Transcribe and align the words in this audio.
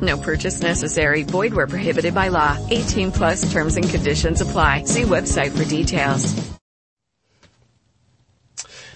No 0.00 0.16
purchase 0.16 0.60
necessary. 0.60 1.22
Void 1.22 1.54
where 1.54 1.66
prohibited 1.66 2.14
by 2.14 2.28
law. 2.28 2.58
18 2.70 3.12
plus 3.12 3.52
terms 3.52 3.76
and 3.76 3.88
conditions 3.88 4.40
apply. 4.40 4.84
See 4.84 5.02
website 5.02 5.56
for 5.56 5.64
details. 5.64 6.54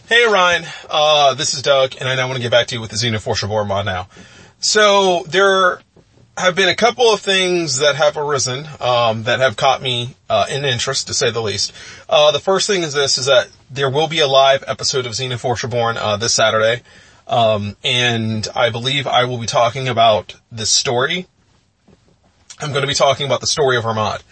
Hey 0.08 0.24
Ryan, 0.24 0.64
uh, 0.88 1.34
this 1.34 1.52
is 1.52 1.60
Doug, 1.60 1.96
and 2.00 2.08
I 2.08 2.16
now 2.16 2.28
want 2.28 2.36
to 2.36 2.42
get 2.42 2.50
back 2.50 2.68
to 2.68 2.76
you 2.76 2.80
with 2.80 2.88
the 2.88 2.96
Xenoforce 2.96 3.42
Reborn 3.42 3.68
mod 3.68 3.84
now. 3.84 4.08
So 4.58 5.22
there 5.28 5.82
have 6.38 6.54
been 6.54 6.70
a 6.70 6.74
couple 6.74 7.12
of 7.12 7.20
things 7.20 7.80
that 7.80 7.96
have 7.96 8.16
arisen 8.16 8.66
um, 8.80 9.24
that 9.24 9.40
have 9.40 9.56
caught 9.56 9.82
me 9.82 10.14
uh, 10.30 10.46
in 10.50 10.64
interest, 10.64 11.08
to 11.08 11.14
say 11.14 11.30
the 11.30 11.42
least. 11.42 11.74
Uh, 12.08 12.32
the 12.32 12.38
first 12.38 12.66
thing 12.66 12.84
is 12.84 12.94
this: 12.94 13.18
is 13.18 13.26
that 13.26 13.48
there 13.70 13.90
will 13.90 14.08
be 14.08 14.20
a 14.20 14.26
live 14.26 14.64
episode 14.66 15.04
of 15.04 15.12
Xenoforce 15.12 15.62
Reborn 15.62 15.98
uh, 15.98 16.16
this 16.16 16.32
Saturday, 16.32 16.82
um, 17.28 17.76
and 17.84 18.48
I 18.56 18.70
believe 18.70 19.06
I 19.06 19.24
will 19.24 19.38
be 19.38 19.46
talking 19.46 19.86
about 19.86 20.34
this 20.50 20.70
story. 20.70 21.26
I'm 22.58 22.70
going 22.70 22.82
to 22.82 22.88
be 22.88 22.94
talking 22.94 23.26
about 23.26 23.40
the 23.40 23.46
story 23.46 23.76
of 23.76 23.84
our 23.84 23.94
mod. 23.94 24.22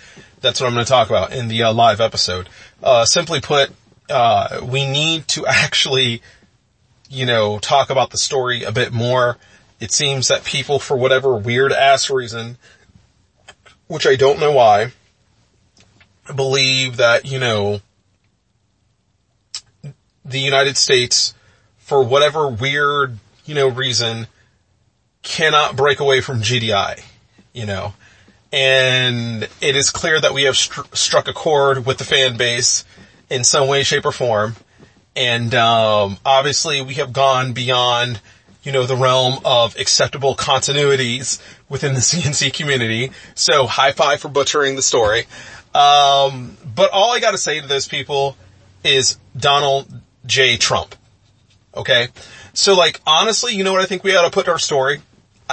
That's 0.41 0.61
what 0.61 0.67
I'm 0.67 0.73
going 0.73 0.85
to 0.85 0.91
talk 0.91 1.09
about 1.09 1.33
in 1.33 1.49
the 1.49 1.63
uh, 1.63 1.73
live 1.73 2.01
episode. 2.01 2.49
Uh, 2.83 3.05
simply 3.05 3.41
put, 3.41 3.71
uh, 4.09 4.61
we 4.65 4.91
need 4.91 5.29
to 5.29 5.47
actually, 5.49 6.23
you 7.11 7.27
know, 7.27 7.59
talk 7.59 7.91
about 7.91 8.11
the 8.11 8.19
story 8.19 8.63
a 8.63 8.73
bit 8.73 8.93
more. 8.93 9.37
It 9.79 9.93
seems 9.93 10.29
that 10.29 10.45
people, 10.45 10.79
for 10.79 10.97
whatever 10.97 11.37
weird 11.37 11.73
ass 11.73 12.09
reason, 12.09 12.57
which 13.89 14.07
I 14.07 14.17
don't 14.17 14.41
know 14.41 14.53
why, 14.53 14.93
believe 16.35 16.97
that, 16.97 17.27
you 17.27 17.39
know, 17.39 17.81
the 20.25 20.41
United 20.41 20.77
States, 20.77 21.35
for 21.87 22.03
whatever 22.03 22.49
weird, 22.49 23.17
you 23.45 23.55
know, 23.55 23.69
reason, 23.69 24.27
cannot 25.23 25.77
break 25.77 26.01
away 26.01 26.21
from 26.21 26.43
GDI, 26.43 27.01
you 27.53 27.65
know. 27.65 27.95
And 28.53 29.45
it 29.61 29.77
is 29.77 29.91
clear 29.91 30.21
that 30.21 30.35
we 30.35 30.43
have 30.43 30.57
str- 30.57 30.81
struck 30.95 31.29
a 31.29 31.33
chord 31.33 31.87
with 31.87 31.99
the 31.99 32.05
fan 32.05 32.37
base 32.37 32.85
in 33.31 33.45
some 33.45 33.69
way, 33.69 33.85
shape, 33.85 34.05
or 34.05 34.11
form. 34.11 34.57
And 35.15 35.55
um, 35.55 36.19
obviously, 36.27 36.83
we 36.83 36.95
have 36.95 37.13
gone 37.13 37.53
beyond, 37.53 38.21
you 38.65 38.73
know, 38.73 38.85
the 38.85 38.97
realm 38.97 39.39
of 39.45 39.77
acceptable 39.77 40.35
continuities 40.35 41.41
within 41.69 41.95
the 41.95 42.01
CNC 42.11 42.53
community. 42.53 43.13
So, 43.37 43.69
high 43.69 43.93
five 43.93 44.21
for 44.21 44.29
butchering 44.29 44.75
the 44.75 44.83
story. 44.83 45.27
Um, 45.73 46.57
but 46.75 46.91
all 46.91 47.13
I 47.13 47.21
got 47.21 47.31
to 47.31 47.39
say 47.39 47.61
to 47.61 47.67
those 47.69 47.87
people 47.87 48.37
is 48.83 49.19
Donald 49.37 49.87
J. 50.27 50.57
Trump. 50.57 50.97
Okay, 51.77 52.09
so 52.55 52.75
like 52.75 53.01
honestly, 53.07 53.55
you 53.55 53.65
know 53.65 53.73
what 53.73 53.83
I 53.83 53.87
think 53.87 54.03
we 54.03 54.17
ought 54.17 54.25
to 54.25 54.31
put 54.31 54.49
our 54.49 54.59
story. 54.59 55.03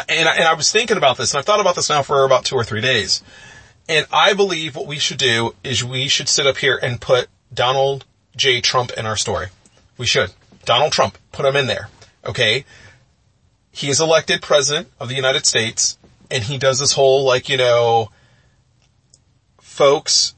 And 0.09 0.27
I, 0.27 0.35
and 0.37 0.45
I 0.45 0.53
was 0.55 0.71
thinking 0.71 0.97
about 0.97 1.17
this, 1.17 1.33
and 1.33 1.39
I've 1.39 1.45
thought 1.45 1.59
about 1.59 1.75
this 1.75 1.89
now 1.89 2.01
for 2.01 2.23
about 2.23 2.45
two 2.45 2.55
or 2.55 2.63
three 2.63 2.81
days. 2.81 3.21
And 3.87 4.07
I 4.11 4.33
believe 4.33 4.75
what 4.75 4.87
we 4.87 4.97
should 4.97 5.17
do 5.17 5.53
is 5.63 5.83
we 5.83 6.07
should 6.07 6.29
sit 6.29 6.47
up 6.47 6.57
here 6.57 6.79
and 6.81 6.99
put 6.99 7.27
Donald 7.53 8.05
J. 8.35 8.61
Trump 8.61 8.91
in 8.93 9.05
our 9.05 9.17
story. 9.17 9.47
We 9.97 10.07
should. 10.07 10.31
Donald 10.65 10.93
Trump, 10.93 11.17
put 11.31 11.45
him 11.45 11.55
in 11.55 11.67
there. 11.67 11.89
Okay. 12.25 12.65
He 13.71 13.89
is 13.89 13.99
elected 13.99 14.41
president 14.41 14.89
of 14.99 15.09
the 15.09 15.15
United 15.15 15.45
States 15.45 15.97
and 16.31 16.43
he 16.43 16.57
does 16.57 16.79
this 16.79 16.93
whole 16.93 17.23
like, 17.23 17.49
you 17.49 17.57
know, 17.57 18.09
folks, 19.61 20.33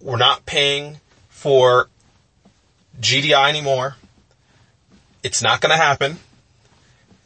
we're 0.00 0.16
not 0.16 0.46
paying 0.46 1.00
for 1.28 1.88
GDI 3.00 3.48
anymore. 3.48 3.96
It's 5.22 5.42
not 5.42 5.60
going 5.60 5.70
to 5.70 5.76
happen. 5.76 6.18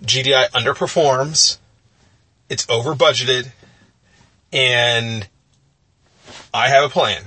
GDI 0.05 0.51
underperforms. 0.51 1.59
It's 2.49 2.69
over 2.69 2.95
budgeted 2.95 3.51
and 4.53 5.27
I 6.53 6.69
have 6.69 6.85
a 6.85 6.89
plan. 6.89 7.23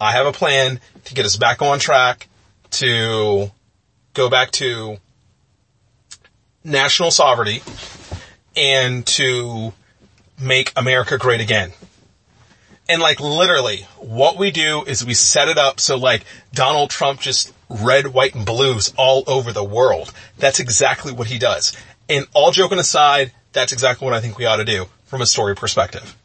I 0.00 0.12
have 0.12 0.26
a 0.26 0.32
plan 0.32 0.80
to 1.04 1.14
get 1.14 1.26
us 1.26 1.36
back 1.36 1.60
on 1.60 1.78
track 1.78 2.28
to 2.72 3.50
go 4.14 4.30
back 4.30 4.50
to 4.52 4.98
national 6.64 7.10
sovereignty 7.10 7.62
and 8.56 9.06
to 9.06 9.72
make 10.40 10.72
America 10.76 11.18
great 11.18 11.40
again. 11.40 11.72
And 12.88 13.00
like 13.00 13.20
literally 13.20 13.86
what 13.98 14.36
we 14.36 14.50
do 14.50 14.84
is 14.84 15.04
we 15.04 15.14
set 15.14 15.48
it 15.48 15.58
up 15.58 15.80
so 15.80 15.96
like 15.96 16.24
Donald 16.52 16.90
Trump 16.90 17.20
just 17.20 17.52
red, 17.70 18.08
white, 18.08 18.34
and 18.34 18.44
blues 18.44 18.92
all 18.98 19.24
over 19.26 19.52
the 19.52 19.64
world. 19.64 20.12
That's 20.38 20.60
exactly 20.60 21.12
what 21.12 21.28
he 21.28 21.38
does. 21.38 21.76
And 22.08 22.26
all 22.34 22.50
joking 22.50 22.78
aside, 22.78 23.32
that's 23.52 23.72
exactly 23.72 24.04
what 24.04 24.14
I 24.14 24.20
think 24.20 24.36
we 24.36 24.44
ought 24.44 24.56
to 24.56 24.64
do 24.64 24.86
from 25.06 25.22
a 25.22 25.26
story 25.26 25.54
perspective. 25.54 26.16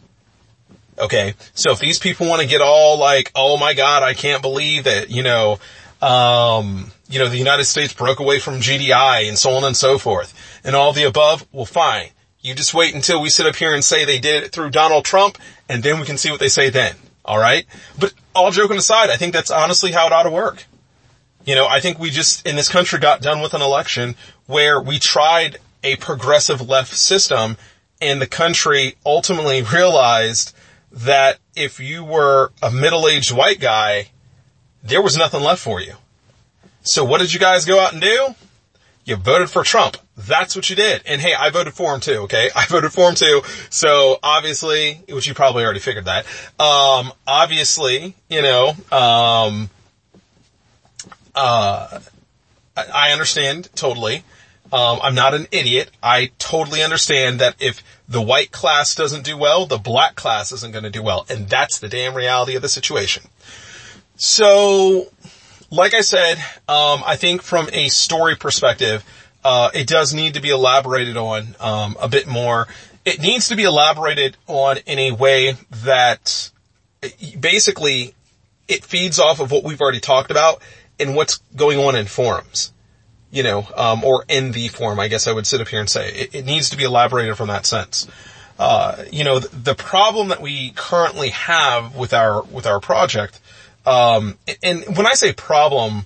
Okay. 0.98 1.36
So 1.54 1.72
if 1.72 1.80
these 1.80 2.00
people 2.00 2.28
want 2.28 2.42
to 2.42 2.48
get 2.48 2.62
all 2.62 2.98
like, 2.98 3.32
oh 3.36 3.58
my 3.58 3.74
God, 3.74 4.02
I 4.04 4.14
can't 4.14 4.42
believe 4.42 4.86
that, 4.86 5.10
you 5.10 5.24
know, 5.24 5.60
um, 6.02 6.92
you 7.10 7.20
know, 7.20 7.28
the 7.28 7.38
United 7.38 7.66
States 7.66 7.94
broke 7.94 8.20
away 8.20 8.40
from 8.40 8.56
GDI 8.56 9.28
and 9.28 9.38
so 9.38 9.52
on 9.52 9.64
and 9.64 9.76
so 9.76 9.98
forth 9.98 10.34
and 10.64 10.76
all 10.76 10.94
the 10.94 11.04
above, 11.04 11.46
well 11.52 11.66
fine. 11.66 12.10
You 12.42 12.54
just 12.54 12.74
wait 12.74 12.94
until 12.94 13.22
we 13.22 13.30
sit 13.30 13.46
up 13.46 13.56
here 13.56 13.74
and 13.74 13.84
say 13.84 14.06
they 14.06 14.20
did 14.20 14.44
it 14.44 14.52
through 14.52 14.70
Donald 14.70 15.04
Trump 15.04 15.38
and 15.68 15.84
then 15.84 16.00
we 16.00 16.06
can 16.06 16.18
see 16.18 16.32
what 16.32 16.40
they 16.40 16.48
say 16.48 16.70
then. 16.70 16.96
All 17.24 17.40
right. 17.40 17.66
But 18.00 18.14
all 18.36 18.52
joking 18.52 18.78
aside, 18.78 19.10
I 19.10 19.18
think 19.18 19.34
that's 19.34 19.52
honestly 19.52 19.92
how 19.92 20.06
it 20.06 20.14
ought 20.14 20.24
to 20.24 20.30
work. 20.30 20.66
You 21.46 21.56
know, 21.56 21.68
I 21.68 21.80
think 21.80 22.00
we 22.00 22.10
just 22.10 22.46
in 22.46 22.56
this 22.56 22.70
country 22.70 23.00
got 23.00 23.22
done 23.22 23.42
with 23.42 23.54
an 23.54 23.62
election 23.62 24.16
where 24.48 24.82
we 24.82 25.00
tried 25.00 25.58
a 25.84 25.96
progressive 25.98 26.68
left 26.68 26.96
system 26.96 27.58
and 28.02 28.22
the 28.22 28.28
country 28.28 28.96
ultimately 29.06 29.62
realized 29.74 30.56
that 30.92 31.38
if 31.56 31.80
you 31.80 32.04
were 32.04 32.52
a 32.62 32.72
middle-aged 32.72 33.32
white 33.32 33.60
guy, 33.60 34.10
there 34.84 35.02
was 35.02 35.18
nothing 35.18 35.42
left 35.42 35.62
for 35.62 35.82
you. 35.82 35.94
So 36.82 37.04
what 37.04 37.20
did 37.20 37.34
you 37.34 37.40
guys 37.40 37.66
go 37.66 37.80
out 37.80 37.94
and 37.94 38.02
do? 38.02 38.36
You 39.04 39.16
voted 39.16 39.50
for 39.50 39.64
Trump. 39.64 39.98
That's 40.18 40.56
what 40.56 40.70
you 40.70 40.76
did. 40.76 41.04
And 41.06 41.22
hey, 41.22 41.34
I 41.34 41.52
voted 41.52 41.74
for 41.74 41.94
him 41.94 42.00
too, 42.00 42.22
okay? 42.22 42.50
I 42.56 42.66
voted 42.66 42.92
for 42.92 43.10
him 43.10 43.16
too. 43.16 43.42
So 43.70 44.20
obviously, 44.24 45.02
which 45.10 45.28
you 45.28 45.34
probably 45.34 45.64
already 45.64 45.80
figured 45.80 46.06
that, 46.06 46.26
um, 46.60 47.12
obviously, 47.28 48.16
you 48.30 48.42
know, 48.42 48.74
um, 48.92 49.70
uh, 51.36 52.00
I 52.76 53.12
understand 53.12 53.70
totally. 53.76 54.24
Um, 54.74 55.00
I'm 55.02 55.16
not 55.16 55.34
an 55.34 55.48
idiot. 55.52 55.92
I 56.02 56.32
totally 56.40 56.82
understand 56.84 57.40
that 57.40 57.56
if 57.60 57.84
the 58.08 58.22
white 58.22 58.52
class 58.52 58.96
doesn't 58.96 59.24
do 59.24 59.38
well, 59.38 59.66
the 59.66 59.78
black 59.78 60.16
class 60.16 60.52
isn't 60.52 60.72
going 60.72 60.84
to 60.84 60.90
do 60.90 61.04
well. 61.04 61.26
And 61.30 61.48
that's 61.48 61.80
the 61.80 61.88
damn 61.88 62.16
reality 62.16 62.56
of 62.56 62.62
the 62.62 62.70
situation. 62.70 63.24
So, 64.18 65.08
like 65.70 65.94
I 65.94 66.02
said, 66.02 66.38
um, 66.68 67.04
I 67.06 67.16
think 67.16 67.42
from 67.42 67.70
a 67.74 67.90
story 67.90 68.36
perspective, 68.36 69.04
uh, 69.44 69.70
it 69.74 69.88
does 69.88 70.14
need 70.14 70.34
to 70.34 70.42
be 70.42 70.50
elaborated 70.50 71.18
on 71.18 71.56
um, 71.60 71.96
a 72.02 72.08
bit 72.08 72.28
more. 72.28 72.68
It 73.06 73.22
needs 73.22 73.50
to 73.50 73.56
be 73.56 73.64
elaborated 73.64 74.36
on 74.48 74.78
in 74.88 74.98
a 74.98 75.12
way 75.12 75.56
that 75.84 76.50
basically 77.40 78.16
it 78.68 78.84
feeds 78.84 79.20
off 79.20 79.40
of 79.40 79.52
what 79.52 79.64
we've 79.64 79.80
already 79.80 80.00
talked 80.00 80.32
about 80.32 80.62
and 81.00 81.16
what's 81.16 81.38
going 81.56 81.80
on 81.80 81.96
in 81.96 82.06
forums 82.06 82.72
you 83.36 83.44
know, 83.44 83.68
um, 83.76 84.04
or 84.06 84.24
in 84.30 84.52
the 84.52 84.70
forum, 84.70 84.98
I 84.98 85.10
guess 85.10 85.28
I 85.28 85.34
would 85.34 85.46
sit 85.46 85.60
up 85.60 85.68
here 85.68 85.82
and 85.82 85.90
say 85.90 86.10
it, 86.10 86.36
it 86.36 86.46
needs 86.46 86.70
to 86.70 86.78
be 86.78 86.86
elaborated 86.86 87.36
from 87.36 87.50
that 87.50 87.66
sense. 87.66 88.08
Uh, 88.58 89.04
you 89.12 89.26
know, 89.26 89.40
the, 89.40 89.54
the, 89.54 89.76
problem 89.76 90.30
that 90.30 90.42
we 90.42 90.72
currently 90.72 91.30
have 91.30 91.98
with 91.98 92.14
our 92.14 92.44
with 92.44 92.66
our 92.66 92.80
project, 92.80 93.42
um, 93.86 94.38
and 94.64 94.86
when 94.96 95.06
I 95.06 95.16
say 95.16 95.34
problem, 95.34 96.06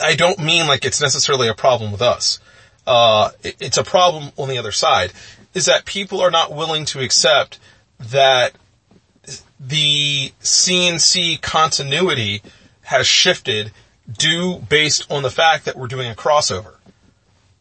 I 0.00 0.14
don't 0.14 0.38
mean 0.38 0.66
like 0.66 0.86
it's 0.86 1.02
necessarily 1.02 1.48
a 1.48 1.54
problem 1.54 1.92
with 1.92 2.00
us. 2.00 2.40
Uh, 2.86 3.30
it, 3.42 3.56
it's 3.60 3.76
a 3.76 3.84
problem 3.84 4.32
on 4.38 4.48
the 4.48 4.56
other 4.56 4.72
side, 4.72 5.12
is 5.52 5.66
that 5.66 5.84
people 5.84 6.22
are 6.22 6.30
not 6.30 6.50
willing 6.50 6.86
to 6.86 7.00
accept 7.00 7.58
that 8.00 8.52
the 9.60 10.32
CNC 10.40 11.42
continuity 11.42 12.40
has 12.88 13.06
shifted 13.06 13.70
due 14.10 14.58
based 14.58 15.10
on 15.10 15.22
the 15.22 15.30
fact 15.30 15.66
that 15.66 15.76
we're 15.76 15.88
doing 15.88 16.10
a 16.10 16.14
crossover. 16.14 16.74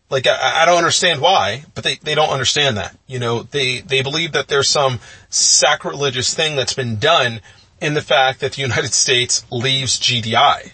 Like, 0.09 0.25
I, 0.25 0.61
I, 0.61 0.65
don't 0.65 0.77
understand 0.77 1.19
why, 1.19 1.65
but 1.75 1.83
they, 1.83 1.95
they 1.95 2.15
don't 2.15 2.29
understand 2.29 2.77
that. 2.77 2.97
You 3.07 3.19
know, 3.19 3.43
they, 3.43 3.81
they 3.81 4.01
believe 4.01 4.31
that 4.31 4.47
there's 4.47 4.69
some 4.69 5.01
sacrilegious 5.29 6.33
thing 6.33 6.55
that's 6.55 6.73
been 6.73 6.95
done 6.95 7.41
in 7.81 7.93
the 7.93 8.01
fact 8.01 8.39
that 8.39 8.53
the 8.53 8.61
United 8.61 8.93
States 8.93 9.45
leaves 9.51 9.99
GDI. 9.99 10.71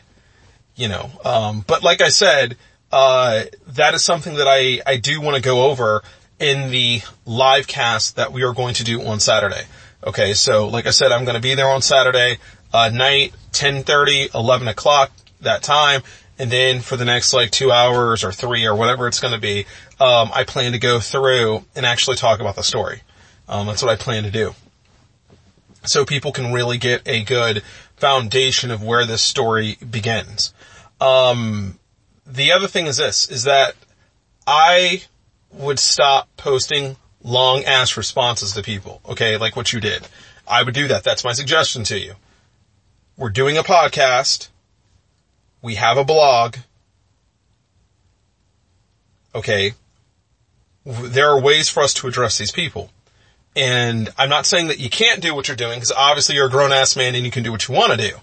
You 0.75 0.87
know, 0.87 1.09
um, 1.25 1.63
but 1.65 1.81
like 1.81 2.01
I 2.01 2.09
said, 2.09 2.55
uh, 2.91 3.45
that 3.69 3.95
is 3.95 4.03
something 4.03 4.35
that 4.35 4.47
I, 4.47 4.81
I 4.85 4.97
do 4.97 5.19
want 5.19 5.35
to 5.35 5.41
go 5.41 5.71
over 5.71 6.03
in 6.39 6.69
the 6.69 7.01
live 7.25 7.65
cast 7.65 8.17
that 8.17 8.31
we 8.31 8.43
are 8.43 8.53
going 8.53 8.75
to 8.75 8.83
do 8.83 9.01
on 9.01 9.19
Saturday. 9.19 9.63
Okay, 10.05 10.33
so 10.33 10.67
like 10.67 10.85
I 10.85 10.91
said, 10.91 11.11
I'm 11.11 11.25
going 11.25 11.35
to 11.35 11.41
be 11.41 11.55
there 11.55 11.69
on 11.69 11.81
Saturday, 11.81 12.37
uh, 12.73 12.89
night, 12.89 13.33
10.30, 13.51 14.33
11 14.33 14.67
o'clock, 14.67 15.11
that 15.41 15.63
time. 15.63 16.01
And 16.39 16.51
then 16.51 16.81
for 16.81 16.97
the 16.97 17.05
next 17.05 17.31
like 17.33 17.51
two 17.51 17.71
hours 17.71 18.23
or 18.23 18.31
three 18.31 18.65
or 18.65 18.75
whatever 18.75 19.07
it's 19.07 19.19
going 19.19 19.33
to 19.33 19.39
be, 19.39 19.65
um, 19.99 20.31
I 20.33 20.43
plan 20.43 20.71
to 20.71 20.79
go 20.79 20.99
through 20.99 21.63
and 21.75 21.85
actually 21.85 22.17
talk 22.17 22.39
about 22.39 22.55
the 22.55 22.63
story. 22.63 23.01
Um, 23.47 23.67
that's 23.67 23.83
what 23.83 23.91
I 23.91 23.95
plan 23.95 24.23
to 24.23 24.31
do. 24.31 24.55
So 25.85 26.05
people 26.05 26.31
can 26.31 26.51
really 26.51 26.77
get 26.77 27.07
a 27.07 27.23
good 27.23 27.61
foundation 27.97 28.71
of 28.71 28.81
where 28.81 29.05
this 29.05 29.21
story 29.21 29.77
begins. 29.89 30.53
Um, 30.99 31.77
the 32.25 32.51
other 32.53 32.67
thing 32.67 32.87
is 32.87 32.97
this, 32.97 33.29
is 33.29 33.43
that 33.43 33.75
I 34.47 35.03
would 35.51 35.77
stop 35.77 36.29
posting 36.35 36.95
long 37.21 37.63
ass 37.63 37.95
responses 37.95 38.53
to 38.53 38.63
people. 38.63 39.01
Okay. 39.07 39.37
Like 39.37 39.55
what 39.55 39.71
you 39.71 39.79
did. 39.79 40.07
I 40.47 40.63
would 40.63 40.73
do 40.73 40.87
that. 40.87 41.03
That's 41.03 41.23
my 41.23 41.33
suggestion 41.33 41.83
to 41.85 41.99
you. 41.99 42.15
We're 43.15 43.29
doing 43.29 43.57
a 43.57 43.63
podcast. 43.63 44.47
We 45.61 45.75
have 45.75 45.97
a 45.97 46.03
blog. 46.03 46.57
Okay. 49.35 49.73
There 50.83 51.29
are 51.29 51.39
ways 51.39 51.69
for 51.69 51.83
us 51.83 51.93
to 51.95 52.07
address 52.07 52.39
these 52.39 52.51
people. 52.51 52.89
And 53.55 54.09
I'm 54.17 54.29
not 54.29 54.47
saying 54.47 54.69
that 54.69 54.79
you 54.79 54.89
can't 54.89 55.21
do 55.21 55.35
what 55.35 55.47
you're 55.47 55.55
doing 55.55 55.75
because 55.75 55.91
obviously 55.91 56.35
you're 56.35 56.47
a 56.47 56.51
grown 56.51 56.71
ass 56.71 56.95
man 56.95 57.13
and 57.13 57.23
you 57.23 57.29
can 57.29 57.43
do 57.43 57.51
what 57.51 57.67
you 57.67 57.75
want 57.75 57.91
to 57.91 57.97
do. 57.97 58.17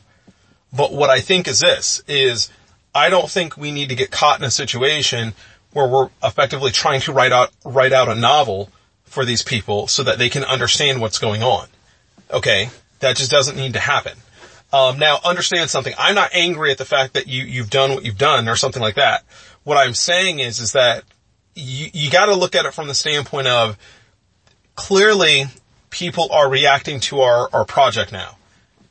But 0.72 0.92
what 0.92 1.08
I 1.08 1.20
think 1.20 1.46
is 1.46 1.60
this 1.60 2.02
is 2.08 2.50
I 2.92 3.10
don't 3.10 3.30
think 3.30 3.56
we 3.56 3.70
need 3.70 3.90
to 3.90 3.94
get 3.94 4.10
caught 4.10 4.40
in 4.40 4.44
a 4.44 4.50
situation 4.50 5.34
where 5.72 5.86
we're 5.86 6.08
effectively 6.22 6.72
trying 6.72 7.00
to 7.02 7.12
write 7.12 7.30
out, 7.30 7.52
write 7.64 7.92
out 7.92 8.08
a 8.08 8.16
novel 8.16 8.72
for 9.04 9.24
these 9.24 9.42
people 9.42 9.86
so 9.86 10.02
that 10.02 10.18
they 10.18 10.28
can 10.28 10.42
understand 10.42 11.00
what's 11.00 11.20
going 11.20 11.44
on. 11.44 11.68
Okay. 12.32 12.70
That 12.98 13.16
just 13.16 13.30
doesn't 13.30 13.56
need 13.56 13.74
to 13.74 13.80
happen. 13.80 14.18
Um, 14.72 14.98
now 14.98 15.18
understand 15.24 15.68
something. 15.68 15.94
I'm 15.98 16.14
not 16.14 16.30
angry 16.32 16.70
at 16.70 16.78
the 16.78 16.84
fact 16.84 17.14
that 17.14 17.26
you, 17.26 17.42
you've 17.42 17.70
done 17.70 17.94
what 17.94 18.04
you've 18.04 18.18
done 18.18 18.48
or 18.48 18.54
something 18.54 18.80
like 18.80 18.94
that. 18.94 19.24
What 19.64 19.76
I'm 19.76 19.94
saying 19.94 20.38
is, 20.38 20.60
is 20.60 20.72
that 20.72 21.02
you, 21.54 21.88
you 21.92 22.10
gotta 22.10 22.34
look 22.34 22.54
at 22.54 22.66
it 22.66 22.72
from 22.72 22.86
the 22.86 22.94
standpoint 22.94 23.48
of 23.48 23.76
clearly 24.76 25.46
people 25.90 26.28
are 26.30 26.48
reacting 26.48 27.00
to 27.00 27.20
our, 27.20 27.50
our 27.52 27.64
project 27.64 28.12
now. 28.12 28.36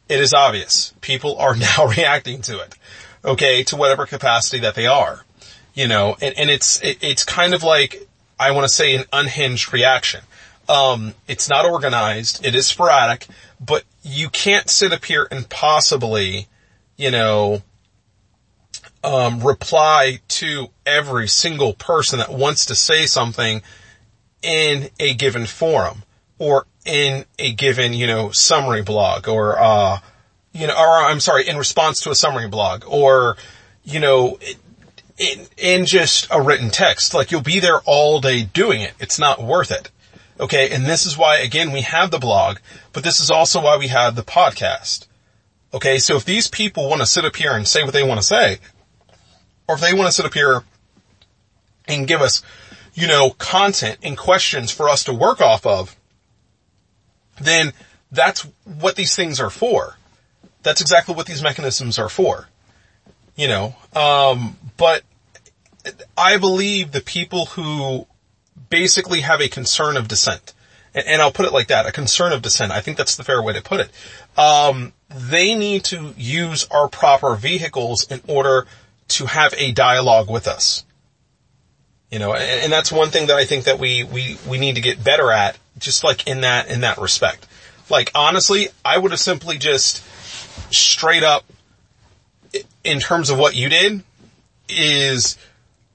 It 0.09 0.19
is 0.19 0.33
obvious. 0.33 0.93
People 1.01 1.37
are 1.37 1.55
now 1.77 1.87
reacting 1.87 2.41
to 2.43 2.59
it. 2.59 2.75
Okay. 3.23 3.63
To 3.63 3.75
whatever 3.75 4.05
capacity 4.05 4.59
that 4.61 4.75
they 4.75 4.87
are, 4.87 5.23
you 5.73 5.87
know, 5.87 6.15
and, 6.21 6.37
and 6.37 6.49
it's, 6.49 6.81
it, 6.81 6.97
it's 7.01 7.23
kind 7.23 7.53
of 7.53 7.63
like, 7.63 8.07
I 8.39 8.51
want 8.51 8.67
to 8.67 8.73
say 8.73 8.95
an 8.95 9.05
unhinged 9.11 9.73
reaction. 9.73 10.21
Um, 10.69 11.15
it's 11.27 11.49
not 11.49 11.65
organized. 11.65 12.45
It 12.45 12.53
is 12.53 12.67
sporadic, 12.67 13.25
but 13.59 13.83
you 14.03 14.29
can't 14.29 14.69
sit 14.69 14.93
up 14.93 15.03
here 15.03 15.27
and 15.31 15.49
possibly, 15.49 16.47
you 16.95 17.09
know, 17.09 17.63
um, 19.03 19.41
reply 19.41 20.19
to 20.27 20.67
every 20.85 21.27
single 21.27 21.73
person 21.73 22.19
that 22.19 22.31
wants 22.31 22.67
to 22.67 22.75
say 22.75 23.07
something 23.07 23.63
in 24.43 24.89
a 24.99 25.15
given 25.15 25.47
forum 25.47 26.03
or 26.37 26.67
in 26.85 27.25
a 27.39 27.51
given, 27.53 27.93
you 27.93 28.05
know, 28.05 28.29
summary 28.29 28.83
blog 28.83 29.27
or, 29.27 29.59
uh, 29.59 29.97
you 30.53 30.67
know, 30.67 30.73
or 30.73 31.03
I'm 31.03 31.19
sorry, 31.19 31.47
in 31.47 31.57
response 31.57 32.01
to 32.01 32.11
a 32.11 32.15
summary 32.15 32.47
blog 32.47 32.83
or, 32.87 33.37
you 33.83 33.99
know, 33.99 34.37
in, 35.17 35.47
in 35.57 35.85
just 35.85 36.27
a 36.31 36.41
written 36.41 36.69
text. 36.69 37.13
Like 37.13 37.31
you'll 37.31 37.41
be 37.41 37.59
there 37.59 37.79
all 37.85 38.21
day 38.21 38.43
doing 38.43 38.81
it. 38.81 38.93
It's 38.99 39.17
not 39.17 39.41
worth 39.41 39.71
it. 39.71 39.89
Okay. 40.39 40.69
And 40.71 40.85
this 40.85 41.05
is 41.05 41.17
why, 41.17 41.37
again, 41.37 41.71
we 41.71 41.81
have 41.81 42.11
the 42.11 42.19
blog, 42.19 42.57
but 42.93 43.03
this 43.03 43.19
is 43.19 43.29
also 43.29 43.61
why 43.61 43.77
we 43.77 43.87
have 43.87 44.15
the 44.15 44.23
podcast. 44.23 45.07
Okay. 45.73 45.97
So 45.99 46.15
if 46.15 46.25
these 46.25 46.47
people 46.47 46.89
want 46.89 47.01
to 47.01 47.07
sit 47.07 47.25
up 47.25 47.35
here 47.35 47.53
and 47.53 47.67
say 47.67 47.83
what 47.83 47.93
they 47.93 48.03
want 48.03 48.19
to 48.19 48.25
say, 48.25 48.59
or 49.67 49.75
if 49.75 49.81
they 49.81 49.93
want 49.93 50.07
to 50.07 50.11
sit 50.11 50.25
up 50.25 50.33
here 50.33 50.63
and 51.87 52.07
give 52.07 52.21
us, 52.21 52.41
you 52.93 53.07
know, 53.07 53.31
content 53.31 53.99
and 54.03 54.17
questions 54.17 54.71
for 54.71 54.89
us 54.89 55.03
to 55.05 55.13
work 55.13 55.41
off 55.41 55.65
of, 55.65 55.95
then 57.39 57.73
that's 58.11 58.47
what 58.65 58.95
these 58.95 59.15
things 59.15 59.39
are 59.39 59.49
for. 59.49 59.97
That's 60.63 60.81
exactly 60.81 61.15
what 61.15 61.25
these 61.25 61.43
mechanisms 61.43 61.99
are 61.99 62.09
for. 62.09 62.47
You 63.35 63.47
know, 63.47 63.75
um, 63.95 64.57
but 64.75 65.03
I 66.17 66.37
believe 66.37 66.91
the 66.91 67.01
people 67.01 67.45
who 67.45 68.05
basically 68.69 69.21
have 69.21 69.41
a 69.41 69.47
concern 69.47 69.97
of 69.97 70.07
dissent, 70.07 70.53
and, 70.93 71.05
and, 71.07 71.21
I'll 71.21 71.31
put 71.31 71.45
it 71.45 71.53
like 71.53 71.67
that, 71.67 71.85
a 71.85 71.91
concern 71.91 72.33
of 72.33 72.41
dissent. 72.41 72.71
I 72.71 72.81
think 72.81 72.97
that's 72.97 73.15
the 73.15 73.23
fair 73.23 73.41
way 73.41 73.53
to 73.53 73.61
put 73.61 73.79
it. 73.79 73.89
Um, 74.37 74.93
they 75.09 75.55
need 75.55 75.83
to 75.85 76.13
use 76.17 76.67
our 76.71 76.87
proper 76.87 77.35
vehicles 77.35 78.09
in 78.09 78.21
order 78.27 78.67
to 79.09 79.25
have 79.25 79.53
a 79.57 79.71
dialogue 79.71 80.29
with 80.29 80.47
us. 80.47 80.85
You 82.11 82.19
know, 82.19 82.33
and, 82.33 82.63
and 82.63 82.71
that's 82.71 82.91
one 82.91 83.09
thing 83.09 83.27
that 83.27 83.37
I 83.37 83.45
think 83.45 83.65
that 83.65 83.79
we, 83.79 84.03
we, 84.03 84.37
we 84.47 84.57
need 84.57 84.75
to 84.75 84.81
get 84.81 85.03
better 85.03 85.31
at, 85.31 85.57
just 85.77 86.03
like 86.03 86.27
in 86.27 86.41
that, 86.41 86.69
in 86.69 86.81
that 86.81 86.97
respect. 86.97 87.45
Like 87.89 88.11
honestly, 88.15 88.69
I 88.83 88.97
would 88.97 89.11
have 89.11 89.19
simply 89.19 89.57
just 89.57 90.03
straight 90.71 91.23
up, 91.23 91.45
in 92.83 92.99
terms 92.99 93.29
of 93.29 93.37
what 93.37 93.55
you 93.55 93.69
did, 93.69 94.03
is 94.67 95.37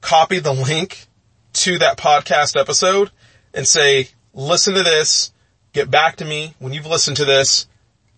copy 0.00 0.38
the 0.38 0.52
link 0.52 1.06
to 1.54 1.78
that 1.78 1.98
podcast 1.98 2.58
episode 2.58 3.10
and 3.52 3.66
say, 3.66 4.08
listen 4.32 4.74
to 4.74 4.82
this, 4.82 5.32
get 5.72 5.90
back 5.90 6.16
to 6.16 6.24
me 6.24 6.54
when 6.58 6.72
you've 6.72 6.86
listened 6.86 7.16
to 7.16 7.24
this, 7.24 7.66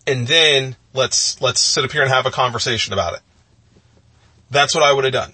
and 0.05 0.27
then 0.27 0.75
let's, 0.93 1.39
let's 1.41 1.61
sit 1.61 1.83
up 1.83 1.91
here 1.91 2.01
and 2.01 2.11
have 2.11 2.25
a 2.25 2.31
conversation 2.31 2.93
about 2.93 3.13
it. 3.13 3.21
That's 4.49 4.73
what 4.73 4.83
I 4.83 4.93
would 4.93 5.03
have 5.03 5.13
done. 5.13 5.33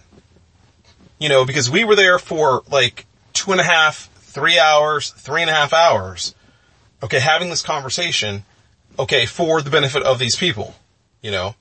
You 1.19 1.29
know, 1.29 1.45
because 1.45 1.69
we 1.69 1.83
were 1.83 1.95
there 1.95 2.19
for 2.19 2.63
like 2.69 3.05
two 3.33 3.51
and 3.51 3.61
a 3.61 3.63
half, 3.63 4.09
three 4.15 4.59
hours, 4.59 5.11
three 5.11 5.41
and 5.41 5.49
a 5.49 5.53
half 5.53 5.73
hours. 5.73 6.35
Okay, 7.01 7.19
having 7.19 7.49
this 7.49 7.61
conversation, 7.61 8.45
okay, 8.97 9.25
for 9.25 9.61
the 9.61 9.69
benefit 9.69 10.03
of 10.03 10.19
these 10.19 10.35
people, 10.35 10.75
you 11.21 11.31
know. 11.31 11.55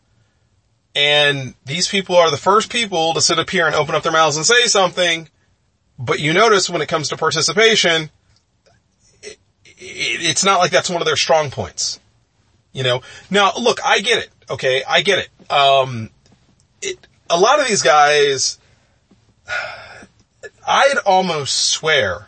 And 0.94 1.54
these 1.64 1.88
people 1.88 2.16
are 2.16 2.30
the 2.30 2.36
first 2.36 2.70
people 2.70 3.14
to 3.14 3.20
sit 3.20 3.38
up 3.38 3.50
here 3.50 3.66
and 3.66 3.74
open 3.74 3.94
up 3.94 4.02
their 4.02 4.12
mouths 4.12 4.36
and 4.36 4.46
say 4.46 4.66
something. 4.66 5.28
But 6.04 6.18
you 6.18 6.32
notice 6.32 6.68
when 6.68 6.82
it 6.82 6.88
comes 6.88 7.10
to 7.10 7.16
participation, 7.16 8.10
it, 9.22 9.38
it, 9.78 9.78
it's 9.78 10.44
not 10.44 10.58
like 10.58 10.72
that's 10.72 10.90
one 10.90 11.00
of 11.00 11.06
their 11.06 11.16
strong 11.16 11.52
points. 11.52 12.00
You 12.72 12.82
know, 12.82 13.02
now 13.30 13.52
look, 13.56 13.78
I 13.84 14.00
get 14.00 14.18
it. 14.24 14.30
Okay. 14.50 14.82
I 14.82 15.02
get 15.02 15.20
it. 15.20 15.52
Um, 15.52 16.10
it, 16.80 16.98
a 17.30 17.38
lot 17.38 17.60
of 17.60 17.68
these 17.68 17.82
guys, 17.82 18.58
I'd 20.66 20.98
almost 21.06 21.68
swear 21.68 22.26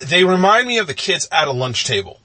they 0.00 0.24
remind 0.24 0.68
me 0.68 0.76
of 0.76 0.86
the 0.86 0.92
kids 0.92 1.26
at 1.32 1.48
a 1.48 1.52
lunch 1.52 1.86
table. 1.86 2.20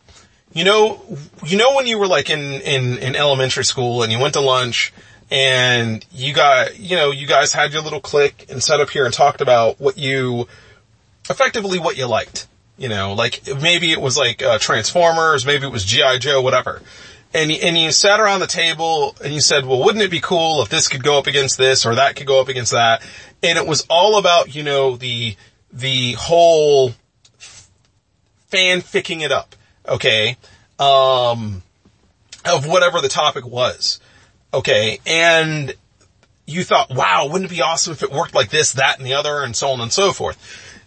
You 0.52 0.66
know, 0.66 1.02
you 1.46 1.58
know 1.58 1.76
when 1.76 1.88
you 1.88 1.98
were 1.98 2.08
like 2.08 2.30
in, 2.30 2.40
in, 2.40 2.98
in 2.98 3.16
elementary 3.16 3.64
school 3.64 4.04
and 4.04 4.12
you 4.12 4.20
went 4.20 4.34
to 4.34 4.42
lunch 4.42 4.92
and 5.32 6.06
you 6.12 6.34
got, 6.34 6.80
you 6.80 6.96
know, 6.96 7.12
you 7.12 7.28
guys 7.28 7.54
had 7.54 7.74
your 7.74 7.82
little 7.82 8.02
click 8.02 8.46
and 8.50 8.62
sat 8.64 8.80
up 8.80 8.90
here 8.90 9.06
and 9.06 9.14
talked 9.14 9.42
about 9.42 9.80
what 9.80 9.98
you, 9.98 10.48
effectively 11.30 11.80
what 11.80 11.98
you 11.98 12.08
liked. 12.08 12.48
You 12.78 12.88
know, 12.88 13.14
like 13.14 13.42
maybe 13.62 13.92
it 13.92 14.00
was 14.00 14.18
like 14.18 14.42
uh, 14.42 14.58
Transformers, 14.58 15.46
maybe 15.46 15.66
it 15.66 15.72
was 15.72 15.84
G.I. 15.84 16.18
Joe, 16.20 16.42
whatever. 16.42 16.82
And, 17.34 17.52
and 17.52 17.78
you 17.78 17.92
sat 17.92 18.20
around 18.20 18.40
the 18.40 18.48
table 18.48 19.16
and 19.24 19.34
you 19.34 19.42
said, 19.42 19.66
well, 19.66 19.84
wouldn't 19.84 20.04
it 20.04 20.10
be 20.10 20.22
cool 20.22 20.64
if 20.64 20.70
this 20.70 20.88
could 20.88 21.04
go 21.04 21.20
up 21.20 21.28
against 21.28 21.58
this 21.58 21.86
or 21.86 21.96
that 21.96 22.16
could 22.16 22.26
go 22.26 22.40
up 22.40 22.48
against 22.48 22.72
that? 22.72 23.06
And 23.44 23.58
it 23.58 23.68
was 23.68 23.86
all 23.90 24.18
about, 24.18 24.56
you 24.56 24.64
know, 24.64 24.96
the, 24.96 25.36
the 25.72 26.14
whole 26.14 26.94
fanficking 28.50 29.22
it 29.22 29.32
up 29.32 29.56
okay, 29.90 30.38
um, 30.78 31.64
of 32.46 32.66
whatever 32.66 33.02
the 33.02 33.10
topic 33.10 33.46
was, 33.46 34.00
okay, 34.54 35.00
and 35.06 35.74
you 36.46 36.64
thought, 36.64 36.90
wow, 36.90 37.28
wouldn't 37.28 37.52
it 37.52 37.54
be 37.54 37.62
awesome 37.62 37.94
if 37.94 38.04
it 38.04 38.12
worked 38.12 38.34
like 38.34 38.50
this, 38.50 38.74
that, 38.74 38.98
and 38.98 39.06
the 39.06 39.14
other, 39.14 39.42
and 39.44 39.56
so 39.56 39.70
on 39.70 39.82
and 39.82 39.92
so 39.92 40.12
forth, 40.12 40.38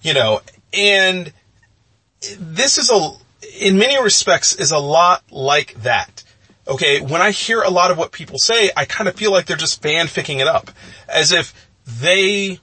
you 0.02 0.14
know, 0.14 0.40
and 0.72 1.32
this 2.38 2.78
is 2.78 2.90
a, 2.90 3.10
in 3.60 3.78
many 3.78 4.02
respects, 4.02 4.54
is 4.54 4.72
a 4.72 4.78
lot 4.78 5.22
like 5.30 5.74
that. 5.82 6.24
Okay, 6.66 7.00
when 7.00 7.20
I 7.20 7.32
hear 7.32 7.60
a 7.60 7.70
lot 7.70 7.90
of 7.90 7.98
what 7.98 8.12
people 8.12 8.38
say, 8.38 8.70
I 8.76 8.84
kind 8.84 9.08
of 9.08 9.16
feel 9.16 9.32
like 9.32 9.46
they're 9.46 9.56
just 9.56 9.82
fanficking 9.82 10.40
it 10.40 10.46
up, 10.46 10.70
as 11.08 11.32
if 11.32 11.52
they 12.00 12.60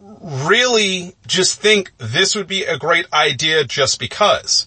really 0.00 1.14
just 1.26 1.60
think 1.60 1.92
this 1.98 2.34
would 2.34 2.48
be 2.48 2.64
a 2.64 2.76
great 2.76 3.06
idea 3.12 3.62
just 3.64 4.00
because 4.00 4.66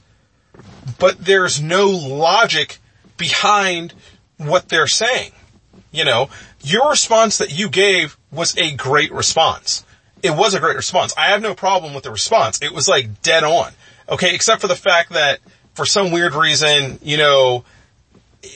but 0.99 1.25
there's 1.25 1.61
no 1.61 1.87
logic 1.87 2.79
behind 3.17 3.93
what 4.37 4.69
they're 4.69 4.87
saying. 4.87 5.31
You 5.95 6.05
know, 6.05 6.29
your 6.61 6.89
response 6.89 7.37
that 7.37 7.57
you 7.57 7.69
gave 7.69 8.17
was 8.31 8.57
a 8.57 8.73
great 8.75 9.11
response. 9.11 9.85
It 10.21 10.31
was 10.31 10.53
a 10.53 10.59
great 10.59 10.75
response. 10.75 11.13
I 11.17 11.27
have 11.27 11.41
no 11.41 11.53
problem 11.53 11.93
with 11.93 12.03
the 12.03 12.11
response. 12.11 12.61
It 12.61 12.73
was 12.73 12.87
like 12.87 13.21
dead 13.21 13.43
on. 13.43 13.71
Okay, 14.09 14.35
except 14.35 14.61
for 14.61 14.67
the 14.67 14.75
fact 14.75 15.11
that 15.11 15.39
for 15.73 15.85
some 15.85 16.11
weird 16.11 16.33
reason, 16.33 16.99
you 17.01 17.17
know, 17.17 17.63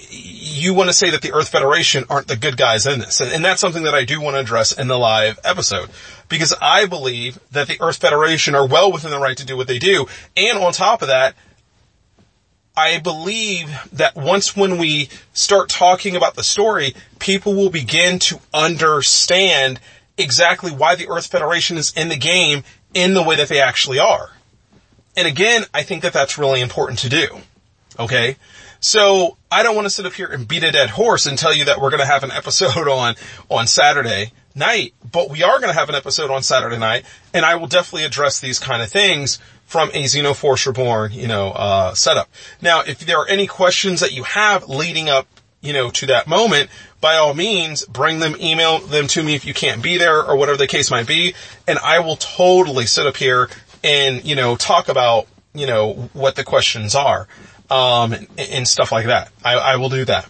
you 0.09 0.73
want 0.73 0.89
to 0.89 0.93
say 0.93 1.09
that 1.11 1.21
the 1.21 1.33
Earth 1.33 1.49
Federation 1.49 2.05
aren't 2.09 2.27
the 2.27 2.35
good 2.35 2.57
guys 2.57 2.85
in 2.85 2.99
this. 2.99 3.21
And, 3.21 3.43
that's 3.43 3.61
something 3.61 3.83
that 3.83 3.95
I 3.95 4.05
do 4.05 4.21
want 4.21 4.35
to 4.35 4.39
address 4.39 4.77
in 4.77 4.87
the 4.87 4.97
live 4.97 5.39
episode. 5.43 5.89
Because 6.27 6.53
I 6.61 6.85
believe 6.85 7.39
that 7.51 7.67
the 7.67 7.77
Earth 7.81 7.97
Federation 7.97 8.55
are 8.55 8.67
well 8.67 8.91
within 8.91 9.11
the 9.11 9.19
right 9.19 9.37
to 9.37 9.45
do 9.45 9.57
what 9.57 9.67
they 9.67 9.79
do. 9.79 10.07
And 10.37 10.59
on 10.59 10.73
top 10.73 11.01
of 11.01 11.07
that, 11.07 11.35
I 12.79 12.99
believe 12.99 13.69
that 13.91 14.15
once 14.15 14.55
when 14.55 14.77
we 14.77 15.09
start 15.33 15.67
talking 15.67 16.15
about 16.15 16.35
the 16.35 16.43
story, 16.43 16.95
people 17.19 17.53
will 17.53 17.69
begin 17.69 18.19
to 18.19 18.39
understand 18.53 19.81
exactly 20.17 20.71
why 20.71 20.95
the 20.95 21.09
Earth 21.09 21.27
Federation 21.27 21.77
is 21.77 21.91
in 21.91 22.07
the 22.07 22.15
game 22.15 22.63
in 22.93 23.13
the 23.13 23.21
way 23.21 23.35
that 23.35 23.49
they 23.49 23.59
actually 23.59 23.99
are. 23.99 24.31
And 25.17 25.27
again, 25.27 25.65
I 25.73 25.83
think 25.83 26.03
that 26.03 26.13
that's 26.13 26.37
really 26.37 26.61
important 26.61 26.99
to 26.99 27.09
do. 27.09 27.27
Okay? 27.99 28.37
So 28.79 29.35
I 29.51 29.61
don't 29.61 29.75
want 29.75 29.85
to 29.85 29.89
sit 29.89 30.05
up 30.05 30.13
here 30.13 30.27
and 30.27 30.47
beat 30.47 30.63
a 30.63 30.71
dead 30.71 30.89
horse 30.89 31.25
and 31.25 31.37
tell 31.37 31.53
you 31.53 31.65
that 31.65 31.81
we're 31.81 31.89
going 31.89 31.99
to 31.99 32.05
have 32.05 32.23
an 32.23 32.31
episode 32.31 32.87
on, 32.87 33.15
on 33.49 33.67
Saturday 33.67 34.31
night, 34.55 34.93
but 35.11 35.29
we 35.29 35.43
are 35.43 35.59
going 35.59 35.71
to 35.71 35.77
have 35.77 35.89
an 35.89 35.95
episode 35.95 36.31
on 36.31 36.43
Saturday 36.43 36.77
night 36.77 37.03
and 37.33 37.45
I 37.45 37.55
will 37.55 37.67
definitely 37.67 38.05
address 38.05 38.39
these 38.39 38.57
kind 38.57 38.81
of 38.81 38.89
things 38.89 39.37
from 39.69 39.89
a 39.89 40.05
Xenoforce 40.05 40.65
Reborn, 40.65 41.11
you 41.11 41.27
know, 41.27 41.51
uh, 41.51 41.93
setup. 41.93 42.27
Now, 42.59 42.81
if 42.81 43.01
there 43.01 43.19
are 43.19 43.27
any 43.27 43.45
questions 43.45 43.99
that 43.99 44.13
you 44.13 44.23
have 44.23 44.67
leading 44.67 45.09
up, 45.09 45.27
you 45.61 45.73
know, 45.73 45.91
to 45.91 46.07
that 46.07 46.25
moment, 46.25 46.71
by 46.99 47.17
all 47.17 47.35
means, 47.35 47.85
bring 47.85 48.17
them, 48.17 48.35
email 48.39 48.79
them 48.79 49.05
to 49.09 49.21
me 49.21 49.35
if 49.35 49.45
you 49.45 49.53
can't 49.53 49.83
be 49.83 49.99
there 49.99 50.23
or 50.23 50.35
whatever 50.37 50.57
the 50.57 50.65
case 50.65 50.89
might 50.89 51.05
be, 51.05 51.35
and 51.67 51.77
I 51.77 51.99
will 51.99 52.15
totally 52.15 52.87
sit 52.87 53.05
up 53.05 53.15
here 53.15 53.47
and, 53.83 54.25
you 54.25 54.35
know, 54.35 54.55
talk 54.55 54.89
about, 54.89 55.27
you 55.53 55.67
know, 55.67 56.09
what 56.13 56.35
the 56.35 56.43
questions 56.43 56.95
are 56.95 57.27
um, 57.69 58.13
and, 58.13 58.27
and, 58.39 58.67
stuff 58.67 58.91
like 58.91 59.05
that. 59.05 59.31
I, 59.45 59.53
I 59.53 59.75
will 59.75 59.89
do 59.89 60.03
that. 60.05 60.27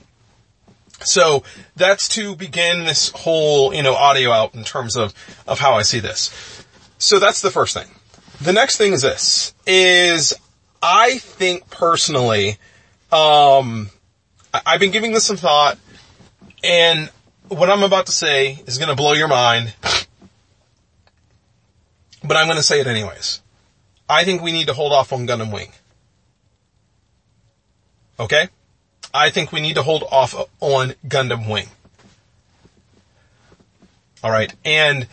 So 1.06 1.44
that's 1.78 2.10
to 2.10 2.36
begin 2.36 2.84
this 2.84 3.10
whole, 3.12 3.74
you 3.74 3.84
know, 3.84 3.94
audio 3.94 4.32
out 4.32 4.54
in 4.54 4.66
terms 4.66 4.98
of, 4.98 5.14
of 5.48 5.60
how 5.60 5.76
I 5.76 5.84
see 5.84 6.02
this. 6.02 6.66
So 6.98 7.20
that's 7.20 7.40
the 7.40 7.52
first 7.52 7.74
thing. 7.74 7.88
The 8.42 8.54
next 8.54 8.78
thing 8.78 8.94
is 8.94 9.02
this, 9.02 9.54
is 9.68 10.34
I 10.82 11.18
think 11.18 11.70
personally, 11.70 12.58
um, 13.12 13.90
I've 14.54 14.80
been 14.80 14.92
giving 14.92 15.12
this 15.12 15.26
some 15.26 15.38
thought 15.38 15.78
and 16.64 17.10
what 17.50 17.70
I'm 17.70 17.84
about 17.84 18.06
to 18.06 18.12
say 18.12 18.62
is 18.66 18.78
going 18.78 18.90
to 18.90 18.96
blow 18.96 19.14
your 19.14 19.28
mind, 19.28 19.74
but 22.24 22.38
I'm 22.38 22.46
going 22.46 22.58
to 22.58 22.64
say 22.64 22.80
it 22.80 22.88
anyways. 22.88 23.42
I 24.08 24.24
think 24.24 24.42
we 24.42 24.52
need 24.52 24.68
to 24.68 24.74
hold 24.74 24.94
off 24.94 25.12
on 25.12 25.28
Gundam 25.28 25.54
Wing. 25.54 25.72
Okay? 28.20 28.50
I 29.14 29.30
think 29.32 29.52
we 29.52 29.62
need 29.62 29.76
to 29.76 29.84
hold 29.84 30.04
off 30.12 30.36
on 30.60 30.94
Gundam 31.08 31.50
Wing. 31.50 31.68
Alright, 34.24 34.54
and 34.66 35.08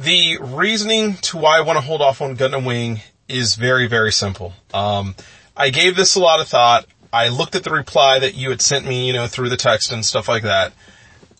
the 0.00 0.38
reasoning 0.40 1.16
to 1.16 1.36
why 1.36 1.58
I 1.58 1.60
want 1.60 1.76
to 1.76 1.84
hold 1.84 2.00
off 2.00 2.22
on 2.22 2.34
Gundam 2.34 2.64
Wing 2.64 3.02
is 3.28 3.54
very, 3.54 3.86
very 3.86 4.10
simple. 4.10 4.54
Um, 4.72 5.14
I 5.54 5.68
gave 5.68 5.94
this 5.94 6.14
a 6.14 6.20
lot 6.20 6.40
of 6.40 6.48
thought. 6.48 6.86
I 7.12 7.28
looked 7.28 7.54
at 7.54 7.64
the 7.64 7.70
reply 7.70 8.18
that 8.18 8.34
you 8.34 8.48
had 8.48 8.62
sent 8.62 8.86
me, 8.86 9.06
you 9.06 9.12
know, 9.12 9.26
through 9.26 9.50
the 9.50 9.58
text 9.58 9.92
and 9.92 10.02
stuff 10.02 10.26
like 10.26 10.44
that. 10.44 10.72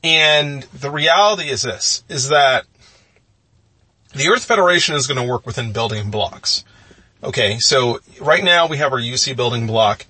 And 0.04 0.62
the 0.74 0.90
reality 0.90 1.48
is 1.48 1.62
this, 1.62 2.04
is 2.10 2.28
that 2.28 2.66
the 4.14 4.28
Earth 4.28 4.44
Federation 4.44 4.94
is 4.94 5.06
going 5.06 5.20
to 5.20 5.26
work 5.26 5.46
within 5.46 5.72
building 5.72 6.10
blocks. 6.10 6.62
Okay, 7.22 7.58
so 7.60 8.00
right 8.20 8.44
now 8.44 8.66
we 8.66 8.76
have 8.76 8.92
our 8.92 9.00
UC 9.00 9.36
building 9.36 9.66
block. 9.66 10.04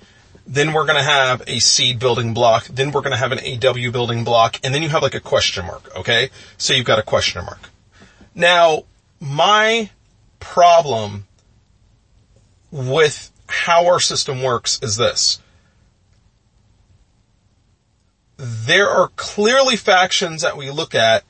Then 0.44 0.72
we're 0.72 0.86
going 0.86 0.98
to 0.98 1.08
have 1.08 1.44
a 1.46 1.60
seed 1.60 2.00
building 2.00 2.34
block. 2.34 2.66
Then 2.66 2.90
we're 2.90 3.02
going 3.02 3.12
to 3.12 3.16
have 3.16 3.30
an 3.30 3.38
AW 3.38 3.92
building 3.92 4.24
block. 4.24 4.58
And 4.64 4.74
then 4.74 4.82
you 4.82 4.88
have 4.88 5.02
like 5.02 5.14
a 5.14 5.20
question 5.20 5.66
mark. 5.66 5.94
Okay. 5.96 6.30
So 6.58 6.74
you've 6.74 6.86
got 6.86 6.98
a 6.98 7.04
question 7.04 7.44
mark. 7.44 7.69
Now, 8.40 8.84
my 9.20 9.90
problem 10.38 11.26
with 12.70 13.30
how 13.46 13.86
our 13.86 14.00
system 14.00 14.42
works 14.42 14.80
is 14.82 14.96
this. 14.96 15.40
There 18.38 18.88
are 18.88 19.08
clearly 19.16 19.76
factions 19.76 20.40
that 20.40 20.56
we 20.56 20.70
look 20.70 20.94
at 20.94 21.24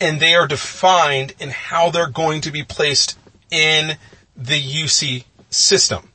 and 0.00 0.18
they 0.18 0.34
are 0.34 0.46
defined 0.46 1.34
in 1.38 1.50
how 1.50 1.90
they're 1.90 2.08
going 2.08 2.40
to 2.42 2.50
be 2.50 2.62
placed 2.62 3.18
in 3.50 3.98
the 4.34 4.58
UC 4.58 5.24
system. 5.50 6.08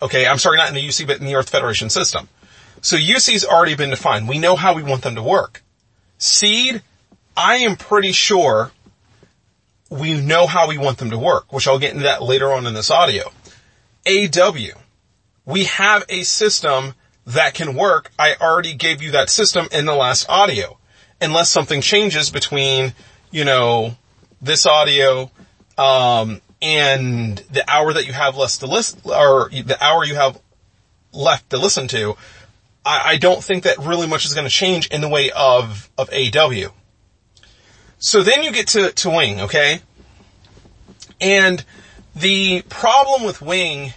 Okay, 0.00 0.28
I'm 0.28 0.38
sorry, 0.38 0.58
not 0.58 0.68
in 0.68 0.74
the 0.76 0.86
UC, 0.86 1.08
but 1.08 1.18
in 1.18 1.26
the 1.26 1.34
Earth 1.34 1.50
Federation 1.50 1.90
system. 1.90 2.28
So 2.82 2.96
UC's 2.96 3.44
already 3.44 3.74
been 3.74 3.90
defined. 3.90 4.28
We 4.28 4.38
know 4.38 4.54
how 4.54 4.74
we 4.74 4.84
want 4.84 5.02
them 5.02 5.16
to 5.16 5.22
work. 5.24 5.64
Seed, 6.18 6.82
I 7.36 7.56
am 7.56 7.74
pretty 7.74 8.12
sure 8.12 8.70
we 9.90 10.20
know 10.20 10.46
how 10.46 10.68
we 10.68 10.78
want 10.78 10.98
them 10.98 11.10
to 11.10 11.18
work, 11.18 11.52
which 11.52 11.66
I'll 11.66 11.78
get 11.78 11.92
into 11.92 12.04
that 12.04 12.22
later 12.22 12.52
on 12.52 12.66
in 12.66 12.74
this 12.74 12.90
audio. 12.90 13.30
AW, 14.06 14.80
we 15.44 15.64
have 15.64 16.04
a 16.08 16.22
system 16.22 16.94
that 17.26 17.54
can 17.54 17.74
work. 17.74 18.10
I 18.18 18.34
already 18.40 18.74
gave 18.74 19.02
you 19.02 19.12
that 19.12 19.30
system 19.30 19.66
in 19.72 19.86
the 19.86 19.94
last 19.94 20.28
audio. 20.28 20.78
Unless 21.20 21.50
something 21.50 21.80
changes 21.80 22.30
between, 22.30 22.94
you 23.30 23.44
know, 23.44 23.96
this 24.40 24.66
audio, 24.66 25.30
um, 25.76 26.40
and 26.60 27.38
the 27.50 27.64
hour 27.68 27.92
that 27.92 28.06
you 28.06 28.12
have 28.12 28.36
less 28.36 28.58
to 28.58 28.66
listen, 28.66 29.00
or 29.04 29.50
the 29.50 29.76
hour 29.80 30.04
you 30.04 30.14
have 30.14 30.40
left 31.12 31.50
to 31.50 31.58
listen 31.58 31.88
to, 31.88 32.16
I, 32.84 33.12
I 33.12 33.16
don't 33.16 33.42
think 33.42 33.64
that 33.64 33.78
really 33.78 34.06
much 34.06 34.24
is 34.24 34.34
going 34.34 34.46
to 34.46 34.52
change 34.52 34.88
in 34.88 35.00
the 35.00 35.08
way 35.08 35.30
of, 35.30 35.90
of 35.98 36.10
AW. 36.10 36.72
So 37.98 38.22
then 38.22 38.42
you 38.42 38.52
get 38.52 38.68
to, 38.68 38.92
to 38.92 39.10
Wing, 39.10 39.40
okay? 39.42 39.80
And 41.20 41.64
the 42.14 42.62
problem 42.68 43.24
with 43.24 43.42
Wing 43.42 43.92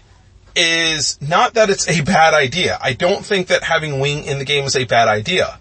is 0.55 1.22
not 1.22 1.53
that 1.53 1.70
it's 1.70 1.88
a 1.88 2.01
bad 2.01 2.34
idea. 2.34 2.77
I 2.81 2.93
don't 2.93 3.24
think 3.24 3.48
that 3.48 3.63
having 3.63 4.00
Wing 4.00 4.25
in 4.25 4.39
the 4.39 4.46
game 4.46 4.65
is 4.65 4.75
a 4.75 4.86
bad 4.86 5.08
idea. 5.08 5.60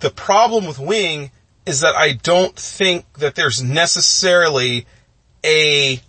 The 0.00 0.10
problem 0.10 0.66
with 0.66 0.78
Wing 0.78 1.30
is 1.66 1.80
that 1.80 1.94
I 1.94 2.12
don't 2.12 2.56
think 2.56 3.18
that 3.18 3.34
there's 3.34 3.62
necessarily 3.62 4.86
a 5.44 6.00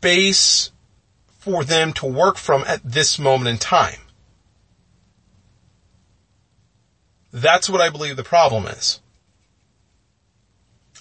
base 0.00 0.70
for 1.38 1.64
them 1.64 1.92
to 1.94 2.06
work 2.06 2.36
from 2.36 2.64
at 2.66 2.82
this 2.82 3.18
moment 3.18 3.48
in 3.48 3.58
time. 3.58 4.00
That's 7.32 7.68
what 7.68 7.80
I 7.80 7.90
believe 7.90 8.16
the 8.16 8.24
problem 8.24 8.66
is. 8.66 9.00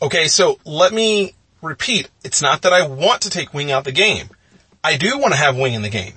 Okay, 0.01 0.27
so 0.27 0.59
let 0.65 0.93
me 0.93 1.33
repeat. 1.61 2.09
It's 2.23 2.41
not 2.41 2.63
that 2.63 2.73
I 2.73 2.87
want 2.87 3.21
to 3.21 3.29
take 3.29 3.53
Wing 3.53 3.71
out 3.71 3.85
the 3.85 3.91
game. 3.91 4.29
I 4.83 4.97
do 4.97 5.17
want 5.17 5.33
to 5.33 5.39
have 5.39 5.57
Wing 5.57 5.73
in 5.73 5.81
the 5.81 5.89
game. 5.89 6.13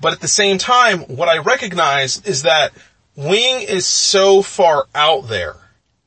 But 0.00 0.12
at 0.12 0.20
the 0.20 0.28
same 0.28 0.58
time, 0.58 1.00
what 1.00 1.28
I 1.28 1.38
recognize 1.38 2.22
is 2.24 2.42
that 2.42 2.72
Wing 3.16 3.62
is 3.62 3.86
so 3.86 4.42
far 4.42 4.86
out 4.94 5.28
there 5.28 5.56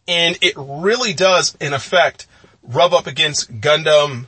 and 0.08 0.38
it 0.42 0.54
really 0.58 1.14
does 1.14 1.56
in 1.60 1.74
effect 1.74 2.28
rub 2.64 2.94
up 2.94 3.08
against 3.08 3.60
Gundam 3.60 4.28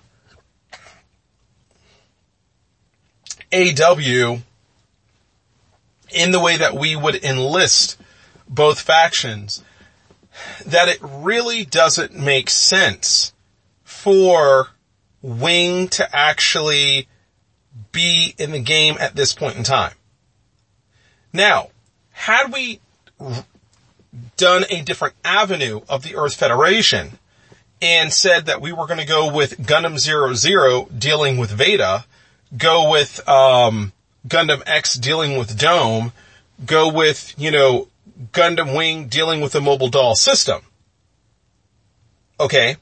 AW 3.53 4.39
in 6.11 6.31
the 6.31 6.39
way 6.39 6.57
that 6.57 6.75
we 6.75 6.95
would 6.95 7.23
enlist 7.23 7.97
both 8.47 8.79
factions, 8.79 9.63
that 10.65 10.87
it 10.87 10.99
really 11.01 11.65
doesn't 11.65 12.17
make 12.17 12.49
sense 12.49 13.33
for 13.83 14.69
Wing 15.21 15.87
to 15.89 16.15
actually 16.15 17.07
be 17.91 18.35
in 18.37 18.51
the 18.51 18.59
game 18.59 18.97
at 18.99 19.15
this 19.15 19.33
point 19.33 19.55
in 19.55 19.63
time. 19.63 19.93
Now, 21.31 21.69
had 22.11 22.51
we 22.51 22.79
done 24.37 24.65
a 24.69 24.81
different 24.81 25.15
avenue 25.23 25.81
of 25.89 26.03
the 26.03 26.15
Earth 26.15 26.35
Federation 26.35 27.19
and 27.81 28.13
said 28.13 28.45
that 28.45 28.61
we 28.61 28.71
were 28.71 28.85
going 28.85 28.99
to 28.99 29.05
go 29.05 29.33
with 29.33 29.57
Gundam 29.59 29.97
Zero 29.97 30.33
Zero 30.33 30.87
dealing 30.95 31.37
with 31.37 31.51
Veda, 31.51 32.05
go 32.55 32.89
with 32.91 33.27
um, 33.27 33.93
Gundam 34.27 34.61
X 34.65 34.93
dealing 34.93 35.37
with 35.37 35.57
Dome, 35.57 36.13
go 36.65 36.91
with, 36.91 37.33
you 37.37 37.51
know, 37.51 37.87
Gundam 38.31 38.75
Wing 38.75 39.07
dealing 39.07 39.41
with 39.41 39.53
the 39.53 39.61
mobile 39.61 39.89
doll 39.89 40.15
system. 40.15 40.61
Okay. 42.39 42.77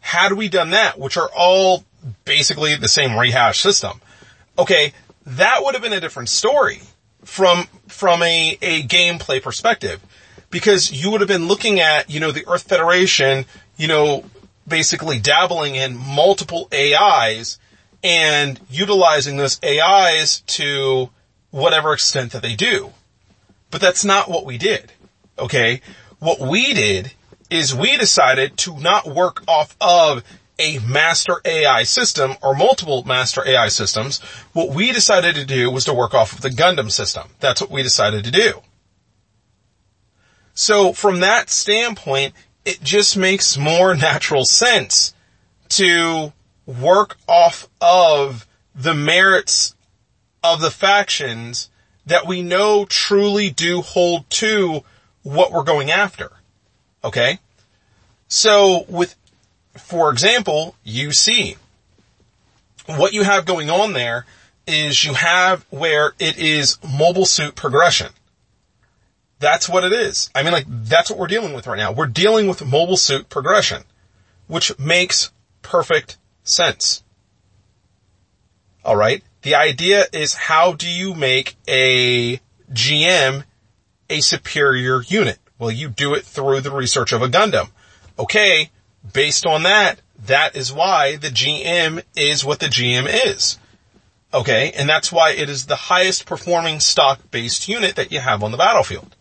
Had 0.00 0.32
we 0.34 0.48
done 0.48 0.70
that, 0.70 0.98
which 0.98 1.16
are 1.16 1.30
all 1.36 1.84
basically 2.24 2.76
the 2.76 2.88
same 2.88 3.18
rehash 3.18 3.60
system, 3.60 4.00
okay, 4.58 4.92
that 5.26 5.60
would 5.62 5.74
have 5.74 5.82
been 5.82 5.92
a 5.92 6.00
different 6.00 6.28
story. 6.28 6.80
from, 7.24 7.66
from 7.88 8.22
a, 8.22 8.58
a 8.62 8.82
gameplay 8.82 9.42
perspective. 9.42 10.00
Because 10.50 10.92
you 10.92 11.10
would 11.10 11.20
have 11.20 11.28
been 11.28 11.48
looking 11.48 11.80
at, 11.80 12.10
you 12.10 12.20
know, 12.20 12.30
the 12.30 12.44
Earth 12.46 12.68
Federation, 12.68 13.44
you 13.76 13.88
know, 13.88 14.24
basically 14.68 15.18
dabbling 15.18 15.74
in 15.74 15.96
multiple 15.96 16.68
AIs 16.72 17.58
and 18.02 18.60
utilizing 18.70 19.36
those 19.36 19.58
AIs 19.64 20.40
to 20.42 21.10
whatever 21.50 21.92
extent 21.92 22.32
that 22.32 22.42
they 22.42 22.54
do. 22.54 22.92
But 23.74 23.80
that's 23.80 24.04
not 24.04 24.30
what 24.30 24.46
we 24.46 24.56
did. 24.56 24.92
Okay. 25.36 25.80
What 26.20 26.38
we 26.38 26.74
did 26.74 27.10
is 27.50 27.74
we 27.74 27.96
decided 27.96 28.56
to 28.58 28.78
not 28.78 29.04
work 29.04 29.42
off 29.48 29.76
of 29.80 30.22
a 30.60 30.78
master 30.78 31.40
AI 31.44 31.82
system 31.82 32.36
or 32.40 32.54
multiple 32.54 33.02
master 33.02 33.44
AI 33.44 33.66
systems. 33.66 34.20
What 34.52 34.70
we 34.70 34.92
decided 34.92 35.34
to 35.34 35.44
do 35.44 35.72
was 35.72 35.86
to 35.86 35.92
work 35.92 36.14
off 36.14 36.34
of 36.34 36.42
the 36.42 36.50
Gundam 36.50 36.88
system. 36.88 37.30
That's 37.40 37.60
what 37.60 37.72
we 37.72 37.82
decided 37.82 38.22
to 38.22 38.30
do. 38.30 38.62
So 40.54 40.92
from 40.92 41.18
that 41.18 41.50
standpoint, 41.50 42.34
it 42.64 42.80
just 42.80 43.16
makes 43.16 43.58
more 43.58 43.96
natural 43.96 44.44
sense 44.44 45.14
to 45.70 46.32
work 46.64 47.16
off 47.26 47.68
of 47.80 48.46
the 48.72 48.94
merits 48.94 49.74
of 50.44 50.60
the 50.60 50.70
factions 50.70 51.70
that 52.06 52.26
we 52.26 52.42
know 52.42 52.84
truly 52.84 53.50
do 53.50 53.80
hold 53.80 54.28
to 54.30 54.84
what 55.22 55.52
we're 55.52 55.62
going 55.62 55.90
after. 55.90 56.30
Okay? 57.02 57.38
So 58.28 58.84
with, 58.88 59.14
for 59.76 60.10
example, 60.10 60.76
UC, 60.86 61.56
what 62.86 63.12
you 63.12 63.22
have 63.22 63.46
going 63.46 63.70
on 63.70 63.92
there 63.92 64.26
is 64.66 65.04
you 65.04 65.14
have 65.14 65.64
where 65.70 66.12
it 66.18 66.38
is 66.38 66.78
mobile 66.82 67.26
suit 67.26 67.54
progression. 67.54 68.12
That's 69.38 69.68
what 69.68 69.84
it 69.84 69.92
is. 69.92 70.30
I 70.34 70.42
mean, 70.42 70.52
like, 70.52 70.66
that's 70.68 71.10
what 71.10 71.18
we're 71.18 71.26
dealing 71.26 71.52
with 71.52 71.66
right 71.66 71.76
now. 71.76 71.92
We're 71.92 72.06
dealing 72.06 72.46
with 72.46 72.64
mobile 72.64 72.96
suit 72.96 73.28
progression, 73.28 73.82
which 74.46 74.78
makes 74.78 75.32
perfect 75.62 76.16
sense. 76.44 77.02
Alright? 78.84 79.22
The 79.44 79.56
idea 79.56 80.06
is 80.10 80.32
how 80.32 80.72
do 80.72 80.88
you 80.88 81.14
make 81.14 81.54
a 81.68 82.40
GM 82.72 83.44
a 84.08 84.20
superior 84.20 85.02
unit? 85.02 85.38
Well, 85.58 85.70
you 85.70 85.90
do 85.90 86.14
it 86.14 86.24
through 86.24 86.62
the 86.62 86.70
research 86.70 87.12
of 87.12 87.20
a 87.20 87.28
Gundam. 87.28 87.68
Okay, 88.18 88.70
based 89.12 89.44
on 89.44 89.64
that, 89.64 90.00
that 90.26 90.56
is 90.56 90.72
why 90.72 91.16
the 91.16 91.28
GM 91.28 92.02
is 92.16 92.42
what 92.42 92.58
the 92.58 92.68
GM 92.68 93.06
is. 93.26 93.58
Okay, 94.32 94.72
and 94.74 94.88
that's 94.88 95.12
why 95.12 95.32
it 95.32 95.50
is 95.50 95.66
the 95.66 95.76
highest 95.76 96.24
performing 96.24 96.80
stock 96.80 97.20
based 97.30 97.68
unit 97.68 97.96
that 97.96 98.10
you 98.10 98.20
have 98.20 98.42
on 98.42 98.50
the 98.50 98.56
battlefield. 98.56 99.14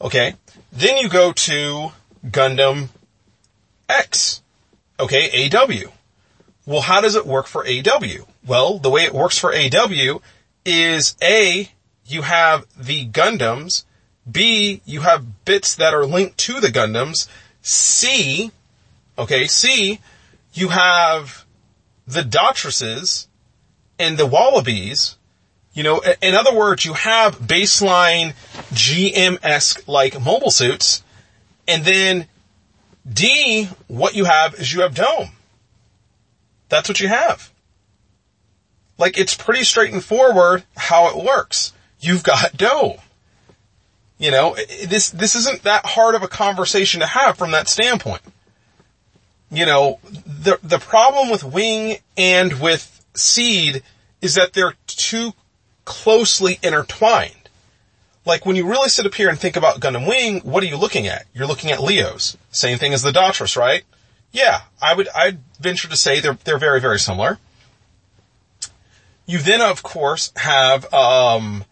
Okay. 0.00 0.36
Then 0.70 0.98
you 0.98 1.08
go 1.08 1.32
to 1.32 1.90
Gundam 2.24 2.88
X. 3.88 4.42
Okay, 5.00 5.50
AW. 5.52 5.90
Well, 6.66 6.80
how 6.82 7.00
does 7.00 7.16
it 7.16 7.26
work 7.26 7.48
for 7.48 7.66
AW? 7.66 8.26
Well, 8.46 8.78
the 8.78 8.90
way 8.90 9.04
it 9.04 9.14
works 9.14 9.38
for 9.38 9.54
AW 9.54 10.20
is 10.64 11.16
A, 11.22 11.70
you 12.06 12.22
have 12.22 12.66
the 12.76 13.06
Gundams. 13.06 13.84
B, 14.30 14.80
you 14.84 15.00
have 15.00 15.44
bits 15.44 15.74
that 15.76 15.94
are 15.94 16.06
linked 16.06 16.38
to 16.38 16.60
the 16.60 16.68
Gundams. 16.68 17.28
C, 17.62 18.50
okay, 19.18 19.46
C, 19.46 20.00
you 20.54 20.68
have 20.68 21.44
the 22.06 22.22
Daughtresses 22.22 23.26
and 23.98 24.16
the 24.16 24.26
Wallabies 24.26 25.16
you 25.74 25.82
know, 25.82 26.02
in 26.20 26.34
other 26.34 26.54
words, 26.54 26.84
you 26.84 26.92
have 26.92 27.38
baseline 27.38 28.34
GM-esque 28.74 29.88
like 29.88 30.20
mobile 30.20 30.50
suits, 30.50 31.02
and 31.66 31.84
then 31.84 32.26
D, 33.10 33.68
what 33.88 34.14
you 34.14 34.26
have 34.26 34.54
is 34.54 34.72
you 34.72 34.82
have 34.82 34.94
Dome. 34.94 35.30
That's 36.68 36.88
what 36.88 37.00
you 37.00 37.08
have. 37.08 37.51
Like 38.98 39.18
it's 39.18 39.34
pretty 39.34 39.64
straightforward 39.64 40.64
how 40.76 41.08
it 41.08 41.24
works. 41.24 41.72
You've 42.00 42.22
got 42.22 42.56
Dome. 42.56 42.98
You 44.18 44.30
know, 44.30 44.54
this, 44.86 45.10
this 45.10 45.34
isn't 45.34 45.64
that 45.64 45.84
hard 45.84 46.14
of 46.14 46.22
a 46.22 46.28
conversation 46.28 47.00
to 47.00 47.06
have 47.06 47.36
from 47.36 47.50
that 47.50 47.68
standpoint. 47.68 48.22
You 49.50 49.66
know, 49.66 49.98
the, 50.04 50.58
the 50.62 50.78
problem 50.78 51.28
with 51.28 51.42
Wing 51.42 51.98
and 52.16 52.60
with 52.60 53.04
Seed 53.14 53.82
is 54.20 54.36
that 54.36 54.52
they're 54.52 54.74
too 54.86 55.32
closely 55.84 56.58
intertwined. 56.62 57.34
Like 58.24 58.46
when 58.46 58.54
you 58.54 58.68
really 58.68 58.88
sit 58.88 59.06
up 59.06 59.14
here 59.14 59.28
and 59.28 59.38
think 59.38 59.56
about 59.56 59.80
Gundam 59.80 60.08
Wing, 60.08 60.40
what 60.40 60.62
are 60.62 60.66
you 60.66 60.76
looking 60.76 61.08
at? 61.08 61.26
You're 61.34 61.48
looking 61.48 61.72
at 61.72 61.82
Leos. 61.82 62.36
Same 62.52 62.78
thing 62.78 62.92
as 62.92 63.02
the 63.02 63.10
Daughtresses, 63.10 63.56
right? 63.56 63.82
Yeah, 64.30 64.62
I 64.80 64.94
would, 64.94 65.08
I'd 65.14 65.40
venture 65.60 65.88
to 65.88 65.96
say 65.96 66.20
they're, 66.20 66.38
they're 66.44 66.58
very, 66.58 66.80
very 66.80 67.00
similar. 67.00 67.38
You 69.26 69.38
then, 69.38 69.60
of 69.60 69.82
course, 69.82 70.32
have, 70.36 70.92
um, 70.92 71.64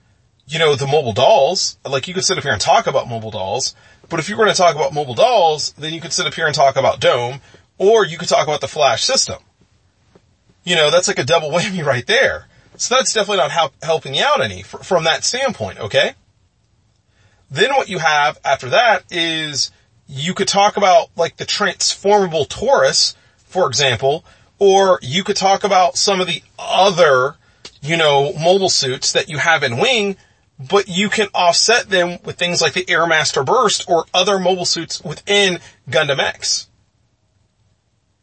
you 0.47 0.59
know, 0.59 0.75
the 0.75 0.87
mobile 0.87 1.13
dolls. 1.13 1.79
Like 1.85 2.09
you 2.09 2.15
could 2.15 2.25
sit 2.25 2.39
up 2.39 2.45
here 2.45 2.53
and 2.53 2.61
talk 2.61 2.87
about 2.87 3.09
mobile 3.09 3.31
dolls, 3.31 3.75
but 4.09 4.21
if 4.21 4.29
you 4.29 4.37
were 4.37 4.45
going 4.45 4.55
to 4.55 4.61
talk 4.61 4.75
about 4.75 4.93
mobile 4.93 5.15
dolls, 5.15 5.73
then 5.73 5.93
you 5.93 6.01
could 6.01 6.13
sit 6.13 6.27
up 6.27 6.35
here 6.35 6.47
and 6.47 6.55
talk 6.55 6.77
about 6.77 7.01
Dome, 7.01 7.41
or 7.79 8.05
you 8.05 8.19
could 8.19 8.29
talk 8.29 8.47
about 8.47 8.61
the 8.61 8.69
Flash 8.69 9.05
system. 9.05 9.43
You 10.65 10.77
know, 10.77 10.91
that's 10.91 11.09
like 11.09 11.19
a 11.19 11.25
double 11.25 11.51
whammy 11.53 11.85
right 11.85 12.07
there. 12.07 12.47
So 12.77 12.95
that's 12.95 13.13
definitely 13.13 13.39
not 13.39 13.51
help, 13.51 13.73
helping 13.83 14.15
you 14.15 14.25
out 14.25 14.41
any 14.41 14.63
fr- 14.63 14.79
from 14.79 15.05
that 15.05 15.25
standpoint, 15.25 15.79
okay? 15.81 16.15
Then 17.51 17.71
what 17.71 17.89
you 17.89 17.99
have 17.99 18.39
after 18.45 18.71
that 18.71 19.05
is 19.11 19.71
you 20.07 20.35
could 20.35 20.49
talk 20.49 20.77
about 20.77 21.09
like 21.17 21.37
the 21.37 21.45
transformable 21.45 22.45
Taurus, 22.45 23.17
for 23.37 23.67
example, 23.67 24.25
or 24.59 24.99
you 25.03 25.25
could 25.25 25.37
talk 25.37 25.65
about 25.65 25.97
some 25.97 26.21
of 26.21 26.27
the 26.27 26.43
other, 26.59 27.37
you 27.83 27.97
know, 27.97 28.33
mobile 28.35 28.69
suits 28.69 29.13
that 29.13 29.29
you 29.29 29.39
have 29.39 29.63
in 29.63 29.79
Wing, 29.79 30.17
but 30.59 30.89
you 30.89 31.09
can 31.09 31.29
offset 31.35 31.89
them 31.89 32.19
with 32.25 32.37
things 32.37 32.61
like 32.61 32.75
the 32.75 32.85
Airmaster 32.85 33.45
Burst 33.45 33.89
or 33.89 34.05
other 34.13 34.39
mobile 34.39 34.67
suits 34.67 35.03
within 35.03 35.61
Gundam 35.89 36.19
X. 36.19 36.69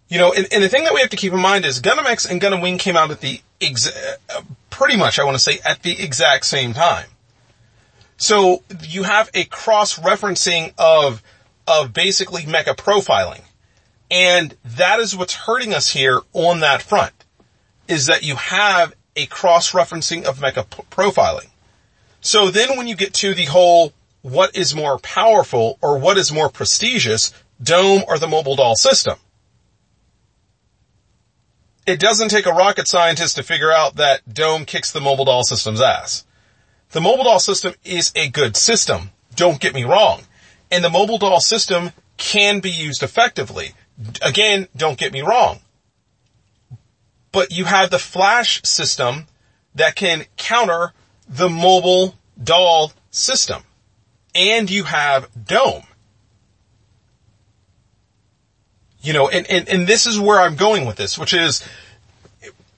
You 0.09 0.19
know, 0.19 0.31
and, 0.31 0.47
and, 0.51 0.63
the 0.63 0.69
thing 0.69 0.85
that 0.85 0.93
we 0.93 1.01
have 1.01 1.09
to 1.09 1.17
keep 1.17 1.33
in 1.33 1.41
mind 1.41 1.65
is 1.65 1.81
Gundam 1.81 2.05
X 2.05 2.25
and 2.25 2.39
Gundam 2.39 2.61
Wing 2.61 2.77
came 2.77 2.95
out 2.95 3.11
at 3.11 3.19
the 3.19 3.41
exa- 3.59 4.15
uh, 4.33 4.41
pretty 4.69 4.95
much, 4.95 5.19
I 5.19 5.25
want 5.25 5.35
to 5.35 5.43
say, 5.43 5.59
at 5.65 5.81
the 5.83 5.99
exact 6.01 6.45
same 6.45 6.73
time. 6.73 7.07
So 8.15 8.63
you 8.83 9.03
have 9.03 9.29
a 9.33 9.43
cross-referencing 9.45 10.73
of, 10.77 11.21
of 11.67 11.93
basically 11.93 12.43
mecha 12.43 12.75
profiling. 12.75 13.41
And 14.09 14.55
that 14.63 14.99
is 14.99 15.15
what's 15.15 15.33
hurting 15.33 15.73
us 15.73 15.89
here 15.89 16.21
on 16.31 16.61
that 16.61 16.81
front, 16.81 17.13
is 17.87 18.05
that 18.05 18.23
you 18.23 18.35
have 18.35 18.93
a 19.17 19.25
cross-referencing 19.25 20.23
of 20.23 20.39
mecha 20.39 20.65
profiling. 20.89 21.47
So 22.21 22.49
then 22.49 22.77
when 22.77 22.87
you 22.87 22.95
get 22.95 23.13
to 23.15 23.33
the 23.33 23.45
whole, 23.45 23.91
what 24.21 24.55
is 24.55 24.75
more 24.75 24.99
powerful 24.99 25.77
or 25.81 25.97
what 25.97 26.17
is 26.17 26.31
more 26.31 26.49
prestigious, 26.49 27.33
Dome 27.61 28.03
or 28.07 28.17
the 28.17 28.27
mobile 28.27 28.55
doll 28.55 28.75
system? 28.75 29.17
It 31.85 31.99
doesn't 31.99 32.29
take 32.29 32.45
a 32.45 32.51
rocket 32.51 32.87
scientist 32.87 33.37
to 33.37 33.43
figure 33.43 33.71
out 33.71 33.95
that 33.95 34.33
Dome 34.33 34.65
kicks 34.65 34.91
the 34.91 35.01
mobile 35.01 35.25
doll 35.25 35.43
system's 35.43 35.81
ass. 35.81 36.25
The 36.91 37.01
mobile 37.01 37.23
doll 37.23 37.39
system 37.39 37.73
is 37.83 38.11
a 38.15 38.29
good 38.29 38.55
system. 38.55 39.11
Don't 39.35 39.59
get 39.59 39.73
me 39.73 39.83
wrong. 39.83 40.23
And 40.69 40.83
the 40.83 40.89
mobile 40.89 41.17
doll 41.17 41.39
system 41.39 41.91
can 42.17 42.59
be 42.59 42.71
used 42.71 43.03
effectively. 43.03 43.73
Again, 44.21 44.67
don't 44.75 44.97
get 44.97 45.13
me 45.13 45.21
wrong. 45.21 45.59
But 47.31 47.51
you 47.51 47.65
have 47.65 47.89
the 47.89 47.99
flash 47.99 48.61
system 48.63 49.27
that 49.75 49.95
can 49.95 50.25
counter 50.37 50.93
the 51.27 51.49
mobile 51.49 52.15
doll 52.41 52.93
system. 53.11 53.63
And 54.33 54.69
you 54.69 54.83
have 54.83 55.29
Dome. 55.45 55.83
You 59.01 59.13
know, 59.13 59.29
and, 59.29 59.49
and, 59.49 59.69
and 59.69 59.87
this 59.87 60.05
is 60.05 60.19
where 60.19 60.39
I'm 60.39 60.55
going 60.55 60.85
with 60.85 60.97
this, 60.97 61.17
which 61.17 61.33
is 61.33 61.67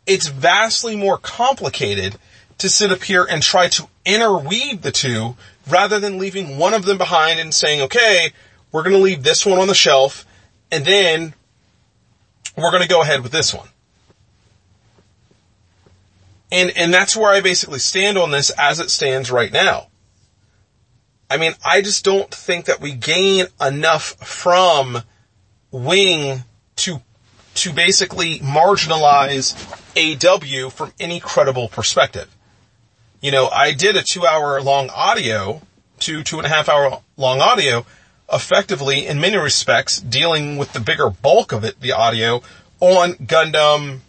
it's 0.05 0.27
vastly 0.27 0.95
more 0.95 1.17
complicated 1.17 2.17
to 2.57 2.69
sit 2.69 2.91
up 2.91 3.03
here 3.03 3.25
and 3.29 3.41
try 3.41 3.67
to 3.69 3.87
interweave 4.05 4.81
the 4.81 4.91
two 4.91 5.35
rather 5.67 5.99
than 5.99 6.17
leaving 6.17 6.57
one 6.57 6.73
of 6.73 6.85
them 6.85 6.97
behind 6.97 7.39
and 7.39 7.53
saying, 7.53 7.81
okay, 7.81 8.31
we're 8.71 8.83
going 8.83 8.95
to 8.95 9.01
leave 9.01 9.23
this 9.23 9.45
one 9.45 9.59
on 9.59 9.67
the 9.67 9.75
shelf 9.75 10.25
and 10.71 10.85
then 10.85 11.33
we're 12.57 12.71
going 12.71 12.83
to 12.83 12.89
go 12.89 13.01
ahead 13.01 13.23
with 13.23 13.31
this 13.31 13.53
one. 13.53 13.67
And, 16.51 16.71
and 16.75 16.93
that's 16.93 17.15
where 17.15 17.31
I 17.31 17.41
basically 17.41 17.79
stand 17.79 18.17
on 18.17 18.31
this 18.31 18.49
as 18.51 18.79
it 18.79 18.89
stands 18.89 19.29
right 19.29 19.51
now. 19.51 19.87
I 21.29 21.37
mean, 21.37 21.53
I 21.63 21.81
just 21.81 22.03
don't 22.03 22.33
think 22.33 22.65
that 22.65 22.81
we 22.81 22.93
gain 22.93 23.45
enough 23.61 24.15
from 24.25 25.03
Wing 25.71 26.43
to, 26.77 27.01
to 27.55 27.73
basically 27.73 28.39
marginalize 28.39 29.53
AW 29.95 30.69
from 30.69 30.91
any 30.99 31.19
credible 31.19 31.67
perspective. 31.67 32.27
You 33.21 33.31
know, 33.31 33.47
I 33.47 33.73
did 33.73 33.95
a 33.95 34.01
two 34.01 34.25
hour 34.25 34.61
long 34.61 34.89
audio, 34.89 35.61
two, 35.99 36.23
two 36.23 36.37
and 36.37 36.45
a 36.47 36.49
half 36.49 36.67
hour 36.67 37.01
long 37.17 37.41
audio, 37.41 37.85
effectively 38.31 39.05
in 39.05 39.19
many 39.19 39.37
respects 39.37 39.99
dealing 39.99 40.57
with 40.57 40.73
the 40.73 40.79
bigger 40.79 41.09
bulk 41.09 41.51
of 41.51 41.63
it, 41.63 41.79
the 41.79 41.91
audio, 41.91 42.41
on 42.79 43.13
Gundam, 43.13 43.99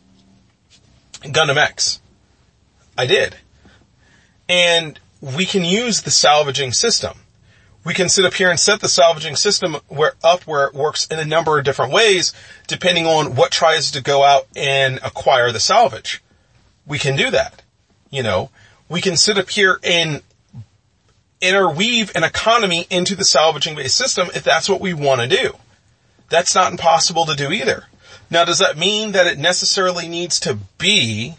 Gundam 1.22 1.56
X. 1.56 1.99
I 3.00 3.06
did. 3.06 3.34
And 4.46 5.00
we 5.22 5.46
can 5.46 5.64
use 5.64 6.02
the 6.02 6.10
salvaging 6.10 6.72
system. 6.72 7.20
We 7.82 7.94
can 7.94 8.10
sit 8.10 8.26
up 8.26 8.34
here 8.34 8.50
and 8.50 8.60
set 8.60 8.80
the 8.80 8.90
salvaging 8.90 9.36
system 9.36 9.76
where, 9.88 10.12
up 10.22 10.42
where 10.42 10.66
it 10.66 10.74
works 10.74 11.06
in 11.06 11.18
a 11.18 11.24
number 11.24 11.58
of 11.58 11.64
different 11.64 11.94
ways, 11.94 12.34
depending 12.66 13.06
on 13.06 13.36
what 13.36 13.52
tries 13.52 13.90
to 13.92 14.02
go 14.02 14.22
out 14.22 14.46
and 14.54 14.98
acquire 15.02 15.50
the 15.50 15.60
salvage. 15.60 16.22
We 16.86 16.98
can 16.98 17.16
do 17.16 17.30
that. 17.30 17.62
You 18.10 18.22
know, 18.22 18.50
we 18.90 19.00
can 19.00 19.16
sit 19.16 19.38
up 19.38 19.48
here 19.48 19.80
and 19.82 20.22
interweave 21.40 22.12
an 22.14 22.22
economy 22.22 22.86
into 22.90 23.16
the 23.16 23.24
salvaging 23.24 23.76
based 23.76 23.96
system 23.96 24.28
if 24.34 24.44
that's 24.44 24.68
what 24.68 24.82
we 24.82 24.92
want 24.92 25.22
to 25.22 25.26
do. 25.26 25.56
That's 26.28 26.54
not 26.54 26.70
impossible 26.70 27.24
to 27.24 27.34
do 27.34 27.50
either. 27.50 27.86
Now, 28.28 28.44
does 28.44 28.58
that 28.58 28.76
mean 28.76 29.12
that 29.12 29.26
it 29.26 29.38
necessarily 29.38 30.06
needs 30.06 30.38
to 30.40 30.58
be, 30.76 31.36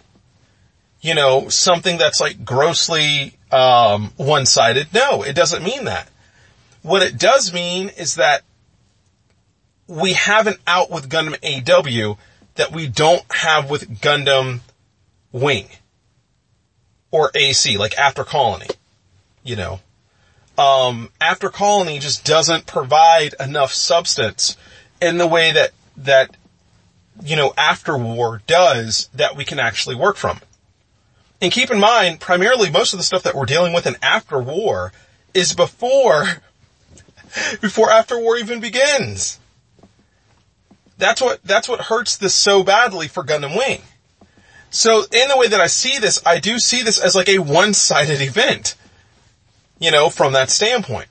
you 1.01 1.15
know, 1.15 1.49
something 1.49 1.97
that's 1.97 2.21
like 2.21 2.45
grossly 2.45 3.33
um, 3.51 4.11
one-sided? 4.17 4.93
No, 4.93 5.23
it 5.23 5.35
doesn't 5.35 5.63
mean 5.63 5.85
that. 5.85 6.07
What 6.83 7.01
it 7.01 7.17
does 7.17 7.53
mean 7.53 7.89
is 7.89 8.15
that 8.15 8.43
we 9.87 10.13
have 10.13 10.47
an 10.47 10.55
out 10.65 10.89
with 10.89 11.09
Gundam 11.09 11.35
AW 11.43 12.17
that 12.55 12.71
we 12.71 12.87
don't 12.87 13.23
have 13.31 13.69
with 13.69 14.01
Gundam 14.01 14.61
Wing 15.31 15.67
or 17.11 17.31
AC, 17.35 17.77
like 17.77 17.97
After 17.97 18.23
Colony, 18.23 18.67
you 19.43 19.55
know. 19.55 19.79
Um, 20.57 21.09
After 21.19 21.49
Colony 21.49 21.99
just 21.99 22.25
doesn't 22.25 22.65
provide 22.65 23.33
enough 23.39 23.73
substance 23.73 24.55
in 25.01 25.17
the 25.17 25.27
way 25.27 25.51
that, 25.51 25.71
that, 25.97 26.35
you 27.23 27.35
know, 27.35 27.53
After 27.57 27.97
War 27.97 28.41
does 28.47 29.09
that 29.13 29.35
we 29.35 29.45
can 29.45 29.59
actually 29.59 29.95
work 29.95 30.15
from. 30.15 30.39
And 31.41 31.51
keep 31.51 31.71
in 31.71 31.79
mind, 31.79 32.19
primarily 32.19 32.69
most 32.69 32.93
of 32.93 32.99
the 32.99 33.03
stuff 33.03 33.23
that 33.23 33.35
we're 33.35 33.45
dealing 33.45 33.73
with 33.73 33.87
in 33.87 33.95
After 34.01 34.39
War 34.39 34.93
is 35.33 35.53
before, 35.53 36.25
before 37.61 37.89
After 37.89 38.19
War 38.19 38.37
even 38.37 38.59
begins. 38.59 39.39
That's 40.97 41.19
what, 41.19 41.43
that's 41.43 41.67
what 41.67 41.81
hurts 41.81 42.17
this 42.17 42.35
so 42.35 42.63
badly 42.63 43.07
for 43.07 43.23
Gundam 43.23 43.57
Wing. 43.57 43.81
So 44.69 45.03
in 45.11 45.27
the 45.27 45.37
way 45.37 45.47
that 45.47 45.59
I 45.59 45.67
see 45.67 45.97
this, 45.97 46.21
I 46.25 46.39
do 46.39 46.59
see 46.59 46.83
this 46.83 46.99
as 46.99 47.15
like 47.15 47.27
a 47.27 47.39
one-sided 47.39 48.21
event. 48.21 48.75
You 49.79 49.89
know, 49.89 50.11
from 50.11 50.33
that 50.33 50.51
standpoint. 50.51 51.07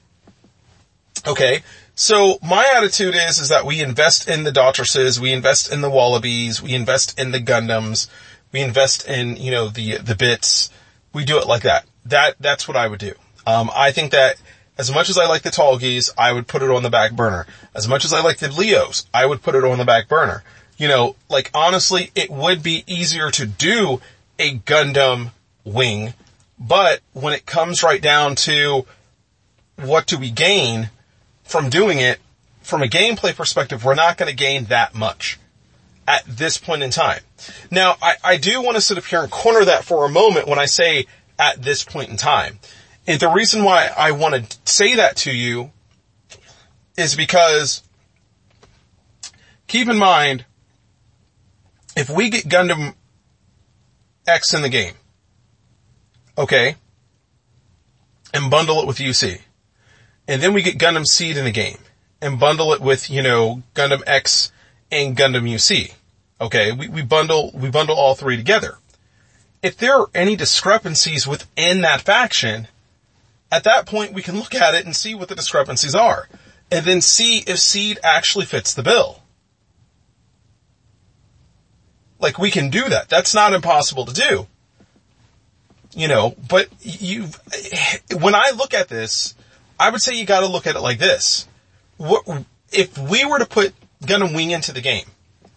Okay. 1.27 1.63
So 1.97 2.39
my 2.41 2.67
attitude 2.77 3.15
is, 3.17 3.39
is 3.39 3.49
that 3.49 3.67
we 3.67 3.83
invest 3.83 4.29
in 4.29 4.45
the 4.45 4.53
Daughtresses, 4.53 5.19
we 5.19 5.33
invest 5.33 5.73
in 5.73 5.81
the 5.81 5.91
Wallabies, 5.91 6.63
we 6.63 6.73
invest 6.73 7.19
in 7.19 7.33
the 7.33 7.41
Gundams, 7.41 8.09
we 8.53 8.61
invest 8.61 9.09
in, 9.09 9.37
you 9.37 9.51
know, 9.51 9.69
the, 9.69 9.99
the 9.99 10.15
bits. 10.15 10.71
We 11.13 11.25
do 11.25 11.39
it 11.39 11.47
like 11.47 11.63
that. 11.63 11.85
That, 12.07 12.37
that's 12.41 12.67
what 12.67 12.77
I 12.77 12.87
would 12.87 13.01
do. 13.01 13.15
Um, 13.47 13.71
I 13.75 13.93
think 13.93 14.13
that 14.13 14.41
as 14.79 14.93
much 14.93 15.11
as 15.11 15.19
I 15.19 15.27
like 15.27 15.43
the 15.43 15.51
Tallgeese, 15.51 16.11
I 16.17 16.33
would 16.33 16.47
put 16.47 16.63
it 16.63 16.71
on 16.71 16.83
the 16.83 16.91
back 16.91 17.13
burner. 17.13 17.47
As 17.75 17.87
much 17.87 18.05
as 18.05 18.13
I 18.13 18.23
like 18.23 18.39
the 18.39 18.51
Leos, 18.51 19.07
I 19.13 19.27
would 19.27 19.43
put 19.43 19.55
it 19.55 19.65
on 19.65 19.79
the 19.79 19.85
back 19.85 20.09
burner. 20.09 20.43
You 20.79 20.89
know, 20.89 21.17
like 21.29 21.51
honestly, 21.53 22.11
it 22.15 22.31
would 22.31 22.63
be 22.63 22.85
easier 22.87 23.31
to 23.33 23.47
do 23.47 24.01
a 24.39 24.57
Gundam 24.59 25.33
wing, 25.65 26.15
but 26.59 27.01
when 27.13 27.35
it 27.35 27.45
comes 27.45 27.83
right 27.83 28.01
down 28.01 28.35
to 28.37 28.87
what 29.77 30.07
do 30.07 30.17
we 30.17 30.31
gain 30.31 30.89
from 31.45 31.69
doing 31.69 31.99
it, 31.99 32.19
from 32.63 32.83
a 32.83 32.87
gameplay 32.87 33.35
perspective, 33.35 33.85
we're 33.85 33.95
not 33.95 34.17
going 34.17 34.31
to 34.31 34.37
gain 34.37 34.67
that 34.67 34.95
much 34.95 35.39
at 36.11 36.27
this 36.27 36.59
point 36.59 36.83
in 36.83 36.91
time. 36.91 37.21
Now, 37.71 37.95
I, 38.03 38.15
I 38.25 38.37
do 38.37 38.61
want 38.61 38.75
to 38.75 38.81
sit 38.81 38.99
up 38.99 39.05
here 39.05 39.23
and 39.23 39.31
corner 39.31 39.65
that 39.65 39.85
for 39.85 40.05
a 40.05 40.09
moment 40.09 40.49
when 40.49 40.59
I 40.59 40.65
say 40.65 41.07
at 41.39 41.63
this 41.63 41.85
point 41.85 42.11
in 42.11 42.17
time. 42.17 42.59
And 43.07 43.21
the 43.21 43.31
reason 43.31 43.63
why 43.63 43.89
I 43.97 44.11
want 44.11 44.35
to 44.35 44.59
say 44.65 44.97
that 44.97 45.17
to 45.19 45.33
you 45.33 45.71
is 46.97 47.15
because 47.15 47.85
keep 49.69 49.89
in 49.89 49.99
mind, 49.99 50.45
if 51.97 52.11
we 52.11 52.29
get 52.29 52.45
Gundam 52.45 52.95
X 54.27 54.53
in 54.53 54.63
the 54.63 54.69
game, 54.69 54.95
okay, 56.37 56.75
and 58.35 58.51
bundle 58.51 58.81
it 58.81 58.89
with 58.89 58.99
UC, 58.99 59.41
and 60.27 60.43
then 60.43 60.55
we 60.55 60.63
get 60.63 60.77
Gundam 60.77 61.07
Seed 61.07 61.37
in 61.37 61.45
the 61.45 61.53
game, 61.53 61.79
and 62.21 62.41
bundle 62.41 62.73
it 62.73 62.81
with, 62.81 63.11
you 63.11 63.23
know, 63.23 63.63
Gundam 63.75 64.03
X 64.09 64.51
and 64.91 65.17
Gundam 65.17 65.49
UC, 65.49 65.93
okay, 66.41 66.73
we, 66.73 66.89
we 66.89 67.03
bundle, 67.03 67.51
we 67.55 67.71
bundle 67.71 67.97
all 67.97 68.15
three 68.15 68.37
together. 68.37 68.79
If 69.63 69.77
there 69.77 69.97
are 69.97 70.11
any 70.15 70.37
discrepancies 70.37 71.27
within 71.27 71.83
that 71.83 72.01
faction, 72.01 72.69
at 73.53 73.65
that 73.65 73.87
point 73.87 74.15
we 74.15 74.23
can 74.23 74.37
look 74.37 74.55
at 74.55 74.75
it 74.75 74.87
and 74.87 74.97
see 74.97 75.15
what 75.15 75.29
the 75.29 75.35
discrepancies 75.35 75.95
are, 75.95 76.29
and 76.71 76.87
then 76.87 77.01
see 77.01 77.39
if 77.39 77.59
Seed 77.59 77.99
actually 78.03 78.47
fits 78.47 78.73
the 78.73 78.83
bill. 78.83 79.21
Like 82.19 82.39
we 82.39 82.51
can 82.51 82.71
do 82.71 82.89
that. 82.89 83.09
That's 83.09 83.35
not 83.35 83.53
impossible 83.53 84.07
to 84.07 84.15
do. 84.15 84.47
You 85.93 86.07
know, 86.07 86.37
but 86.49 86.69
you, 86.81 87.27
when 88.19 88.35
I 88.35 88.53
look 88.57 88.73
at 88.75 88.89
this, 88.89 89.35
I 89.79 89.91
would 89.91 90.01
say 90.01 90.15
you 90.15 90.25
gotta 90.25 90.47
look 90.47 90.67
at 90.67 90.77
it 90.77 90.81
like 90.81 90.99
this. 90.99 91.49
What, 91.97 92.25
if 92.73 92.97
we 92.97 93.25
were 93.25 93.41
to 93.41 93.47
put 93.47 93.75
Gundam 94.05 94.35
Wing 94.35 94.53
into 94.53 94.73
the 94.73 94.81
game 94.81 95.07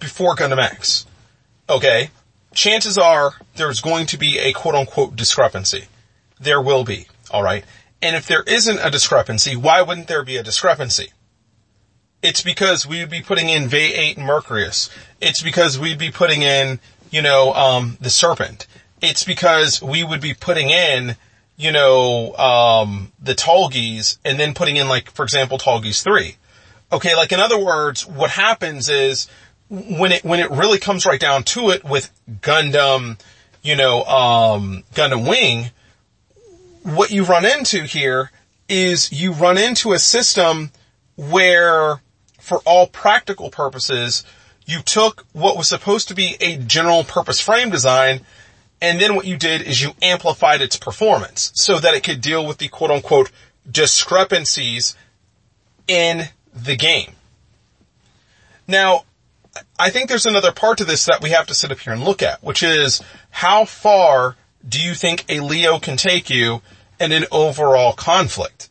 before 0.03 0.35
Gundam 0.35 0.59
X, 0.59 1.05
okay, 1.69 2.09
chances 2.53 2.97
are 2.97 3.33
there's 3.55 3.81
going 3.81 4.05
to 4.07 4.17
be 4.17 4.37
a 4.37 4.53
quote 4.53 4.75
unquote 4.75 5.15
discrepancy. 5.15 5.85
There 6.39 6.61
will 6.61 6.83
be, 6.83 7.07
alright? 7.31 7.63
And 8.01 8.15
if 8.15 8.27
there 8.27 8.43
isn't 8.43 8.79
a 8.79 8.91
discrepancy, 8.91 9.55
why 9.55 9.81
wouldn't 9.81 10.07
there 10.07 10.23
be 10.23 10.37
a 10.37 10.43
discrepancy? 10.43 11.11
It's 12.21 12.41
because 12.41 12.85
we 12.85 12.99
would 12.99 13.09
be 13.09 13.21
putting 13.21 13.49
in 13.49 13.69
Vayeate 13.69 14.17
and 14.17 14.25
Mercurius. 14.25 14.89
It's 15.21 15.41
because 15.41 15.79
we'd 15.79 15.97
be 15.97 16.11
putting 16.11 16.41
in, 16.41 16.79
you 17.11 17.21
know, 17.21 17.53
um, 17.53 17.97
the 18.01 18.09
Serpent. 18.09 18.67
It's 19.01 19.23
because 19.23 19.81
we 19.81 20.03
would 20.03 20.21
be 20.21 20.33
putting 20.33 20.69
in, 20.69 21.15
you 21.57 21.71
know, 21.71 22.33
um, 22.35 23.11
the 23.21 23.35
Tallgeese 23.35 24.17
and 24.23 24.39
then 24.39 24.53
putting 24.53 24.75
in 24.75 24.87
like, 24.87 25.11
for 25.11 25.23
example, 25.23 25.57
Tallgeese 25.57 26.03
3. 26.03 26.35
Okay, 26.93 27.15
like 27.15 27.31
in 27.31 27.39
other 27.39 27.57
words, 27.57 28.05
what 28.05 28.29
happens 28.29 28.87
is 28.87 29.27
when 29.73 30.11
it, 30.11 30.23
when 30.23 30.39
it 30.39 30.51
really 30.51 30.77
comes 30.77 31.05
right 31.05 31.19
down 31.19 31.43
to 31.43 31.69
it 31.71 31.83
with 31.83 32.11
Gundam, 32.41 33.19
you 33.61 33.75
know, 33.75 34.03
um, 34.03 34.83
Gundam 34.93 35.27
Wing, 35.27 35.71
what 36.83 37.11
you 37.11 37.23
run 37.23 37.45
into 37.45 37.83
here 37.83 38.31
is 38.69 39.11
you 39.11 39.33
run 39.33 39.57
into 39.57 39.93
a 39.93 39.99
system 39.99 40.71
where 41.15 42.01
for 42.39 42.59
all 42.65 42.87
practical 42.87 43.49
purposes, 43.49 44.23
you 44.65 44.81
took 44.81 45.25
what 45.33 45.57
was 45.57 45.67
supposed 45.67 46.07
to 46.09 46.13
be 46.13 46.35
a 46.39 46.57
general 46.57 47.03
purpose 47.03 47.39
frame 47.39 47.69
design 47.69 48.21
and 48.83 48.99
then 48.99 49.15
what 49.15 49.25
you 49.25 49.37
did 49.37 49.61
is 49.61 49.81
you 49.81 49.91
amplified 50.01 50.61
its 50.61 50.75
performance 50.75 51.53
so 51.55 51.79
that 51.79 51.93
it 51.93 52.03
could 52.03 52.19
deal 52.19 52.45
with 52.45 52.57
the 52.57 52.67
quote 52.67 52.91
unquote 52.91 53.31
discrepancies 53.71 54.93
in 55.87 56.23
the 56.53 56.75
game. 56.75 57.13
Now, 58.67 59.05
I 59.83 59.89
think 59.89 60.07
there's 60.07 60.25
another 60.25 60.53
part 60.53 60.77
to 60.77 60.85
this 60.85 61.03
that 61.07 61.21
we 61.21 61.31
have 61.31 61.47
to 61.47 61.53
sit 61.53 61.69
up 61.69 61.79
here 61.79 61.91
and 61.91 62.05
look 62.05 62.21
at, 62.21 62.41
which 62.41 62.63
is 62.63 63.01
how 63.29 63.65
far 63.65 64.37
do 64.65 64.81
you 64.81 64.93
think 64.93 65.25
a 65.27 65.41
Leo 65.41 65.77
can 65.77 65.97
take 65.97 66.29
you 66.29 66.61
in 67.01 67.11
an 67.11 67.25
overall 67.33 67.91
conflict? 67.91 68.69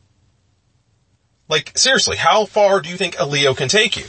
Like, 1.51 1.77
seriously, 1.77 2.16
how 2.16 2.46
far 2.46 2.81
do 2.81 2.88
you 2.88 2.96
think 2.96 3.16
a 3.18 3.27
Leo 3.27 3.53
can 3.53 3.68
take 3.68 3.98
you? 3.98 4.07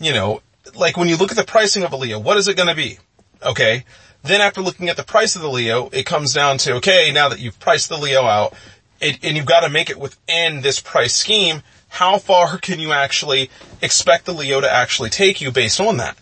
You 0.00 0.14
know, 0.14 0.40
like 0.74 0.96
when 0.96 1.06
you 1.06 1.18
look 1.18 1.32
at 1.32 1.36
the 1.36 1.44
pricing 1.44 1.84
of 1.84 1.92
a 1.92 1.96
Leo, 1.96 2.18
what 2.18 2.38
is 2.38 2.48
it 2.48 2.56
going 2.56 2.70
to 2.70 2.74
be? 2.74 2.98
Okay. 3.42 3.84
Then 4.22 4.40
after 4.40 4.62
looking 4.62 4.88
at 4.88 4.96
the 4.96 5.04
price 5.04 5.36
of 5.36 5.42
the 5.42 5.50
Leo, 5.50 5.90
it 5.92 6.06
comes 6.06 6.32
down 6.32 6.56
to, 6.58 6.76
okay, 6.76 7.12
now 7.12 7.28
that 7.28 7.40
you've 7.40 7.60
priced 7.60 7.90
the 7.90 7.98
Leo 7.98 8.22
out, 8.24 8.54
it, 9.02 9.22
and 9.22 9.36
you've 9.36 9.44
got 9.44 9.60
to 9.60 9.68
make 9.68 9.90
it 9.90 9.98
within 9.98 10.62
this 10.62 10.80
price 10.80 11.14
scheme, 11.14 11.62
how 11.88 12.18
far 12.18 12.58
can 12.58 12.80
you 12.80 12.92
actually 12.92 13.50
expect 13.80 14.26
the 14.26 14.32
Leo 14.32 14.60
to 14.60 14.72
actually 14.72 15.10
take 15.10 15.40
you 15.40 15.50
based 15.50 15.80
on 15.80 15.98
that? 15.98 16.16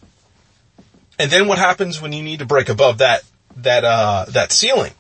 And 1.19 1.31
then 1.31 1.47
what 1.47 1.59
happens 1.59 2.01
when 2.01 2.13
you 2.13 2.23
need 2.23 2.41
to 2.41 2.47
break 2.47 2.69
above 2.69 2.99
that, 2.99 3.23
that, 3.57 3.85
uh, 3.85 4.27
that 4.29 4.53
ceiling? 4.53 4.93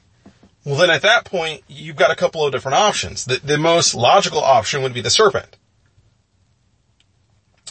Well, 0.64 0.76
then 0.76 0.90
at 0.90 1.02
that 1.02 1.24
point, 1.24 1.62
you've 1.68 1.96
got 1.96 2.10
a 2.10 2.16
couple 2.16 2.46
of 2.46 2.52
different 2.52 2.76
options. 2.76 3.24
The, 3.24 3.40
the 3.44 3.58
most 3.58 3.94
logical 3.94 4.40
option 4.40 4.82
would 4.82 4.94
be 4.94 5.00
the 5.02 5.10
Serpent. 5.10 5.56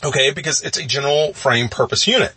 Okay, 0.04 0.32
because 0.32 0.62
it's 0.62 0.78
a 0.78 0.86
general 0.86 1.34
frame 1.34 1.70
purpose 1.70 2.08
unit. 2.08 2.34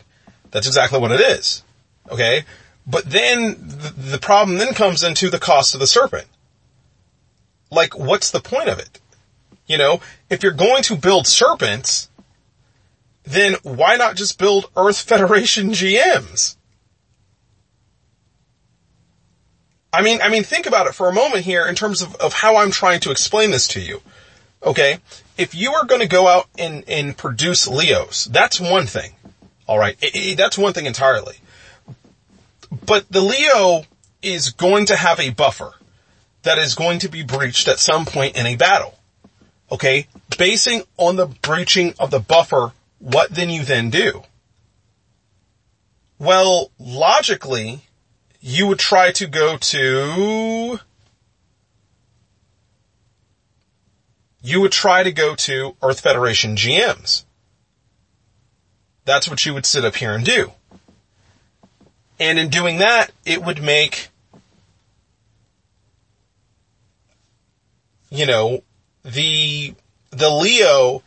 That's 0.52 0.66
exactly 0.66 1.00
what 1.00 1.10
it 1.10 1.20
is. 1.20 1.62
Okay? 2.10 2.44
But 2.86 3.04
then 3.04 3.56
the, 3.58 3.92
the 4.12 4.18
problem 4.18 4.58
then 4.58 4.74
comes 4.74 5.02
into 5.02 5.28
the 5.28 5.40
cost 5.40 5.74
of 5.74 5.80
the 5.80 5.86
serpent. 5.86 6.28
Like, 7.70 7.98
what's 7.98 8.30
the 8.30 8.40
point 8.40 8.68
of 8.68 8.78
it? 8.78 9.00
You 9.66 9.79
know, 9.79 10.00
if 10.31 10.42
you're 10.42 10.52
going 10.52 10.83
to 10.85 10.96
build 10.96 11.26
serpents, 11.26 12.09
then 13.24 13.55
why 13.62 13.96
not 13.96 14.16
just 14.16 14.38
build 14.38 14.70
Earth 14.76 15.00
Federation 15.09 15.70
GMs? 15.70 16.57
I 19.92 20.02
mean, 20.02 20.20
I 20.22 20.29
mean, 20.29 20.42
think 20.42 20.66
about 20.66 20.87
it 20.87 20.94
for 20.94 21.09
a 21.09 21.12
moment 21.12 21.44
here 21.44 21.66
in 21.66 21.74
terms 21.74 22.02
of, 22.02 22.14
of 22.16 22.35
how 22.35 22.57
I'm 22.57 22.70
trying 22.70 23.00
to 23.00 23.11
explain 23.11 23.50
this 23.50 23.66
to 23.68 23.81
you. 23.81 24.02
Okay. 24.62 24.98
If 25.38 25.55
you 25.55 25.72
are 25.72 25.87
going 25.87 26.02
to 26.02 26.07
go 26.07 26.29
out 26.29 26.48
and, 26.59 26.85
and 26.87 27.16
produce 27.16 27.66
Leos, 27.66 28.26
that's 28.26 28.61
one 28.61 28.87
thing. 28.87 29.12
All 29.66 29.79
right. 29.79 29.96
It, 30.02 30.14
it, 30.14 30.37
that's 30.37 30.59
one 30.59 30.74
thing 30.74 30.87
entirely. 30.87 31.37
But 32.85 33.11
the 33.11 33.22
Leo 33.22 33.85
is 34.22 34.50
going 34.50 34.87
to 34.87 34.96
have 34.96 35.18
a 35.18 35.31
buffer 35.31 35.72
that 36.42 36.59
is 36.59 36.74
going 36.74 36.98
to 37.00 37.09
be 37.09 37.22
breached 37.22 37.66
at 37.66 37.79
some 37.79 38.05
point 38.05 38.37
in 38.37 38.44
a 38.44 38.57
battle. 38.57 38.95
Okay. 39.70 40.07
Basing 40.38 40.83
on 40.96 41.16
the 41.16 41.26
breaching 41.26 41.94
of 41.98 42.11
the 42.11 42.20
buffer, 42.20 42.72
what 42.98 43.31
then 43.31 43.50
you 43.50 43.64
then 43.64 43.90
do? 43.90 44.22
Well, 46.18 46.70
logically, 46.79 47.81
you 48.40 48.66
would 48.68 48.79
try 48.79 49.12
to 49.12 49.26
go 49.26 49.57
to, 49.59 50.79
you 54.42 54.61
would 54.61 54.72
try 54.72 55.02
to 55.02 55.12
go 55.12 55.35
to 55.35 55.76
Earth 55.83 56.00
Federation 56.00 56.57
GMs. 56.57 57.24
That's 59.05 59.29
what 59.29 59.44
you 59.44 59.52
would 59.55 59.66
sit 59.66 59.85
up 59.85 59.96
here 59.96 60.14
and 60.14 60.24
do. 60.24 60.52
And 62.18 62.38
in 62.38 62.48
doing 62.48 62.79
that, 62.79 63.12
it 63.24 63.42
would 63.42 63.62
make, 63.62 64.09
you 68.11 68.24
know, 68.24 68.62
the, 69.06 69.74
the 70.10 70.30
Leo 70.30 71.02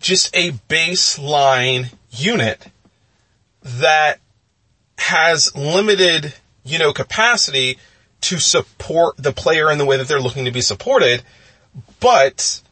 just 0.00 0.34
a 0.36 0.52
baseline 0.68 1.92
unit 2.10 2.66
that 3.62 4.20
has 4.98 5.54
limited, 5.56 6.34
you 6.64 6.78
know, 6.78 6.92
capacity 6.92 7.78
to 8.22 8.38
support 8.38 9.16
the 9.16 9.32
player 9.32 9.70
in 9.70 9.78
the 9.78 9.84
way 9.84 9.96
that 9.96 10.08
they're 10.08 10.20
looking 10.20 10.44
to 10.44 10.50
be 10.50 10.60
supported. 10.60 11.22
But 12.00 12.62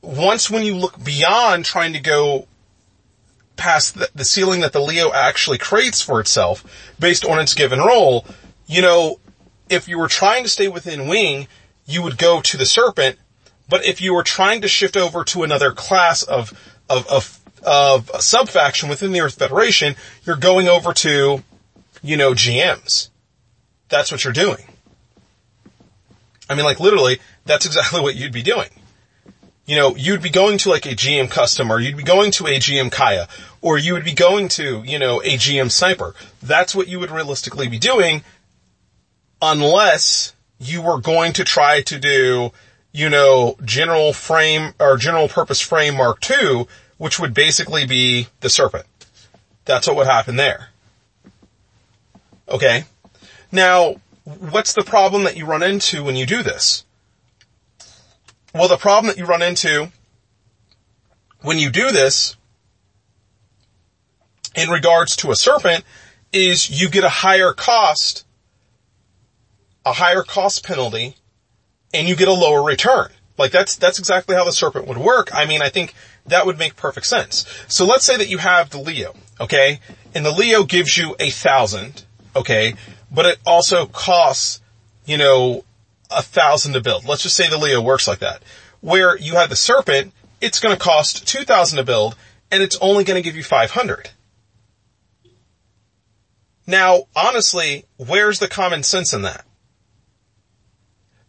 once 0.00 0.50
when 0.50 0.64
you 0.64 0.76
look 0.76 1.02
beyond 1.02 1.64
trying 1.64 1.92
to 1.94 2.00
go 2.00 2.46
past 3.56 3.94
the, 3.94 4.08
the 4.14 4.24
ceiling 4.24 4.60
that 4.60 4.72
the 4.72 4.80
Leo 4.80 5.12
actually 5.12 5.58
creates 5.58 6.00
for 6.00 6.20
itself 6.20 6.64
based 6.98 7.24
on 7.24 7.38
its 7.38 7.54
given 7.54 7.78
role, 7.78 8.26
you 8.66 8.82
know, 8.82 9.18
if 9.68 9.88
you 9.88 9.98
were 9.98 10.08
trying 10.08 10.44
to 10.44 10.48
stay 10.48 10.68
within 10.68 11.08
wing, 11.08 11.46
you 11.86 12.02
would 12.02 12.18
go 12.18 12.40
to 12.40 12.56
the 12.56 12.66
serpent. 12.66 13.18
But 13.68 13.84
if 13.86 14.00
you 14.00 14.14
were 14.14 14.22
trying 14.22 14.60
to 14.62 14.68
shift 14.68 14.96
over 14.96 15.24
to 15.24 15.42
another 15.42 15.72
class 15.72 16.22
of, 16.22 16.52
of, 16.88 17.06
of, 17.08 17.40
of 17.62 18.10
sub-faction 18.22 18.88
within 18.88 19.12
the 19.12 19.20
Earth 19.20 19.38
Federation, 19.38 19.96
you're 20.24 20.36
going 20.36 20.68
over 20.68 20.92
to, 20.92 21.42
you 22.02 22.16
know, 22.16 22.32
GMs. 22.32 23.08
That's 23.88 24.12
what 24.12 24.24
you're 24.24 24.32
doing. 24.32 24.64
I 26.48 26.54
mean, 26.54 26.64
like 26.64 26.80
literally, 26.80 27.20
that's 27.46 27.64
exactly 27.64 28.00
what 28.02 28.16
you'd 28.16 28.32
be 28.32 28.42
doing 28.42 28.68
you 29.66 29.76
know, 29.76 29.96
you'd 29.96 30.22
be 30.22 30.30
going 30.30 30.58
to 30.58 30.68
like 30.68 30.86
a 30.86 30.90
GM 30.90 31.30
custom 31.30 31.70
or 31.70 31.80
you'd 31.80 31.96
be 31.96 32.02
going 32.02 32.30
to 32.32 32.46
a 32.46 32.58
GM 32.58 32.92
Kaya 32.92 33.28
or 33.60 33.78
you 33.78 33.94
would 33.94 34.04
be 34.04 34.12
going 34.12 34.48
to, 34.48 34.82
you 34.84 34.98
know, 34.98 35.20
a 35.22 35.36
GM 35.36 35.70
sniper. 35.70 36.14
That's 36.42 36.74
what 36.74 36.88
you 36.88 37.00
would 37.00 37.10
realistically 37.10 37.68
be 37.68 37.78
doing 37.78 38.22
unless 39.40 40.33
you 40.64 40.82
were 40.82 41.00
going 41.00 41.32
to 41.34 41.44
try 41.44 41.82
to 41.82 41.98
do, 41.98 42.52
you 42.92 43.08
know, 43.08 43.56
general 43.64 44.12
frame 44.12 44.74
or 44.78 44.96
general 44.96 45.28
purpose 45.28 45.60
frame 45.60 45.96
Mark 45.96 46.28
II, 46.30 46.66
which 46.98 47.18
would 47.18 47.34
basically 47.34 47.86
be 47.86 48.28
the 48.40 48.48
serpent. 48.48 48.86
That's 49.64 49.86
what 49.86 49.96
would 49.96 50.06
happen 50.06 50.36
there. 50.36 50.68
Okay. 52.48 52.84
Now, 53.50 53.96
what's 54.24 54.74
the 54.74 54.82
problem 54.82 55.24
that 55.24 55.36
you 55.36 55.46
run 55.46 55.62
into 55.62 56.04
when 56.04 56.16
you 56.16 56.26
do 56.26 56.42
this? 56.42 56.84
Well, 58.54 58.68
the 58.68 58.76
problem 58.76 59.08
that 59.08 59.18
you 59.18 59.24
run 59.24 59.42
into 59.42 59.90
when 61.42 61.58
you 61.58 61.70
do 61.70 61.90
this 61.90 62.36
in 64.54 64.70
regards 64.70 65.16
to 65.16 65.30
a 65.30 65.36
serpent 65.36 65.84
is 66.32 66.70
you 66.70 66.88
get 66.88 67.04
a 67.04 67.08
higher 67.08 67.52
cost, 67.52 68.23
a 69.84 69.92
higher 69.92 70.22
cost 70.22 70.64
penalty, 70.64 71.16
and 71.92 72.08
you 72.08 72.16
get 72.16 72.28
a 72.28 72.32
lower 72.32 72.62
return. 72.62 73.10
Like 73.36 73.50
that's, 73.50 73.76
that's 73.76 73.98
exactly 73.98 74.36
how 74.36 74.44
the 74.44 74.52
serpent 74.52 74.86
would 74.86 74.98
work. 74.98 75.34
I 75.34 75.46
mean, 75.46 75.62
I 75.62 75.68
think 75.68 75.94
that 76.26 76.46
would 76.46 76.58
make 76.58 76.76
perfect 76.76 77.06
sense. 77.06 77.44
So 77.68 77.84
let's 77.84 78.04
say 78.04 78.16
that 78.16 78.28
you 78.28 78.38
have 78.38 78.70
the 78.70 78.78
Leo, 78.78 79.14
okay? 79.40 79.80
And 80.14 80.24
the 80.24 80.30
Leo 80.30 80.64
gives 80.64 80.96
you 80.96 81.16
a 81.18 81.30
thousand, 81.30 82.04
okay? 82.36 82.74
But 83.10 83.26
it 83.26 83.38
also 83.44 83.86
costs, 83.86 84.60
you 85.04 85.18
know, 85.18 85.64
a 86.10 86.22
thousand 86.22 86.74
to 86.74 86.80
build. 86.80 87.04
Let's 87.04 87.22
just 87.22 87.36
say 87.36 87.48
the 87.48 87.58
Leo 87.58 87.80
works 87.80 88.06
like 88.06 88.20
that. 88.20 88.42
Where 88.80 89.18
you 89.18 89.34
have 89.34 89.50
the 89.50 89.56
Serpent, 89.56 90.12
it's 90.40 90.60
going 90.60 90.74
to 90.74 90.80
cost 90.80 91.26
2000 91.26 91.78
to 91.78 91.84
build 91.84 92.16
and 92.50 92.62
it's 92.62 92.78
only 92.80 93.04
going 93.04 93.20
to 93.20 93.22
give 93.22 93.36
you 93.36 93.42
500. 93.42 94.10
Now, 96.66 97.04
honestly, 97.14 97.84
where's 97.96 98.38
the 98.38 98.48
common 98.48 98.82
sense 98.82 99.12
in 99.12 99.22
that? 99.22 99.44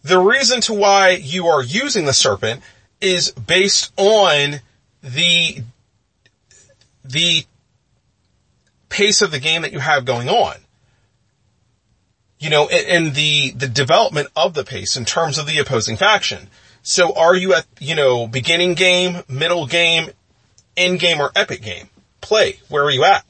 The 0.06 0.20
reason 0.20 0.62
to 0.62 0.74
why 0.74 1.10
you 1.10 1.48
are 1.48 1.63
using 1.63 2.06
the 2.06 2.13
Serpent 2.13 2.62
is 3.02 3.32
based 3.32 3.91
on 3.98 4.62
the, 5.02 5.63
the 7.04 7.46
pace 8.89 9.22
of 9.22 9.32
the 9.32 9.39
game 9.39 9.63
that 9.63 9.74
you 9.74 9.80
have 9.80 10.06
going 10.06 10.30
on 10.30 10.56
you 12.38 12.52
know, 12.52 12.68
and, 12.68 13.15
the, 13.15 13.52
the 13.52 13.68
development 13.68 14.28
of 14.36 14.54
the 14.54 14.63
pace 14.63 14.96
in 14.96 15.06
terms 15.06 15.39
of 15.39 15.48
the 15.48 15.58
opposing 15.58 15.98
faction. 15.98 16.48
So 16.84 17.15
are 17.15 17.36
you 17.36 17.56
at, 17.56 17.65
you 17.80 17.96
know, 17.96 18.28
beginning 18.28 18.76
game, 18.76 19.24
middle 19.28 19.65
game, 19.65 20.12
end 20.78 21.00
game, 21.00 21.20
or 21.20 21.32
epic 21.36 21.63
game? 21.63 21.89
Play. 22.22 22.60
Where 22.70 22.84
are 22.84 22.91
you 22.91 23.04
at? 23.04 23.26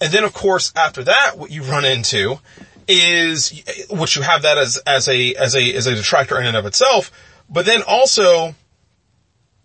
And 0.00 0.12
then 0.12 0.24
of 0.24 0.34
course 0.34 0.72
after 0.74 1.04
that, 1.04 1.38
what 1.38 1.52
you 1.52 1.62
run 1.62 1.84
into 1.84 2.40
is, 2.88 3.62
which 3.90 4.16
you 4.16 4.22
have 4.22 4.42
that 4.42 4.58
as, 4.58 4.78
as 4.86 5.08
a, 5.08 5.34
as 5.34 5.56
a, 5.56 5.74
as 5.74 5.86
a 5.86 5.94
detractor 5.94 6.38
in 6.38 6.46
and 6.46 6.56
of 6.56 6.66
itself, 6.66 7.10
but 7.48 7.66
then 7.66 7.82
also 7.86 8.54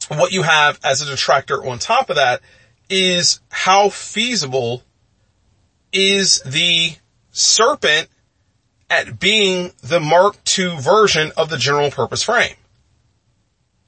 what 0.10 0.32
you 0.32 0.44
have 0.44 0.80
as 0.84 1.02
a 1.02 1.06
detractor 1.06 1.66
on 1.66 1.80
top 1.80 2.10
of 2.10 2.16
that 2.16 2.42
is 2.90 3.40
how 3.50 3.90
feasible 3.90 4.84
is 5.92 6.42
the 6.42 6.96
Serpent 7.32 8.10
at 8.90 9.20
being 9.20 9.72
the 9.82 10.00
Mark 10.00 10.38
II 10.58 10.78
version 10.78 11.32
of 11.38 11.50
the 11.50 11.58
general 11.58 11.92
purpose 11.92 12.24
frame 12.24 12.56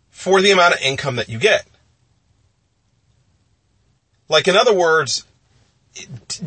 for 0.10 0.41
the 0.41 0.52
amount 0.52 0.76
of 0.76 0.82
income 0.82 1.17
that 1.17 1.28
you 1.28 1.38
get. 1.38 1.65
Like 4.30 4.48
in 4.48 4.56
other 4.56 4.74
words, 4.74 5.26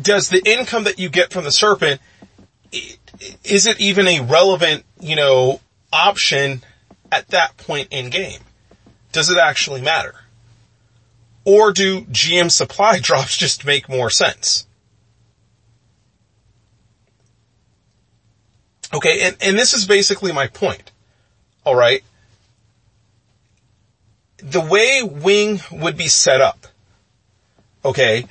does 0.01 0.29
the 0.29 0.41
income 0.43 0.85
that 0.85 0.97
you 0.97 1.09
get 1.09 1.31
from 1.31 1.43
the 1.43 1.51
Serpent, 1.51 2.01
is 3.43 3.67
it 3.67 3.79
even 3.79 4.07
a 4.07 4.21
relevant, 4.21 4.83
you 4.99 5.15
know, 5.15 5.61
option 5.91 6.63
at 7.11 7.27
that 7.29 7.57
point 7.57 7.87
in 7.91 8.09
game? 8.09 8.39
Does 9.11 9.29
it 9.29 9.37
actually 9.37 9.81
matter? 9.81 10.15
Or 11.45 11.71
do 11.71 12.01
GM 12.01 12.51
supply 12.51 12.99
drops 13.01 13.37
just 13.37 13.65
make 13.65 13.89
more 13.89 14.09
sense? 14.09 14.67
Okay, 18.93 19.21
and, 19.21 19.37
and 19.41 19.59
this 19.59 19.73
is 19.73 19.85
basically 19.85 20.31
my 20.31 20.47
point. 20.47 20.91
Alright? 21.65 22.03
The 24.37 24.61
way 24.61 25.01
Wing 25.03 25.59
would 25.71 25.97
be 25.97 26.07
set 26.07 26.41
up, 26.41 26.67
okay, 27.83 28.25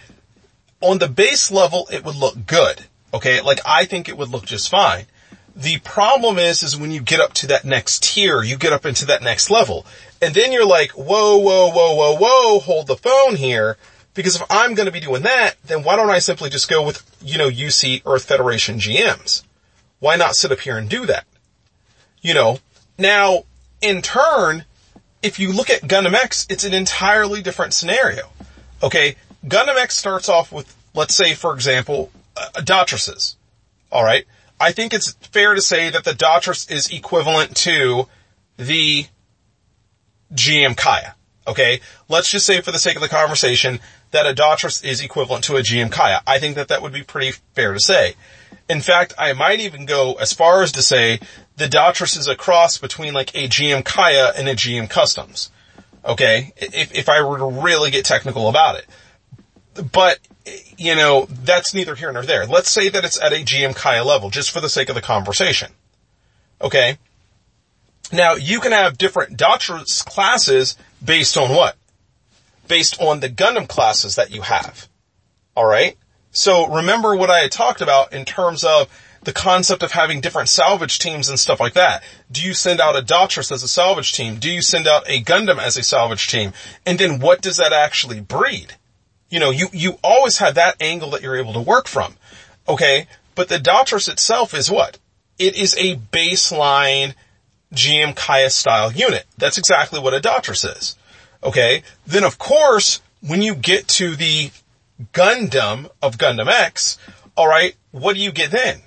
on 0.80 0.98
the 0.98 1.08
base 1.08 1.50
level 1.50 1.88
it 1.92 2.04
would 2.04 2.14
look 2.14 2.46
good. 2.46 2.84
Okay, 3.16 3.40
like 3.40 3.60
I 3.64 3.86
think 3.86 4.10
it 4.10 4.18
would 4.18 4.28
look 4.28 4.44
just 4.44 4.68
fine. 4.68 5.06
The 5.54 5.78
problem 5.78 6.36
is, 6.36 6.62
is 6.62 6.76
when 6.76 6.90
you 6.90 7.00
get 7.00 7.18
up 7.18 7.32
to 7.34 7.46
that 7.46 7.64
next 7.64 8.02
tier, 8.02 8.42
you 8.42 8.58
get 8.58 8.74
up 8.74 8.84
into 8.84 9.06
that 9.06 9.22
next 9.22 9.50
level. 9.50 9.86
And 10.20 10.34
then 10.34 10.52
you're 10.52 10.66
like, 10.66 10.90
whoa, 10.90 11.38
whoa, 11.38 11.70
whoa, 11.70 11.94
whoa, 11.94 12.16
whoa, 12.18 12.60
hold 12.60 12.88
the 12.88 12.96
phone 12.96 13.36
here. 13.36 13.78
Because 14.12 14.36
if 14.36 14.42
I'm 14.50 14.74
going 14.74 14.84
to 14.84 14.92
be 14.92 15.00
doing 15.00 15.22
that, 15.22 15.54
then 15.64 15.82
why 15.82 15.96
don't 15.96 16.10
I 16.10 16.18
simply 16.18 16.50
just 16.50 16.68
go 16.68 16.84
with, 16.84 17.02
you 17.22 17.38
know, 17.38 17.48
UC 17.48 18.02
Earth 18.04 18.26
Federation 18.26 18.78
GMs? 18.78 19.44
Why 19.98 20.16
not 20.16 20.36
sit 20.36 20.52
up 20.52 20.60
here 20.60 20.76
and 20.76 20.90
do 20.90 21.06
that? 21.06 21.24
You 22.20 22.34
know, 22.34 22.58
now 22.98 23.44
in 23.80 24.02
turn, 24.02 24.66
if 25.22 25.38
you 25.38 25.54
look 25.54 25.70
at 25.70 25.80
Gundam 25.80 26.12
X, 26.12 26.46
it's 26.50 26.64
an 26.64 26.74
entirely 26.74 27.40
different 27.40 27.72
scenario. 27.72 28.28
Okay. 28.82 29.16
Gundam 29.46 29.76
X 29.76 29.96
starts 29.96 30.28
off 30.28 30.52
with, 30.52 30.76
let's 30.92 31.14
say, 31.14 31.32
for 31.32 31.54
example, 31.54 32.10
Uh, 32.36 32.60
Daughtresses. 32.60 33.36
All 33.90 34.04
right. 34.04 34.24
I 34.58 34.72
think 34.72 34.94
it's 34.94 35.12
fair 35.12 35.54
to 35.54 35.60
say 35.60 35.90
that 35.90 36.04
the 36.04 36.12
Daughtress 36.12 36.70
is 36.70 36.90
equivalent 36.90 37.56
to 37.58 38.08
the 38.56 39.06
GM 40.34 40.76
Kaya. 40.76 41.14
Okay. 41.46 41.80
Let's 42.08 42.30
just 42.30 42.46
say 42.46 42.60
for 42.60 42.72
the 42.72 42.78
sake 42.78 42.96
of 42.96 43.02
the 43.02 43.08
conversation 43.08 43.80
that 44.10 44.26
a 44.26 44.34
Daughtress 44.34 44.84
is 44.84 45.02
equivalent 45.02 45.44
to 45.44 45.56
a 45.56 45.60
GM 45.60 45.90
Kaya. 45.90 46.20
I 46.26 46.38
think 46.38 46.56
that 46.56 46.68
that 46.68 46.82
would 46.82 46.92
be 46.92 47.02
pretty 47.02 47.38
fair 47.54 47.72
to 47.72 47.80
say. 47.80 48.14
In 48.68 48.80
fact, 48.80 49.14
I 49.18 49.32
might 49.32 49.60
even 49.60 49.86
go 49.86 50.14
as 50.14 50.32
far 50.32 50.62
as 50.62 50.72
to 50.72 50.82
say 50.82 51.20
the 51.56 51.68
Daughtress 51.68 52.16
is 52.18 52.26
a 52.26 52.34
cross 52.34 52.78
between 52.78 53.14
like 53.14 53.34
a 53.34 53.48
GM 53.48 53.84
Kaya 53.84 54.32
and 54.36 54.48
a 54.48 54.54
GM 54.54 54.90
Customs. 54.90 55.50
Okay. 56.04 56.52
If, 56.56 56.94
if 56.94 57.08
I 57.08 57.22
were 57.22 57.38
to 57.38 57.46
really 57.46 57.90
get 57.90 58.04
technical 58.04 58.48
about 58.48 58.76
it. 58.76 58.86
But, 59.92 60.18
you 60.76 60.94
know, 60.94 61.26
that's 61.30 61.74
neither 61.74 61.94
here 61.94 62.12
nor 62.12 62.22
there. 62.22 62.46
Let's 62.46 62.70
say 62.70 62.88
that 62.88 63.04
it's 63.04 63.20
at 63.20 63.32
a 63.32 63.36
GM 63.36 63.74
Kaya 63.74 64.04
level, 64.04 64.30
just 64.30 64.50
for 64.50 64.60
the 64.60 64.68
sake 64.68 64.88
of 64.88 64.94
the 64.94 65.02
conversation. 65.02 65.72
Okay. 66.60 66.98
Now, 68.12 68.34
you 68.34 68.60
can 68.60 68.72
have 68.72 68.98
different 68.98 69.36
Daughtress 69.38 70.04
classes 70.04 70.76
based 71.04 71.36
on 71.36 71.50
what? 71.50 71.76
Based 72.68 73.00
on 73.00 73.20
the 73.20 73.28
Gundam 73.28 73.68
classes 73.68 74.16
that 74.16 74.30
you 74.30 74.42
have. 74.42 74.88
Alright? 75.56 75.96
So 76.30 76.66
remember 76.66 77.16
what 77.16 77.30
I 77.30 77.40
had 77.40 77.52
talked 77.52 77.80
about 77.80 78.12
in 78.12 78.24
terms 78.24 78.62
of 78.62 78.88
the 79.22 79.32
concept 79.32 79.82
of 79.82 79.90
having 79.92 80.20
different 80.20 80.48
salvage 80.48 80.98
teams 81.00 81.28
and 81.28 81.38
stuff 81.38 81.58
like 81.58 81.74
that. 81.74 82.04
Do 82.30 82.42
you 82.42 82.54
send 82.54 82.80
out 82.80 82.96
a 82.96 83.02
Daughtress 83.02 83.50
as 83.50 83.62
a 83.62 83.68
salvage 83.68 84.12
team? 84.12 84.36
Do 84.36 84.48
you 84.48 84.62
send 84.62 84.86
out 84.86 85.08
a 85.08 85.22
Gundam 85.22 85.58
as 85.58 85.76
a 85.76 85.82
salvage 85.82 86.28
team? 86.28 86.52
And 86.84 86.98
then 86.98 87.18
what 87.18 87.40
does 87.42 87.56
that 87.56 87.72
actually 87.72 88.20
breed? 88.20 88.74
You 89.28 89.40
know, 89.40 89.50
you, 89.50 89.68
you 89.72 89.98
always 90.04 90.38
have 90.38 90.54
that 90.54 90.76
angle 90.80 91.10
that 91.10 91.22
you're 91.22 91.36
able 91.36 91.54
to 91.54 91.60
work 91.60 91.88
from. 91.88 92.14
Okay. 92.68 93.06
But 93.34 93.48
the 93.48 93.58
Daughtress 93.58 94.08
itself 94.08 94.54
is 94.54 94.70
what? 94.70 94.98
It 95.38 95.56
is 95.56 95.74
a 95.76 95.96
baseline 95.96 97.14
GM 97.74 98.16
Kaya 98.16 98.50
style 98.50 98.92
unit. 98.92 99.26
That's 99.36 99.58
exactly 99.58 100.00
what 100.00 100.14
a 100.14 100.20
Daughtress 100.20 100.64
is. 100.76 100.96
Okay. 101.42 101.82
Then 102.06 102.24
of 102.24 102.38
course, 102.38 103.00
when 103.20 103.42
you 103.42 103.54
get 103.54 103.88
to 103.88 104.16
the 104.16 104.50
Gundam 105.12 105.90
of 106.00 106.16
Gundam 106.16 106.48
X, 106.48 106.98
alright, 107.36 107.74
what 107.90 108.14
do 108.14 108.22
you 108.22 108.32
get 108.32 108.50
then? 108.50 108.80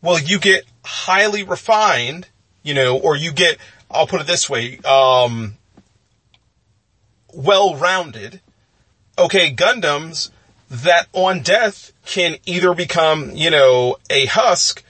Well, 0.00 0.18
you 0.18 0.38
get 0.38 0.64
highly 0.84 1.42
refined, 1.42 2.28
you 2.62 2.74
know, 2.74 2.98
or 2.98 3.16
you 3.16 3.32
get, 3.32 3.58
I'll 3.90 4.06
put 4.06 4.20
it 4.20 4.26
this 4.26 4.48
way, 4.48 4.78
um, 4.84 5.54
well-rounded, 7.34 8.40
okay, 9.18 9.52
Gundams 9.52 10.30
that 10.70 11.06
on 11.12 11.40
death 11.40 11.92
can 12.04 12.36
either 12.46 12.74
become, 12.74 13.30
you 13.32 13.50
know, 13.50 13.96
a 14.10 14.26
husk 14.26 14.82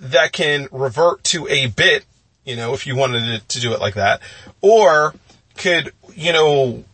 that 0.00 0.32
can 0.32 0.68
revert 0.72 1.22
to 1.24 1.46
a 1.48 1.66
bit, 1.66 2.04
you 2.44 2.56
know, 2.56 2.74
if 2.74 2.86
you 2.86 2.96
wanted 2.96 3.48
to 3.48 3.60
do 3.60 3.72
it 3.72 3.80
like 3.80 3.94
that, 3.94 4.20
or 4.60 5.14
could, 5.56 5.92
you 6.14 6.32
know, 6.32 6.84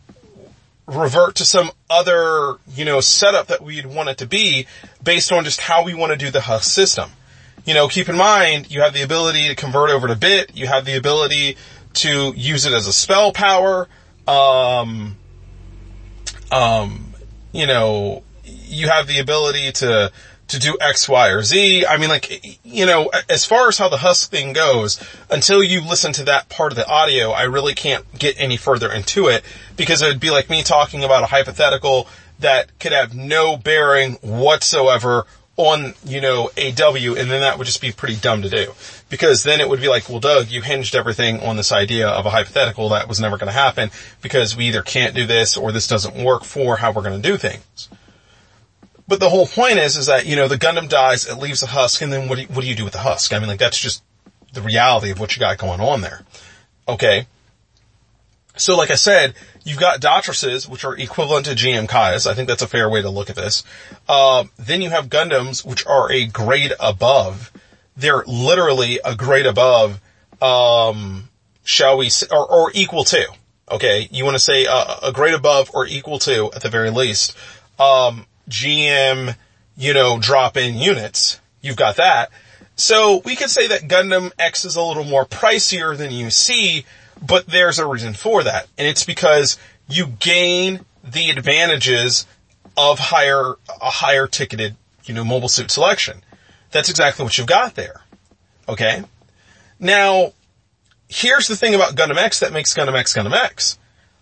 revert 0.85 1.35
to 1.35 1.45
some 1.45 1.71
other, 1.89 2.55
you 2.75 2.85
know, 2.85 2.99
setup 2.99 3.47
that 3.47 3.61
we'd 3.61 3.85
want 3.85 4.09
it 4.09 4.19
to 4.19 4.27
be 4.27 4.67
based 5.03 5.31
on 5.31 5.43
just 5.43 5.59
how 5.59 5.83
we 5.83 5.93
want 5.93 6.11
to 6.11 6.17
do 6.17 6.31
the 6.31 6.41
husk 6.41 6.71
system. 6.71 7.09
You 7.65 7.73
know, 7.73 7.87
keep 7.87 8.09
in 8.09 8.15
mind, 8.15 8.71
you 8.71 8.81
have 8.81 8.93
the 8.93 9.01
ability 9.01 9.47
to 9.49 9.55
convert 9.55 9.89
over 9.89 10.07
to 10.07 10.15
bit, 10.15 10.55
you 10.55 10.67
have 10.67 10.85
the 10.85 10.97
ability 10.97 11.57
to 11.93 12.33
use 12.35 12.65
it 12.65 12.73
as 12.73 12.87
a 12.87 12.93
spell 12.93 13.31
power, 13.31 13.87
um, 14.27 15.17
um, 16.51 17.13
you 17.51 17.67
know, 17.67 18.23
you 18.43 18.87
have 18.89 19.07
the 19.07 19.19
ability 19.19 19.71
to, 19.73 20.11
to 20.47 20.59
do 20.59 20.77
X, 20.81 21.07
Y, 21.07 21.29
or 21.29 21.43
Z. 21.43 21.85
I 21.85 21.97
mean, 21.97 22.09
like, 22.09 22.59
you 22.63 22.85
know, 22.85 23.11
as 23.29 23.45
far 23.45 23.67
as 23.67 23.77
how 23.77 23.89
the 23.89 23.97
Husk 23.97 24.29
thing 24.29 24.53
goes, 24.53 25.01
until 25.29 25.63
you 25.63 25.81
listen 25.81 26.11
to 26.13 26.23
that 26.25 26.49
part 26.49 26.71
of 26.71 26.75
the 26.75 26.87
audio, 26.87 27.31
I 27.31 27.43
really 27.43 27.73
can't 27.73 28.05
get 28.17 28.39
any 28.39 28.57
further 28.57 28.91
into 28.91 29.27
it 29.27 29.43
because 29.77 30.01
it 30.01 30.07
would 30.07 30.19
be 30.19 30.31
like 30.31 30.49
me 30.49 30.63
talking 30.63 31.03
about 31.03 31.23
a 31.23 31.27
hypothetical 31.27 32.07
that 32.39 32.77
could 32.79 32.91
have 32.91 33.15
no 33.15 33.57
bearing 33.57 34.13
whatsoever 34.21 35.25
on, 35.57 35.93
you 36.05 36.21
know, 36.21 36.49
AW, 36.57 37.15
and 37.17 37.29
then 37.29 37.41
that 37.41 37.57
would 37.57 37.65
just 37.65 37.81
be 37.81 37.91
pretty 37.91 38.15
dumb 38.15 38.41
to 38.43 38.49
do. 38.49 38.71
Because 39.09 39.43
then 39.43 39.59
it 39.59 39.67
would 39.67 39.81
be 39.81 39.87
like, 39.87 40.07
well, 40.07 40.19
Doug, 40.19 40.49
you 40.49 40.61
hinged 40.61 40.95
everything 40.95 41.39
on 41.41 41.57
this 41.57 41.71
idea 41.71 42.07
of 42.07 42.25
a 42.25 42.29
hypothetical 42.29 42.89
that 42.89 43.07
was 43.07 43.19
never 43.19 43.37
going 43.37 43.47
to 43.47 43.53
happen 43.53 43.89
because 44.21 44.55
we 44.55 44.65
either 44.65 44.83
can't 44.83 45.15
do 45.15 45.25
this 45.25 45.57
or 45.57 45.71
this 45.71 45.87
doesn't 45.87 46.23
work 46.23 46.43
for 46.43 46.77
how 46.77 46.91
we're 46.91 47.01
going 47.01 47.19
to 47.19 47.27
do 47.27 47.37
things. 47.37 47.89
But 49.07 49.19
the 49.19 49.29
whole 49.29 49.47
point 49.47 49.79
is, 49.79 49.97
is 49.97 50.05
that, 50.05 50.27
you 50.27 50.35
know, 50.35 50.47
the 50.47 50.57
Gundam 50.57 50.87
dies, 50.87 51.27
it 51.27 51.39
leaves 51.39 51.63
a 51.63 51.67
husk, 51.67 52.03
and 52.03 52.13
then 52.13 52.29
what 52.29 52.35
do 52.35 52.43
you, 52.43 52.47
what 52.49 52.61
do 52.61 52.67
you 52.67 52.75
do 52.75 52.83
with 52.83 52.93
the 52.93 52.99
husk? 52.99 53.33
I 53.33 53.39
mean, 53.39 53.47
like, 53.47 53.57
that's 53.57 53.79
just 53.79 54.03
the 54.53 54.61
reality 54.61 55.09
of 55.09 55.19
what 55.19 55.35
you 55.35 55.39
got 55.39 55.57
going 55.57 55.81
on 55.81 56.01
there. 56.01 56.21
Okay. 56.87 57.25
So 58.55 58.75
like 58.75 58.91
I 58.91 58.95
said, 58.95 59.35
you've 59.63 59.79
got 59.79 60.01
Daughtresses, 60.01 60.67
which 60.67 60.83
are 60.83 60.95
equivalent 60.95 61.45
to 61.45 61.53
GM 61.53 61.87
Kaias. 61.87 62.27
I 62.27 62.33
think 62.33 62.47
that's 62.47 62.61
a 62.61 62.67
fair 62.67 62.89
way 62.89 63.01
to 63.01 63.09
look 63.09 63.29
at 63.29 63.35
this. 63.35 63.63
Um, 64.07 64.51
then 64.57 64.81
you 64.81 64.89
have 64.89 65.07
Gundams, 65.07 65.65
which 65.65 65.85
are 65.85 66.11
a 66.11 66.25
grade 66.25 66.73
above. 66.79 67.51
They're 67.99 68.23
literally 68.25 68.99
a 69.03 69.15
grade 69.15 69.45
above, 69.45 69.99
um, 70.41 71.29
shall 71.63 71.97
we 71.97 72.09
say, 72.09 72.27
or, 72.31 72.49
or 72.49 72.71
equal 72.73 73.03
to. 73.05 73.27
Okay, 73.69 74.07
you 74.11 74.25
want 74.25 74.35
to 74.35 74.39
say 74.39 74.65
a, 74.65 74.99
a 75.03 75.11
grade 75.13 75.35
above 75.35 75.69
or 75.73 75.85
equal 75.85 76.17
to, 76.19 76.51
at 76.53 76.63
the 76.63 76.69
very 76.69 76.89
least, 76.89 77.37
um, 77.77 78.25
GM, 78.49 79.35
you 79.77 79.93
know, 79.93 80.17
drop-in 80.19 80.75
units. 80.75 81.39
You've 81.61 81.75
got 81.75 81.97
that. 81.97 82.31
So 82.75 83.21
we 83.25 83.35
could 83.35 83.49
say 83.49 83.67
that 83.67 83.81
Gundam 83.81 84.31
X 84.39 84.63
is 84.63 84.77
a 84.77 84.81
little 84.81 85.03
more 85.03 85.25
pricier 85.25 85.97
than 85.97 86.31
see, 86.31 86.85
but 87.21 87.47
there's 87.47 87.77
a 87.77 87.85
reason 87.85 88.13
for 88.13 88.43
that. 88.43 88.67
And 88.77 88.87
it's 88.87 89.03
because 89.03 89.57
you 89.89 90.07
gain 90.07 90.85
the 91.03 91.29
advantages 91.29 92.25
of 92.77 92.97
higher, 92.97 93.55
a 93.81 93.89
higher 93.89 94.27
ticketed, 94.27 94.77
you 95.03 95.13
know, 95.13 95.25
mobile 95.25 95.49
suit 95.49 95.69
selection. 95.69 96.23
That's 96.71 96.89
exactly 96.89 97.23
what 97.23 97.37
you've 97.37 97.47
got 97.47 97.75
there. 97.75 98.01
Okay? 98.67 99.03
Now, 99.79 100.33
here's 101.07 101.47
the 101.47 101.55
thing 101.55 101.73
about 101.75 101.95
Gundam 101.95 102.17
X 102.17 102.39
that 102.39 102.53
makes 102.53 102.73
Gundam 102.73 102.95
X 102.95 103.13
Gundam 103.13 103.33
X. 103.33 103.77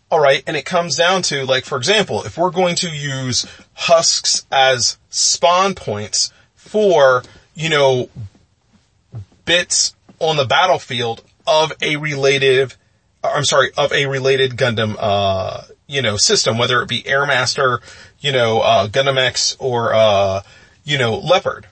Alright, 0.10 0.44
and 0.48 0.56
it 0.56 0.64
comes 0.64 0.96
down 0.96 1.22
to, 1.24 1.46
like, 1.46 1.66
for 1.66 1.78
example, 1.78 2.24
if 2.24 2.38
we're 2.38 2.52
going 2.52 2.76
to 2.78 2.90
use 2.90 3.46
husks 3.74 4.46
as 4.50 4.98
spawn 5.10 5.76
points 5.76 6.32
for, 6.56 7.24
you 7.56 7.70
know, 7.70 8.10
bits 9.44 9.96
on 10.20 10.38
the 10.38 10.46
battlefield 10.46 11.24
of 11.46 11.74
a 11.82 11.98
related, 11.98 12.74
I'm 13.22 13.44
sorry, 13.44 13.72
of 13.78 13.92
a 13.92 14.06
related 14.06 14.52
Gundam, 14.52 14.96
uh, 14.98 15.64
you 15.88 16.02
know, 16.02 16.16
system, 16.16 16.58
whether 16.58 16.82
it 16.82 16.88
be 16.88 17.04
Airmaster, 17.04 17.80
you 18.22 18.32
know, 18.32 18.62
uh, 18.62 18.88
Gundam 18.88 19.18
X 19.18 19.58
or, 19.60 19.94
uh, 19.94 20.42
you 20.86 20.98
know, 20.98 21.18
Leopard. 21.18 21.68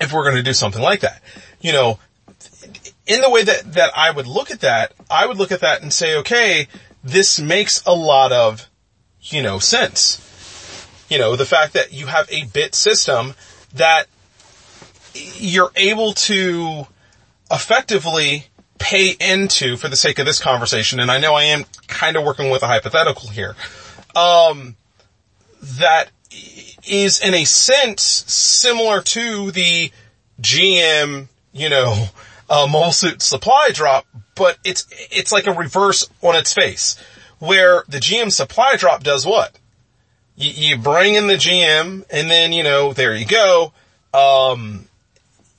If 0.00 0.12
we're 0.12 0.24
going 0.24 0.36
to 0.36 0.42
do 0.42 0.52
something 0.52 0.82
like 0.82 1.00
that, 1.00 1.22
you 1.60 1.72
know, 1.72 1.98
in 3.06 3.20
the 3.20 3.30
way 3.30 3.44
that, 3.44 3.72
that 3.74 3.90
I 3.96 4.10
would 4.10 4.26
look 4.26 4.50
at 4.50 4.60
that, 4.60 4.92
I 5.10 5.26
would 5.26 5.38
look 5.38 5.52
at 5.52 5.60
that 5.60 5.82
and 5.82 5.92
say, 5.92 6.16
okay, 6.16 6.68
this 7.02 7.40
makes 7.40 7.82
a 7.86 7.94
lot 7.94 8.32
of, 8.32 8.68
you 9.22 9.42
know, 9.42 9.58
sense. 9.58 10.22
You 11.08 11.18
know, 11.18 11.36
the 11.36 11.46
fact 11.46 11.74
that 11.74 11.92
you 11.92 12.06
have 12.06 12.28
a 12.30 12.44
bit 12.46 12.74
system 12.74 13.34
that 13.74 14.06
you're 15.14 15.70
able 15.76 16.12
to 16.12 16.86
effectively 17.50 18.46
pay 18.78 19.16
into 19.20 19.76
for 19.76 19.88
the 19.88 19.96
sake 19.96 20.18
of 20.18 20.26
this 20.26 20.40
conversation, 20.40 21.00
and 21.00 21.10
I 21.10 21.18
know 21.18 21.34
I 21.34 21.44
am 21.44 21.64
kind 21.86 22.16
of 22.16 22.24
working 22.24 22.50
with 22.50 22.62
a 22.62 22.66
hypothetical 22.66 23.28
here, 23.28 23.54
um, 24.14 24.76
that 25.62 26.10
is 26.86 27.20
in 27.20 27.34
a 27.34 27.44
sense 27.44 28.02
similar 28.02 29.02
to 29.02 29.50
the 29.50 29.90
GM, 30.40 31.28
you 31.52 31.68
know, 31.68 32.06
uh, 32.50 32.66
mole 32.70 32.92
suit 32.92 33.22
supply 33.22 33.70
drop, 33.72 34.06
but 34.34 34.58
it's, 34.64 34.86
it's 35.10 35.32
like 35.32 35.46
a 35.46 35.52
reverse 35.52 36.08
on 36.22 36.36
its 36.36 36.52
face 36.52 36.96
where 37.38 37.84
the 37.88 37.98
GM 37.98 38.32
supply 38.32 38.76
drop 38.76 39.02
does 39.02 39.26
what? 39.26 39.58
You, 40.36 40.50
you 40.50 40.78
bring 40.78 41.14
in 41.14 41.26
the 41.26 41.34
GM 41.34 42.04
and 42.10 42.30
then, 42.30 42.52
you 42.52 42.62
know, 42.62 42.92
there 42.92 43.14
you 43.14 43.26
go. 43.26 43.72
Um, 44.14 44.88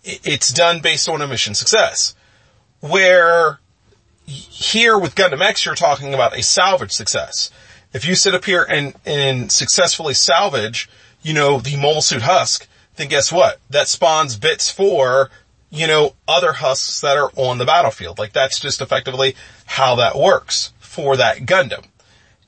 it, 0.03 0.21
it's 0.23 0.51
done 0.51 0.79
based 0.81 1.09
on 1.09 1.21
a 1.21 1.27
mission 1.27 1.53
success 1.53 2.15
where 2.79 3.59
here 4.27 4.97
with 4.97 5.15
Gundam 5.15 5.41
X, 5.41 5.65
you're 5.65 5.75
talking 5.75 6.13
about 6.13 6.37
a 6.37 6.43
salvage 6.43 6.91
success. 6.91 7.49
If 7.93 8.07
you 8.07 8.15
sit 8.15 8.35
up 8.35 8.45
here 8.45 8.63
and, 8.63 8.93
and 9.05 9.51
successfully 9.51 10.13
salvage, 10.13 10.89
you 11.21 11.33
know, 11.33 11.59
the 11.59 11.75
mobile 11.75 12.01
suit 12.01 12.21
husk, 12.21 12.67
then 12.95 13.07
guess 13.07 13.31
what? 13.31 13.59
That 13.69 13.87
spawns 13.87 14.37
bits 14.37 14.69
for 14.69 15.29
you 15.69 15.87
know, 15.87 16.13
other 16.27 16.53
husks 16.53 17.01
that 17.01 17.17
are 17.17 17.31
on 17.35 17.57
the 17.57 17.65
battlefield. 17.65 18.19
Like 18.19 18.33
that's 18.33 18.59
just 18.59 18.81
effectively 18.81 19.35
how 19.65 19.95
that 19.95 20.17
works 20.17 20.71
for 20.79 21.17
that 21.17 21.39
Gundam. 21.39 21.85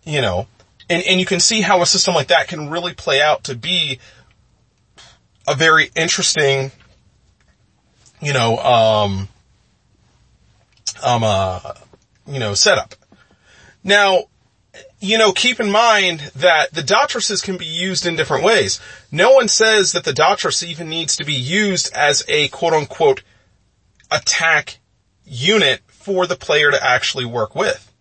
You 0.03 0.21
know, 0.21 0.47
and, 0.89 1.03
and 1.03 1.19
you 1.19 1.25
can 1.25 1.39
see 1.39 1.61
how 1.61 1.81
a 1.81 1.85
system 1.85 2.15
like 2.15 2.27
that 2.27 2.47
can 2.47 2.69
really 2.69 2.93
play 2.93 3.21
out 3.21 3.43
to 3.45 3.55
be 3.55 3.99
a 5.47 5.55
very 5.55 5.91
interesting, 5.95 6.71
you 8.21 8.33
know, 8.33 8.57
um, 8.57 9.27
um, 11.03 11.23
uh, 11.23 11.73
you 12.25 12.39
know, 12.39 12.53
setup. 12.53 12.95
Now, 13.83 14.25
you 14.99 15.17
know, 15.17 15.31
keep 15.31 15.59
in 15.59 15.71
mind 15.71 16.31
that 16.35 16.73
the 16.73 16.81
Daughtresses 16.81 17.43
can 17.43 17.57
be 17.57 17.65
used 17.65 18.05
in 18.05 18.15
different 18.15 18.43
ways. 18.43 18.79
No 19.11 19.31
one 19.31 19.47
says 19.47 19.93
that 19.93 20.03
the 20.03 20.11
Daughtress 20.11 20.63
even 20.63 20.89
needs 20.89 21.15
to 21.17 21.25
be 21.25 21.33
used 21.33 21.93
as 21.93 22.23
a 22.27 22.49
quote 22.49 22.73
unquote 22.73 23.23
attack 24.11 24.79
unit 25.23 25.81
for 25.87 26.27
the 26.27 26.35
player 26.35 26.71
to 26.71 26.83
actually 26.83 27.25
work 27.25 27.55
with. 27.55 27.93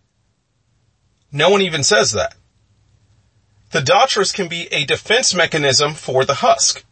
No 1.31 1.49
one 1.49 1.61
even 1.61 1.83
says 1.83 2.11
that. 2.11 2.35
The 3.71 3.79
Daughtresses 3.79 4.33
can 4.33 4.47
be 4.47 4.67
a 4.73 4.85
defense 4.85 5.33
mechanism 5.33 5.93
for 5.93 6.25
the 6.25 6.35
Husk. 6.35 6.83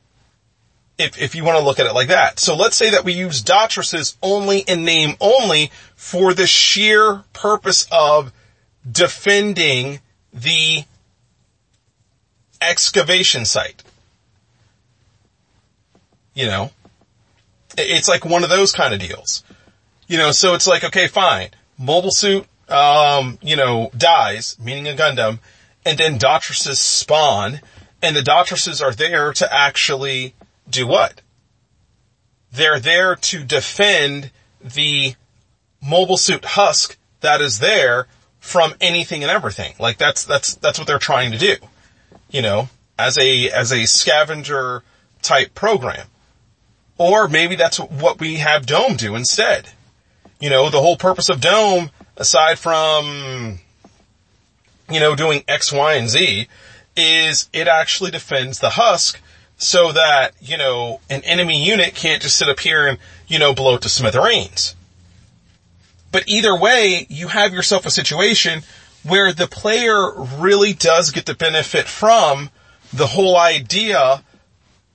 If, 0.98 1.22
if 1.22 1.36
you 1.36 1.44
want 1.44 1.58
to 1.58 1.64
look 1.64 1.80
at 1.80 1.86
it 1.86 1.94
like 1.94 2.08
that. 2.08 2.40
So 2.40 2.56
let's 2.56 2.76
say 2.76 2.92
that 2.92 3.04
we 3.04 3.14
use 3.14 3.44
Daughtresses 3.44 4.16
only 4.22 4.60
in 4.60 4.84
name 4.84 5.16
only 5.20 5.72
for 5.96 6.34
the 6.34 6.48
sheer 6.48 7.24
purpose 7.34 7.88
of 7.92 8.32
defending 8.90 10.00
the 10.34 10.84
excavation 12.62 13.46
site. 13.46 13.84
You 16.34 16.46
know, 16.46 16.72
it's 17.78 18.08
like 18.08 18.26
one 18.26 18.44
of 18.44 18.50
those 18.50 18.72
kind 18.72 18.94
of 18.94 19.00
deals. 19.00 19.44
You 20.08 20.18
know, 20.18 20.32
so 20.32 20.54
it's 20.54 20.68
like, 20.68 20.84
okay, 20.84 21.08
fine. 21.08 21.50
Mobile 21.78 22.12
suit, 22.12 22.46
um, 22.70 23.38
you 23.42 23.56
know, 23.56 23.92
dies, 23.98 24.58
meaning 24.60 24.88
a 24.88 24.96
Gundam, 24.96 25.40
and 25.86 25.98
then 25.98 26.20
Daughtresses 26.20 26.78
spawn, 26.78 27.62
and 28.02 28.16
the 28.16 28.22
Daughtresses 28.22 28.82
are 28.82 28.94
there 28.94 29.34
to 29.34 29.54
actually 29.54 30.34
do 30.70 30.88
what? 30.88 31.22
They're 32.52 32.80
there 32.80 33.16
to 33.16 33.44
defend 33.44 34.32
the 34.62 35.16
mobile 35.82 36.18
suit 36.18 36.44
husk 36.44 36.98
that 37.22 37.42
is 37.42 37.60
there 37.60 38.08
from 38.48 38.74
anything 38.80 39.24
and 39.24 39.30
everything. 39.30 39.74
Like 39.78 39.98
that's, 39.98 40.24
that's, 40.24 40.56
that's 40.56 40.80
what 40.80 40.88
they're 40.88 41.00
trying 41.00 41.34
to 41.34 41.38
do. 41.38 41.56
You 42.32 42.42
know, 42.42 42.70
as 42.98 43.18
a, 43.18 43.50
as 43.52 43.74
a 43.74 43.86
scavenger 43.86 44.84
type 45.22 45.54
program. 45.54 46.08
Or 46.98 47.28
maybe 47.28 47.56
that's 47.56 47.78
what 47.78 48.20
we 48.20 48.36
have 48.36 48.66
Dome 48.66 48.96
do 48.96 49.16
instead. 49.16 49.68
You 50.40 50.50
know, 50.50 50.70
the 50.70 50.80
whole 50.80 50.96
purpose 50.96 51.30
of 51.30 51.42
Dome, 51.42 51.92
aside 52.16 52.58
from, 52.58 53.60
you 54.90 55.00
know, 55.02 55.14
doing 55.14 55.44
X, 55.48 55.74
Y, 55.74 55.94
and 55.96 56.10
Z, 56.10 56.48
is 56.96 57.50
it 57.52 57.68
actually 57.68 58.12
defends 58.12 58.60
the 58.60 58.70
husk 58.70 59.20
so 59.58 59.92
that, 59.92 60.32
you 60.40 60.58
know, 60.58 61.02
an 61.10 61.22
enemy 61.24 61.64
unit 61.64 61.96
can't 61.96 62.22
just 62.22 62.38
sit 62.38 62.48
up 62.48 62.62
here 62.62 62.88
and, 62.88 62.98
you 63.28 63.40
know, 63.40 63.54
blow 63.54 63.76
it 63.76 63.82
to 63.82 63.90
smithereens. 63.90 64.76
But 66.18 66.28
either 66.28 66.56
way, 66.56 67.06
you 67.12 67.28
have 67.28 67.54
yourself 67.54 67.86
a 67.86 67.92
situation 67.92 68.64
where 69.04 69.32
the 69.32 69.46
player 69.46 70.12
really 70.40 70.74
does 70.74 71.12
get 71.12 71.28
the 71.28 71.36
benefit 71.36 71.88
from 71.88 72.50
the 72.92 73.06
whole 73.06 73.38
idea 73.38 74.24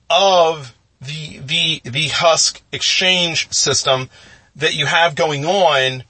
of 0.09 0.75
the, 0.99 1.37
the, 1.37 1.81
the 1.89 2.09
Husk 2.09 2.61
exchange 2.73 3.49
system 3.53 4.09
that 4.57 4.73
you 4.73 4.85
have 4.85 5.15
going 5.15 5.45
on 5.45 6.03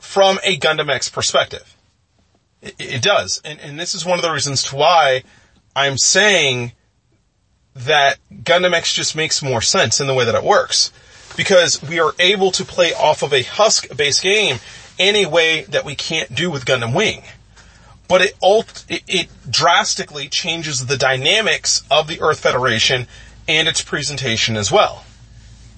from 0.00 0.40
a 0.42 0.58
Gundam 0.58 0.90
X 0.90 1.08
perspective. 1.08 1.76
It, 2.60 2.74
it 2.80 3.02
does. 3.02 3.40
And, 3.44 3.60
and 3.60 3.78
this 3.78 3.94
is 3.94 4.04
one 4.04 4.18
of 4.18 4.22
the 4.22 4.32
reasons 4.32 4.64
to 4.64 4.74
why 4.74 5.22
I'm 5.76 5.98
saying 5.98 6.72
that 7.76 8.18
Gundam 8.42 8.72
X 8.72 8.92
just 8.92 9.14
makes 9.14 9.40
more 9.40 9.62
sense 9.62 10.00
in 10.00 10.08
the 10.08 10.14
way 10.14 10.24
that 10.24 10.34
it 10.34 10.42
works. 10.42 10.90
Because 11.36 11.82
we 11.82 12.00
are 12.00 12.14
able 12.18 12.50
to 12.52 12.64
play 12.64 12.92
off 12.92 13.22
of 13.22 13.32
a 13.32 13.42
Husk 13.42 13.96
based 13.96 14.22
game 14.22 14.58
in 14.98 15.16
a 15.16 15.26
way 15.26 15.62
that 15.64 15.84
we 15.84 15.94
can't 15.94 16.34
do 16.34 16.50
with 16.50 16.64
Gundam 16.64 16.94
Wing. 16.94 17.22
But 18.08 18.22
it, 18.22 18.36
ult- 18.42 18.84
it, 18.88 19.02
it 19.08 19.28
drastically 19.48 20.28
changes 20.28 20.86
the 20.86 20.98
dynamics 20.98 21.82
of 21.90 22.08
the 22.08 22.20
Earth 22.20 22.40
Federation 22.40 23.06
and 23.48 23.68
its 23.68 23.82
presentation 23.82 24.56
as 24.56 24.70
well. 24.70 25.04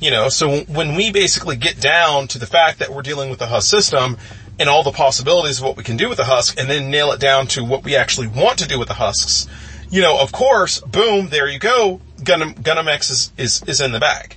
You 0.00 0.10
know, 0.10 0.28
so 0.28 0.60
when 0.62 0.96
we 0.96 1.12
basically 1.12 1.56
get 1.56 1.80
down 1.80 2.26
to 2.28 2.38
the 2.38 2.46
fact 2.46 2.80
that 2.80 2.90
we're 2.90 3.02
dealing 3.02 3.30
with 3.30 3.38
the 3.38 3.46
Husk 3.46 3.70
system 3.70 4.18
and 4.58 4.68
all 4.68 4.82
the 4.82 4.90
possibilities 4.90 5.58
of 5.58 5.64
what 5.64 5.76
we 5.76 5.84
can 5.84 5.96
do 5.96 6.08
with 6.08 6.18
the 6.18 6.24
Husk 6.24 6.58
and 6.58 6.68
then 6.68 6.90
nail 6.90 7.12
it 7.12 7.20
down 7.20 7.46
to 7.48 7.64
what 7.64 7.84
we 7.84 7.96
actually 7.96 8.26
want 8.26 8.58
to 8.58 8.68
do 8.68 8.78
with 8.78 8.88
the 8.88 8.94
Husks, 8.94 9.46
you 9.90 10.02
know, 10.02 10.18
of 10.18 10.32
course, 10.32 10.80
boom, 10.80 11.28
there 11.28 11.48
you 11.48 11.58
go. 11.58 12.00
Gundam, 12.18 12.54
Gundam 12.54 12.88
X 12.88 13.10
is, 13.10 13.32
is, 13.36 13.62
is 13.66 13.80
in 13.80 13.92
the 13.92 14.00
bag. 14.00 14.36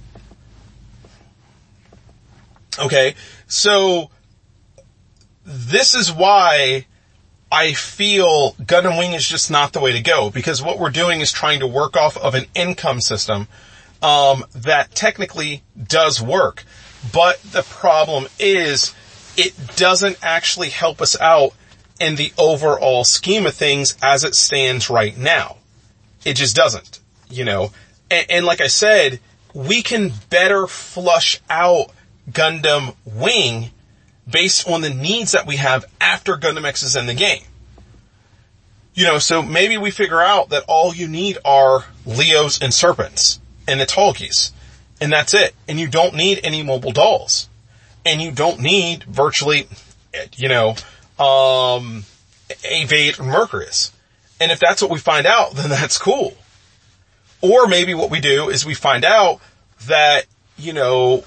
Okay. 2.80 3.15
So 3.47 4.09
this 5.45 5.95
is 5.95 6.11
why 6.11 6.86
I 7.51 7.73
feel 7.73 8.53
Gundam 8.53 8.97
Wing 8.97 9.13
is 9.13 9.28
just 9.28 9.49
not 9.49 9.73
the 9.73 9.80
way 9.80 9.93
to 9.93 10.01
go 10.01 10.30
because 10.30 10.61
what 10.61 10.80
we're 10.80 10.89
doing 10.89 11.21
is 11.21 11.32
trying 11.32 11.61
to 11.61 11.67
work 11.67 11.95
off 11.95 12.17
of 12.17 12.36
an 12.36 12.45
income 12.53 12.99
system 12.99 13.47
um, 14.01 14.45
that 14.53 14.93
technically 14.93 15.63
does 15.82 16.21
work, 16.21 16.63
but 17.13 17.41
the 17.43 17.63
problem 17.63 18.28
is 18.38 18.93
it 19.38 19.53
doesn't 19.75 20.17
actually 20.21 20.69
help 20.69 21.01
us 21.01 21.19
out 21.19 21.51
in 21.99 22.15
the 22.15 22.32
overall 22.38 23.03
scheme 23.03 23.45
of 23.45 23.53
things 23.53 23.97
as 24.03 24.23
it 24.23 24.36
stands 24.36 24.89
right 24.89 25.17
now. 25.17 25.57
It 26.25 26.34
just 26.34 26.55
doesn't, 26.55 26.99
you 27.30 27.45
know. 27.45 27.71
And, 28.11 28.25
and 28.30 28.45
like 28.45 28.61
I 28.61 28.67
said, 28.67 29.19
we 29.53 29.82
can 29.82 30.11
better 30.30 30.67
flush 30.67 31.39
out 31.49 31.91
Gundam 32.30 32.95
Wing 33.05 33.71
based 34.30 34.67
on 34.67 34.82
the 34.82 34.89
needs 34.89 35.32
that 35.32 35.47
we 35.47 35.57
have 35.57 35.86
after 36.01 36.36
Gundam 36.36 36.65
X 36.65 36.84
is 36.84 36.95
in 36.95 37.05
the 37.05 37.13
game. 37.13 37.43
You 38.93 39.05
know, 39.05 39.19
so 39.19 39.41
maybe 39.41 39.78
we 39.78 39.91
figure 39.91 40.19
out 40.19 40.49
that 40.49 40.63
all 40.67 40.93
you 40.93 41.07
need 41.07 41.38
are 41.45 41.86
Leos 42.05 42.61
and 42.61 42.73
Serpents 42.73 43.39
and 43.67 43.80
the 43.80 43.86
Tallgeese. 43.86 44.51
And 44.99 45.11
that's 45.11 45.34
it. 45.34 45.53
And 45.67 45.80
you 45.80 45.88
don't 45.88 46.15
need 46.15 46.39
any 46.43 46.63
mobile 46.63 46.91
dolls. 46.91 47.47
And 48.03 48.21
you 48.21 48.32
don't 48.32 48.59
need 48.59 49.03
virtually, 49.03 49.67
you 50.36 50.49
know, 50.49 50.69
um, 51.19 52.05
Vayeate 52.49 53.23
Mercurius. 53.23 53.91
And 54.39 54.51
if 54.51 54.59
that's 54.59 54.82
what 54.82 54.91
we 54.91 54.99
find 54.99 55.28
out, 55.28 55.51
then 55.55 55.69
that's 55.69 55.97
cool. 55.97 56.36
Or 57.41 57.67
maybe 57.67 57.93
what 57.93 58.09
we 58.09 58.19
do 58.19 58.49
is 58.49 58.65
we 58.65 58.73
find 58.73 59.05
out 59.05 59.39
that, 59.86 60.25
you 60.57 60.73
know, 60.73 61.23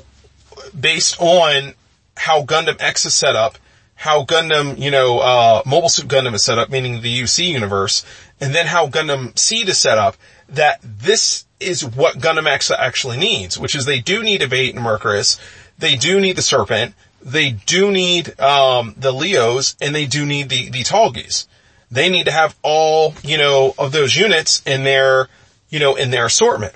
based 0.79 1.21
on 1.21 1.75
how 2.17 2.43
Gundam 2.45 2.77
X 2.81 3.07
is 3.07 3.15
set 3.15 3.37
up, 3.37 3.59
how 3.95 4.25
Gundam, 4.25 4.79
you 4.79 4.91
know, 4.91 5.19
uh, 5.19 5.63
Mobile 5.67 5.89
Suit 5.89 6.09
Gundam 6.09 6.35
is 6.35 6.45
set 6.45 6.59
up, 6.59 6.71
meaning 6.71 7.03
the 7.03 7.21
UC 7.23 7.49
universe, 7.49 8.05
and 8.41 8.55
then 8.55 8.67
how 8.67 8.89
Gundam 8.89 9.39
Seed 9.39 9.69
is 9.69 9.79
set 9.79 9.99
up, 9.99 10.17
that 10.49 10.81
this 10.83 11.45
is 11.61 11.85
what 11.85 12.17
Gundam 12.17 12.47
X 12.47 12.71
actually 12.71 13.19
needs, 13.19 13.59
which 13.59 13.75
is 13.75 13.85
they 13.85 14.01
do 14.01 14.23
need 14.23 14.41
Vayeate 14.41 14.75
and 14.75 14.85
Mercurius, 14.85 15.39
they 15.79 15.97
do 15.97 16.21
need 16.21 16.37
the 16.37 16.43
Serpent, 16.43 16.95
they 17.23 17.51
do 17.51 17.91
need, 17.91 18.41
um, 18.41 18.95
the 18.97 19.13
Leos, 19.13 19.77
and 19.81 19.95
they 19.95 20.07
do 20.07 20.25
need 20.25 20.49
the, 20.49 20.71
the 20.71 20.83
Tallgeese. 20.83 21.47
They 21.91 22.09
need 22.09 22.25
to 22.25 22.33
have 22.33 22.57
all, 22.63 23.15
you 23.23 23.37
know, 23.37 23.75
of 23.79 23.93
those 23.93 24.17
units 24.17 24.63
in 24.65 24.85
their, 24.85 25.29
you 25.69 25.79
know, 25.79 25.97
in 25.97 26.11
their 26.11 26.27
assortment. 26.27 26.75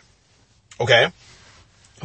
Okay? 0.80 1.08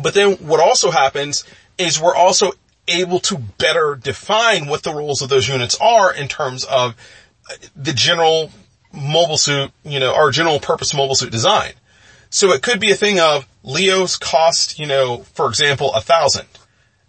But 0.01 0.13
then 0.13 0.33
what 0.35 0.59
also 0.59 0.91
happens 0.91 1.43
is 1.79 1.99
we're 1.99 2.15
also 2.15 2.51
able 2.87 3.19
to 3.19 3.37
better 3.37 3.95
define 3.95 4.67
what 4.67 4.83
the 4.83 4.93
roles 4.93 5.21
of 5.21 5.29
those 5.29 5.47
units 5.47 5.77
are 5.79 6.13
in 6.13 6.27
terms 6.27 6.65
of 6.65 6.95
the 7.75 7.93
general 7.93 8.51
mobile 8.91 9.37
suit, 9.37 9.71
you 9.83 9.99
know, 9.99 10.13
our 10.13 10.31
general 10.31 10.59
purpose 10.59 10.93
mobile 10.93 11.15
suit 11.15 11.31
design. 11.31 11.73
So 12.29 12.51
it 12.51 12.61
could 12.61 12.79
be 12.79 12.91
a 12.91 12.95
thing 12.95 13.19
of 13.19 13.47
Leos 13.63 14.17
cost, 14.17 14.79
you 14.79 14.85
know, 14.85 15.19
for 15.33 15.47
example, 15.47 15.93
a 15.93 16.01
thousand, 16.01 16.47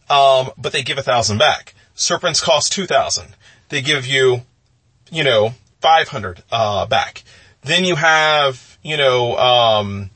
um, 0.09 0.51
but 0.57 0.73
they 0.73 0.83
give 0.83 0.99
a 0.99 1.03
thousand 1.03 1.39
back. 1.39 1.75
Serpents 1.95 2.41
cost 2.41 2.73
two 2.73 2.87
thousand. 2.87 3.35
They 3.69 3.83
give 3.83 4.07
you, 4.07 4.43
you 5.11 5.25
know, 5.25 5.55
five 5.81 6.09
hundred 6.09 6.43
uh, 6.51 6.87
back. 6.87 7.23
Then 7.63 7.85
you 7.85 7.97
have, 7.97 8.79
you 8.83 8.97
know, 8.97 9.37
um, 9.37 10.11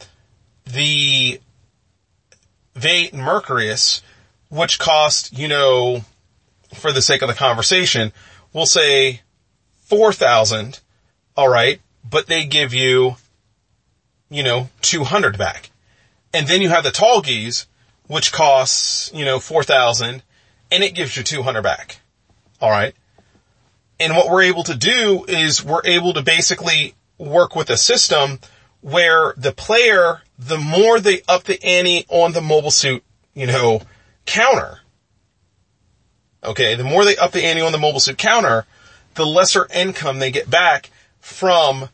the 0.64 1.40
Vayeate 2.74 3.12
and 3.12 3.22
Mercurius, 3.22 4.02
which 4.54 4.78
cost, 4.78 5.36
you 5.36 5.48
know, 5.48 6.04
for 6.74 6.92
the 6.92 7.02
sake 7.02 7.22
of 7.22 7.28
the 7.28 7.34
conversation, 7.34 8.12
we'll 8.52 8.66
say 8.66 9.20
4,000, 9.86 10.78
alright, 11.36 11.80
but 12.08 12.28
they 12.28 12.46
give 12.46 12.72
you, 12.72 13.16
you 14.30 14.44
know, 14.44 14.68
200 14.82 15.36
back. 15.36 15.70
And 16.32 16.46
then 16.46 16.62
you 16.62 16.68
have 16.68 16.84
the 16.84 16.90
Tallgeese, 16.90 17.66
which 18.06 18.32
costs, 18.32 19.10
you 19.12 19.24
know, 19.24 19.40
4,000, 19.40 20.22
and 20.70 20.84
it 20.84 20.94
gives 20.94 21.16
you 21.16 21.24
200 21.24 21.62
back. 21.62 21.98
Alright? 22.62 22.94
And 23.98 24.14
what 24.14 24.30
we're 24.30 24.42
able 24.42 24.62
to 24.64 24.76
do 24.76 25.24
is 25.26 25.64
we're 25.64 25.84
able 25.84 26.12
to 26.12 26.22
basically 26.22 26.94
work 27.18 27.56
with 27.56 27.70
a 27.70 27.76
system 27.76 28.38
where 28.82 29.34
the 29.36 29.52
player, 29.52 30.22
the 30.38 30.58
more 30.58 31.00
they 31.00 31.22
up 31.26 31.42
the 31.42 31.60
ante 31.64 32.06
on 32.08 32.32
the 32.32 32.40
mobile 32.40 32.70
suit, 32.70 33.02
you 33.34 33.46
know, 33.46 33.80
counter, 34.26 34.80
okay, 36.42 36.74
the 36.74 36.84
more 36.84 37.04
they 37.04 37.16
up 37.16 37.32
the 37.32 37.44
ante 37.44 37.62
on 37.62 37.72
the 37.72 37.78
mobile 37.78 38.00
suit 38.00 38.18
counter, 38.18 38.66
the 39.14 39.26
lesser 39.26 39.66
income 39.74 40.18
they 40.18 40.30
get 40.30 40.50
back 40.50 40.90
from, 41.20 41.88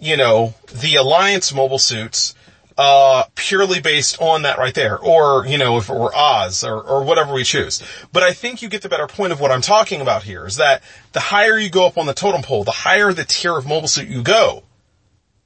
you 0.00 0.16
know, 0.16 0.54
the 0.72 0.96
alliance 0.96 1.52
mobile 1.52 1.78
suits, 1.78 2.34
uh, 2.76 3.24
purely 3.34 3.80
based 3.80 4.20
on 4.20 4.42
that 4.42 4.58
right 4.58 4.74
there. 4.74 4.98
Or, 4.98 5.44
you 5.46 5.58
know, 5.58 5.78
if 5.78 5.88
it 5.88 5.94
were 5.94 6.14
Oz 6.14 6.62
or, 6.62 6.80
or 6.80 7.02
whatever 7.02 7.34
we 7.34 7.42
choose. 7.42 7.82
But 8.12 8.22
I 8.22 8.32
think 8.32 8.62
you 8.62 8.68
get 8.68 8.82
the 8.82 8.88
better 8.88 9.08
point 9.08 9.32
of 9.32 9.40
what 9.40 9.50
I'm 9.50 9.62
talking 9.62 10.00
about 10.00 10.22
here 10.22 10.46
is 10.46 10.56
that 10.56 10.82
the 11.12 11.20
higher 11.20 11.58
you 11.58 11.70
go 11.70 11.86
up 11.86 11.98
on 11.98 12.06
the 12.06 12.14
totem 12.14 12.42
pole, 12.42 12.62
the 12.62 12.70
higher 12.70 13.12
the 13.12 13.24
tier 13.24 13.56
of 13.56 13.66
mobile 13.66 13.88
suit 13.88 14.08
you 14.08 14.22
go, 14.22 14.62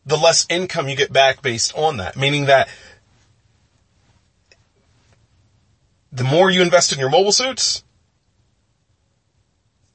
the 0.05 0.19
less 0.19 0.47
income 0.51 0.89
you 0.89 0.97
get 0.97 1.13
back 1.13 1.41
based 1.41 1.73
on 1.75 1.97
that. 1.97 2.17
Meaning 2.17 2.47
that 2.47 2.69
the 6.13 6.25
more 6.25 6.51
you 6.51 6.63
invest 6.63 6.93
in 6.93 6.99
your 6.99 7.11
mobile 7.11 7.33
suits, 7.33 7.83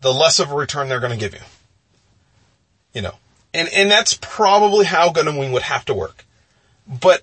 the 0.01 0.13
less 0.13 0.39
of 0.39 0.51
a 0.51 0.55
return 0.55 0.89
they're 0.89 0.99
going 0.99 1.11
to 1.11 1.17
give 1.17 1.33
you. 1.33 1.45
You 2.93 3.01
know, 3.03 3.15
and, 3.53 3.69
and 3.69 3.91
that's 3.91 4.17
probably 4.19 4.85
how 4.85 5.09
Gundam 5.09 5.37
Wing 5.37 5.51
would 5.51 5.63
have 5.63 5.85
to 5.85 5.93
work. 5.93 6.25
But 6.87 7.21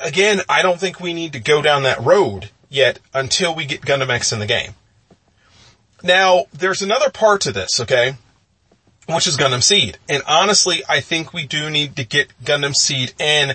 again, 0.00 0.40
I 0.48 0.62
don't 0.62 0.78
think 0.78 1.00
we 1.00 1.14
need 1.14 1.32
to 1.32 1.40
go 1.40 1.62
down 1.62 1.84
that 1.84 2.02
road 2.02 2.50
yet 2.68 2.98
until 3.14 3.54
we 3.54 3.64
get 3.64 3.80
Gundam 3.80 4.10
X 4.10 4.32
in 4.32 4.38
the 4.38 4.46
game. 4.46 4.74
Now, 6.02 6.46
there's 6.52 6.82
another 6.82 7.10
part 7.10 7.42
to 7.42 7.52
this, 7.52 7.80
okay? 7.80 8.16
Which 9.08 9.26
is 9.26 9.38
Gundam 9.38 9.62
Seed. 9.62 9.98
And 10.08 10.22
honestly, 10.28 10.82
I 10.88 11.00
think 11.00 11.32
we 11.32 11.46
do 11.46 11.70
need 11.70 11.96
to 11.96 12.04
get 12.04 12.28
Gundam 12.42 12.74
Seed 12.74 13.14
in 13.18 13.54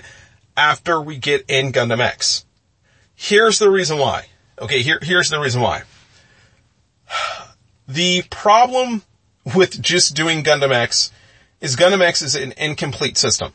after 0.56 1.00
we 1.00 1.16
get 1.16 1.44
in 1.48 1.72
Gundam 1.72 2.00
X. 2.00 2.44
Here's 3.14 3.58
the 3.58 3.70
reason 3.70 3.98
why. 3.98 4.26
Okay, 4.60 4.82
here, 4.82 4.98
here's 5.02 5.30
the 5.30 5.40
reason 5.40 5.62
why. 5.62 5.82
The 7.88 8.22
problem 8.30 9.02
with 9.56 9.80
just 9.82 10.14
doing 10.14 10.44
Gundam 10.44 10.72
X 10.72 11.10
is 11.60 11.76
Gundam 11.76 12.02
X 12.02 12.22
is 12.22 12.36
an 12.36 12.52
incomplete 12.56 13.16
system. 13.16 13.52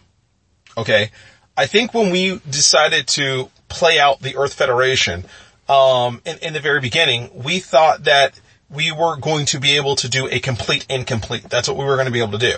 Okay? 0.78 1.12
I 1.56 1.68
think 1.68 1.94
when 1.94 2.12
we 2.12 2.42
decided 2.50 3.08
to 3.10 3.50
play 3.70 4.00
out 4.00 4.20
the 4.20 4.36
Earth 4.36 4.54
Federation, 4.54 5.26
um, 5.70 6.22
in, 6.26 6.38
in 6.40 6.54
the 6.54 6.60
very 6.60 6.82
beginning, 6.82 7.30
we 7.34 7.60
thought 7.60 8.04
that 8.04 8.40
we 8.70 8.92
were 8.92 9.16
going 9.16 9.46
to 9.48 9.60
be 9.60 9.78
able 9.78 9.96
to 9.98 10.10
do 10.10 10.28
a 10.30 10.40
complete 10.40 10.86
incomplete. 10.90 11.44
That's 11.44 11.68
what 11.68 11.78
we 11.78 11.86
were 11.86 11.96
going 11.96 12.08
to 12.08 12.12
be 12.12 12.22
able 12.22 12.38
to 12.38 12.52
do. 12.52 12.58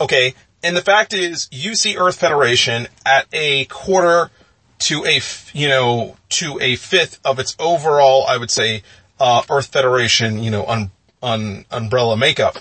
Okay. 0.00 0.34
And 0.62 0.76
the 0.76 0.82
fact 0.82 1.12
is, 1.12 1.48
UC 1.50 2.00
Earth 2.00 2.18
Federation 2.18 2.88
at 3.04 3.26
a 3.32 3.66
quarter 3.66 4.30
to 4.78 5.04
a, 5.04 5.20
you 5.52 5.68
know, 5.68 6.16
to 6.30 6.58
a 6.60 6.76
fifth 6.76 7.20
of 7.24 7.38
its 7.38 7.56
overall, 7.58 8.26
I 8.26 8.36
would 8.36 8.50
say, 8.50 8.82
uh, 9.18 9.42
Earth 9.48 9.68
Federation, 9.68 10.42
you 10.42 10.50
know, 10.50 10.64
un, 10.66 10.90
un, 11.22 11.64
umbrella 11.70 12.16
makeup 12.16 12.58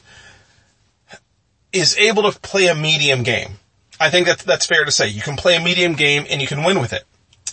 is 1.74 1.97
able 1.97 2.32
to 2.32 2.39
play 2.39 2.68
a 2.68 2.76
medium 2.76 3.24
game. 3.24 3.59
I 3.99 4.09
think 4.09 4.28
that's, 4.28 4.43
that's 4.43 4.66
fair 4.66 4.86
to 4.86 4.91
say. 4.91 5.07
You 5.07 5.22
can 5.22 5.36
play 5.36 5.55
a 5.55 5.61
medium 5.61 5.93
game 5.93 6.26
and 6.30 6.41
you 6.41 6.47
can 6.47 6.63
win 6.63 6.80
with 6.80 6.93
it. 6.93 7.03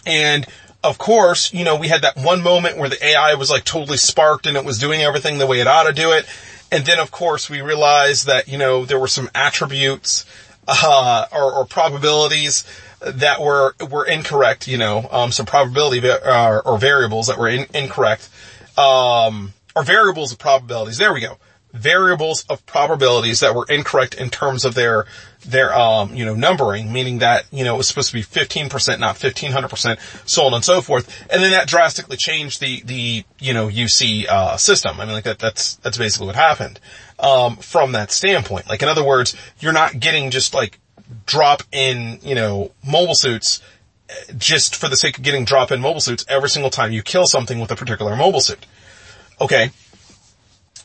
And 0.06 0.46
of 0.84 0.98
course, 0.98 1.52
you 1.52 1.64
know, 1.64 1.76
we 1.76 1.88
had 1.88 2.02
that 2.02 2.16
one 2.16 2.42
moment 2.42 2.76
where 2.76 2.88
the 2.88 3.04
AI 3.04 3.34
was 3.34 3.50
like 3.50 3.64
totally 3.64 3.96
sparked 3.96 4.46
and 4.46 4.56
it 4.56 4.64
was 4.64 4.78
doing 4.78 5.00
everything 5.00 5.38
the 5.38 5.46
way 5.46 5.60
it 5.60 5.66
ought 5.66 5.84
to 5.84 5.92
do 5.92 6.12
it. 6.12 6.26
And 6.70 6.84
then 6.84 6.98
of 6.98 7.10
course 7.10 7.50
we 7.50 7.60
realized 7.60 8.26
that, 8.26 8.48
you 8.48 8.58
know, 8.58 8.84
there 8.84 8.98
were 8.98 9.08
some 9.08 9.28
attributes, 9.34 10.24
uh, 10.68 11.26
or, 11.32 11.52
or 11.52 11.66
probabilities 11.66 12.64
that 13.00 13.40
were, 13.40 13.74
were 13.90 14.06
incorrect, 14.06 14.68
you 14.68 14.78
know, 14.78 15.08
um, 15.10 15.32
some 15.32 15.46
probability, 15.46 16.08
uh, 16.08 16.60
or 16.64 16.78
variables 16.78 17.26
that 17.26 17.38
were 17.38 17.48
in, 17.48 17.66
incorrect, 17.74 18.28
um, 18.78 19.52
or 19.74 19.82
variables 19.82 20.32
of 20.32 20.38
probabilities. 20.38 20.98
There 20.98 21.12
we 21.12 21.20
go 21.20 21.38
variables 21.72 22.44
of 22.50 22.64
probabilities 22.66 23.40
that 23.40 23.54
were 23.54 23.66
incorrect 23.68 24.14
in 24.14 24.30
terms 24.30 24.64
of 24.64 24.74
their 24.74 25.06
their 25.44 25.74
um, 25.74 26.14
you 26.14 26.24
know 26.24 26.34
numbering, 26.34 26.92
meaning 26.92 27.18
that 27.18 27.44
you 27.50 27.64
know 27.64 27.74
it 27.74 27.78
was 27.78 27.88
supposed 27.88 28.10
to 28.10 28.14
be 28.14 28.22
15%, 28.22 29.00
not 29.00 29.16
1500%, 29.16 30.28
so 30.28 30.44
on 30.44 30.54
and 30.54 30.64
so 30.64 30.80
forth. 30.80 31.26
And 31.30 31.42
then 31.42 31.50
that 31.52 31.66
drastically 31.66 32.16
changed 32.16 32.60
the 32.60 32.82
the 32.82 33.24
you 33.38 33.54
know 33.54 33.68
UC 33.68 34.28
uh, 34.28 34.56
system. 34.56 35.00
I 35.00 35.04
mean, 35.04 35.14
like 35.14 35.24
that 35.24 35.38
that's 35.38 35.76
that's 35.76 35.98
basically 35.98 36.26
what 36.26 36.36
happened 36.36 36.78
um, 37.22 37.56
from 37.56 37.92
that 37.92 38.10
standpoint. 38.10 38.68
Like 38.68 38.82
in 38.82 38.88
other 38.88 39.04
words, 39.04 39.34
you're 39.60 39.72
not 39.72 39.98
getting 39.98 40.30
just 40.30 40.52
like 40.52 40.78
drop 41.24 41.62
in 41.72 42.18
you 42.22 42.34
know 42.34 42.72
mobile 42.86 43.14
suits 43.14 43.62
eh, 44.08 44.32
just 44.36 44.76
for 44.76 44.88
the 44.88 44.96
sake 44.96 45.18
of 45.18 45.24
getting 45.24 45.44
drop 45.44 45.70
in 45.70 45.80
mobile 45.80 46.00
suits 46.00 46.24
every 46.28 46.48
single 46.48 46.70
time 46.70 46.92
you 46.92 47.02
kill 47.02 47.26
something 47.26 47.60
with 47.60 47.70
a 47.70 47.76
particular 47.76 48.16
mobile 48.16 48.40
suit. 48.40 48.66
Okay. 49.40 49.70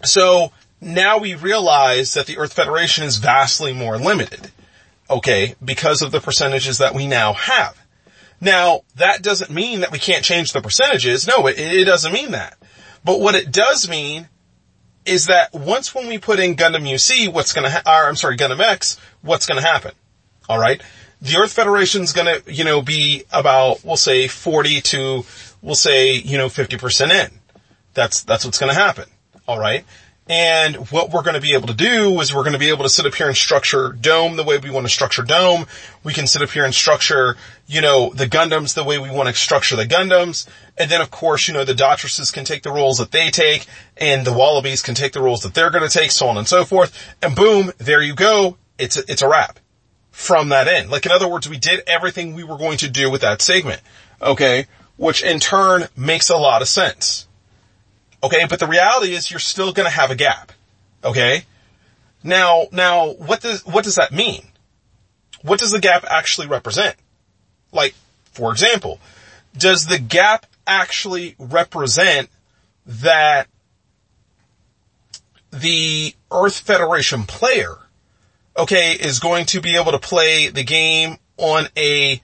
So 0.03 0.51
now 0.79 1.17
we 1.17 1.33
realize 1.33 2.13
that 2.13 2.27
the 2.27 2.37
Earth 2.37 2.53
Federation 2.53 3.03
is 3.03 3.17
vastly 3.17 3.73
more 3.73 3.97
limited. 3.97 4.51
Okay, 5.09 5.55
because 5.63 6.01
of 6.01 6.11
the 6.11 6.19
percentages 6.19 6.79
that 6.79 6.93
we 6.93 7.07
now 7.07 7.31
have. 7.33 7.81
Now, 8.41 8.81
that 8.97 9.23
doesn't 9.23 9.49
mean 9.49 9.79
that 9.79 9.91
we 9.91 9.99
can't 9.99 10.23
change 10.23 10.51
the 10.51 10.61
percentages. 10.61 11.25
No, 11.25 11.47
it, 11.47 11.57
it 11.57 11.85
doesn't 11.85 12.11
mean 12.11 12.31
that. 12.31 12.57
But 13.05 13.21
what 13.21 13.33
it 13.33 13.51
does 13.51 13.89
mean 13.89 14.27
is 15.07 15.27
that 15.27 15.53
once 15.53 15.93
when 15.95 16.07
we 16.07 16.17
put 16.17 16.39
in 16.39 16.55
Gundam 16.55 16.87
UC, 16.87 17.31
what's 17.33 17.53
gonna, 17.53 17.69
ha- 17.69 17.83
or 17.85 18.07
I'm 18.07 18.15
sorry, 18.15 18.37
Gundam 18.37 18.59
X, 18.59 18.99
what's 19.21 19.45
gonna 19.45 19.61
happen? 19.61 19.91
Alright? 20.49 20.81
The 21.21 21.37
Earth 21.37 21.53
Federation's 21.53 22.13
gonna, 22.13 22.37
you 22.45 22.63
know, 22.63 22.81
be 22.81 23.23
about, 23.31 23.83
we'll 23.83 23.97
say 23.97 24.27
40 24.27 24.81
to, 24.81 25.25
we'll 25.61 25.75
say, 25.75 26.13
you 26.13 26.37
know, 26.37 26.47
50% 26.47 27.09
in. 27.11 27.31
That's, 27.93 28.23
that's 28.23 28.45
what's 28.45 28.59
gonna 28.59 28.73
happen. 28.73 29.05
Alright? 29.47 29.85
And 30.29 30.75
what 30.91 31.11
we're 31.11 31.23
going 31.23 31.35
to 31.35 31.41
be 31.41 31.53
able 31.53 31.67
to 31.67 31.73
do 31.73 32.19
is 32.19 32.33
we're 32.33 32.43
going 32.43 32.53
to 32.53 32.59
be 32.59 32.69
able 32.69 32.83
to 32.83 32.89
sit 32.89 33.05
up 33.05 33.15
here 33.15 33.27
and 33.27 33.35
structure 33.35 33.93
Dome 33.93 34.35
the 34.35 34.43
way 34.43 34.57
we 34.57 34.69
want 34.69 34.85
to 34.85 34.91
structure 34.91 35.23
Dome. 35.23 35.65
We 36.03 36.13
can 36.13 36.27
sit 36.27 36.41
up 36.41 36.49
here 36.49 36.65
and 36.65 36.73
structure, 36.73 37.37
you 37.65 37.79
know, 37.79 38.11
the 38.13 38.25
Gundams 38.25 38.73
the 38.73 38.83
way 38.83 38.97
we 38.97 39.09
want 39.09 39.29
to 39.29 39.35
structure 39.35 39.77
the 39.77 39.85
Gundams. 39.85 40.45
And 40.77 40.91
then 40.91 40.99
of 40.99 41.11
course, 41.11 41.47
you 41.47 41.53
know, 41.53 41.63
the 41.63 41.73
Daughtresses 41.73 42.33
can 42.33 42.43
take 42.43 42.63
the 42.63 42.71
roles 42.71 42.97
that 42.97 43.11
they 43.11 43.29
take 43.29 43.67
and 43.95 44.27
the 44.27 44.33
Wallabies 44.33 44.81
can 44.81 44.95
take 44.95 45.13
the 45.13 45.21
roles 45.21 45.43
that 45.43 45.53
they're 45.53 45.71
going 45.71 45.87
to 45.87 45.97
take, 45.97 46.11
so 46.11 46.27
on 46.27 46.37
and 46.37 46.47
so 46.47 46.65
forth. 46.65 47.15
And 47.21 47.33
boom, 47.33 47.71
there 47.77 48.01
you 48.01 48.13
go. 48.13 48.57
It's 48.77 48.97
a, 48.97 49.09
it's 49.09 49.21
a 49.21 49.29
wrap 49.29 49.59
from 50.11 50.49
that 50.49 50.67
end. 50.67 50.89
Like 50.89 51.05
in 51.05 51.11
other 51.13 51.27
words, 51.27 51.47
we 51.47 51.57
did 51.57 51.83
everything 51.87 52.33
we 52.33 52.43
were 52.43 52.57
going 52.57 52.79
to 52.79 52.89
do 52.89 53.09
with 53.09 53.21
that 53.21 53.41
segment. 53.41 53.81
Okay. 54.21 54.65
Which 54.97 55.23
in 55.23 55.39
turn 55.39 55.87
makes 55.95 56.29
a 56.29 56.37
lot 56.37 56.61
of 56.61 56.67
sense. 56.67 57.26
Okay, 58.23 58.45
but 58.49 58.59
the 58.59 58.67
reality 58.67 59.13
is 59.13 59.29
you're 59.29 59.39
still 59.39 59.71
gonna 59.73 59.89
have 59.89 60.11
a 60.11 60.15
gap. 60.15 60.51
Okay? 61.03 61.43
Now, 62.23 62.67
now, 62.71 63.11
what 63.13 63.41
does, 63.41 63.65
what 63.65 63.83
does 63.83 63.95
that 63.95 64.11
mean? 64.11 64.43
What 65.43 65.59
does 65.59 65.71
the 65.71 65.79
gap 65.79 66.03
actually 66.09 66.47
represent? 66.47 66.95
Like, 67.71 67.93
for 68.31 68.51
example, 68.51 68.99
does 69.57 69.85
the 69.85 69.99
gap 69.99 70.45
actually 70.65 71.35
represent 71.39 72.29
that 72.85 73.47
the 75.51 76.13
Earth 76.31 76.59
Federation 76.59 77.23
player, 77.23 77.75
okay, 78.57 78.93
is 78.93 79.19
going 79.19 79.45
to 79.47 79.61
be 79.61 79.75
able 79.75 79.91
to 79.91 79.99
play 79.99 80.49
the 80.49 80.63
game 80.63 81.17
on 81.37 81.67
a 81.77 82.21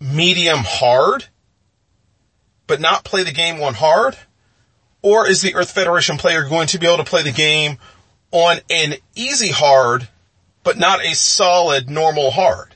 medium 0.00 0.60
hard, 0.60 1.26
but 2.66 2.80
not 2.80 3.04
play 3.04 3.22
the 3.22 3.32
game 3.32 3.60
on 3.62 3.74
hard? 3.74 4.16
Or 5.02 5.28
is 5.28 5.42
the 5.42 5.54
Earth 5.54 5.70
Federation 5.70 6.18
player 6.18 6.44
going 6.48 6.66
to 6.68 6.78
be 6.78 6.86
able 6.86 6.98
to 6.98 7.04
play 7.04 7.22
the 7.22 7.32
game 7.32 7.78
on 8.30 8.58
an 8.68 8.94
easy 9.14 9.50
hard, 9.50 10.08
but 10.64 10.76
not 10.76 11.04
a 11.04 11.14
solid 11.14 11.88
normal 11.88 12.30
hard? 12.30 12.74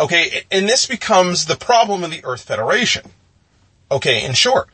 Okay, 0.00 0.44
and 0.50 0.68
this 0.68 0.86
becomes 0.86 1.46
the 1.46 1.56
problem 1.56 2.04
of 2.04 2.10
the 2.10 2.24
Earth 2.24 2.44
Federation. 2.44 3.10
Okay, 3.90 4.24
in 4.24 4.34
short, 4.34 4.68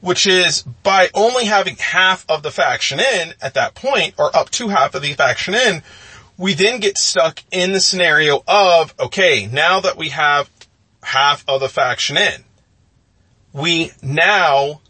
which 0.00 0.26
is 0.26 0.62
by 0.82 1.08
only 1.14 1.46
having 1.46 1.76
half 1.76 2.26
of 2.28 2.42
the 2.42 2.50
faction 2.50 3.00
in 3.00 3.34
at 3.40 3.54
that 3.54 3.74
point, 3.74 4.14
or 4.18 4.36
up 4.36 4.50
to 4.50 4.68
half 4.68 4.94
of 4.94 5.02
the 5.02 5.14
faction 5.14 5.54
in, 5.54 5.82
we 6.36 6.54
then 6.54 6.80
get 6.80 6.98
stuck 6.98 7.42
in 7.50 7.72
the 7.72 7.80
scenario 7.80 8.42
of, 8.46 8.94
okay, 9.00 9.48
now 9.50 9.80
that 9.80 9.96
we 9.96 10.10
have 10.10 10.50
half 11.02 11.44
of 11.48 11.60
the 11.60 11.68
faction 11.68 12.16
in, 12.16 12.44
we 13.52 13.92
now 14.02 14.80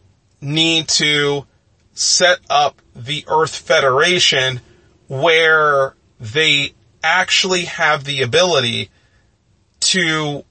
need 0.41 0.89
to 0.89 1.47
set 1.95 2.39
up 2.49 2.81
the 2.95 3.25
Earth 3.29 3.55
Federation 3.55 4.61
where 5.09 5.95
they 6.21 6.75
actually 7.03 7.65
have 7.65 8.05
the 8.05 8.23
ability 8.23 8.91
to 9.81 10.45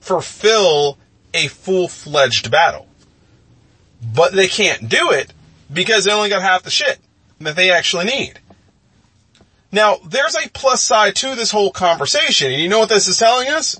fulfill 0.00 0.98
a 1.34 1.48
full-fledged 1.48 2.50
battle. 2.50 2.86
But 4.14 4.32
they 4.32 4.48
can't 4.48 4.88
do 4.88 5.10
it 5.10 5.32
because 5.72 6.04
they 6.04 6.12
only 6.12 6.28
got 6.28 6.42
half 6.42 6.62
the 6.62 6.70
shit 6.70 6.98
that 7.40 7.56
they 7.56 7.70
actually 7.70 8.06
need. 8.06 8.38
Now, 9.72 9.96
there's 10.06 10.36
a 10.36 10.48
plus 10.50 10.82
side 10.82 11.16
to 11.16 11.34
this 11.34 11.50
whole 11.50 11.70
conversation, 11.70 12.52
and 12.52 12.62
you 12.62 12.68
know 12.68 12.78
what 12.78 12.88
this 12.88 13.08
is 13.08 13.18
telling 13.18 13.48
us? 13.48 13.78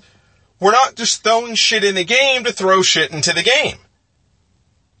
We're 0.59 0.71
not 0.71 0.95
just 0.95 1.23
throwing 1.23 1.55
shit 1.55 1.83
in 1.83 1.95
the 1.95 2.03
game 2.03 2.43
to 2.43 2.51
throw 2.51 2.81
shit 2.81 3.11
into 3.11 3.33
the 3.33 3.43
game. 3.43 3.77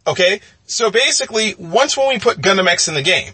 Okay? 0.05 0.41
So 0.65 0.91
basically, 0.91 1.55
once 1.57 1.97
when 1.97 2.09
we 2.09 2.19
put 2.19 2.39
Gundam 2.39 2.67
X 2.67 2.87
in 2.87 2.93
the 2.93 3.01
game, 3.01 3.33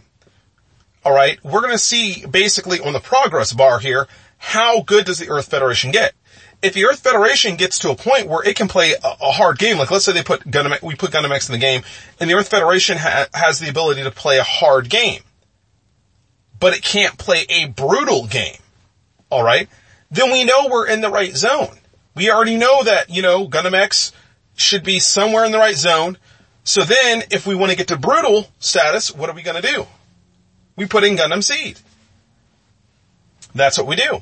alright, 1.05 1.43
we're 1.43 1.61
gonna 1.61 1.77
see 1.77 2.25
basically 2.25 2.79
on 2.79 2.93
the 2.93 2.99
progress 2.99 3.53
bar 3.53 3.79
here, 3.79 4.07
how 4.37 4.81
good 4.81 5.05
does 5.05 5.19
the 5.19 5.29
Earth 5.29 5.49
Federation 5.49 5.91
get? 5.91 6.13
If 6.61 6.73
the 6.73 6.85
Earth 6.85 6.99
Federation 6.99 7.57
gets 7.57 7.79
to 7.79 7.91
a 7.91 7.95
point 7.95 8.27
where 8.27 8.43
it 8.43 8.55
can 8.55 8.69
play 8.69 8.93
a, 8.93 9.31
hard 9.31 9.57
game, 9.57 9.77
like 9.77 9.91
let's 9.91 10.05
say 10.05 10.13
they 10.13 10.23
put 10.23 10.49
Gundam, 10.49 10.81
we 10.81 10.95
put 10.95 11.11
Gundam 11.11 11.31
X 11.31 11.49
in 11.49 11.53
the 11.53 11.59
game, 11.59 11.83
and 12.19 12.29
the 12.29 12.35
Earth 12.35 12.47
Federation 12.47 12.97
ha- 12.97 13.27
has 13.33 13.59
the 13.59 13.69
ability 13.69 14.03
to 14.03 14.11
play 14.11 14.37
a 14.37 14.43
hard 14.43 14.89
game, 14.89 15.21
but 16.59 16.73
it 16.73 16.81
can't 16.81 17.17
play 17.17 17.45
a 17.49 17.67
brutal 17.67 18.27
game, 18.27 18.57
alright, 19.29 19.67
then 20.09 20.31
we 20.31 20.45
know 20.45 20.67
we're 20.69 20.87
in 20.87 21.01
the 21.01 21.09
right 21.09 21.35
zone. 21.35 21.77
We 22.15 22.29
already 22.29 22.57
know 22.57 22.83
that, 22.83 23.09
you 23.09 23.21
know, 23.21 23.47
Gundam 23.47 23.73
X 23.73 24.11
should 24.55 24.83
be 24.83 24.99
somewhere 24.99 25.45
in 25.45 25.51
the 25.51 25.57
right 25.57 25.75
zone. 25.75 26.17
So 26.63 26.83
then, 26.83 27.23
if 27.31 27.45
we 27.45 27.55
want 27.55 27.71
to 27.71 27.77
get 27.77 27.87
to 27.89 27.97
brutal 27.97 28.49
status, 28.59 29.13
what 29.13 29.29
are 29.29 29.35
we 29.35 29.41
going 29.41 29.61
to 29.61 29.67
do? 29.67 29.87
We 30.75 30.85
put 30.85 31.03
in 31.03 31.17
Gundam 31.17 31.43
Seed. 31.43 31.79
That's 33.53 33.77
what 33.77 33.87
we 33.87 33.95
do. 33.95 34.21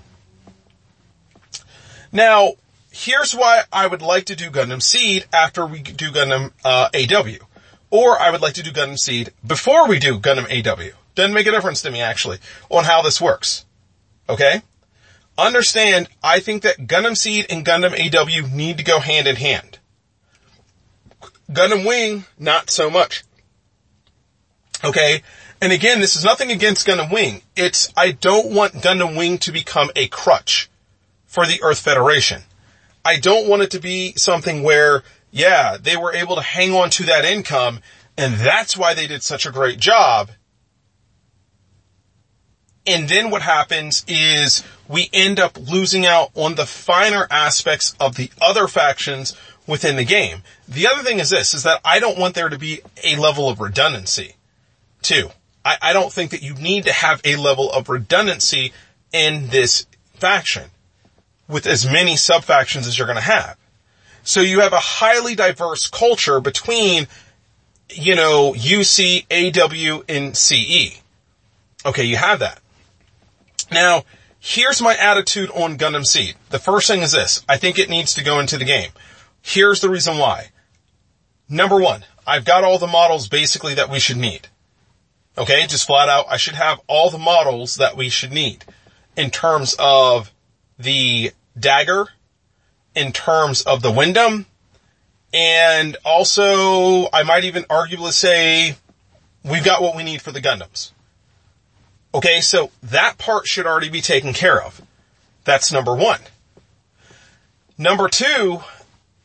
Now, 2.11 2.53
here's 2.91 3.33
why 3.33 3.63
I 3.71 3.87
would 3.87 4.01
like 4.01 4.25
to 4.25 4.35
do 4.35 4.49
Gundam 4.49 4.81
Seed 4.81 5.25
after 5.31 5.65
we 5.65 5.81
do 5.81 6.11
Gundam 6.11 6.51
uh, 6.63 6.89
AW. 6.93 7.45
Or 7.89 8.19
I 8.19 8.31
would 8.31 8.41
like 8.41 8.53
to 8.55 8.63
do 8.63 8.71
Gundam 8.71 8.97
Seed 8.97 9.31
before 9.45 9.87
we 9.87 9.99
do 9.99 10.19
Gundam 10.19 10.45
AW. 10.49 10.95
Doesn't 11.15 11.33
make 11.33 11.47
a 11.47 11.51
difference 11.51 11.81
to 11.83 11.91
me 11.91 12.01
actually 12.01 12.39
on 12.69 12.85
how 12.85 13.01
this 13.01 13.21
works. 13.21 13.65
Okay? 14.29 14.61
Understand, 15.41 16.07
I 16.23 16.39
think 16.39 16.61
that 16.63 16.77
Gundam 16.87 17.17
Seed 17.17 17.47
and 17.49 17.65
Gundam 17.65 17.93
AW 17.93 18.55
need 18.55 18.77
to 18.77 18.83
go 18.83 18.99
hand 18.99 19.27
in 19.27 19.35
hand. 19.35 19.79
Gundam 21.51 21.85
Wing, 21.85 22.25
not 22.37 22.69
so 22.69 22.89
much. 22.89 23.23
Okay? 24.83 25.23
And 25.59 25.73
again, 25.73 25.99
this 25.99 26.15
is 26.15 26.23
nothing 26.23 26.51
against 26.51 26.87
Gundam 26.87 27.11
Wing. 27.11 27.41
It's, 27.55 27.91
I 27.97 28.11
don't 28.11 28.53
want 28.53 28.73
Gundam 28.73 29.17
Wing 29.17 29.39
to 29.39 29.51
become 29.51 29.89
a 29.95 30.07
crutch 30.07 30.69
for 31.25 31.45
the 31.45 31.61
Earth 31.63 31.79
Federation. 31.79 32.43
I 33.03 33.17
don't 33.17 33.47
want 33.47 33.63
it 33.63 33.71
to 33.71 33.79
be 33.79 34.13
something 34.17 34.61
where, 34.61 35.03
yeah, 35.31 35.77
they 35.81 35.97
were 35.97 36.13
able 36.13 36.35
to 36.35 36.41
hang 36.41 36.73
on 36.73 36.91
to 36.91 37.03
that 37.05 37.25
income 37.25 37.79
and 38.17 38.35
that's 38.35 38.77
why 38.77 38.93
they 38.93 39.07
did 39.07 39.23
such 39.23 39.47
a 39.47 39.51
great 39.51 39.79
job. 39.79 40.29
And 42.85 43.07
then 43.07 43.29
what 43.29 43.41
happens 43.41 44.03
is 44.07 44.63
we 44.91 45.09
end 45.13 45.39
up 45.39 45.57
losing 45.57 46.05
out 46.05 46.31
on 46.35 46.55
the 46.55 46.65
finer 46.65 47.25
aspects 47.31 47.95
of 47.99 48.15
the 48.15 48.29
other 48.41 48.67
factions 48.67 49.35
within 49.65 49.95
the 49.95 50.03
game. 50.03 50.43
The 50.67 50.87
other 50.87 51.01
thing 51.01 51.19
is 51.19 51.29
this, 51.29 51.53
is 51.53 51.63
that 51.63 51.79
I 51.85 51.99
don't 51.99 52.17
want 52.17 52.35
there 52.35 52.49
to 52.49 52.57
be 52.57 52.81
a 53.03 53.15
level 53.15 53.47
of 53.47 53.61
redundancy 53.61 54.35
too. 55.01 55.29
I, 55.63 55.77
I 55.81 55.93
don't 55.93 56.11
think 56.11 56.31
that 56.31 56.41
you 56.41 56.55
need 56.55 56.83
to 56.85 56.93
have 56.93 57.21
a 57.23 57.37
level 57.37 57.71
of 57.71 57.87
redundancy 57.87 58.73
in 59.13 59.47
this 59.47 59.85
faction 60.15 60.69
with 61.47 61.65
as 61.65 61.85
many 61.85 62.17
sub 62.17 62.43
factions 62.43 62.85
as 62.85 62.97
you're 62.97 63.07
going 63.07 63.15
to 63.15 63.23
have. 63.23 63.57
So 64.23 64.41
you 64.41 64.59
have 64.59 64.73
a 64.73 64.79
highly 64.79 65.35
diverse 65.35 65.89
culture 65.89 66.39
between, 66.41 67.07
you 67.89 68.15
know, 68.15 68.53
UC, 68.53 69.25
AW, 69.31 70.03
and 70.07 70.35
CE. 70.35 71.01
Okay, 71.85 72.03
you 72.03 72.17
have 72.17 72.39
that. 72.39 72.59
Now, 73.71 74.03
here's 74.41 74.81
my 74.81 74.97
attitude 74.97 75.49
on 75.51 75.77
Gundam 75.77 76.05
Seed. 76.05 76.35
The 76.49 76.59
first 76.59 76.87
thing 76.87 77.01
is 77.01 77.13
this. 77.13 77.45
I 77.47 77.55
think 77.57 77.79
it 77.79 77.89
needs 77.89 78.15
to 78.15 78.23
go 78.23 78.39
into 78.39 78.57
the 78.57 78.65
game. 78.65 78.89
Here's 79.41 79.79
the 79.79 79.89
reason 79.89 80.17
why. 80.17 80.49
Number 81.47 81.79
one, 81.79 82.03
I've 82.27 82.43
got 82.43 82.63
all 82.63 82.77
the 82.77 82.87
models 82.87 83.29
basically 83.29 83.75
that 83.75 83.89
we 83.89 83.99
should 83.99 84.17
need. 84.17 84.49
Okay, 85.37 85.65
just 85.67 85.87
flat 85.87 86.09
out, 86.09 86.25
I 86.29 86.37
should 86.37 86.55
have 86.55 86.81
all 86.87 87.09
the 87.09 87.17
models 87.17 87.75
that 87.75 87.95
we 87.95 88.09
should 88.09 88.33
need 88.33 88.65
in 89.15 89.29
terms 89.29 89.75
of 89.79 90.31
the 90.77 91.31
dagger, 91.57 92.07
in 92.95 93.13
terms 93.13 93.61
of 93.61 93.81
the 93.81 93.91
Windam, 93.91 94.45
and 95.33 95.95
also 96.03 97.09
I 97.13 97.23
might 97.23 97.45
even 97.45 97.63
arguably 97.63 98.11
say 98.11 98.75
we've 99.43 99.63
got 99.63 99.81
what 99.81 99.95
we 99.95 100.03
need 100.03 100.21
for 100.21 100.31
the 100.31 100.41
Gundams. 100.41 100.91
Okay, 102.13 102.41
so 102.41 102.71
that 102.83 103.17
part 103.17 103.47
should 103.47 103.65
already 103.65 103.89
be 103.89 104.01
taken 104.01 104.33
care 104.33 104.61
of. 104.61 104.81
That's 105.45 105.71
number 105.71 105.95
one. 105.95 106.19
Number 107.77 108.09
two, 108.09 108.61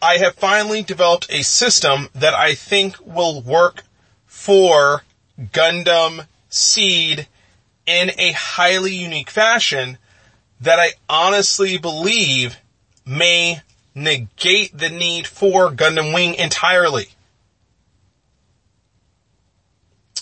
I 0.00 0.18
have 0.18 0.34
finally 0.34 0.82
developed 0.82 1.26
a 1.30 1.42
system 1.42 2.08
that 2.14 2.32
I 2.32 2.54
think 2.54 2.96
will 3.04 3.42
work 3.42 3.82
for 4.26 5.02
Gundam 5.40 6.26
Seed 6.48 7.26
in 7.86 8.12
a 8.18 8.32
highly 8.32 8.94
unique 8.94 9.30
fashion 9.30 9.98
that 10.60 10.78
I 10.78 10.92
honestly 11.08 11.76
believe 11.76 12.58
may 13.04 13.62
negate 13.94 14.76
the 14.76 14.90
need 14.90 15.26
for 15.26 15.70
Gundam 15.70 16.14
Wing 16.14 16.34
entirely. 16.34 17.08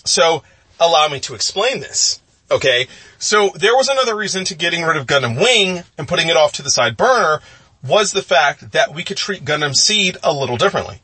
So, 0.03 0.43
allow 0.79 1.07
me 1.07 1.19
to 1.21 1.35
explain 1.35 1.79
this. 1.79 2.21
Okay, 2.49 2.87
so 3.17 3.49
there 3.55 3.75
was 3.75 3.89
another 3.89 4.15
reason 4.15 4.45
to 4.45 4.55
getting 4.55 4.83
rid 4.83 4.97
of 4.97 5.07
Gundam 5.07 5.37
Wing 5.37 5.83
and 5.97 6.07
putting 6.07 6.27
it 6.27 6.37
off 6.37 6.53
to 6.53 6.61
the 6.61 6.69
side 6.69 6.95
burner 6.95 7.41
was 7.83 8.11
the 8.11 8.21
fact 8.21 8.71
that 8.71 8.93
we 8.93 9.03
could 9.03 9.17
treat 9.17 9.43
Gundam 9.43 9.73
Seed 9.73 10.17
a 10.23 10.31
little 10.31 10.57
differently. 10.57 11.01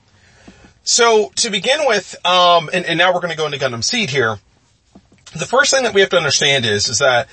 So 0.84 1.32
to 1.38 1.50
begin 1.50 1.80
with, 1.86 2.16
um, 2.26 2.70
and, 2.74 2.86
and 2.86 2.98
now 2.98 3.14
we're 3.14 3.22
going 3.22 3.32
to 3.32 3.38
go 3.38 3.46
into 3.46 3.58
Gundam 3.58 3.84
Seed 3.84 4.10
here. 4.10 4.40
The 5.34 5.46
first 5.46 5.72
thing 5.72 5.84
that 5.84 5.94
we 5.94 6.02
have 6.02 6.10
to 6.12 6.18
understand 6.18 6.66
is, 6.66 6.90
is 6.90 7.00
that 7.00 7.28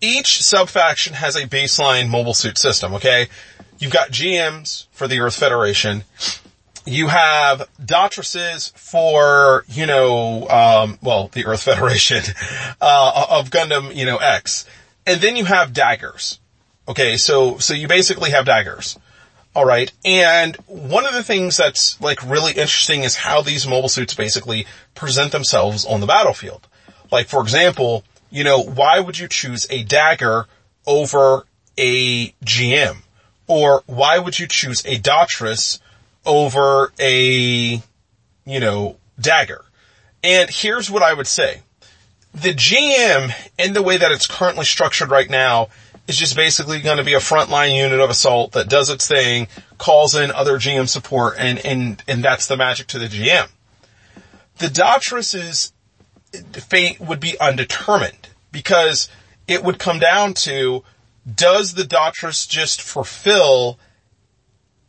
each 0.00 0.42
sub-faction 0.42 1.14
has 1.14 1.36
a 1.36 1.46
baseline 1.46 2.08
mobile 2.08 2.34
suit 2.34 2.58
system, 2.58 2.94
okay? 2.94 3.28
You've 3.78 3.92
got 3.92 4.10
GMs 4.10 4.86
for 4.92 5.06
the 5.06 5.20
Earth 5.20 5.36
Federation. 5.36 6.04
You 6.88 7.08
have 7.08 7.68
Daughtresses 7.80 8.72
for, 8.76 9.64
you 9.68 9.84
know, 9.84 10.48
um, 10.48 10.98
well, 11.02 11.28
the 11.28 11.44
Earth 11.46 11.62
Federation, 11.64 12.22
uh, 12.80 13.26
of 13.30 13.50
Gundam, 13.50 13.94
you 13.94 14.06
know, 14.06 14.16
X. 14.16 14.64
And 15.06 15.20
then 15.20 15.36
you 15.36 15.44
have 15.44 15.72
daggers. 15.72 16.40
Okay, 16.88 17.16
so, 17.18 17.58
so 17.58 17.74
you 17.74 17.88
basically 17.88 18.30
have 18.30 18.46
daggers. 18.46 18.98
Alright, 19.54 19.92
and 20.04 20.56
one 20.66 21.04
of 21.04 21.14
the 21.14 21.24
things 21.24 21.56
that's 21.56 22.00
like 22.00 22.22
really 22.22 22.52
interesting 22.52 23.02
is 23.02 23.16
how 23.16 23.42
these 23.42 23.66
mobile 23.66 23.88
suits 23.88 24.14
basically 24.14 24.66
present 24.94 25.32
themselves 25.32 25.84
on 25.84 26.00
the 26.00 26.06
battlefield. 26.06 26.68
Like 27.10 27.26
for 27.26 27.40
example, 27.40 28.04
you 28.30 28.44
know, 28.44 28.62
why 28.62 29.00
would 29.00 29.18
you 29.18 29.26
choose 29.26 29.66
a 29.68 29.82
dagger 29.82 30.46
over 30.86 31.44
a 31.76 32.28
GM? 32.44 32.98
Or 33.46 33.82
why 33.86 34.18
would 34.18 34.38
you 34.38 34.46
choose 34.46 34.82
a 34.84 34.98
Daughtress 34.98 35.80
over 36.24 36.92
a, 36.98 37.82
you 38.44 38.60
know, 38.60 38.96
dagger? 39.20 39.64
And 40.22 40.50
here's 40.50 40.90
what 40.90 41.02
I 41.02 41.14
would 41.14 41.26
say. 41.26 41.62
The 42.34 42.54
GM, 42.54 43.32
in 43.58 43.72
the 43.72 43.82
way 43.82 43.96
that 43.96 44.12
it's 44.12 44.26
currently 44.26 44.64
structured 44.64 45.10
right 45.10 45.28
now, 45.30 45.68
is 46.06 46.16
just 46.16 46.36
basically 46.36 46.80
going 46.80 46.96
to 46.96 47.04
be 47.04 47.14
a 47.14 47.18
frontline 47.18 47.76
unit 47.76 48.00
of 48.00 48.10
assault 48.10 48.52
that 48.52 48.68
does 48.68 48.90
its 48.90 49.06
thing, 49.06 49.48
calls 49.76 50.14
in 50.14 50.30
other 50.30 50.58
GM 50.58 50.88
support, 50.88 51.34
and, 51.38 51.58
and, 51.64 52.02
and 52.08 52.24
that's 52.24 52.46
the 52.46 52.56
magic 52.56 52.86
to 52.88 52.98
the 52.98 53.06
GM. 53.06 53.48
The 54.56 54.66
Daughtress's 54.66 55.72
fate 56.52 57.00
would 57.00 57.20
be 57.20 57.38
undetermined 57.38 58.28
because 58.50 59.08
it 59.46 59.62
would 59.62 59.78
come 59.78 59.98
down 59.98 60.34
to 60.34 60.82
does 61.32 61.74
the 61.74 61.82
Daughtress 61.82 62.48
just 62.48 62.80
fulfill 62.80 63.78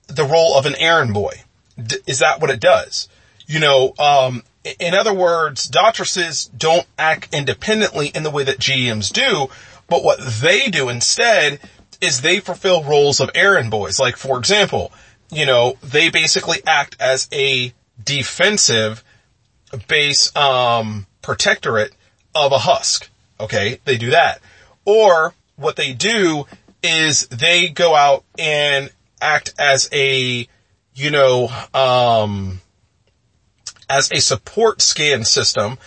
the 0.09 0.25
role 0.25 0.57
of 0.57 0.65
an 0.65 0.75
errand 0.75 1.13
boy? 1.13 1.43
D- 1.81 1.97
is 2.07 2.19
that 2.19 2.41
what 2.41 2.49
it 2.49 2.59
does? 2.59 3.07
You 3.47 3.59
know, 3.59 3.93
um, 3.97 4.43
in 4.79 4.93
other 4.93 5.13
words, 5.13 5.69
Daughtresses 5.69 6.49
don't 6.55 6.85
act 6.97 7.33
independently 7.33 8.07
in 8.07 8.23
the 8.23 8.29
way 8.29 8.43
that 8.43 8.59
GMs 8.59 9.11
do, 9.11 9.47
but 9.87 10.03
what 10.03 10.19
they 10.19 10.69
do 10.69 10.89
instead 10.89 11.59
is 12.01 12.21
they 12.21 12.39
fulfill 12.39 12.83
roles 12.83 13.19
of 13.19 13.29
errand 13.35 13.71
boys. 13.71 13.99
Like, 13.99 14.17
for 14.17 14.37
example, 14.37 14.91
you 15.31 15.45
know, 15.45 15.77
they 15.83 16.09
basically 16.09 16.57
act 16.65 16.95
as 16.99 17.27
a 17.31 17.73
defensive 18.03 19.03
base, 19.87 20.35
um, 20.35 21.05
protectorate 21.21 21.93
of 22.33 22.51
a 22.51 22.59
husk. 22.59 23.09
Okay. 23.39 23.79
They 23.85 23.97
do 23.97 24.11
that. 24.11 24.41
Or 24.85 25.33
what 25.55 25.75
they 25.75 25.93
do 25.93 26.45
is 26.81 27.27
they 27.27 27.69
go 27.69 27.95
out 27.95 28.23
and 28.37 28.89
act 29.21 29.53
as 29.57 29.89
a, 29.91 30.47
you 30.93 31.11
know, 31.11 31.49
um, 31.73 32.61
as 33.89 34.11
a 34.11 34.19
support 34.19 34.81
scan 34.81 35.23
system 35.23 35.77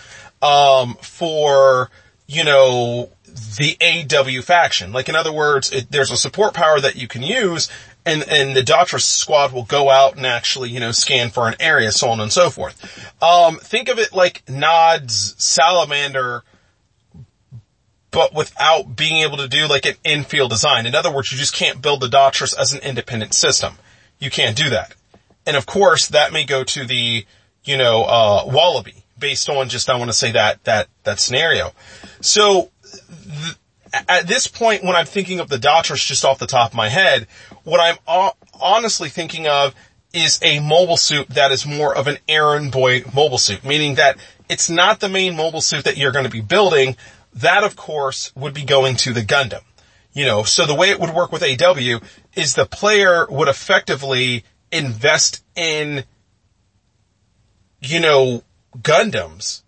um, 0.41 0.95
for, 1.01 1.89
you 2.27 2.43
know, 2.43 3.09
the 3.57 3.77
AW 3.81 4.41
faction. 4.41 4.91
Like 4.91 5.09
in 5.09 5.15
other 5.15 5.31
words, 5.31 5.71
it, 5.71 5.91
there's 5.91 6.11
a 6.11 6.17
support 6.17 6.53
power 6.53 6.79
that 6.79 6.95
you 6.95 7.07
can 7.07 7.23
use 7.23 7.69
and, 8.05 8.23
and 8.27 8.55
the 8.55 8.61
Daughtress 8.61 9.03
squad 9.03 9.53
will 9.53 9.63
go 9.63 9.89
out 9.89 10.17
and 10.17 10.25
actually, 10.25 10.69
you 10.69 10.79
know, 10.79 10.91
scan 10.91 11.29
for 11.29 11.47
an 11.47 11.55
area, 11.59 11.91
so 11.91 12.09
on 12.09 12.19
and 12.19 12.31
so 12.31 12.49
forth. 12.49 13.13
Um, 13.23 13.57
think 13.57 13.87
of 13.87 13.99
it 13.99 14.13
like 14.13 14.43
Nod's 14.49 15.35
Salamander, 15.43 16.43
but 18.13 18.33
without 18.33 18.95
being 18.95 19.23
able 19.23 19.37
to 19.37 19.47
do 19.47 19.67
like 19.67 19.85
an 19.85 19.95
infield 20.05 20.51
design. 20.51 20.85
In 20.85 20.95
other 20.95 21.11
words, 21.11 21.31
you 21.31 21.37
just 21.37 21.53
can't 21.53 21.81
build 21.81 21.99
the 21.99 22.07
Daughtress 22.07 22.57
as 22.57 22.71
an 22.71 22.79
independent 22.81 23.33
system. 23.33 23.73
You 24.19 24.29
can't 24.29 24.55
do 24.55 24.69
that. 24.69 24.95
And 25.45 25.57
of 25.57 25.65
course, 25.65 26.07
that 26.09 26.31
may 26.31 26.45
go 26.45 26.63
to 26.63 26.85
the, 26.85 27.25
you 27.65 27.77
know, 27.77 28.03
uh, 28.03 28.43
Wallaby 28.45 29.03
based 29.19 29.49
on 29.49 29.67
just, 29.67 29.89
I 29.89 29.97
want 29.97 30.09
to 30.09 30.15
say 30.15 30.31
that, 30.31 30.63
that, 30.63 30.87
that 31.03 31.19
scenario. 31.19 31.71
So 32.21 32.69
th- 33.23 33.55
at 34.07 34.27
this 34.27 34.47
point, 34.47 34.83
when 34.83 34.95
I'm 34.95 35.05
thinking 35.05 35.39
of 35.39 35.49
the 35.49 35.57
Daughtress 35.57 36.05
just 36.05 36.23
off 36.23 36.39
the 36.39 36.47
top 36.47 36.71
of 36.71 36.75
my 36.75 36.89
head, 36.89 37.27
what 37.63 37.79
I'm 37.79 37.97
o- 38.07 38.33
honestly 38.61 39.09
thinking 39.09 39.47
of 39.47 39.73
is 40.13 40.39
a 40.43 40.59
mobile 40.59 40.97
suit 40.97 41.27
that 41.29 41.51
is 41.51 41.65
more 41.65 41.95
of 41.95 42.07
an 42.07 42.19
errand 42.29 42.71
boy 42.71 43.03
mobile 43.13 43.39
suit, 43.39 43.63
meaning 43.65 43.95
that 43.95 44.17
it's 44.47 44.69
not 44.69 44.99
the 44.99 45.09
main 45.09 45.35
mobile 45.35 45.61
suit 45.61 45.85
that 45.85 45.97
you're 45.97 46.11
going 46.11 46.25
to 46.25 46.31
be 46.31 46.41
building. 46.41 46.95
That, 47.35 47.63
of 47.63 47.75
course, 47.75 48.31
would 48.35 48.53
be 48.53 48.63
going 48.63 48.95
to 48.97 49.13
the 49.13 49.21
Gundam. 49.21 49.63
You 50.13 50.25
know, 50.25 50.43
so 50.43 50.65
the 50.65 50.75
way 50.75 50.91
it 50.91 50.99
would 50.99 51.09
work 51.09 51.31
with 51.31 51.41
AW 51.41 51.99
is 52.35 52.53
the 52.53 52.67
player 52.67 53.25
would 53.29 53.47
effectively 53.47 54.43
invest 54.71 55.43
in, 55.55 56.03
you 57.81 57.99
know, 57.99 58.43
Gundams 58.77 59.63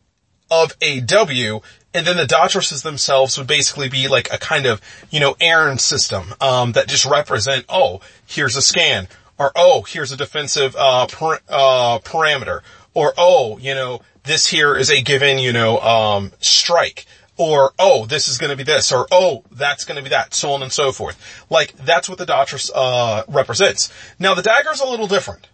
of 0.52 0.76
AW, 0.84 1.62
and 1.94 2.06
then 2.06 2.18
the 2.18 2.28
Daughtress 2.28 2.84
themselves 2.84 3.38
would 3.38 3.48
basically 3.48 3.90
be 3.90 4.08
like 4.08 4.32
a 4.32 4.38
kind 4.38 4.66
of, 4.66 4.82
you 5.10 5.20
know, 5.20 5.36
errand 5.40 5.82
system, 5.82 6.34
um, 6.42 6.74
that 6.74 6.88
just 6.88 7.06
represent, 7.06 7.66
oh, 7.70 8.02
here's 8.28 8.56
a 8.56 8.62
scan, 8.62 9.08
or 9.40 9.52
oh, 9.56 9.84
here's 9.84 10.12
a 10.12 10.18
defensive, 10.18 10.76
uh, 10.78 11.08
per, 11.08 11.40
uh, 11.50 12.00
parameter, 12.00 12.62
or 12.94 13.14
oh, 13.18 13.58
you 13.58 13.74
know, 13.74 14.02
this 14.24 14.48
here 14.48 14.76
is 14.76 14.92
a 14.92 15.02
given, 15.02 15.40
you 15.40 15.54
know, 15.54 15.80
um, 15.80 16.32
strike, 16.40 17.06
or 17.38 17.74
oh, 17.78 18.06
this 18.06 18.28
is 18.28 18.38
going 18.38 18.52
to 18.52 18.56
be 18.56 18.64
this, 18.64 18.92
or 18.92 19.08
oh, 19.12 19.44
that's 19.52 19.86
going 19.86 19.98
to 19.98 20.04
be 20.04 20.10
that, 20.10 20.34
so 20.34 20.52
on 20.52 20.64
and 20.64 20.72
so 20.72 20.92
forth. 20.92 21.46
Like 21.50 21.74
that's 21.78 22.08
what 22.08 22.18
the 22.18 22.26
Daughtress 22.26 22.72
uh, 22.74 23.24
represents. 23.28 23.92
Now 24.20 24.34
the 24.34 24.42
dagger 24.42 24.72
is 24.72 24.82
a 24.82 24.88
little 24.88 25.08
different. 25.08 25.48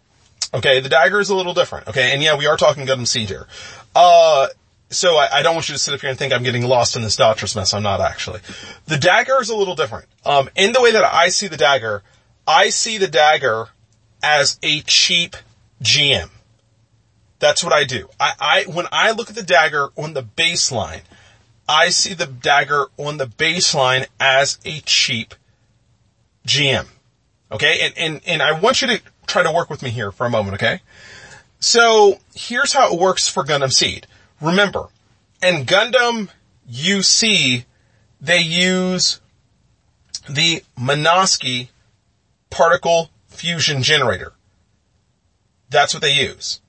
Okay, 0.53 0.81
the 0.81 0.89
dagger 0.89 1.19
is 1.19 1.29
a 1.29 1.35
little 1.35 1.53
different. 1.53 1.87
Okay, 1.87 2.11
and 2.11 2.21
yeah, 2.21 2.37
we 2.37 2.45
are 2.45 2.57
talking 2.57 2.85
Gundam 2.85 3.07
Seed 3.07 3.29
here. 3.29 3.47
Uh, 3.95 4.47
so 4.89 5.15
I, 5.15 5.39
I, 5.39 5.41
don't 5.41 5.55
want 5.55 5.69
you 5.69 5.73
to 5.73 5.79
sit 5.79 5.93
up 5.93 6.01
here 6.01 6.09
and 6.09 6.19
think 6.19 6.33
I'm 6.33 6.43
getting 6.43 6.65
lost 6.65 6.97
in 6.97 7.01
this 7.01 7.15
Daughtress 7.15 7.55
mess. 7.55 7.73
I'm 7.73 7.83
not 7.83 8.01
actually. 8.01 8.41
The 8.87 8.97
dagger 8.97 9.41
is 9.41 9.49
a 9.49 9.55
little 9.55 9.75
different. 9.75 10.05
Um, 10.25 10.49
in 10.55 10.73
the 10.73 10.81
way 10.81 10.91
that 10.91 11.05
I 11.05 11.29
see 11.29 11.47
the 11.47 11.57
dagger, 11.57 12.03
I 12.45 12.69
see 12.69 12.97
the 12.97 13.07
dagger 13.07 13.69
as 14.21 14.59
a 14.61 14.81
cheap 14.81 15.37
GM. 15.81 16.29
That's 17.39 17.63
what 17.63 17.73
I 17.73 17.85
do. 17.85 18.07
I, 18.19 18.33
I 18.39 18.63
when 18.71 18.85
I 18.91 19.11
look 19.11 19.29
at 19.29 19.35
the 19.35 19.43
dagger 19.43 19.89
on 19.95 20.13
the 20.13 20.23
baseline, 20.23 21.01
I 21.71 21.87
see 21.87 22.13
the 22.13 22.25
dagger 22.25 22.87
on 22.97 23.15
the 23.15 23.25
baseline 23.25 24.05
as 24.19 24.59
a 24.65 24.81
cheap 24.81 25.35
GM. 26.45 26.85
Okay? 27.49 27.79
And, 27.79 27.97
and, 27.97 28.21
and 28.27 28.41
I 28.41 28.59
want 28.59 28.81
you 28.81 28.89
to 28.89 29.01
try 29.25 29.43
to 29.43 29.51
work 29.53 29.69
with 29.69 29.81
me 29.81 29.89
here 29.89 30.11
for 30.11 30.25
a 30.25 30.29
moment, 30.29 30.55
okay? 30.55 30.81
So 31.61 32.19
here's 32.35 32.73
how 32.73 32.93
it 32.93 32.99
works 32.99 33.29
for 33.29 33.45
Gundam 33.45 33.71
Seed. 33.71 34.05
Remember, 34.41 34.89
in 35.41 35.65
Gundam 35.65 36.27
UC, 36.69 37.63
they 38.19 38.39
use 38.41 39.21
the 40.29 40.63
Minovsky 40.77 41.69
particle 42.49 43.11
fusion 43.29 43.81
generator. 43.81 44.33
That's 45.69 45.93
what 45.93 46.01
they 46.01 46.11
use. 46.11 46.59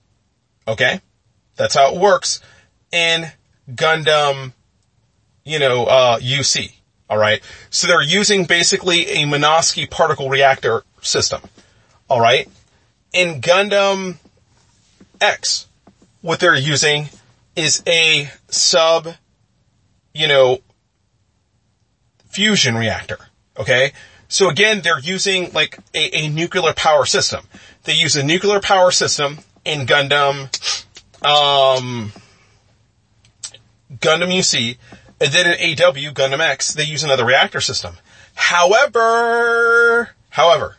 Okay? 0.69 1.01
That's 1.57 1.75
how 1.75 1.93
it 1.93 2.01
works 2.01 2.41
in 2.93 3.33
Gundam 3.69 4.53
you 5.45 5.59
know, 5.59 5.85
uh, 5.85 6.19
UC. 6.19 6.73
All 7.09 7.19
right. 7.19 7.43
So 7.71 7.87
they're 7.87 8.03
using 8.03 8.45
basically 8.45 9.07
a 9.07 9.27
Minovsky 9.27 9.91
particle 9.91 10.31
reactor 10.31 10.83
system. 11.03 11.43
All 12.09 12.21
right. 12.21 12.49
In 13.13 13.41
Gundam 13.41 14.17
X, 15.21 15.67
what 16.23 16.41
they're 16.41 16.57
using 16.57 17.09
is 17.55 17.83
a 17.87 18.31
sub, 18.49 19.09
you 20.15 20.27
know, 20.27 20.61
fusion 22.31 22.77
reactor. 22.77 23.19
Okay. 23.59 23.93
So 24.29 24.49
again, 24.49 24.81
they're 24.83 24.99
using 24.99 25.53
like 25.53 25.79
a, 25.93 26.25
a 26.25 26.29
nuclear 26.31 26.73
power 26.73 27.05
system. 27.05 27.45
They 27.85 27.93
use 27.93 28.17
a 28.17 28.23
nuclear 28.23 28.61
power 28.61 28.91
system 28.91 29.39
in 29.67 29.87
Gundam, 29.87 30.45
um, 31.23 32.13
Gundam 33.99 34.33
UC 34.33 34.79
and 35.23 35.33
then 35.33 35.47
in 35.47 35.81
AW, 35.81 36.13
Gundam 36.13 36.41
X, 36.41 36.75
they 36.75 36.83
use 36.83 37.05
another 37.05 37.25
reactor 37.25 37.61
system. 37.61 37.95
However, 38.35 40.11
however, 40.31 40.77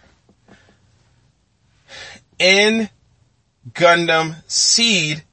in 2.38 2.90
Gundam 3.72 4.36
Seed, 4.52 5.24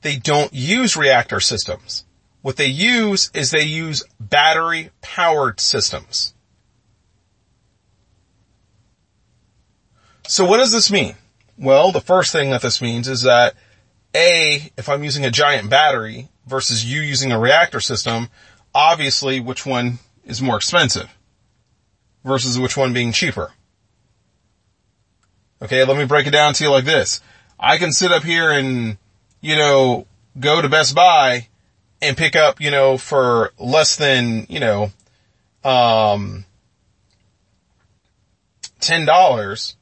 they 0.00 0.16
don't 0.16 0.54
use 0.54 0.96
reactor 0.96 1.40
systems. 1.40 2.06
What 2.40 2.56
they 2.56 2.68
use 2.68 3.30
is 3.34 3.50
they 3.50 3.64
use 3.64 4.02
battery 4.18 4.88
powered 5.02 5.60
systems. 5.60 6.32
So 10.26 10.46
what 10.46 10.56
does 10.56 10.72
this 10.72 10.90
mean? 10.90 11.16
Well, 11.58 11.92
the 11.92 12.00
first 12.00 12.32
thing 12.32 12.48
that 12.50 12.62
this 12.62 12.80
means 12.80 13.08
is 13.08 13.22
that 13.22 13.56
A, 14.14 14.72
if 14.78 14.88
I'm 14.88 15.04
using 15.04 15.26
a 15.26 15.30
giant 15.30 15.68
battery 15.68 16.30
versus 16.46 16.84
you 16.84 17.00
using 17.00 17.30
a 17.30 17.38
reactor 17.38 17.80
system, 17.80 18.28
obviously 18.74 19.40
which 19.40 19.64
one 19.64 19.98
is 20.24 20.42
more 20.42 20.56
expensive 20.56 21.14
versus 22.24 22.58
which 22.58 22.76
one 22.76 22.92
being 22.92 23.12
cheaper. 23.12 23.52
Okay, 25.62 25.84
let 25.84 25.96
me 25.96 26.04
break 26.04 26.26
it 26.26 26.30
down 26.30 26.54
to 26.54 26.64
you 26.64 26.70
like 26.70 26.84
this. 26.84 27.20
I 27.58 27.78
can 27.78 27.92
sit 27.92 28.12
up 28.12 28.24
here 28.24 28.50
and, 28.50 28.98
you 29.40 29.56
know, 29.56 30.06
go 30.38 30.60
to 30.60 30.68
Best 30.68 30.94
Buy 30.94 31.48
and 32.02 32.16
pick 32.16 32.36
up, 32.36 32.60
you 32.60 32.70
know, 32.70 32.98
for 32.98 33.52
less 33.58 33.96
than, 33.96 34.46
you 34.48 34.60
know, 34.60 34.90
um, 35.62 36.44
$10 38.80 39.76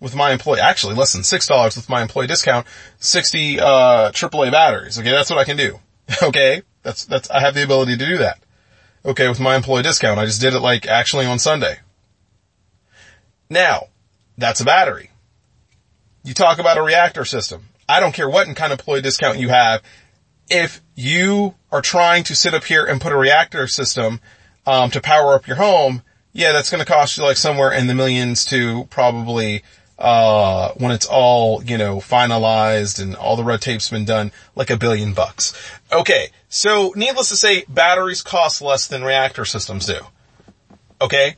with 0.00 0.14
my 0.14 0.32
employee, 0.32 0.60
actually 0.60 0.94
less 0.94 1.12
than 1.12 1.22
$6 1.22 1.76
with 1.76 1.88
my 1.88 2.02
employee 2.02 2.26
discount, 2.26 2.66
60, 2.98 3.60
uh, 3.60 4.10
AAA 4.12 4.52
batteries. 4.52 4.98
Okay, 4.98 5.10
that's 5.10 5.30
what 5.30 5.38
I 5.38 5.44
can 5.44 5.56
do. 5.56 5.78
Okay? 6.22 6.62
That's, 6.82 7.04
that's, 7.04 7.30
I 7.30 7.40
have 7.40 7.54
the 7.54 7.64
ability 7.64 7.96
to 7.96 8.06
do 8.06 8.18
that. 8.18 8.38
Okay, 9.04 9.28
with 9.28 9.40
my 9.40 9.56
employee 9.56 9.82
discount. 9.82 10.18
I 10.18 10.26
just 10.26 10.40
did 10.40 10.54
it 10.54 10.60
like 10.60 10.86
actually 10.86 11.26
on 11.26 11.38
Sunday. 11.38 11.78
Now, 13.48 13.88
that's 14.36 14.60
a 14.60 14.64
battery. 14.64 15.10
You 16.24 16.34
talk 16.34 16.58
about 16.58 16.78
a 16.78 16.82
reactor 16.82 17.24
system. 17.24 17.68
I 17.88 18.00
don't 18.00 18.12
care 18.12 18.28
what 18.28 18.46
kind 18.54 18.72
of 18.72 18.78
employee 18.78 19.00
discount 19.00 19.38
you 19.38 19.48
have. 19.48 19.82
If 20.50 20.80
you 20.94 21.54
are 21.70 21.80
trying 21.80 22.24
to 22.24 22.34
sit 22.34 22.54
up 22.54 22.64
here 22.64 22.84
and 22.84 23.00
put 23.00 23.12
a 23.12 23.16
reactor 23.16 23.66
system, 23.66 24.20
um, 24.68 24.90
to 24.90 25.00
power 25.00 25.34
up 25.34 25.46
your 25.46 25.56
home, 25.56 26.02
yeah, 26.32 26.52
that's 26.52 26.70
going 26.70 26.84
to 26.84 26.90
cost 26.90 27.16
you 27.16 27.24
like 27.24 27.38
somewhere 27.38 27.72
in 27.72 27.86
the 27.86 27.94
millions 27.94 28.44
to 28.46 28.84
probably 28.90 29.62
uh, 29.98 30.72
when 30.76 30.92
it's 30.92 31.06
all, 31.06 31.62
you 31.64 31.76
know, 31.76 31.96
finalized 31.98 33.02
and 33.02 33.16
all 33.16 33.36
the 33.36 33.44
red 33.44 33.60
tape's 33.60 33.90
been 33.90 34.04
done, 34.04 34.32
like 34.54 34.70
a 34.70 34.76
billion 34.76 35.12
bucks. 35.12 35.52
Okay. 35.92 36.28
So 36.48 36.92
needless 36.94 37.28
to 37.30 37.36
say, 37.36 37.64
batteries 37.68 38.22
cost 38.22 38.62
less 38.62 38.86
than 38.86 39.02
reactor 39.02 39.44
systems 39.44 39.86
do. 39.86 40.00
Okay. 41.00 41.36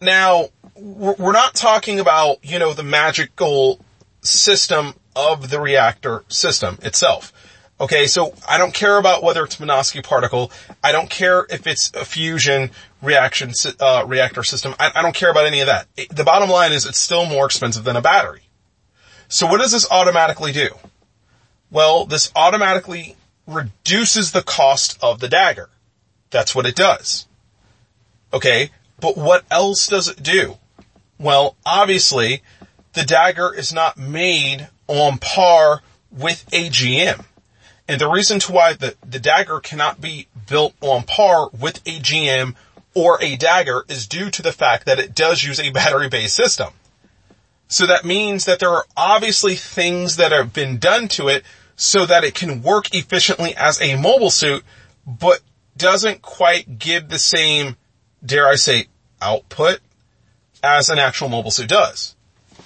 Now, 0.00 0.48
we're 0.76 1.32
not 1.32 1.54
talking 1.54 2.00
about, 2.00 2.44
you 2.44 2.58
know, 2.58 2.72
the 2.72 2.82
magical 2.82 3.80
system 4.22 4.94
of 5.14 5.50
the 5.50 5.60
reactor 5.60 6.24
system 6.28 6.78
itself. 6.82 7.32
Okay, 7.80 8.06
so 8.06 8.34
I 8.46 8.58
don't 8.58 8.74
care 8.74 8.98
about 8.98 9.22
whether 9.22 9.42
it's 9.42 9.56
Minovsky 9.56 10.04
particle. 10.04 10.52
I 10.84 10.92
don't 10.92 11.08
care 11.08 11.46
if 11.48 11.66
it's 11.66 11.90
a 11.94 12.04
fusion 12.04 12.70
reaction 13.02 13.52
uh, 13.78 14.04
reactor 14.06 14.42
system. 14.42 14.74
I, 14.78 14.90
I, 14.94 15.02
don't 15.02 15.14
care 15.14 15.30
about 15.30 15.46
any 15.46 15.60
of 15.60 15.66
that. 15.66 15.86
It, 15.96 16.14
the 16.14 16.24
bottom 16.24 16.50
line 16.50 16.72
is 16.72 16.86
it's 16.86 16.98
still 16.98 17.26
more 17.26 17.46
expensive 17.46 17.84
than 17.84 17.96
a 17.96 18.02
battery. 18.02 18.42
So 19.28 19.46
what 19.46 19.60
does 19.60 19.72
this 19.72 19.90
automatically 19.90 20.52
do? 20.52 20.70
Well, 21.70 22.04
this 22.04 22.32
automatically 22.34 23.16
reduces 23.46 24.32
the 24.32 24.42
cost 24.42 24.98
of 25.02 25.20
the 25.20 25.28
dagger. 25.28 25.70
That's 26.30 26.54
what 26.54 26.66
it 26.66 26.74
does. 26.74 27.26
Okay, 28.32 28.70
but 29.00 29.16
what 29.16 29.44
else 29.50 29.86
does 29.86 30.08
it 30.08 30.22
do? 30.22 30.58
Well, 31.18 31.56
obviously, 31.66 32.42
the 32.92 33.04
dagger 33.04 33.52
is 33.54 33.72
not 33.72 33.96
made 33.96 34.68
on 34.88 35.18
par 35.18 35.82
with 36.10 36.46
a 36.52 36.68
GM. 36.70 37.24
And 37.88 38.00
the 38.00 38.08
reason 38.08 38.38
to 38.40 38.52
why 38.52 38.72
the, 38.74 38.94
the 39.04 39.18
dagger 39.18 39.58
cannot 39.58 40.00
be 40.00 40.28
built 40.48 40.74
on 40.80 41.02
par 41.02 41.50
with 41.58 41.78
a 41.86 41.98
GM 41.98 42.54
or 42.94 43.22
a 43.22 43.36
dagger 43.36 43.84
is 43.88 44.06
due 44.06 44.30
to 44.30 44.42
the 44.42 44.52
fact 44.52 44.86
that 44.86 44.98
it 44.98 45.14
does 45.14 45.42
use 45.42 45.60
a 45.60 45.70
battery 45.70 46.08
based 46.08 46.34
system. 46.34 46.72
So 47.68 47.86
that 47.86 48.04
means 48.04 48.46
that 48.46 48.58
there 48.58 48.70
are 48.70 48.84
obviously 48.96 49.54
things 49.54 50.16
that 50.16 50.32
have 50.32 50.52
been 50.52 50.78
done 50.78 51.06
to 51.08 51.28
it 51.28 51.44
so 51.76 52.04
that 52.04 52.24
it 52.24 52.34
can 52.34 52.62
work 52.62 52.92
efficiently 52.94 53.54
as 53.54 53.80
a 53.80 53.96
mobile 53.96 54.30
suit, 54.30 54.64
but 55.06 55.40
doesn't 55.76 56.20
quite 56.20 56.78
give 56.78 57.08
the 57.08 57.18
same, 57.18 57.76
dare 58.24 58.48
I 58.48 58.56
say, 58.56 58.86
output 59.22 59.78
as 60.62 60.90
an 60.90 60.98
actual 60.98 61.28
mobile 61.28 61.52
suit 61.52 61.68
does. 61.68 62.16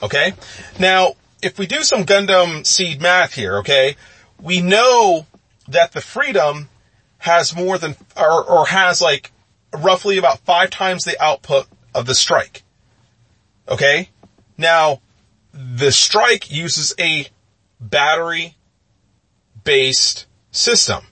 Okay? 0.02 0.32
Now, 0.78 1.14
if 1.42 1.58
we 1.58 1.66
do 1.66 1.82
some 1.82 2.04
Gundam 2.04 2.66
seed 2.66 3.02
math 3.02 3.34
here, 3.34 3.58
okay, 3.58 3.96
we 4.40 4.62
know 4.62 5.26
that 5.68 5.92
the 5.92 6.00
Freedom 6.00 6.68
has 7.18 7.54
more 7.54 7.78
than, 7.78 7.94
or, 8.16 8.42
or 8.42 8.66
has 8.66 9.00
like 9.00 9.30
roughly 9.74 10.18
about 10.18 10.40
five 10.40 10.70
times 10.70 11.04
the 11.04 11.22
output 11.22 11.66
of 11.94 12.06
the 12.06 12.14
Strike. 12.14 12.62
Okay? 13.68 14.10
Now, 14.56 15.00
the 15.52 15.92
Strike 15.92 16.50
uses 16.50 16.94
a 16.98 17.28
battery 17.80 18.56
based 19.62 20.26
system. 20.50 21.04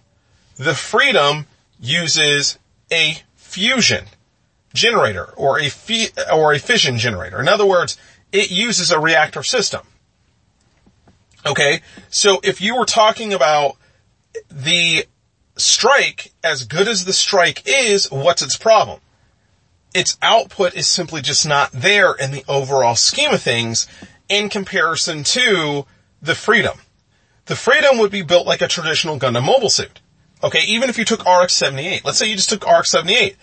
The 0.56 0.74
Freedom 0.74 1.46
uses 1.80 2.58
a 2.90 3.18
fusion 3.36 4.04
generator 4.74 5.24
or 5.36 5.58
a 5.58 5.68
fi- 5.68 6.10
or 6.32 6.52
a 6.52 6.58
fission 6.58 6.98
generator. 6.98 7.40
In 7.40 7.48
other 7.48 7.66
words, 7.66 7.96
it 8.30 8.50
uses 8.50 8.90
a 8.90 8.98
reactor 8.98 9.42
system. 9.42 9.82
Okay. 11.44 11.80
So 12.10 12.40
if 12.42 12.60
you 12.60 12.76
were 12.76 12.86
talking 12.86 13.32
about 13.32 13.76
the 14.50 15.06
strike, 15.56 16.32
as 16.42 16.64
good 16.64 16.88
as 16.88 17.04
the 17.04 17.12
strike 17.12 17.62
is, 17.66 18.10
what's 18.10 18.42
its 18.42 18.56
problem? 18.56 19.00
Its 19.94 20.16
output 20.22 20.74
is 20.74 20.88
simply 20.88 21.20
just 21.20 21.46
not 21.46 21.70
there 21.72 22.14
in 22.14 22.30
the 22.30 22.44
overall 22.48 22.96
scheme 22.96 23.32
of 23.32 23.42
things 23.42 23.86
in 24.28 24.48
comparison 24.48 25.24
to 25.24 25.84
the 26.22 26.34
freedom. 26.34 26.78
The 27.46 27.56
freedom 27.56 27.98
would 27.98 28.10
be 28.10 28.22
built 28.22 28.46
like 28.46 28.62
a 28.62 28.68
traditional 28.68 29.18
Gundam 29.18 29.44
mobile 29.44 29.68
suit. 29.68 30.00
Okay, 30.42 30.62
even 30.66 30.88
if 30.88 30.98
you 30.98 31.04
took 31.04 31.20
RX-78, 31.20 32.04
let's 32.04 32.18
say 32.18 32.26
you 32.26 32.36
just 32.36 32.48
took 32.48 32.64
RX-78, 32.64 33.36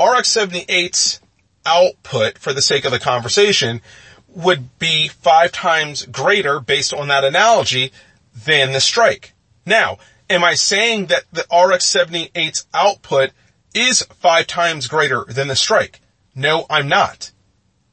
RX-78's 0.00 1.20
output, 1.64 2.38
for 2.38 2.52
the 2.52 2.62
sake 2.62 2.84
of 2.84 2.92
the 2.92 2.98
conversation, 2.98 3.80
would 4.28 4.78
be 4.78 5.08
five 5.08 5.52
times 5.52 6.04
greater 6.06 6.60
based 6.60 6.92
on 6.92 7.08
that 7.08 7.24
analogy 7.24 7.92
than 8.34 8.72
the 8.72 8.80
strike. 8.80 9.32
Now, 9.64 9.98
am 10.32 10.42
I 10.42 10.54
saying 10.54 11.06
that 11.06 11.24
the 11.32 11.42
RX-78's 11.42 12.66
output 12.74 13.30
is 13.74 14.02
five 14.02 14.46
times 14.46 14.86
greater 14.86 15.24
than 15.28 15.48
the 15.48 15.56
strike? 15.56 16.00
No, 16.34 16.66
I'm 16.68 16.88
not. 16.88 17.30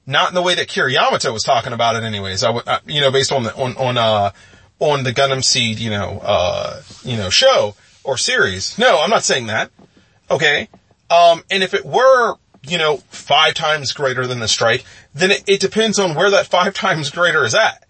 Not 0.05 0.29
in 0.29 0.35
the 0.35 0.41
way 0.41 0.55
that 0.55 0.67
Kira 0.67 0.91
Yamato 0.91 1.31
was 1.31 1.43
talking 1.43 1.73
about 1.73 1.95
it 1.95 2.03
anyways. 2.03 2.43
I 2.43 2.49
would, 2.49 2.67
uh, 2.67 2.79
you 2.87 3.01
know, 3.01 3.11
based 3.11 3.31
on 3.31 3.43
the, 3.43 3.55
on, 3.55 3.77
on, 3.77 3.97
uh, 3.97 4.31
on 4.79 5.03
the 5.03 5.11
Gundam 5.11 5.43
Seed, 5.43 5.79
you 5.79 5.89
know, 5.89 6.19
uh, 6.23 6.81
you 7.03 7.17
know, 7.17 7.29
show 7.29 7.75
or 8.03 8.17
series. 8.17 8.77
No, 8.77 8.99
I'm 8.99 9.09
not 9.09 9.23
saying 9.23 9.47
that. 9.47 9.69
Okay. 10.31 10.69
Um, 11.09 11.43
and 11.51 11.61
if 11.61 11.73
it 11.73 11.85
were, 11.85 12.35
you 12.63 12.77
know, 12.77 12.97
five 13.09 13.53
times 13.53 13.91
greater 13.93 14.25
than 14.25 14.39
the 14.39 14.47
strike, 14.47 14.83
then 15.13 15.31
it, 15.31 15.43
it 15.47 15.59
depends 15.59 15.99
on 15.99 16.15
where 16.15 16.31
that 16.31 16.47
five 16.47 16.73
times 16.73 17.09
greater 17.09 17.43
is 17.43 17.53
at. 17.53 17.85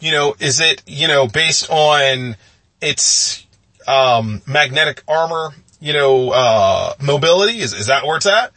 You 0.00 0.10
know, 0.10 0.34
is 0.40 0.60
it, 0.60 0.82
you 0.86 1.06
know, 1.06 1.28
based 1.28 1.70
on 1.70 2.36
its, 2.80 3.46
um, 3.88 4.42
magnetic 4.46 5.02
armor, 5.08 5.50
you 5.80 5.92
know, 5.92 6.30
uh, 6.30 6.94
mobility? 7.00 7.58
Is, 7.58 7.72
is 7.72 7.86
that 7.86 8.06
where 8.06 8.16
it's 8.16 8.26
at? 8.26 8.52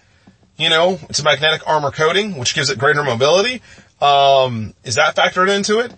You 0.58 0.70
know, 0.70 1.00
it's 1.10 1.20
a 1.20 1.24
magnetic 1.24 1.68
armor 1.68 1.92
coating, 1.92 2.38
which 2.38 2.56
gives 2.56 2.70
it 2.70 2.80
greater 2.80 3.04
mobility. 3.04 3.62
Um, 4.02 4.74
is 4.84 4.96
that 4.96 5.16
factored 5.16 5.54
into 5.54 5.80
it? 5.80 5.94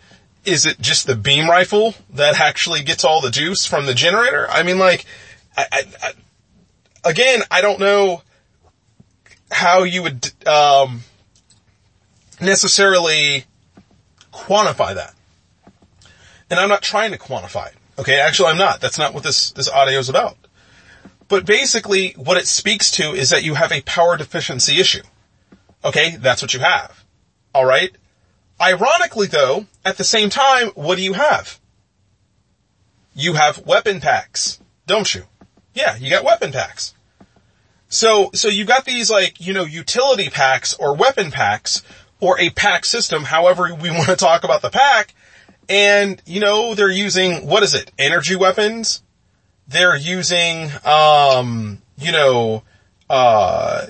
Is 0.45 0.65
it 0.65 0.80
just 0.80 1.05
the 1.05 1.15
beam 1.15 1.49
rifle 1.49 1.93
that 2.13 2.39
actually 2.39 2.82
gets 2.84 3.03
all 3.03 3.21
the 3.21 3.30
juice 3.30 3.65
from 3.65 3.86
the 3.86 3.93
generator? 3.93 4.47
I 4.49 4.63
mean, 4.63 4.80
like, 4.80 5.05
I, 5.55 5.65
I, 5.71 5.84
I, 6.01 7.09
again, 7.09 7.41
I 7.51 7.61
don't 7.61 7.80
know 7.80 8.23
how 9.51 9.84
you 9.84 10.03
would, 10.03 10.32
um, 10.47 11.01
necessarily 12.39 13.45
quantify 14.32 14.95
that. 14.95 15.13
And 16.49 16.59
I'm 16.59 16.69
not 16.69 16.82
trying 16.82 17.11
to 17.11 17.17
quantify 17.17 17.67
it. 17.67 17.75
Okay. 17.97 18.19
Actually, 18.19 18.49
I'm 18.49 18.57
not. 18.57 18.81
That's 18.81 18.97
not 18.97 19.13
what 19.13 19.23
this, 19.23 19.51
this 19.51 19.69
audio 19.69 19.99
is 19.99 20.09
about. 20.09 20.37
But 21.27 21.45
basically 21.45 22.13
what 22.13 22.37
it 22.37 22.47
speaks 22.47 22.91
to 22.91 23.13
is 23.13 23.31
that 23.31 23.43
you 23.43 23.55
have 23.55 23.71
a 23.71 23.81
power 23.81 24.17
deficiency 24.17 24.79
issue. 24.79 25.03
Okay. 25.83 26.15
That's 26.17 26.41
what 26.41 26.53
you 26.53 26.59
have. 26.59 27.03
All 27.53 27.65
right. 27.65 27.91
Ironically 28.61 29.27
though, 29.27 29.65
at 29.85 29.97
the 29.97 30.03
same 30.03 30.29
time, 30.29 30.69
what 30.69 30.95
do 30.95 31.03
you 31.03 31.13
have? 31.13 31.59
You 33.13 33.33
have 33.33 33.65
weapon 33.65 33.99
packs, 33.99 34.59
don't 34.85 35.13
you? 35.13 35.23
Yeah, 35.73 35.95
you 35.95 36.09
got 36.09 36.23
weapon 36.23 36.51
packs. 36.51 36.93
So, 37.89 38.31
so 38.33 38.47
you've 38.47 38.67
got 38.67 38.85
these 38.85 39.09
like, 39.09 39.39
you 39.39 39.53
know, 39.53 39.63
utility 39.63 40.29
packs 40.29 40.73
or 40.73 40.95
weapon 40.95 41.31
packs 41.31 41.83
or 42.19 42.39
a 42.39 42.49
pack 42.49 42.85
system, 42.85 43.23
however 43.23 43.73
we 43.73 43.89
want 43.91 44.07
to 44.07 44.15
talk 44.15 44.43
about 44.43 44.61
the 44.61 44.69
pack. 44.69 45.13
And, 45.70 46.22
you 46.26 46.39
know, 46.39 46.76
they're 46.76 46.89
using, 46.89 47.45
what 47.45 47.63
is 47.63 47.74
it? 47.74 47.91
Energy 47.97 48.36
weapons. 48.36 49.03
They're 49.68 49.97
using, 49.97 50.72
um, 50.86 51.82
you 51.97 52.11
know, 52.11 52.63
uh, 53.09 53.88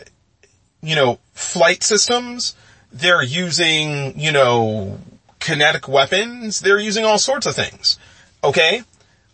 you 0.81 0.95
know, 0.95 1.19
flight 1.33 1.83
systems. 1.83 2.55
They're 2.91 3.21
using, 3.21 4.19
you 4.19 4.31
know, 4.31 4.99
kinetic 5.39 5.87
weapons. 5.87 6.61
They're 6.61 6.79
using 6.79 7.05
all 7.05 7.19
sorts 7.19 7.45
of 7.45 7.55
things. 7.55 7.99
Okay. 8.43 8.83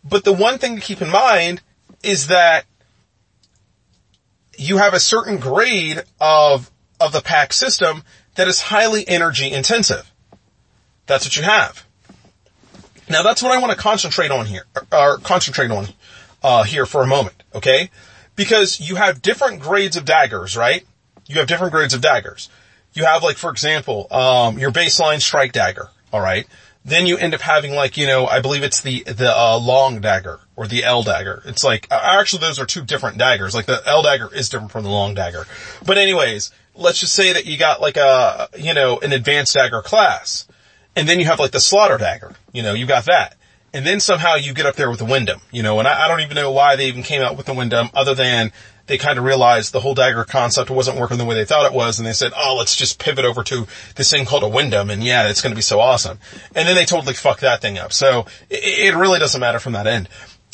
But 0.04 0.26
the 0.26 0.34
one 0.34 0.58
thing 0.58 0.76
to 0.76 0.82
keep 0.82 1.02
in 1.02 1.10
mind 1.10 1.62
is 2.02 2.28
that 2.28 2.66
you 4.58 4.78
have 4.78 4.94
a 4.94 5.00
certain 5.00 5.38
grade 5.38 6.04
of, 6.20 6.70
of 7.00 7.14
the 7.14 7.22
pack 7.22 7.54
system 7.54 8.04
that 8.36 8.48
is 8.48 8.62
highly 8.62 9.08
energy 9.08 9.52
intensive. 9.52 10.12
That's 11.06 11.26
what 11.26 11.38
you 11.38 11.44
have. 11.44 11.86
Now 13.14 13.22
that's 13.22 13.43
what 13.43 13.51
I 13.51 13.61
want 13.61 13.72
to 13.72 13.78
concentrate 13.78 14.32
on 14.32 14.47
here, 14.47 14.66
or 14.91 15.18
concentrate 15.20 15.70
on, 15.70 15.88
uh, 16.41 16.64
here 16.64 16.88
for 16.88 17.03
a 17.03 17.07
moment, 17.07 17.43
okay? 17.53 17.91
Because 18.36 18.80
you 18.80 18.95
have 18.95 19.22
different 19.22 19.61
grades 19.61 19.95
of 19.95 20.03
daggers, 20.03 20.57
right? 20.57 20.84
You 21.28 21.36
have 21.36 21.47
different 21.47 21.74
grades 21.74 21.93
of 21.93 22.01
daggers. 22.01 22.49
You 22.93 23.05
have 23.05 23.22
like, 23.22 23.38
for 23.38 23.51
example, 23.51 24.07
um, 24.09 24.57
your 24.57 24.72
baseline 24.72 25.22
strike 25.22 25.51
dagger, 25.51 25.89
alright? 26.11 26.47
Then 26.86 27.05
you 27.05 27.16
end 27.18 27.36
up 27.36 27.41
having 27.41 27.76
like, 27.76 27.97
you 27.97 28.07
know, 28.07 28.26
I 28.26 28.41
believe 28.41 28.64
it's 28.64 28.82
the, 28.82 29.03
the, 29.03 29.32
uh, 29.32 29.59
long 29.59 30.01
dagger 30.01 30.39
or 30.55 30.66
the 30.68 30.84
L 30.84 31.03
dagger. 31.03 31.43
It's 31.45 31.64
like, 31.64 31.88
actually 31.91 32.39
those 32.39 32.59
are 32.59 32.66
two 32.66 32.82
different 32.84 33.20
daggers. 33.20 33.53
Like 33.53 33.68
the 33.68 33.80
L 33.86 34.01
dagger 34.01 34.34
is 34.34 34.49
different 34.49 34.72
from 34.72 34.86
the 34.86 34.89
long 34.89 35.14
dagger. 35.14 35.45
But 35.86 35.99
anyways, 35.99 36.49
let's 36.74 36.99
just 36.99 37.14
say 37.14 37.34
that 37.34 37.45
you 37.45 37.57
got 37.57 37.80
like 37.80 37.97
a, 37.97 38.49
you 38.57 38.74
know, 38.74 38.97
an 38.99 39.14
advanced 39.14 39.53
dagger 39.53 39.84
class. 39.84 40.47
And 40.96 41.08
then 41.08 41.20
you 41.20 41.26
have 41.26 41.39
like 41.39 41.52
the 41.52 41.60
slaughter 41.60 41.98
dagger. 41.98 42.34
You 42.52 42.64
know, 42.64 42.74
you 42.74 42.86
got 42.86 43.06
that. 43.06 43.36
And 43.74 43.86
then 43.86 44.00
somehow 44.00 44.36
you 44.36 44.54
get 44.54 44.68
up 44.68 44.76
there 44.76 44.89
with 44.89 45.00
the 45.00 45.06
Windam, 45.06 45.41
you 45.52 45.64
know, 45.64 45.80
and 45.80 45.88
I, 45.88 46.06
I 46.06 46.08
don't 46.08 46.22
even 46.22 46.36
know 46.36 46.52
why 46.52 46.76
they 46.76 46.88
even 46.88 47.02
came 47.02 47.24
out 47.24 47.36
with 47.36 47.48
the 47.48 47.54
Windam 47.54 47.89
other 47.96 48.14
than 48.14 48.52
they 48.86 48.98
kind 48.98 49.18
of 49.18 49.26
realized 49.26 49.72
the 49.72 49.80
whole 49.80 49.96
dagger 49.96 50.26
concept 50.26 50.70
wasn't 50.70 51.00
working 51.00 51.18
the 51.18 51.26
way 51.26 51.36
they 51.36 51.46
thought 51.46 51.66
it 51.66 51.74
was, 51.74 52.00
and 52.00 52.08
they 52.08 52.14
said, 52.14 52.34
"Oh, 52.36 52.56
let's 52.58 52.76
just 52.76 53.00
pivot 53.00 53.26
over 53.26 53.44
to 53.44 53.66
this 53.96 54.12
thing 54.12 54.26
called 54.26 54.44
a 54.44 54.48
Wyndham, 54.48 54.89
and 54.89 55.04
yeah, 55.04 55.30
it's 55.30 55.41
going 55.41 55.52
to 55.52 55.56
be 55.56 55.62
so 55.62 55.80
awesome." 55.80 56.20
And 56.54 56.68
then 56.68 56.76
they 56.76 56.86
totally 56.86 57.14
fucked 57.14 57.41
that 57.41 57.62
thing 57.62 57.78
up. 57.78 57.94
So 57.94 58.26
it, 58.50 58.94
it 58.94 58.96
really 58.96 59.20
doesn't 59.20 59.39
matter 59.39 59.60
from 59.60 59.74
that 59.74 59.88
end. 59.88 60.10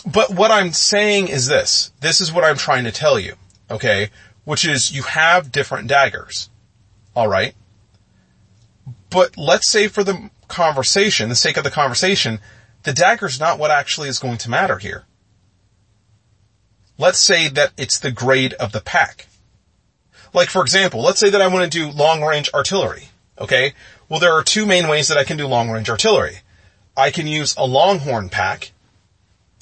But 0.05 0.29
what 0.29 0.51
I'm 0.51 0.71
saying 0.71 1.29
is 1.29 1.47
this: 1.47 1.91
this 2.01 2.21
is 2.21 2.31
what 2.31 2.43
I'm 2.43 2.57
trying 2.57 2.83
to 2.83 2.91
tell 2.91 3.19
you, 3.19 3.35
okay? 3.69 4.09
Which 4.45 4.65
is 4.65 4.91
you 4.91 5.03
have 5.03 5.51
different 5.51 5.87
daggers, 5.87 6.49
all 7.15 7.27
right? 7.27 7.55
But 9.09 9.37
let's 9.37 9.69
say 9.69 9.87
for 9.87 10.03
the 10.03 10.29
conversation, 10.47 11.29
the 11.29 11.35
sake 11.35 11.57
of 11.57 11.63
the 11.63 11.71
conversation, 11.71 12.39
the 12.83 12.93
dagger's 12.93 13.39
not 13.39 13.59
what 13.59 13.71
actually 13.71 14.09
is 14.09 14.19
going 14.19 14.37
to 14.39 14.49
matter 14.49 14.77
here. 14.77 15.05
Let's 16.97 17.19
say 17.19 17.47
that 17.47 17.71
it's 17.77 17.99
the 17.99 18.11
grade 18.11 18.53
of 18.53 18.71
the 18.71 18.81
pack. 18.81 19.27
Like 20.33 20.49
for 20.49 20.61
example, 20.61 21.01
let's 21.01 21.19
say 21.19 21.29
that 21.29 21.41
I 21.41 21.47
want 21.47 21.71
to 21.71 21.79
do 21.79 21.91
long 21.91 22.21
range 22.21 22.51
artillery. 22.53 23.09
Okay. 23.39 23.73
Well, 24.09 24.19
there 24.19 24.33
are 24.33 24.43
two 24.43 24.65
main 24.65 24.87
ways 24.87 25.07
that 25.07 25.17
I 25.17 25.23
can 25.23 25.37
do 25.37 25.47
long 25.47 25.69
range 25.69 25.89
artillery. 25.89 26.39
I 26.97 27.11
can 27.11 27.25
use 27.25 27.55
a 27.57 27.65
longhorn 27.65 28.29
pack. 28.29 28.71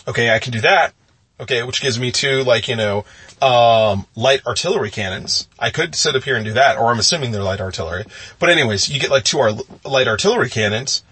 Okay. 0.08 0.34
I 0.34 0.40
can 0.40 0.52
do 0.52 0.62
that. 0.62 0.94
Okay. 1.40 1.64
Which 1.64 1.82
gives 1.82 2.00
me 2.00 2.12
two, 2.12 2.44
like, 2.44 2.68
you 2.68 2.76
know, 2.76 3.06
um, 3.42 4.08
light 4.16 4.46
artillery 4.48 4.90
cannons. 4.90 5.48
I 5.60 5.70
could 5.70 5.96
sit 5.96 6.16
up 6.16 6.24
here 6.24 6.36
and 6.36 6.46
do 6.46 6.54
that, 6.54 6.78
or 6.78 6.92
I'm 6.92 7.00
assuming 7.00 7.32
they're 7.32 7.44
light 7.44 7.62
artillery. 7.62 8.06
But 8.40 8.50
anyways, 8.50 8.90
you 8.90 9.00
get 9.00 9.12
like 9.12 9.24
two 9.24 9.40
ar- 9.40 9.54
light 9.86 10.08
artillery 10.08 10.50
cannons. 10.50 11.04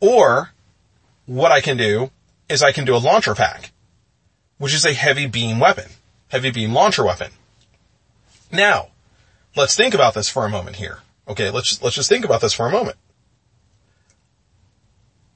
Or 0.00 0.50
what 1.26 1.52
I 1.52 1.60
can 1.60 1.76
do 1.76 2.10
is 2.48 2.62
I 2.62 2.72
can 2.72 2.84
do 2.84 2.94
a 2.94 2.98
launcher 2.98 3.34
pack. 3.34 3.70
which 4.58 4.74
is 4.74 4.84
a 4.84 4.92
heavy 4.92 5.26
beam 5.26 5.58
weapon, 5.58 5.90
heavy 6.28 6.50
beam 6.50 6.72
launcher 6.72 7.04
weapon. 7.04 7.30
Now, 8.52 8.88
let's 9.56 9.76
think 9.76 9.94
about 9.94 10.14
this 10.14 10.28
for 10.28 10.44
a 10.44 10.48
moment 10.48 10.76
here. 10.76 11.00
Okay, 11.26 11.50
let's, 11.50 11.82
let's 11.82 11.96
just 11.96 12.08
think 12.08 12.24
about 12.24 12.40
this 12.40 12.52
for 12.52 12.66
a 12.66 12.70
moment. 12.70 12.96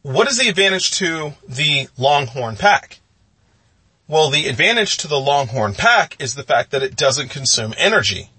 What 0.02 0.28
is 0.28 0.38
the 0.38 0.48
advantage 0.48 0.92
to 0.92 1.32
the 1.48 1.88
Longhorn 1.98 2.56
pack? 2.56 3.00
Well, 4.08 4.30
the 4.30 4.48
advantage 4.48 4.96
to 4.98 5.06
the 5.06 5.20
Longhorn 5.20 5.74
pack 5.74 6.16
is 6.18 6.34
the 6.34 6.42
fact 6.42 6.70
that 6.70 6.82
it 6.82 6.96
doesn't 6.96 7.28
consume 7.28 7.74
energy. 7.76 8.30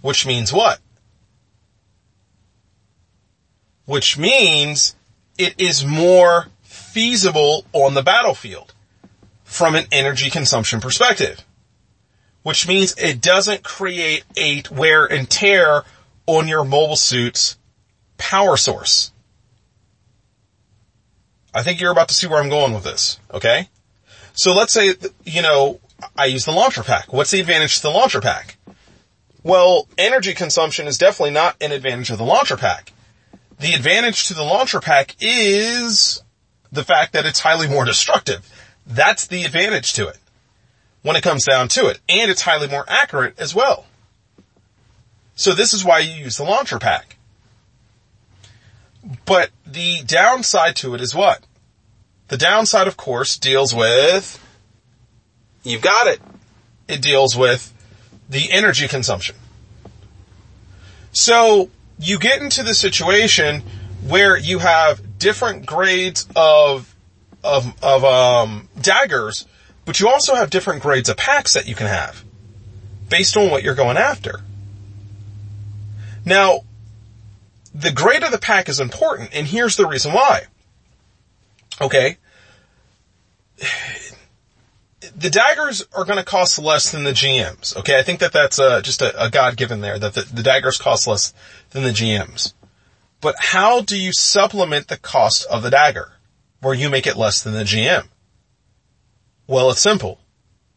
Which 0.00 0.26
means 0.26 0.50
what? 0.50 0.80
Which 3.84 4.16
means 4.16 4.96
it 5.36 5.54
is 5.58 5.84
more 5.84 6.48
feasible 6.62 7.66
on 7.74 7.92
the 7.92 8.02
battlefield 8.02 8.72
from 9.44 9.74
an 9.74 9.84
energy 9.92 10.30
consumption 10.30 10.80
perspective. 10.80 11.44
Which 12.42 12.66
means 12.66 12.94
it 12.96 13.20
doesn't 13.20 13.62
create 13.62 14.24
a 14.38 14.62
wear 14.70 15.04
and 15.04 15.28
tear 15.28 15.82
on 16.26 16.48
your 16.48 16.64
mobile 16.64 16.96
suit's 16.96 17.58
power 18.16 18.56
source. 18.56 19.12
I 21.54 21.62
think 21.62 21.78
you're 21.78 21.92
about 21.92 22.08
to 22.08 22.14
see 22.14 22.26
where 22.26 22.40
I'm 22.40 22.48
going 22.48 22.72
with 22.72 22.84
this, 22.84 23.20
okay? 23.32 23.68
So 24.34 24.52
let's 24.52 24.72
say, 24.72 24.94
you 25.24 25.42
know, 25.42 25.80
I 26.16 26.26
use 26.26 26.44
the 26.44 26.52
launcher 26.52 26.82
pack. 26.82 27.12
What's 27.12 27.30
the 27.30 27.40
advantage 27.40 27.76
to 27.76 27.82
the 27.82 27.90
launcher 27.90 28.20
pack? 28.20 28.56
Well, 29.42 29.88
energy 29.98 30.34
consumption 30.34 30.86
is 30.86 30.98
definitely 30.98 31.32
not 31.32 31.56
an 31.60 31.72
advantage 31.72 32.10
of 32.10 32.18
the 32.18 32.24
launcher 32.24 32.56
pack. 32.56 32.92
The 33.58 33.74
advantage 33.74 34.28
to 34.28 34.34
the 34.34 34.42
launcher 34.42 34.80
pack 34.80 35.16
is 35.20 36.22
the 36.70 36.84
fact 36.84 37.12
that 37.12 37.26
it's 37.26 37.40
highly 37.40 37.68
more 37.68 37.84
destructive. 37.84 38.48
That's 38.86 39.26
the 39.26 39.44
advantage 39.44 39.92
to 39.94 40.08
it 40.08 40.18
when 41.02 41.16
it 41.16 41.22
comes 41.22 41.44
down 41.44 41.68
to 41.68 41.88
it. 41.88 42.00
And 42.08 42.30
it's 42.30 42.42
highly 42.42 42.68
more 42.68 42.84
accurate 42.88 43.38
as 43.38 43.54
well. 43.54 43.86
So 45.34 45.54
this 45.54 45.74
is 45.74 45.84
why 45.84 46.00
you 46.00 46.24
use 46.24 46.36
the 46.36 46.44
launcher 46.44 46.78
pack. 46.78 47.16
But 49.24 49.50
the 49.66 50.02
downside 50.04 50.76
to 50.76 50.94
it 50.94 51.00
is 51.00 51.14
what? 51.14 51.44
The 52.32 52.38
downside, 52.38 52.88
of 52.88 52.96
course, 52.96 53.36
deals 53.36 53.74
with, 53.74 54.42
you've 55.64 55.82
got 55.82 56.06
it. 56.06 56.18
It 56.88 57.02
deals 57.02 57.36
with 57.36 57.70
the 58.26 58.50
energy 58.50 58.88
consumption. 58.88 59.36
So 61.12 61.68
you 61.98 62.18
get 62.18 62.40
into 62.40 62.62
the 62.62 62.72
situation 62.72 63.62
where 64.08 64.34
you 64.34 64.60
have 64.60 65.18
different 65.18 65.66
grades 65.66 66.26
of, 66.34 66.94
of, 67.44 67.70
of, 67.82 68.02
um, 68.02 68.66
daggers, 68.80 69.44
but 69.84 70.00
you 70.00 70.08
also 70.08 70.34
have 70.34 70.48
different 70.48 70.80
grades 70.80 71.10
of 71.10 71.18
packs 71.18 71.52
that 71.52 71.68
you 71.68 71.74
can 71.74 71.86
have 71.86 72.24
based 73.10 73.36
on 73.36 73.50
what 73.50 73.62
you're 73.62 73.74
going 73.74 73.98
after. 73.98 74.40
Now, 76.24 76.60
the 77.74 77.92
grade 77.92 78.22
of 78.22 78.32
the 78.32 78.38
pack 78.38 78.70
is 78.70 78.80
important, 78.80 79.34
and 79.34 79.46
here's 79.46 79.76
the 79.76 79.86
reason 79.86 80.14
why. 80.14 80.44
Okay. 81.78 82.16
The 85.16 85.30
daggers 85.30 85.84
are 85.92 86.04
going 86.04 86.18
to 86.18 86.24
cost 86.24 86.58
less 86.58 86.92
than 86.92 87.04
the 87.04 87.10
GMs. 87.10 87.76
Okay. 87.76 87.98
I 87.98 88.02
think 88.02 88.20
that 88.20 88.32
that's 88.32 88.58
uh, 88.58 88.80
just 88.80 89.02
a, 89.02 89.24
a 89.24 89.30
God 89.30 89.56
given 89.56 89.80
there 89.80 89.98
that 89.98 90.14
the, 90.14 90.22
the 90.22 90.42
daggers 90.42 90.78
cost 90.78 91.06
less 91.06 91.34
than 91.70 91.82
the 91.82 91.90
GMs. 91.90 92.54
But 93.20 93.36
how 93.38 93.80
do 93.80 93.96
you 93.96 94.12
supplement 94.12 94.88
the 94.88 94.96
cost 94.96 95.46
of 95.46 95.62
the 95.62 95.70
dagger 95.70 96.12
where 96.60 96.74
you 96.74 96.88
make 96.88 97.06
it 97.06 97.16
less 97.16 97.42
than 97.42 97.52
the 97.52 97.64
GM? 97.64 98.08
Well, 99.46 99.70
it's 99.70 99.80
simple. 99.80 100.20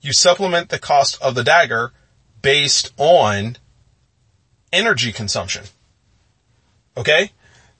You 0.01 0.13
supplement 0.13 0.69
the 0.69 0.79
cost 0.79 1.21
of 1.21 1.33
the 1.33 1.43
dagger 1.43 1.91
based 2.41 2.93
on 2.97 3.57
energy 4.71 5.11
consumption. 5.11 5.65
Okay? 6.97 7.31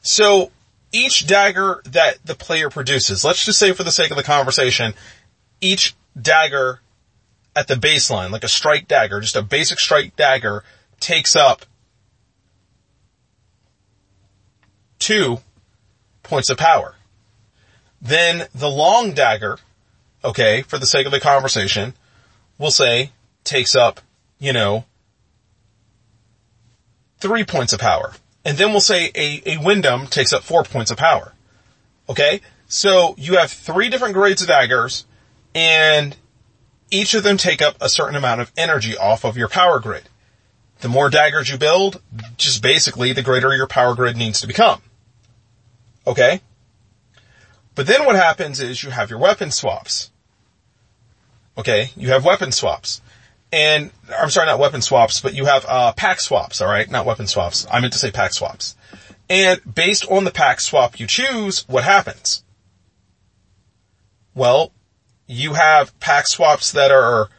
So 0.02 0.52
each 0.96 1.28
dagger 1.28 1.82
that 1.86 2.26
the 2.26 2.36
player 2.36 2.70
produces, 2.70 3.26
let's 3.26 3.46
just 3.46 3.60
say 3.60 3.74
for 3.74 3.84
the 3.84 3.92
sake 3.92 4.12
of 4.12 4.18
the 4.18 4.24
conversation, 4.24 4.94
each 5.60 5.94
dagger 6.20 6.80
at 7.54 7.68
the 7.68 7.76
baseline, 7.76 8.32
like 8.32 8.46
a 8.46 8.48
strike 8.48 8.88
dagger, 8.88 9.20
just 9.20 9.36
a 9.36 9.42
basic 9.42 9.80
strike 9.80 10.16
dagger, 10.16 10.64
takes 11.02 11.36
up 11.36 11.66
two 14.98 15.40
points 16.24 16.50
of 16.50 16.58
power. 16.58 16.96
Then 18.02 18.48
the 18.56 18.70
long 18.70 19.12
dagger, 19.12 19.60
okay, 20.24 20.62
for 20.62 20.78
the 20.78 20.86
sake 20.86 21.06
of 21.06 21.12
the 21.12 21.20
conversation, 21.20 21.94
we'll 22.58 22.72
say 22.72 23.12
takes 23.44 23.76
up, 23.76 24.00
you 24.40 24.54
know, 24.54 24.86
three 27.20 27.44
points 27.44 27.74
of 27.74 27.82
power. 27.82 28.14
And 28.46 28.60
then 28.60 28.70
we'll 28.70 28.80
say 28.80 29.12
a, 29.16 29.42
a 29.46 29.58
Windam 29.58 30.08
takes 30.08 30.32
up 30.32 30.44
four 30.44 30.64
points 30.64 30.92
of 30.92 30.98
power. 30.98 31.34
Okay? 32.08 32.42
So 32.68 33.16
you 33.18 33.38
have 33.38 33.52
three 33.52 33.90
different 33.90 34.14
grades 34.14 34.44
of 34.44 34.48
daggers 34.48 35.06
and 35.56 36.16
each 36.92 37.16
of 37.16 37.24
them 37.24 37.38
take 37.38 37.62
up 37.62 37.76
a 37.82 37.90
certain 37.90 38.16
amount 38.16 38.42
of 38.42 38.52
energy 38.56 38.96
off 38.96 39.26
of 39.26 39.36
your 39.36 39.50
power 39.50 39.80
grid. 39.80 40.04
The 40.82 40.90
more 40.90 41.10
daggers 41.10 41.50
you 41.50 41.58
build, 41.58 42.02
just 42.38 42.62
basically 42.62 43.12
the 43.14 43.24
greater 43.24 43.56
your 43.56 43.68
power 43.68 43.96
grid 43.96 44.16
needs 44.16 44.42
to 44.42 44.48
become. 44.48 44.82
Okay? 46.06 46.42
But 47.74 47.88
then 47.88 48.06
what 48.06 48.16
happens 48.16 48.60
is 48.60 48.84
you 48.84 48.92
have 48.92 49.10
your 49.10 49.20
weapon 49.20 49.50
swaps. 49.50 50.12
Okay? 51.58 51.90
You 51.98 52.10
have 52.10 52.24
weapon 52.24 52.52
swaps 52.52 53.02
and 53.56 53.90
I'm 54.14 54.30
sorry, 54.30 54.48
not 54.48 54.60
weapon 54.60 54.82
swaps, 54.82 55.22
but 55.22 55.34
you 55.34 55.46
have 55.46 55.66
uh, 55.66 55.94
pack 55.94 56.20
swaps. 56.20 56.60
All 56.60 56.68
right, 56.68 56.92
not 56.92 57.06
weapon 57.06 57.26
swaps. 57.26 57.66
I 57.72 57.80
meant 57.80 57.94
to 57.94 58.00
say 58.00 58.12
pack 58.12 58.34
swaps. 58.34 58.76
And 59.30 59.62
based 59.74 60.06
on 60.12 60.26
the 60.26 60.32
pack 60.32 60.60
swap 60.60 61.00
you 61.00 61.08
choose, 61.08 61.66
what 61.70 61.86
happens? 61.86 62.44
Well, 64.34 64.74
you 65.26 65.54
have 65.54 65.98
pack 66.02 66.28
swaps 66.28 66.74
that 66.74 66.92
are 66.92 67.30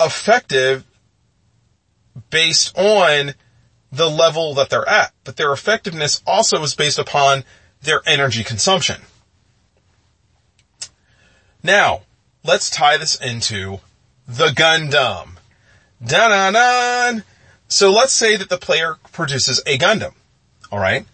effective 0.00 0.84
based 2.30 2.76
on 2.76 3.34
the 3.92 4.10
level 4.10 4.54
that 4.54 4.70
they're 4.70 4.88
at, 4.88 5.12
but 5.22 5.36
their 5.36 5.52
effectiveness 5.52 6.20
also 6.26 6.60
is 6.64 6.74
based 6.74 6.98
upon 6.98 7.44
their 7.82 8.02
energy 8.06 8.42
consumption. 8.42 9.02
Now, 11.62 12.02
let's 12.44 12.70
tie 12.70 12.96
this 12.98 13.16
into 13.16 13.80
the 14.28 14.48
Gundam. 14.48 15.30
So 17.66 17.90
let's 17.90 18.12
say 18.12 18.36
that 18.36 18.50
the 18.50 18.58
player 18.58 18.98
produces 19.12 19.60
a 19.66 19.78
Gundam. 19.78 20.12
Alright? 20.70 21.06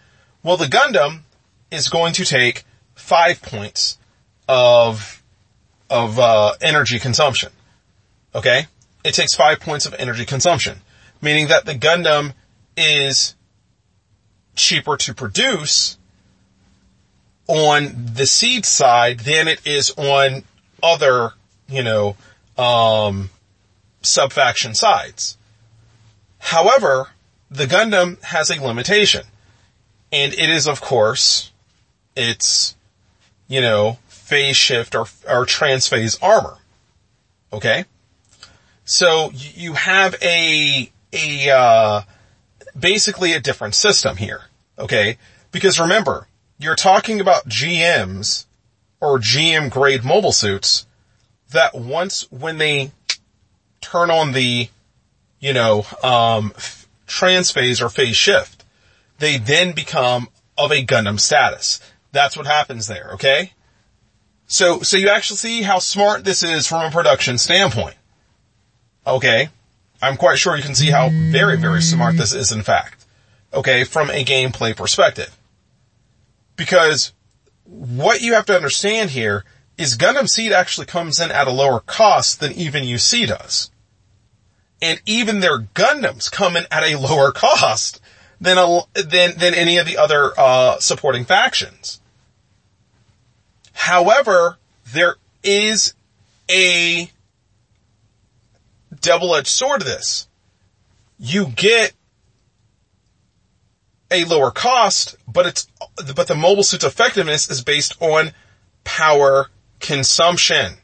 Well, 0.42 0.56
the 0.56 0.66
Gundam 0.66 1.20
is 1.70 1.88
going 1.88 2.12
to 2.14 2.24
take 2.24 2.64
five 2.94 3.40
points 3.40 3.98
of, 4.48 5.22
of, 5.88 6.18
uh, 6.18 6.54
energy 6.60 6.98
consumption. 6.98 7.52
Okay? 8.34 8.66
It 9.04 9.14
takes 9.14 9.34
five 9.34 9.60
points 9.60 9.86
of 9.86 9.94
energy 9.94 10.24
consumption. 10.24 10.80
Meaning 11.22 11.48
that 11.48 11.66
the 11.66 11.74
Gundam 11.74 12.32
is 12.76 13.34
cheaper 14.56 14.96
to 14.96 15.14
produce 15.14 15.98
on 17.46 18.10
the 18.14 18.26
seed 18.26 18.64
side 18.64 19.20
than 19.20 19.48
it 19.48 19.66
is 19.66 19.90
on 19.96 20.44
other, 20.82 21.32
you 21.68 21.82
know, 21.82 22.16
um, 22.58 23.30
subfaction 24.02 24.74
sides. 24.74 25.36
However, 26.38 27.08
the 27.50 27.66
Gundam 27.66 28.22
has 28.22 28.50
a 28.50 28.62
limitation. 28.62 29.24
And 30.12 30.32
it 30.32 30.50
is, 30.50 30.66
of 30.66 30.80
course, 30.80 31.52
its, 32.16 32.74
you 33.48 33.60
know, 33.60 33.98
phase 34.08 34.56
shift 34.56 34.94
or, 34.94 35.02
or 35.28 35.46
transphase 35.46 36.18
armor. 36.22 36.58
Okay? 37.52 37.84
So 38.84 39.30
you 39.34 39.74
have 39.74 40.16
a, 40.22 40.90
a, 41.12 41.50
uh, 41.50 42.02
basically 42.78 43.32
a 43.32 43.40
different 43.40 43.74
system 43.74 44.16
here. 44.16 44.42
Okay? 44.78 45.18
Because 45.52 45.78
remember, 45.78 46.26
you're 46.58 46.76
talking 46.76 47.20
about 47.20 47.48
GMs 47.48 48.46
or 49.00 49.18
GM 49.18 49.70
grade 49.70 50.04
mobile 50.04 50.32
suits 50.32 50.86
that 51.50 51.74
once 51.74 52.30
when 52.30 52.58
they 52.58 52.92
turn 53.80 54.10
on 54.10 54.32
the, 54.32 54.68
you 55.40 55.52
know, 55.52 55.78
um, 56.02 56.52
transphase 57.06 57.82
or 57.82 57.88
phase 57.88 58.16
shift, 58.16 58.64
they 59.18 59.38
then 59.38 59.72
become 59.72 60.28
of 60.56 60.70
a 60.70 60.84
Gundam 60.84 61.18
status. 61.18 61.80
That's 62.12 62.36
what 62.36 62.46
happens 62.46 62.86
there, 62.86 63.10
okay? 63.14 63.52
So, 64.46 64.80
so 64.80 64.96
you 64.96 65.08
actually 65.08 65.36
see 65.36 65.62
how 65.62 65.78
smart 65.78 66.24
this 66.24 66.42
is 66.42 66.66
from 66.66 66.84
a 66.84 66.90
production 66.90 67.38
standpoint. 67.38 67.94
Okay. 69.06 69.48
I'm 70.02 70.16
quite 70.16 70.38
sure 70.38 70.56
you 70.56 70.62
can 70.62 70.74
see 70.74 70.90
how 70.90 71.10
very, 71.10 71.56
very 71.56 71.82
smart 71.82 72.16
this 72.16 72.32
is 72.32 72.52
in 72.52 72.62
fact. 72.62 73.06
Okay, 73.52 73.84
from 73.84 74.10
a 74.10 74.24
gameplay 74.24 74.76
perspective. 74.76 75.36
Because 76.56 77.12
what 77.70 78.20
you 78.20 78.34
have 78.34 78.46
to 78.46 78.56
understand 78.56 79.10
here 79.10 79.44
is 79.78 79.96
Gundam 79.96 80.28
Seed 80.28 80.52
actually 80.52 80.86
comes 80.86 81.20
in 81.20 81.30
at 81.30 81.46
a 81.46 81.52
lower 81.52 81.80
cost 81.80 82.40
than 82.40 82.52
even 82.52 82.82
UC 82.82 83.28
does. 83.28 83.70
And 84.82 85.00
even 85.06 85.40
their 85.40 85.60
Gundams 85.60 86.30
come 86.30 86.56
in 86.56 86.66
at 86.70 86.82
a 86.82 86.98
lower 86.98 87.30
cost 87.34 88.00
than 88.40 88.58
a, 88.58 88.80
than, 88.94 89.38
than 89.38 89.54
any 89.54 89.78
of 89.78 89.86
the 89.86 89.98
other, 89.98 90.32
uh, 90.36 90.78
supporting 90.80 91.24
factions. 91.24 92.00
However, 93.72 94.58
there 94.92 95.16
is 95.44 95.94
a 96.50 97.10
double-edged 99.00 99.46
sword 99.46 99.80
to 99.80 99.86
this. 99.86 100.28
You 101.18 101.46
get 101.46 101.92
a 104.10 104.24
lower 104.24 104.50
cost, 104.50 105.16
but 105.28 105.46
it's, 105.46 105.68
but 106.14 106.26
the 106.26 106.34
mobile 106.34 106.62
suit's 106.62 106.84
effectiveness 106.84 107.50
is 107.50 107.62
based 107.62 108.00
on 108.02 108.32
power 108.84 109.50
consumption. 109.78 110.74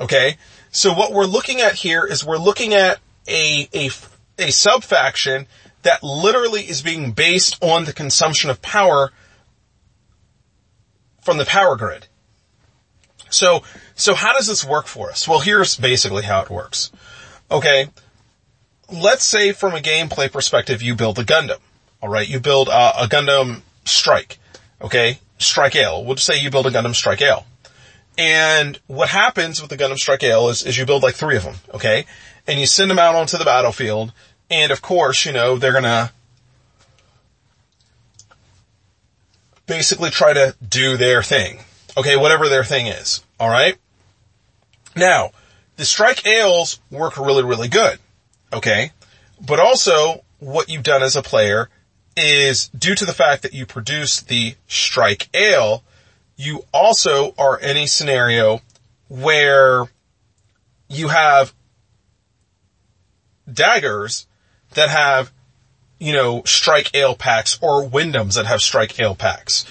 Okay? 0.00 0.36
So 0.70 0.92
what 0.92 1.12
we're 1.12 1.26
looking 1.26 1.60
at 1.60 1.74
here 1.74 2.04
is 2.04 2.24
we're 2.24 2.36
looking 2.36 2.74
at 2.74 2.98
a, 3.28 3.68
a, 3.72 3.90
a 4.38 4.50
sub-faction 4.50 5.46
that 5.82 6.02
literally 6.02 6.62
is 6.62 6.82
being 6.82 7.12
based 7.12 7.62
on 7.62 7.84
the 7.84 7.92
consumption 7.92 8.50
of 8.50 8.60
power 8.60 9.12
from 11.22 11.38
the 11.38 11.44
power 11.44 11.76
grid. 11.76 12.06
So, 13.30 13.62
so 13.94 14.14
how 14.14 14.36
does 14.36 14.46
this 14.46 14.64
work 14.64 14.86
for 14.86 15.10
us? 15.10 15.28
Well, 15.28 15.40
here's 15.40 15.76
basically 15.76 16.22
how 16.22 16.40
it 16.42 16.50
works. 16.50 16.90
Okay. 17.50 17.88
Let's 18.94 19.24
say 19.24 19.52
from 19.52 19.74
a 19.74 19.80
gameplay 19.80 20.30
perspective, 20.30 20.82
you 20.82 20.94
build 20.94 21.18
a 21.18 21.24
Gundam. 21.24 21.58
All 22.00 22.08
right. 22.08 22.28
You 22.28 22.40
build 22.40 22.68
uh, 22.68 22.92
a 23.00 23.06
Gundam 23.06 23.62
Strike. 23.84 24.38
Okay. 24.80 25.18
Strike 25.38 25.74
Aile. 25.74 26.04
We'll 26.04 26.14
just 26.14 26.26
say 26.26 26.40
you 26.40 26.50
build 26.50 26.66
a 26.66 26.70
Gundam 26.70 26.94
Strike 26.94 27.20
Aile. 27.20 27.44
And 28.16 28.78
what 28.86 29.08
happens 29.08 29.60
with 29.60 29.70
the 29.70 29.76
Gundam 29.76 29.98
Strike 29.98 30.22
Aile 30.22 30.48
is, 30.48 30.64
is 30.64 30.78
you 30.78 30.86
build 30.86 31.02
like 31.02 31.14
three 31.14 31.36
of 31.36 31.44
them. 31.44 31.56
Okay. 31.74 32.06
And 32.46 32.60
you 32.60 32.66
send 32.66 32.90
them 32.90 32.98
out 32.98 33.14
onto 33.14 33.36
the 33.36 33.44
battlefield. 33.44 34.12
And 34.50 34.70
of 34.70 34.82
course, 34.82 35.24
you 35.24 35.32
know, 35.32 35.56
they're 35.56 35.72
gonna 35.72 36.12
basically 39.66 40.10
try 40.10 40.32
to 40.32 40.54
do 40.66 40.96
their 40.96 41.22
thing. 41.22 41.60
Okay, 41.96 42.16
whatever 42.16 42.48
their 42.48 42.64
thing 42.64 42.86
is. 42.86 43.24
Alright? 43.40 43.76
Now, 44.96 45.30
the 45.76 45.84
strike 45.84 46.26
ailes 46.26 46.80
work 46.90 47.16
really, 47.16 47.42
really 47.42 47.68
good. 47.68 47.98
Okay? 48.52 48.92
But 49.44 49.60
also, 49.60 50.24
what 50.38 50.68
you've 50.68 50.82
done 50.82 51.02
as 51.02 51.16
a 51.16 51.22
player 51.22 51.68
is 52.16 52.68
due 52.68 52.94
to 52.94 53.04
the 53.04 53.12
fact 53.12 53.42
that 53.42 53.54
you 53.54 53.66
produce 53.66 54.20
the 54.20 54.54
strike 54.68 55.28
aile, 55.34 55.82
you 56.36 56.64
also 56.72 57.34
are 57.36 57.58
in 57.58 57.76
a 57.76 57.86
scenario 57.86 58.60
where 59.08 59.84
you 60.88 61.08
have 61.08 61.52
daggers 63.52 64.26
that 64.74 64.90
have 64.90 65.32
you 66.04 66.12
know, 66.12 66.42
strike 66.44 66.90
aile 66.94 67.14
packs 67.14 67.58
or 67.62 67.82
Windams 67.82 68.34
that 68.34 68.46
have 68.46 68.60
strike 68.60 69.00
aile 69.00 69.14
packs. 69.14 69.64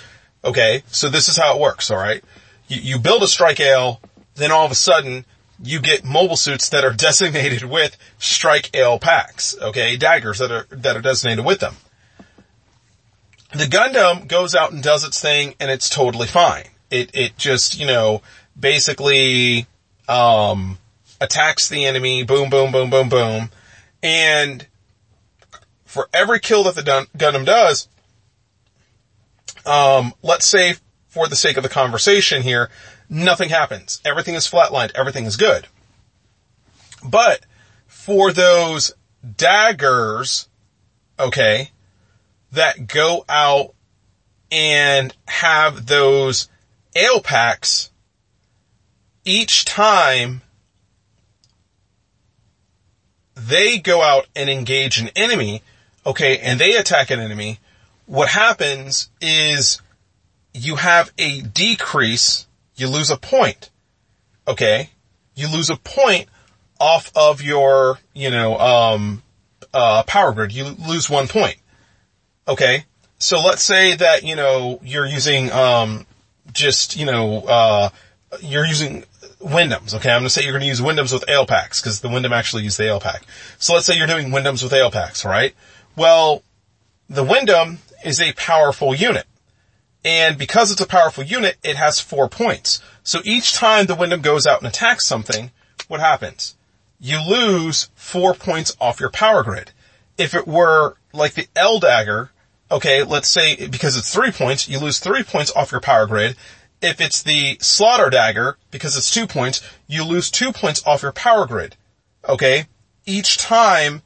Okay. 0.43 0.83
So 0.87 1.09
this 1.09 1.29
is 1.29 1.37
how 1.37 1.55
it 1.55 1.61
works. 1.61 1.91
All 1.91 1.97
right. 1.97 2.23
You, 2.67 2.81
you 2.81 2.99
build 2.99 3.23
a 3.23 3.27
strike 3.27 3.59
aile, 3.59 4.01
then 4.35 4.51
all 4.51 4.65
of 4.65 4.71
a 4.71 4.75
sudden 4.75 5.25
you 5.63 5.79
get 5.79 6.03
mobile 6.03 6.35
suits 6.35 6.69
that 6.69 6.83
are 6.83 6.93
designated 6.97 7.63
with 7.63 7.97
strike 8.19 8.69
aile 8.75 8.99
packs. 8.99 9.55
Okay. 9.59 9.97
Daggers 9.97 10.39
that 10.39 10.51
are, 10.51 10.67
that 10.69 10.95
are 10.95 11.01
designated 11.01 11.45
with 11.45 11.59
them. 11.59 11.75
The 13.51 13.65
Gundam 13.65 14.27
goes 14.27 14.55
out 14.55 14.71
and 14.71 14.81
does 14.81 15.03
its 15.03 15.21
thing 15.21 15.55
and 15.59 15.69
it's 15.69 15.89
totally 15.89 16.27
fine. 16.27 16.65
It, 16.89 17.11
it 17.13 17.37
just, 17.37 17.79
you 17.79 17.85
know, 17.85 18.21
basically, 18.59 19.67
um, 20.07 20.77
attacks 21.21 21.69
the 21.69 21.85
enemy, 21.85 22.23
boom, 22.23 22.49
boom, 22.49 22.71
boom, 22.71 22.89
boom, 22.89 23.09
boom. 23.09 23.49
And 24.01 24.67
for 25.85 26.09
every 26.13 26.39
kill 26.39 26.63
that 26.63 26.75
the 26.75 27.07
Gundam 27.17 27.45
does, 27.45 27.87
um, 29.65 30.13
let's 30.21 30.45
say 30.45 30.75
for 31.07 31.27
the 31.27 31.35
sake 31.35 31.57
of 31.57 31.63
the 31.63 31.69
conversation 31.69 32.41
here, 32.41 32.69
nothing 33.13 33.49
happens. 33.49 34.01
Everything 34.03 34.35
is 34.35 34.49
flatlined. 34.49 34.91
Everything 34.95 35.25
is 35.25 35.37
good. 35.37 35.67
But 37.05 37.41
for 37.87 38.33
those 38.33 38.93
daggers, 39.37 40.47
okay, 41.19 41.69
that 42.51 42.87
go 42.87 43.23
out 43.29 43.73
and 44.51 45.15
have 45.27 45.85
those 45.85 46.49
aile 46.95 47.21
packs, 47.21 47.91
each 49.25 49.65
time 49.65 50.41
they 53.35 53.79
go 53.79 54.01
out 54.01 54.27
and 54.35 54.49
engage 54.49 54.99
an 54.99 55.09
enemy, 55.15 55.61
okay, 56.05 56.37
and 56.39 56.59
they 56.59 56.75
attack 56.75 57.11
an 57.11 57.19
enemy, 57.19 57.59
what 58.05 58.29
happens 58.29 59.09
is 59.21 59.81
you 60.53 60.75
have 60.75 61.11
a 61.17 61.41
decrease, 61.41 62.47
you 62.75 62.87
lose 62.87 63.09
a 63.09 63.17
point, 63.17 63.69
okay? 64.47 64.89
You 65.35 65.47
lose 65.47 65.69
a 65.69 65.75
point 65.75 66.27
off 66.79 67.11
of 67.15 67.41
your, 67.41 67.99
you 68.13 68.29
know, 68.29 68.57
um, 68.59 69.23
uh, 69.73 70.03
power 70.03 70.33
grid. 70.33 70.53
You 70.53 70.65
lose 70.65 71.09
one 71.09 71.27
point. 71.27 71.57
Okay? 72.47 72.85
So 73.19 73.39
let's 73.41 73.63
say 73.63 73.95
that, 73.95 74.23
you 74.23 74.35
know, 74.35 74.79
you're 74.83 75.05
using, 75.05 75.51
um, 75.51 76.05
just, 76.51 76.97
you 76.97 77.05
know, 77.05 77.39
uh, 77.41 77.89
you're 78.41 78.65
using 78.65 79.05
Windams. 79.39 79.93
Okay, 79.95 80.09
I'm 80.09 80.21
going 80.21 80.23
to 80.23 80.29
say 80.29 80.43
you're 80.43 80.51
going 80.51 80.61
to 80.61 80.67
use 80.67 80.81
Windams 80.81 81.13
with 81.13 81.25
aile 81.29 81.45
packs 81.47 81.81
because 81.81 82.01
the 82.01 82.07
Windam 82.07 82.31
actually 82.31 82.63
used 82.63 82.77
the 82.77 82.89
aile 82.89 82.99
pack. 82.99 83.23
So 83.59 83.73
let's 83.73 83.85
say 83.85 83.97
you're 83.97 84.07
doing 84.07 84.29
Windams 84.29 84.63
with 84.63 84.73
aile 84.73 84.91
packs, 84.91 85.25
right? 85.25 85.53
Well, 85.95 86.43
the 87.09 87.23
Windam 87.23 87.77
is 88.05 88.19
a 88.19 88.33
powerful 88.33 88.95
unit. 88.95 89.25
And 90.05 90.37
because 90.37 90.71
it's 90.71 90.81
a 90.81 90.87
powerful 90.87 91.23
unit, 91.23 91.57
it 91.63 91.77
has 91.77 91.99
four 91.99 92.27
points. 92.27 92.81
So 93.03 93.19
each 93.23 93.53
time 93.53 93.85
the 93.85 93.95
Windam 93.95 94.21
goes 94.21 94.45
out 94.45 94.59
and 94.59 94.67
attacks 94.67 95.07
something, 95.07 95.51
what 95.87 95.99
happens? 95.99 96.55
You 96.99 97.19
lose 97.27 97.89
four 97.95 98.33
points 98.33 98.75
off 98.79 98.99
your 98.99 99.09
power 99.09 99.43
grid. 99.43 99.71
If 100.17 100.33
it 100.33 100.47
were 100.47 100.95
like 101.13 101.33
the 101.33 101.47
L 101.55 101.79
dagger, 101.79 102.31
okay, 102.69 103.03
let's 103.03 103.29
say 103.29 103.67
because 103.67 103.97
it's 103.97 104.13
three 104.13 104.31
points, 104.31 104.67
you 104.67 104.79
lose 104.79 104.99
three 104.99 105.23
points 105.23 105.51
off 105.55 105.71
your 105.71 105.81
power 105.81 106.05
grid. 106.05 106.35
If 106.81 106.99
it's 106.99 107.23
the 107.23 107.57
slaughter 107.61 108.09
dagger, 108.09 108.57
because 108.71 108.97
it's 108.97 109.11
two 109.11 109.27
points, 109.27 109.61
you 109.87 110.03
lose 110.03 110.29
two 110.29 110.51
points 110.51 110.85
off 110.85 111.01
your 111.01 111.13
power 111.13 111.45
grid. 111.45 111.75
Okay? 112.27 112.65
Each 113.05 113.37
time 113.37 114.01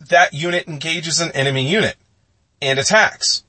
that 0.00 0.34
unit 0.34 0.68
engages 0.68 1.20
an 1.20 1.32
enemy 1.32 1.70
unit 1.70 1.96
and 2.60 2.78
attacks. 2.78 3.43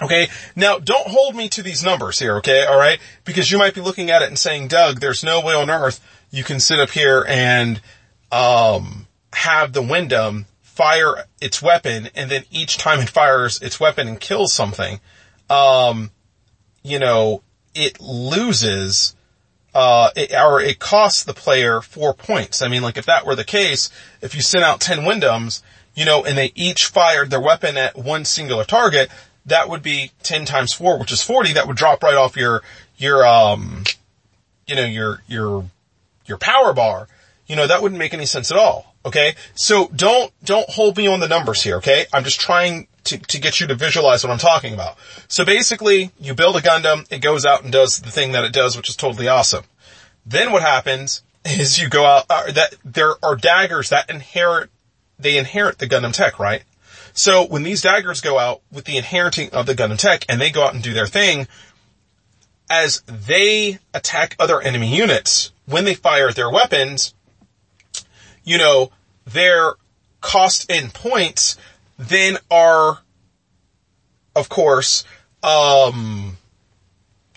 Okay. 0.00 0.28
Now 0.56 0.78
don't 0.78 1.08
hold 1.08 1.34
me 1.34 1.48
to 1.50 1.62
these 1.62 1.84
numbers 1.84 2.18
here. 2.18 2.36
Okay. 2.36 2.64
All 2.64 2.78
right. 2.78 2.98
Because 3.24 3.50
you 3.50 3.58
might 3.58 3.74
be 3.74 3.80
looking 3.80 4.10
at 4.10 4.22
it 4.22 4.28
and 4.28 4.38
saying, 4.38 4.68
Doug, 4.68 5.00
there's 5.00 5.24
no 5.24 5.40
way 5.40 5.54
on 5.54 5.70
earth 5.70 6.00
you 6.30 6.44
can 6.44 6.60
sit 6.60 6.80
up 6.80 6.90
here 6.90 7.24
and, 7.28 7.80
um, 8.30 9.06
have 9.34 9.72
the 9.72 9.82
Windam 9.82 10.46
fire 10.62 11.26
its 11.40 11.60
weapon 11.60 12.08
and 12.14 12.30
then 12.30 12.44
each 12.50 12.78
time 12.78 13.00
it 13.00 13.10
fires 13.10 13.60
its 13.60 13.78
weapon 13.78 14.08
and 14.08 14.18
kills 14.18 14.52
something, 14.52 15.00
um, 15.50 16.10
you 16.82 16.98
know, 16.98 17.42
it 17.74 18.00
loses 18.00 19.14
uh, 19.74 20.10
it, 20.16 20.34
or 20.34 20.60
it 20.60 20.78
costs 20.78 21.24
the 21.24 21.34
player 21.34 21.80
four 21.80 22.14
points. 22.14 22.62
I 22.62 22.68
mean, 22.68 22.82
like 22.82 22.98
if 22.98 23.06
that 23.06 23.26
were 23.26 23.34
the 23.34 23.44
case, 23.44 23.90
if 24.20 24.34
you 24.34 24.42
sent 24.42 24.64
out 24.64 24.80
10 24.80 25.00
Windams, 25.00 25.62
you 25.94 26.04
know, 26.04 26.24
and 26.24 26.36
they 26.36 26.52
each 26.54 26.86
fired 26.86 27.30
their 27.30 27.40
weapon 27.40 27.76
at 27.76 27.96
one 27.96 28.24
singular 28.24 28.64
target, 28.64 29.10
that 29.46 29.68
would 29.68 29.82
be 29.82 30.12
10 30.22 30.44
times 30.44 30.72
4, 30.72 30.98
which 30.98 31.12
is 31.12 31.22
40. 31.22 31.54
That 31.54 31.66
would 31.66 31.76
drop 31.76 32.02
right 32.02 32.14
off 32.14 32.36
your, 32.36 32.62
your, 32.96 33.26
um, 33.26 33.84
you 34.66 34.76
know, 34.76 34.84
your, 34.84 35.22
your, 35.26 35.64
your 36.26 36.38
power 36.38 36.72
bar. 36.72 37.08
You 37.46 37.56
know, 37.56 37.66
that 37.66 37.82
wouldn't 37.82 37.98
make 37.98 38.14
any 38.14 38.26
sense 38.26 38.50
at 38.50 38.56
all. 38.56 38.94
Okay. 39.04 39.34
So 39.54 39.88
don't, 39.94 40.32
don't 40.44 40.68
hold 40.70 40.96
me 40.96 41.06
on 41.06 41.20
the 41.20 41.28
numbers 41.28 41.62
here. 41.62 41.76
Okay. 41.76 42.06
I'm 42.12 42.24
just 42.24 42.40
trying 42.40 42.86
to, 43.04 43.18
to 43.18 43.40
get 43.40 43.60
you 43.60 43.66
to 43.66 43.74
visualize 43.74 44.22
what 44.24 44.30
I'm 44.30 44.38
talking 44.38 44.74
about. 44.74 44.96
So 45.28 45.44
basically, 45.44 46.12
you 46.20 46.34
build 46.34 46.56
a 46.56 46.60
Gundam, 46.60 47.10
it 47.10 47.18
goes 47.18 47.44
out 47.44 47.64
and 47.64 47.72
does 47.72 47.98
the 47.98 48.10
thing 48.10 48.32
that 48.32 48.44
it 48.44 48.52
does, 48.52 48.76
which 48.76 48.88
is 48.88 48.96
totally 48.96 49.28
awesome. 49.28 49.64
Then 50.24 50.52
what 50.52 50.62
happens 50.62 51.22
is 51.44 51.78
you 51.78 51.88
go 51.88 52.06
out, 52.06 52.26
uh, 52.30 52.52
that 52.52 52.74
there 52.84 53.14
are 53.24 53.36
daggers 53.36 53.90
that 53.90 54.08
inherit, 54.08 54.70
they 55.18 55.36
inherit 55.36 55.78
the 55.78 55.88
Gundam 55.88 56.12
tech, 56.12 56.38
right? 56.38 56.62
So 57.14 57.46
when 57.46 57.62
these 57.62 57.82
daggers 57.82 58.20
go 58.20 58.38
out 58.38 58.62
with 58.70 58.84
the 58.84 58.96
inheriting 58.96 59.50
of 59.50 59.66
the 59.66 59.74
Gundam 59.74 59.98
tech 59.98 60.24
and 60.28 60.40
they 60.40 60.50
go 60.50 60.64
out 60.64 60.74
and 60.74 60.82
do 60.82 60.94
their 60.94 61.06
thing, 61.06 61.46
as 62.70 63.02
they 63.06 63.78
attack 63.92 64.34
other 64.38 64.60
enemy 64.60 64.96
units, 64.96 65.52
when 65.66 65.84
they 65.84 65.94
fire 65.94 66.32
their 66.32 66.50
weapons, 66.50 67.14
you 68.44 68.58
know, 68.58 68.90
their 69.26 69.74
cost 70.20 70.70
in 70.70 70.90
points 70.90 71.56
then 71.98 72.38
are, 72.50 73.00
of 74.34 74.48
course, 74.48 75.04
um, 75.42 76.36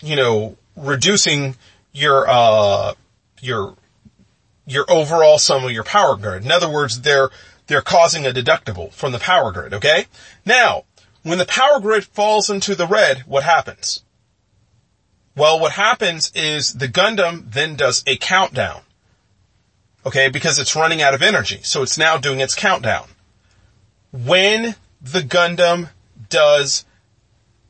you 0.02 0.16
know, 0.16 0.56
reducing 0.76 1.56
your, 1.92 2.26
uh, 2.28 2.94
your, 3.40 3.76
your 4.66 4.90
overall 4.90 5.38
sum 5.38 5.64
of 5.64 5.70
your 5.70 5.84
power 5.84 6.16
grid. 6.16 6.44
In 6.44 6.50
other 6.50 6.70
words, 6.70 7.02
they're, 7.02 7.30
they're 7.66 7.82
causing 7.82 8.26
a 8.26 8.30
deductible 8.30 8.92
from 8.92 9.12
the 9.12 9.18
power 9.18 9.52
grid, 9.52 9.74
okay? 9.74 10.06
Now, 10.44 10.84
when 11.22 11.38
the 11.38 11.46
power 11.46 11.80
grid 11.80 12.04
falls 12.04 12.48
into 12.48 12.74
the 12.74 12.86
red, 12.86 13.20
what 13.26 13.42
happens? 13.42 14.04
Well, 15.36 15.58
what 15.58 15.72
happens 15.72 16.32
is 16.34 16.74
the 16.74 16.88
Gundam 16.88 17.52
then 17.52 17.74
does 17.76 18.02
a 18.06 18.16
countdown. 18.16 18.82
Okay, 20.06 20.28
because 20.28 20.60
it's 20.60 20.76
running 20.76 21.02
out 21.02 21.14
of 21.14 21.22
energy. 21.22 21.60
So 21.62 21.82
it's 21.82 21.98
now 21.98 22.16
doing 22.16 22.40
its 22.40 22.54
countdown. 22.54 23.08
When 24.12 24.76
the 25.02 25.20
Gundam 25.20 25.90
does 26.28 26.84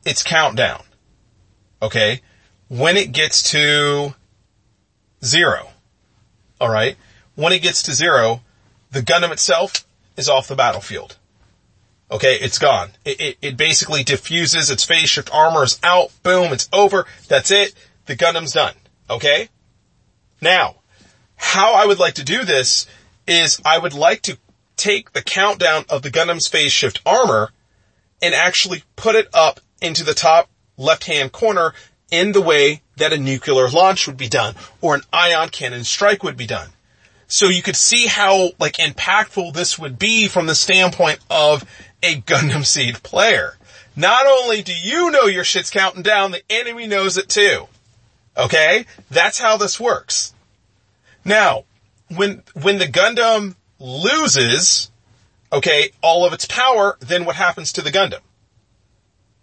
its 0.05 0.21
countdown, 0.21 0.83
okay, 1.81 2.21
when 2.67 2.95
it 2.95 3.11
gets 3.11 3.51
to 3.51 4.13
zero, 5.25 5.69
alright, 6.61 6.95
when 7.33 7.53
it 7.53 7.63
gets 7.63 7.83
to 7.83 7.93
zero, 7.93 8.41
the 8.91 9.01
Gundam 9.01 9.31
itself 9.31 9.86
is 10.17 10.27
off 10.27 10.47
the 10.47 10.55
battlefield. 10.55 11.15
Okay, 12.09 12.35
it's 12.35 12.57
gone. 12.57 12.91
It, 13.05 13.21
it, 13.21 13.37
it, 13.41 13.57
basically 13.57 14.03
diffuses, 14.03 14.69
its 14.69 14.85
phase 14.85 15.09
shift 15.09 15.29
armor 15.33 15.63
is 15.63 15.79
out, 15.83 16.11
boom, 16.23 16.53
it's 16.53 16.69
over, 16.71 17.05
that's 17.27 17.51
it, 17.51 17.73
the 18.05 18.15
Gundam's 18.15 18.53
done. 18.53 18.73
Okay? 19.09 19.49
Now, 20.41 20.77
how 21.35 21.73
I 21.73 21.85
would 21.85 21.99
like 21.99 22.15
to 22.15 22.23
do 22.23 22.45
this 22.45 22.87
is 23.27 23.61
I 23.65 23.77
would 23.77 23.93
like 23.93 24.21
to 24.23 24.37
take 24.77 25.11
the 25.11 25.21
countdown 25.21 25.85
of 25.89 26.01
the 26.01 26.09
Gundam's 26.09 26.47
phase 26.47 26.71
shift 26.71 27.01
armor 27.05 27.51
and 28.21 28.33
actually 28.33 28.83
put 28.95 29.15
it 29.15 29.27
up 29.33 29.59
into 29.81 30.03
the 30.03 30.13
top 30.13 30.49
left 30.77 31.05
hand 31.05 31.31
corner 31.31 31.73
in 32.09 32.31
the 32.31 32.41
way 32.41 32.81
that 32.95 33.13
a 33.13 33.17
nuclear 33.17 33.69
launch 33.69 34.07
would 34.07 34.17
be 34.17 34.29
done 34.29 34.55
or 34.81 34.95
an 34.95 35.01
ion 35.11 35.49
cannon 35.49 35.83
strike 35.83 36.23
would 36.23 36.37
be 36.37 36.47
done. 36.47 36.69
So 37.27 37.47
you 37.47 37.61
could 37.61 37.75
see 37.75 38.07
how 38.07 38.51
like 38.59 38.73
impactful 38.73 39.53
this 39.53 39.77
would 39.77 39.99
be 39.99 40.27
from 40.27 40.47
the 40.47 40.55
standpoint 40.55 41.19
of 41.29 41.63
a 42.01 42.21
Gundam 42.21 42.65
Seed 42.65 43.03
player. 43.03 43.57
Not 43.95 44.25
only 44.27 44.61
do 44.61 44.73
you 44.73 45.11
know 45.11 45.25
your 45.25 45.43
shit's 45.43 45.69
counting 45.69 46.03
down, 46.03 46.31
the 46.31 46.43
enemy 46.49 46.87
knows 46.87 47.17
it 47.17 47.29
too. 47.29 47.67
Okay? 48.37 48.85
That's 49.09 49.39
how 49.39 49.57
this 49.57 49.79
works. 49.79 50.33
Now, 51.25 51.65
when, 52.15 52.43
when 52.53 52.77
the 52.77 52.85
Gundam 52.85 53.55
loses, 53.79 54.91
okay, 55.51 55.89
all 56.01 56.25
of 56.25 56.33
its 56.33 56.45
power, 56.45 56.97
then 56.99 57.25
what 57.25 57.35
happens 57.35 57.73
to 57.73 57.81
the 57.81 57.91
Gundam? 57.91 58.21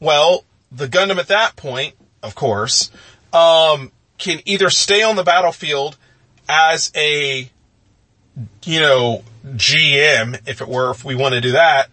Well, 0.00 0.44
the 0.70 0.86
Gundam 0.86 1.18
at 1.18 1.28
that 1.28 1.56
point, 1.56 1.94
of 2.22 2.34
course, 2.34 2.90
um, 3.32 3.90
can 4.18 4.40
either 4.44 4.70
stay 4.70 5.02
on 5.02 5.16
the 5.16 5.24
battlefield 5.24 5.96
as 6.48 6.92
a, 6.94 7.50
you 8.64 8.80
know, 8.80 9.22
GM, 9.46 10.40
if 10.46 10.60
it 10.60 10.68
were, 10.68 10.90
if 10.90 11.04
we 11.04 11.14
want 11.14 11.34
to 11.34 11.40
do 11.40 11.52
that, 11.52 11.88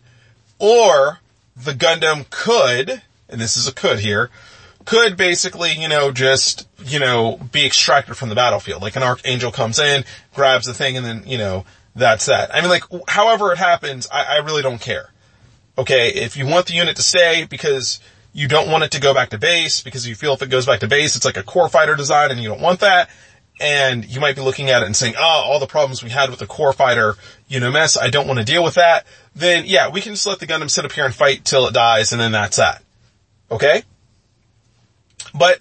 or 0.59 1.19
the 1.55 1.73
Gundam 1.73 2.29
could, 2.29 3.01
and 3.29 3.41
this 3.41 3.57
is 3.57 3.67
a 3.67 3.73
could 3.73 3.99
here, 3.99 4.29
could 4.85 5.15
basically, 5.15 5.73
you 5.73 5.87
know, 5.87 6.11
just, 6.11 6.67
you 6.85 6.99
know, 6.99 7.39
be 7.51 7.65
extracted 7.65 8.17
from 8.17 8.29
the 8.29 8.35
battlefield. 8.35 8.81
Like 8.81 8.95
an 8.95 9.03
Archangel 9.03 9.51
comes 9.51 9.79
in, 9.79 10.03
grabs 10.33 10.65
the 10.65 10.73
thing, 10.73 10.97
and 10.97 11.05
then, 11.05 11.23
you 11.25 11.37
know, 11.37 11.65
that's 11.95 12.25
that. 12.27 12.53
I 12.53 12.61
mean, 12.61 12.69
like, 12.69 12.83
however 13.07 13.51
it 13.51 13.57
happens, 13.57 14.07
I, 14.11 14.23
I 14.23 14.37
really 14.37 14.61
don't 14.61 14.81
care. 14.81 15.09
Okay, 15.77 16.09
if 16.09 16.35
you 16.37 16.45
want 16.45 16.67
the 16.67 16.73
unit 16.73 16.95
to 16.97 17.03
stay 17.03 17.45
because 17.45 17.99
you 18.33 18.47
don't 18.47 18.69
want 18.69 18.83
it 18.83 18.91
to 18.91 19.01
go 19.01 19.13
back 19.13 19.29
to 19.29 19.37
base, 19.37 19.81
because 19.81 20.07
you 20.07 20.15
feel 20.15 20.33
if 20.33 20.41
it 20.41 20.49
goes 20.49 20.65
back 20.65 20.79
to 20.81 20.87
base, 20.87 21.15
it's 21.15 21.25
like 21.25 21.37
a 21.37 21.43
core 21.43 21.69
fighter 21.69 21.95
design 21.95 22.31
and 22.31 22.39
you 22.39 22.49
don't 22.49 22.61
want 22.61 22.79
that, 22.79 23.09
and 23.61 24.05
you 24.05 24.19
might 24.19 24.35
be 24.35 24.41
looking 24.41 24.69
at 24.69 24.81
it 24.81 24.87
and 24.87 24.95
saying, 24.95 25.13
oh, 25.17 25.21
all 25.21 25.59
the 25.59 25.67
problems 25.67 26.03
we 26.03 26.09
had 26.09 26.31
with 26.31 26.39
the 26.39 26.47
core 26.47 26.73
fighter, 26.73 27.15
you 27.47 27.59
know, 27.59 27.71
mess, 27.71 27.95
I 27.95 28.09
don't 28.09 28.27
want 28.27 28.39
to 28.39 28.45
deal 28.45 28.63
with 28.63 28.75
that, 28.75 29.05
then 29.35 29.65
yeah, 29.67 29.89
we 29.89 30.01
can 30.01 30.13
just 30.13 30.25
let 30.25 30.39
the 30.39 30.47
Gundam 30.47 30.69
sit 30.69 30.83
up 30.83 30.91
here 30.91 31.05
and 31.05 31.13
fight 31.13 31.45
till 31.45 31.67
it 31.67 31.73
dies 31.73 32.11
and 32.11 32.19
then 32.19 32.31
that's 32.31 32.57
that. 32.57 32.83
Okay? 33.51 33.83
But 35.33 35.59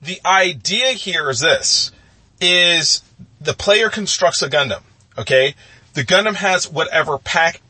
the 0.00 0.20
idea 0.24 0.92
here 0.92 1.28
is 1.28 1.40
this, 1.40 1.90
is 2.40 3.02
the 3.40 3.52
player 3.52 3.90
constructs 3.90 4.42
a 4.42 4.48
Gundam, 4.48 4.82
okay? 5.18 5.54
The 5.94 6.04
Gundam 6.04 6.36
has 6.36 6.70
whatever 6.70 7.18
pack 7.18 7.60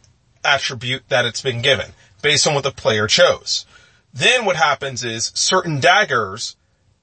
attribute 0.44 1.09
that 1.09 1.24
it's 1.24 1.40
been 1.40 1.62
given, 1.62 1.90
based 2.23 2.47
on 2.47 2.55
what 2.55 2.65
the 2.65 2.70
player 2.70 3.07
chose. 3.07 3.65
Then 4.12 4.44
what 4.44 4.57
happens 4.57 5.05
is 5.05 5.32
certain 5.35 5.81
daggers 5.81 6.57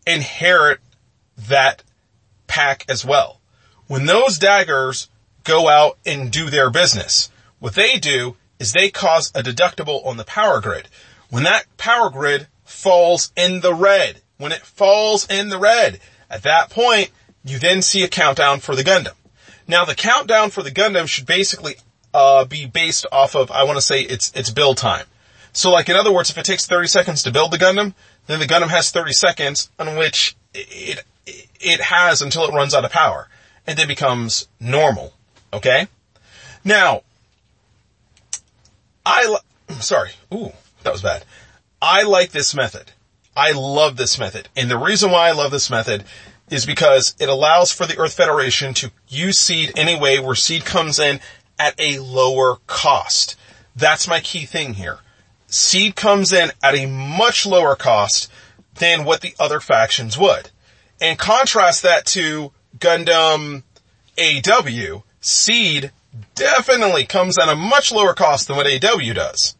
inherit 0.05 0.79
that 1.49 1.83
pack 2.47 2.85
as 2.89 3.05
well. 3.05 3.39
When 3.87 4.05
those 4.05 4.37
daggers 4.37 5.09
go 5.43 5.67
out 5.67 5.97
and 6.05 6.31
do 6.31 6.49
their 6.49 6.69
business, 6.69 7.29
what 7.59 7.75
they 7.75 7.97
do 7.97 8.35
is 8.59 8.73
they 8.73 8.89
cause 8.89 9.31
a 9.35 9.43
deductible 9.43 10.05
on 10.05 10.17
the 10.17 10.23
power 10.23 10.59
grid. 10.59 10.89
When 11.29 11.43
that 11.43 11.65
power 11.77 12.09
grid 12.09 12.47
falls 12.65 13.31
in 13.35 13.61
the 13.61 13.73
red, 13.73 14.21
when 14.37 14.51
it 14.51 14.65
falls 14.65 15.25
in 15.27 15.49
the 15.49 15.57
red. 15.57 15.99
At 16.29 16.43
that 16.43 16.69
point, 16.69 17.11
you 17.43 17.59
then 17.59 17.81
see 17.81 18.03
a 18.03 18.07
countdown 18.07 18.59
for 18.59 18.75
the 18.75 18.83
Gundam. 18.83 19.13
Now 19.67 19.85
the 19.85 19.95
countdown 19.95 20.49
for 20.49 20.63
the 20.63 20.71
Gundam 20.71 21.07
should 21.07 21.25
basically 21.25 21.75
uh, 22.13 22.45
be 22.45 22.65
based 22.65 23.05
off 23.11 23.35
of, 23.35 23.51
I 23.51 23.63
want 23.63 23.77
to 23.77 23.81
say 23.81 24.01
it's, 24.01 24.31
it's 24.35 24.49
build 24.49 24.77
time. 24.77 25.05
So 25.53 25.71
like 25.71 25.89
in 25.89 25.95
other 25.95 26.11
words, 26.11 26.29
if 26.29 26.37
it 26.37 26.45
takes 26.45 26.67
30 26.67 26.87
seconds 26.87 27.23
to 27.23 27.31
build 27.31 27.51
the 27.51 27.57
Gundam, 27.57 27.93
then 28.27 28.39
the 28.39 28.45
Gundam 28.45 28.69
has 28.69 28.91
30 28.91 29.13
seconds 29.13 29.69
on 29.79 29.97
which 29.97 30.35
it, 30.53 31.03
it, 31.27 31.81
has 31.81 32.21
until 32.21 32.45
it 32.45 32.53
runs 32.53 32.73
out 32.73 32.85
of 32.85 32.91
power 32.91 33.27
and 33.65 33.77
then 33.77 33.87
becomes 33.87 34.47
normal. 34.59 35.13
Okay? 35.53 35.87
Now, 36.63 37.03
I, 39.05 39.37
sorry. 39.79 40.11
Ooh, 40.33 40.51
that 40.83 40.91
was 40.91 41.01
bad. 41.01 41.23
I 41.81 42.03
like 42.03 42.31
this 42.31 42.55
method. 42.55 42.91
I 43.35 43.51
love 43.51 43.97
this 43.97 44.17
method. 44.17 44.49
And 44.55 44.69
the 44.69 44.77
reason 44.77 45.11
why 45.11 45.27
I 45.27 45.33
love 45.33 45.51
this 45.51 45.69
method 45.69 46.03
is 46.49 46.65
because 46.65 47.13
it 47.19 47.29
allows 47.29 47.71
for 47.71 47.85
the 47.85 47.97
Earth 47.97 48.13
Federation 48.13 48.73
to 48.75 48.91
use 49.07 49.37
seed 49.37 49.77
in 49.77 49.87
a 49.87 49.99
way 49.99 50.19
where 50.19 50.35
seed 50.35 50.65
comes 50.65 50.99
in 50.99 51.19
at 51.59 51.79
a 51.79 51.99
lower 51.99 52.57
cost. 52.67 53.35
That's 53.75 54.07
my 54.07 54.19
key 54.21 54.45
thing 54.45 54.73
here. 54.73 54.99
Seed 55.47 55.95
comes 55.95 56.33
in 56.33 56.51
at 56.63 56.75
a 56.75 56.87
much 56.87 57.45
lower 57.45 57.75
cost 57.75 58.31
than 58.75 59.05
what 59.05 59.21
the 59.21 59.35
other 59.39 59.59
factions 59.59 60.17
would. 60.17 60.49
And 60.99 61.17
contrast 61.17 61.83
that 61.83 62.05
to 62.07 62.51
Gundam 62.77 63.63
AW, 64.17 65.03
Seed 65.21 65.91
definitely 66.35 67.05
comes 67.05 67.37
at 67.37 67.49
a 67.49 67.55
much 67.55 67.91
lower 67.91 68.13
cost 68.13 68.47
than 68.47 68.57
what 68.57 68.65
AW 68.65 69.13
does. 69.13 69.55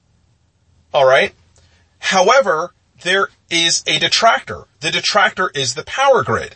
Alright? 0.94 1.34
However, 2.00 2.74
there 3.04 3.30
is 3.50 3.84
a 3.86 4.00
detractor. 4.00 4.64
The 4.80 4.92
detractor 4.92 5.52
is 5.54 5.76
the 5.76 5.84
power 5.84 6.24
grid. 6.24 6.56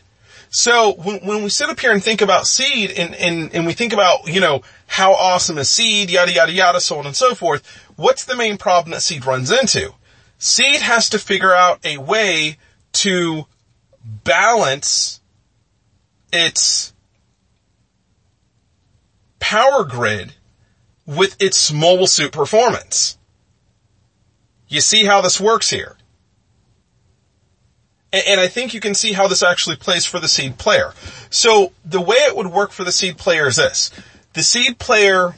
So 0.50 0.94
when, 0.94 1.20
when 1.20 1.44
we 1.44 1.50
sit 1.50 1.70
up 1.70 1.80
here 1.80 1.92
and 1.92 2.04
think 2.04 2.22
about 2.22 2.46
seed 2.46 2.92
and, 2.92 3.16
and, 3.16 3.54
and 3.54 3.66
we 3.66 3.74
think 3.74 3.94
about, 3.94 4.28
you 4.28 4.42
know, 4.42 4.64
how 4.86 5.14
awesome 5.14 5.58
is 5.58 5.70
seed, 5.70 6.10
yada, 6.10 6.34
yada, 6.34 6.52
yada, 6.52 6.82
so 6.82 7.00
on 7.00 7.06
and 7.06 7.16
so 7.16 7.34
forth, 7.36 7.66
what's 7.96 8.26
the 8.26 8.36
main 8.36 8.58
problem 8.58 8.92
that 8.92 9.02
seed 9.02 9.26
runs 9.26 9.52
into? 9.52 9.94
Seed 10.40 10.82
has 10.82 11.10
to 11.10 11.20
figure 11.20 11.54
out 11.54 11.80
a 11.86 11.98
way 11.98 12.58
to 12.94 13.46
balance 14.04 15.22
its 16.32 16.94
power 19.40 19.84
grid 19.84 20.34
with 21.06 21.36
its 21.42 21.72
mobile 21.72 22.08
suit 22.08 22.32
performance. 22.32 23.18
You 24.68 24.82
see 24.82 25.06
how 25.06 25.22
this 25.22 25.40
works 25.40 25.70
here? 25.70 25.98
And 28.14 28.42
I 28.42 28.48
think 28.48 28.74
you 28.74 28.82
can 28.82 28.94
see 28.94 29.14
how 29.14 29.28
this 29.28 29.42
actually 29.42 29.78
plays 29.78 30.06
for 30.06 30.20
the 30.20 30.28
seed 30.28 30.58
player. 30.58 30.94
So 31.30 31.72
the 31.86 32.02
way 32.02 32.18
it 32.18 32.36
would 32.36 32.48
work 32.48 32.72
for 32.72 32.84
the 32.84 32.92
seed 32.92 33.18
player 33.18 33.48
is 33.48 33.56
this. 33.56 33.90
The 34.34 34.44
seed 34.44 34.80
player 34.80 35.36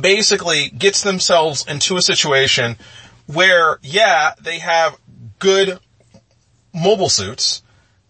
basically 0.00 0.70
gets 0.70 1.02
themselves 1.02 1.64
into 1.66 1.96
a 1.96 2.02
situation 2.02 2.76
where, 3.26 3.78
yeah, 3.82 4.34
they 4.40 4.58
have 4.60 4.96
good 5.38 5.80
mobile 6.72 7.08
suits, 7.08 7.62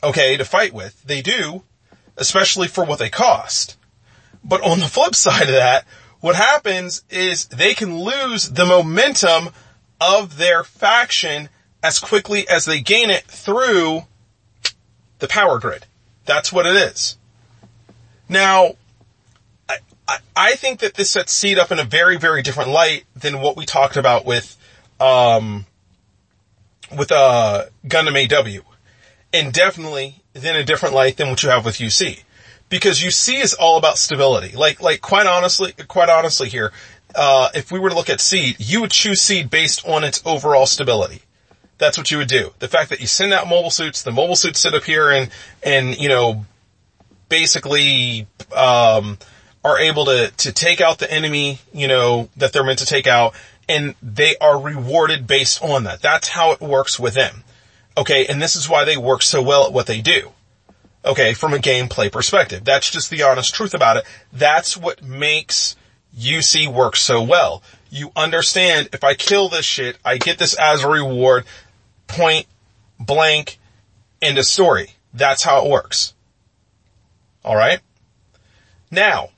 okay, 0.03 0.37
to 0.37 0.45
fight 0.45 0.73
with. 0.73 1.03
They 1.05 1.23
do, 1.23 1.65
especially 2.17 2.69
for 2.69 2.85
what 2.85 2.99
they 2.99 3.11
cost. 3.11 3.77
But 4.45 4.63
on 4.63 4.81
the 4.81 4.87
flip 4.87 5.15
side 5.15 5.43
of 5.43 5.55
that, 5.55 5.85
what 6.21 6.35
happens 6.35 7.05
is 7.11 7.47
they 7.47 7.75
can 7.75 7.99
lose 7.99 8.51
the 8.51 8.67
momentum 8.67 9.51
of 10.01 10.37
their 10.37 10.65
faction 10.65 11.49
as 11.83 11.99
quickly 11.99 12.49
as 12.49 12.65
they 12.65 12.81
gain 12.81 13.11
it 13.11 13.25
through 13.25 14.03
the 15.19 15.29
power 15.29 15.59
grid. 15.59 15.87
That's 16.25 16.53
what 16.53 16.67
it 16.67 16.75
is. 16.75 17.17
Now, 18.29 18.75
I, 19.69 20.19
I, 20.37 20.55
think 20.57 20.81
that 20.81 20.95
this 20.95 21.11
sets 21.11 21.33
Seed 21.33 21.59
up 21.59 21.73
in 21.73 21.79
a 21.79 21.85
very, 21.85 22.19
very 22.19 22.43
different 22.43 22.71
light 22.71 23.05
than 23.17 23.41
what 23.41 23.57
we 23.57 23.65
talked 23.65 23.97
about 23.97 24.27
with, 24.27 24.57
um, 25.01 25.67
with, 26.97 27.13
uh, 27.13 27.67
Gundam 27.87 28.17
AW. 28.17 28.63
And 29.33 29.53
definitely 29.53 30.23
in 30.35 30.57
a 30.57 30.65
different 30.65 30.95
light 30.95 31.17
than 31.17 31.29
what 31.31 31.43
you 31.43 31.51
have 31.51 31.65
with 31.65 31.77
UC. 31.77 32.23
Because 32.69 33.01
UC 33.01 33.41
is 33.41 33.55
all 33.55 33.79
about 33.79 33.99
stability. 33.99 34.57
Like, 34.57 34.81
like 34.81 35.01
quite 35.01 35.27
honestly, 35.27 35.73
quite 35.87 36.09
honestly 36.09 36.49
here, 36.49 36.73
uh, 37.15 37.49
if 37.55 37.73
we 37.73 37.79
were 37.79 37.89
to 37.89 37.95
look 37.95 38.11
at 38.11 38.21
seed, 38.21 38.57
you 38.59 38.81
would 38.81 38.91
choose 38.91 39.21
seed 39.21 39.51
based 39.51 39.87
on 39.87 40.05
its 40.05 40.23
overall 40.27 40.67
stability. 40.67 41.23
That's 41.79 41.97
what 41.97 42.11
you 42.11 42.19
would 42.19 42.29
do. 42.29 42.53
The 42.59 42.69
fact 42.69 42.91
that 42.91 43.01
you 43.01 43.07
send 43.07 43.33
out 43.33 43.49
mobile 43.49 43.71
suits, 43.71 44.03
the 44.03 44.11
mobile 44.11 44.37
suits 44.37 44.61
sit 44.61 44.75
up 44.75 44.85
here 44.85 45.11
and, 45.11 45.31
and, 45.63 45.97
you 45.97 46.09
know, 46.09 46.45
basically, 47.29 48.27
um, 48.55 49.19
are 49.65 49.79
able 49.79 50.07
to, 50.07 50.31
to 50.39 50.53
take 50.53 50.81
out 50.81 50.99
the 50.99 51.11
enemy, 51.11 51.61
you 51.73 51.89
know, 51.89 52.29
that 52.37 52.53
they're 52.53 52.65
meant 52.65 52.81
to 52.81 52.87
take 52.87 53.07
out, 53.07 53.35
and 53.69 53.95
they 54.03 54.37
are 54.39 54.61
rewarded 54.61 55.27
based 55.27 55.63
on 55.63 55.85
that. 55.85 56.01
That's 56.01 56.29
how 56.29 56.53
it 56.53 56.61
works 56.61 56.99
with 56.99 57.15
them. 57.15 57.45
Okay, 57.97 58.27
and 58.27 58.41
this 58.41 58.57
is 58.57 58.69
why 58.69 58.85
they 58.85 58.97
work 58.97 59.23
so 59.23 59.43
well 59.43 59.67
at 59.67 59.73
what 59.73 59.87
they 59.87 60.01
do. 60.01 60.33
Okay, 61.05 61.35
from 61.35 61.55
a 61.55 61.59
gameplay 61.59 62.11
perspective. 62.11 62.65
That's 62.65 62.91
just 62.91 63.11
the 63.11 63.23
honest 63.23 63.55
truth 63.55 63.75
about 63.75 63.99
it. 63.99 64.05
That's 64.33 64.77
what 64.77 65.03
makes 65.03 65.77
UC 66.17 66.73
work 66.73 66.97
so 66.97 67.23
well. 67.23 67.63
You 67.91 68.13
understand 68.15 68.91
if 68.93 69.05
I 69.05 69.15
kill 69.15 69.49
this 69.49 69.65
shit, 69.65 69.97
I 70.05 70.19
get 70.19 70.39
this 70.39 70.55
as 70.55 70.83
a 70.83 70.89
reward, 70.89 71.45
point 72.07 72.47
blank, 72.99 73.59
end 74.21 74.39
of 74.39 74.45
story. 74.45 74.91
That's 75.15 75.43
how 75.43 75.65
it 75.65 75.71
works. 75.71 76.15
Alright? 77.45 77.81
Now, 78.91 79.31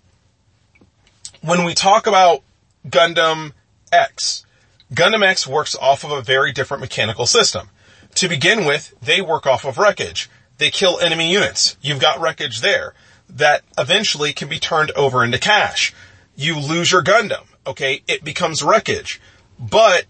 when 1.43 1.65
we 1.65 1.75
talk 1.75 2.07
about 2.07 2.43
Gundam 2.87 3.53
X, 3.93 4.45
Gundam 4.93 5.25
X 5.25 5.47
works 5.47 5.77
off 5.77 6.05
of 6.05 6.11
a 6.11 6.23
very 6.23 6.53
different 6.53 6.81
mechanical 6.81 7.27
system. 7.27 7.71
To 8.17 8.29
begin 8.29 8.65
with, 8.65 8.95
they 9.01 9.21
work 9.21 9.47
off 9.47 9.65
of 9.65 9.79
wreckage. 9.79 10.29
They 10.59 10.71
kill 10.71 10.99
enemy 10.99 11.33
units. 11.33 11.77
You've 11.81 12.01
got 12.01 12.21
wreckage 12.21 12.61
there 12.61 12.95
that 13.29 13.63
eventually 13.79 14.33
can 14.33 14.49
be 14.49 14.59
turned 14.59 14.91
over 14.93 15.23
into 15.23 15.39
cash. 15.39 15.95
You 16.37 16.59
lose 16.59 16.91
your 16.91 17.03
Gundam. 17.03 17.45
Okay. 17.67 18.03
It 18.09 18.25
becomes 18.25 18.63
wreckage, 18.63 19.21
but 19.59 20.07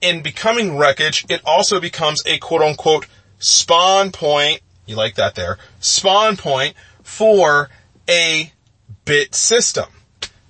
in 0.00 0.22
becoming 0.22 0.76
wreckage, 0.76 1.26
it 1.28 1.40
also 1.44 1.80
becomes 1.80 2.22
a 2.26 2.38
quote 2.38 2.62
unquote 2.62 3.06
spawn 3.38 4.12
point. 4.12 4.60
You 4.86 4.96
like 4.96 5.16
that 5.16 5.34
there? 5.34 5.58
Spawn 5.80 6.36
point 6.36 6.74
for 7.02 7.68
a 8.08 8.52
bit 9.04 9.34
system. 9.34 9.86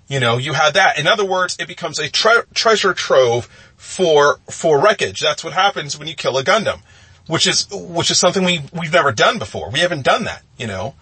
You 0.09 0.21
know, 0.21 0.39
you 0.39 0.53
had 0.53 0.75
that. 0.75 0.99
In 0.99 1.07
other 1.07 1.25
words, 1.25 1.57
it 1.59 1.67
becomes 1.67 1.99
a 1.99 2.09
tre- 2.09 2.43
treasure 2.55 2.95
trove 2.95 3.47
for, 3.77 4.39
for 4.49 4.81
wreckage. 4.81 5.21
That's 5.21 5.43
what 5.43 5.53
happens 5.53 5.99
when 5.99 6.07
you 6.07 6.15
kill 6.15 6.39
a 6.39 6.45
Gundam, 6.45 6.81
which 7.27 7.47
is, 7.47 7.67
which 7.73 8.11
is 8.11 8.19
something 8.19 8.45
we, 8.45 8.61
we've 8.73 8.93
never 8.93 9.11
done 9.11 9.39
before. 9.39 9.71
We 9.71 9.81
haven't 9.81 10.03
done 10.03 10.25
that, 10.25 10.43
you 10.57 10.69
know. 10.69 10.95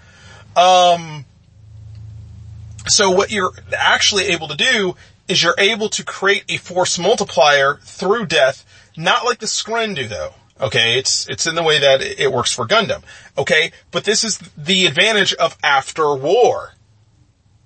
Um, 0.57 1.27
so 2.87 3.11
what 3.11 3.31
you're 3.31 3.53
actually 3.77 4.27
able 4.29 4.49
to 4.49 4.57
do 4.57 4.97
is 5.29 5.43
you're 5.43 5.55
able 5.59 5.89
to 5.91 6.05
create 6.05 6.45
a 6.49 6.57
force 6.57 6.99
multiplier 6.99 7.79
through 7.83 8.27
death, 8.27 8.65
not 8.97 9.25
like 9.25 9.39
the 9.39 9.47
Scrin 9.47 9.95
do 9.95 10.07
though. 10.07 10.35
Okay, 10.61 10.99
it's, 10.99 11.29
it's 11.29 11.47
in 11.47 11.57
the 11.57 11.63
way 11.63 11.81
that 11.81 12.01
it 12.01 12.33
works 12.33 12.53
for 12.53 12.67
Gundam. 12.67 13.03
Okay, 13.37 13.73
but 13.91 14.05
this 14.05 14.23
is 14.23 14.39
the 14.57 14.87
advantage 14.87 15.35
of 15.35 15.59
after 15.63 16.15
war. 16.15 16.75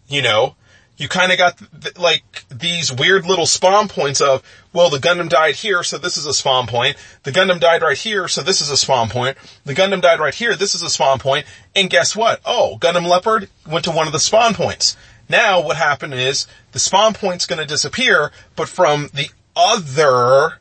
You 0.09 0.23
know, 0.23 0.57
you 0.99 1.09
kind 1.09 1.33
of 1.33 1.39
got 1.39 1.57
th- 1.81 1.97
like 1.97 2.45
these 2.51 2.93
weird 2.93 3.25
little 3.25 3.47
spawn 3.47 3.89
points 3.89 4.21
of, 4.21 4.43
well, 4.73 4.91
the 4.91 4.99
Gundam 4.99 5.29
died 5.29 5.55
here, 5.55 5.83
so 5.85 5.97
this 5.97 6.17
is 6.17 6.27
a 6.27 6.35
spawn 6.35 6.67
point. 6.67 6.97
The 7.23 7.31
Gundam 7.31 7.61
died 7.61 7.83
right 7.83 7.97
here, 7.97 8.29
so 8.29 8.43
this 8.43 8.61
is 8.61 8.69
a 8.69 8.77
spawn 8.77 9.09
point. 9.09 9.39
The 9.65 9.75
Gundam 9.75 10.03
died 10.03 10.21
right 10.21 10.35
here, 10.35 10.57
this 10.57 10.75
is 10.75 10.83
a 10.83 10.91
spawn 10.91 11.21
point. 11.21 11.47
And 11.75 11.89
guess 11.89 12.17
what? 12.17 12.41
Oh, 12.45 12.77
Gundam 12.81 13.07
Leopard 13.07 13.49
went 13.67 13.85
to 13.85 13.93
one 13.93 14.09
of 14.09 14.13
the 14.13 14.21
spawn 14.21 14.55
points. 14.55 14.97
Now 15.29 15.63
what 15.63 15.77
happened 15.77 16.15
is 16.15 16.47
the 16.73 16.79
spawn 16.81 17.15
point's 17.15 17.47
going 17.47 17.61
to 17.61 17.67
disappear, 17.67 18.33
but 18.57 18.69
from 18.69 19.09
the 19.15 19.31
other 19.55 20.59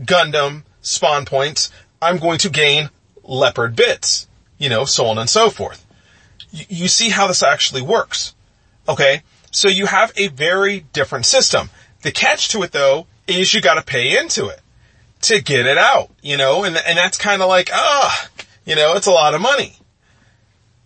Gundam 0.00 0.62
spawn 0.82 1.24
points, 1.24 1.70
I'm 2.00 2.18
going 2.18 2.38
to 2.38 2.48
gain 2.48 2.90
leopard 3.24 3.74
bits, 3.74 4.28
you 4.58 4.68
know, 4.68 4.84
so 4.84 5.06
on 5.06 5.18
and 5.18 5.28
so 5.28 5.50
forth. 5.50 5.84
You 6.50 6.86
see 6.86 7.08
how 7.08 7.26
this 7.26 7.42
actually 7.42 7.82
works. 7.82 8.34
Okay. 8.88 9.22
So 9.54 9.68
you 9.68 9.86
have 9.86 10.12
a 10.16 10.26
very 10.28 10.80
different 10.92 11.26
system. 11.26 11.70
The 12.02 12.10
catch 12.10 12.48
to 12.48 12.62
it 12.64 12.72
though 12.72 13.06
is 13.28 13.54
you 13.54 13.60
gotta 13.60 13.82
pay 13.82 14.18
into 14.18 14.48
it 14.48 14.60
to 15.22 15.40
get 15.40 15.66
it 15.66 15.78
out, 15.78 16.10
you 16.22 16.36
know, 16.36 16.64
and, 16.64 16.76
and 16.76 16.98
that's 16.98 17.16
kind 17.16 17.40
of 17.40 17.48
like, 17.48 17.70
ah, 17.72 18.28
you 18.66 18.74
know, 18.74 18.94
it's 18.96 19.06
a 19.06 19.12
lot 19.12 19.32
of 19.32 19.40
money. 19.40 19.76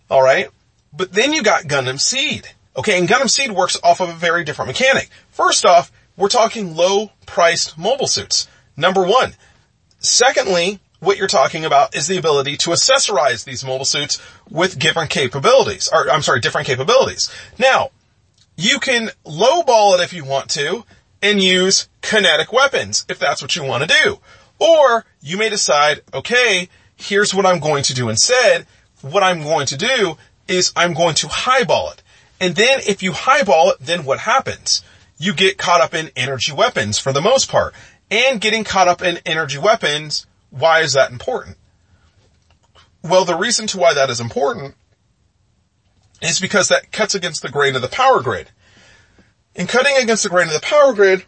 All 0.09 0.21
right. 0.21 0.49
But 0.93 1.11
then 1.11 1.33
you 1.33 1.41
got 1.41 1.63
Gundam 1.63 1.99
Seed. 1.99 2.47
Okay. 2.77 2.99
And 2.99 3.09
Gundam 3.09 3.29
Seed 3.29 3.51
works 3.51 3.77
off 3.83 4.01
of 4.01 4.09
a 4.09 4.13
very 4.13 4.43
different 4.43 4.67
mechanic. 4.67 5.09
First 5.31 5.65
off, 5.65 5.91
we're 6.15 6.29
talking 6.29 6.75
low 6.75 7.11
priced 7.25 7.75
mobile 7.75 8.07
suits. 8.07 8.47
Number 8.77 9.03
one. 9.03 9.33
Secondly, 9.97 10.79
what 10.99 11.17
you're 11.17 11.27
talking 11.27 11.65
about 11.65 11.95
is 11.95 12.07
the 12.07 12.17
ability 12.17 12.57
to 12.57 12.69
accessorize 12.69 13.45
these 13.45 13.65
mobile 13.65 13.85
suits 13.85 14.21
with 14.49 14.77
different 14.77 15.09
capabilities, 15.09 15.89
or 15.91 16.09
I'm 16.09 16.21
sorry, 16.21 16.39
different 16.39 16.67
capabilities. 16.67 17.33
Now, 17.57 17.89
you 18.59 18.79
can 18.79 19.09
lowball 19.25 19.95
it 19.95 20.01
if 20.01 20.11
you 20.11 20.25
want 20.25 20.49
to 20.51 20.83
and 21.21 21.41
use 21.41 21.87
kinetic 22.01 22.51
weapons 22.51 23.05
if 23.07 23.17
that's 23.17 23.41
what 23.41 23.55
you 23.55 23.63
want 23.63 23.89
to 23.89 23.97
do. 24.03 24.19
Or 24.59 25.05
you 25.21 25.37
may 25.37 25.49
decide, 25.49 26.01
okay, 26.13 26.67
here's 26.97 27.33
what 27.33 27.45
I'm 27.45 27.59
going 27.59 27.83
to 27.83 27.93
do 27.93 28.09
instead. 28.09 28.67
What 29.01 29.23
I'm 29.23 29.43
going 29.43 29.67
to 29.67 29.77
do 29.77 30.17
is 30.49 30.73
I'm 30.75 30.93
going 30.93 31.15
to 31.15 31.29
highball 31.29 31.91
it. 31.91 32.03
And 32.41 32.55
then 32.55 32.81
if 32.85 33.01
you 33.01 33.13
highball 33.13 33.71
it, 33.71 33.77
then 33.79 34.03
what 34.03 34.19
happens? 34.19 34.83
You 35.17 35.33
get 35.33 35.57
caught 35.57 35.79
up 35.79 35.93
in 35.93 36.11
energy 36.17 36.51
weapons 36.51 36.99
for 36.99 37.13
the 37.13 37.21
most 37.21 37.49
part. 37.49 37.73
And 38.11 38.41
getting 38.41 38.65
caught 38.65 38.89
up 38.89 39.01
in 39.01 39.19
energy 39.25 39.57
weapons 39.57 40.25
why 40.49 40.81
is 40.81 40.93
that 40.93 41.11
important? 41.11 41.57
Well, 43.03 43.23
the 43.23 43.35
reason 43.35 43.67
to 43.67 43.77
why 43.77 43.93
that 43.93 44.09
is 44.09 44.19
important 44.19 44.75
is 46.21 46.39
because 46.39 46.67
that 46.69 46.91
cuts 46.91 47.15
against 47.15 47.41
the 47.41 47.49
grain 47.49 47.75
of 47.75 47.81
the 47.81 47.87
power 47.87 48.21
grid. 48.21 48.49
In 49.55 49.67
cutting 49.67 49.95
against 49.97 50.23
the 50.23 50.29
grain 50.29 50.47
of 50.47 50.53
the 50.53 50.59
power 50.59 50.93
grid, 50.93 51.25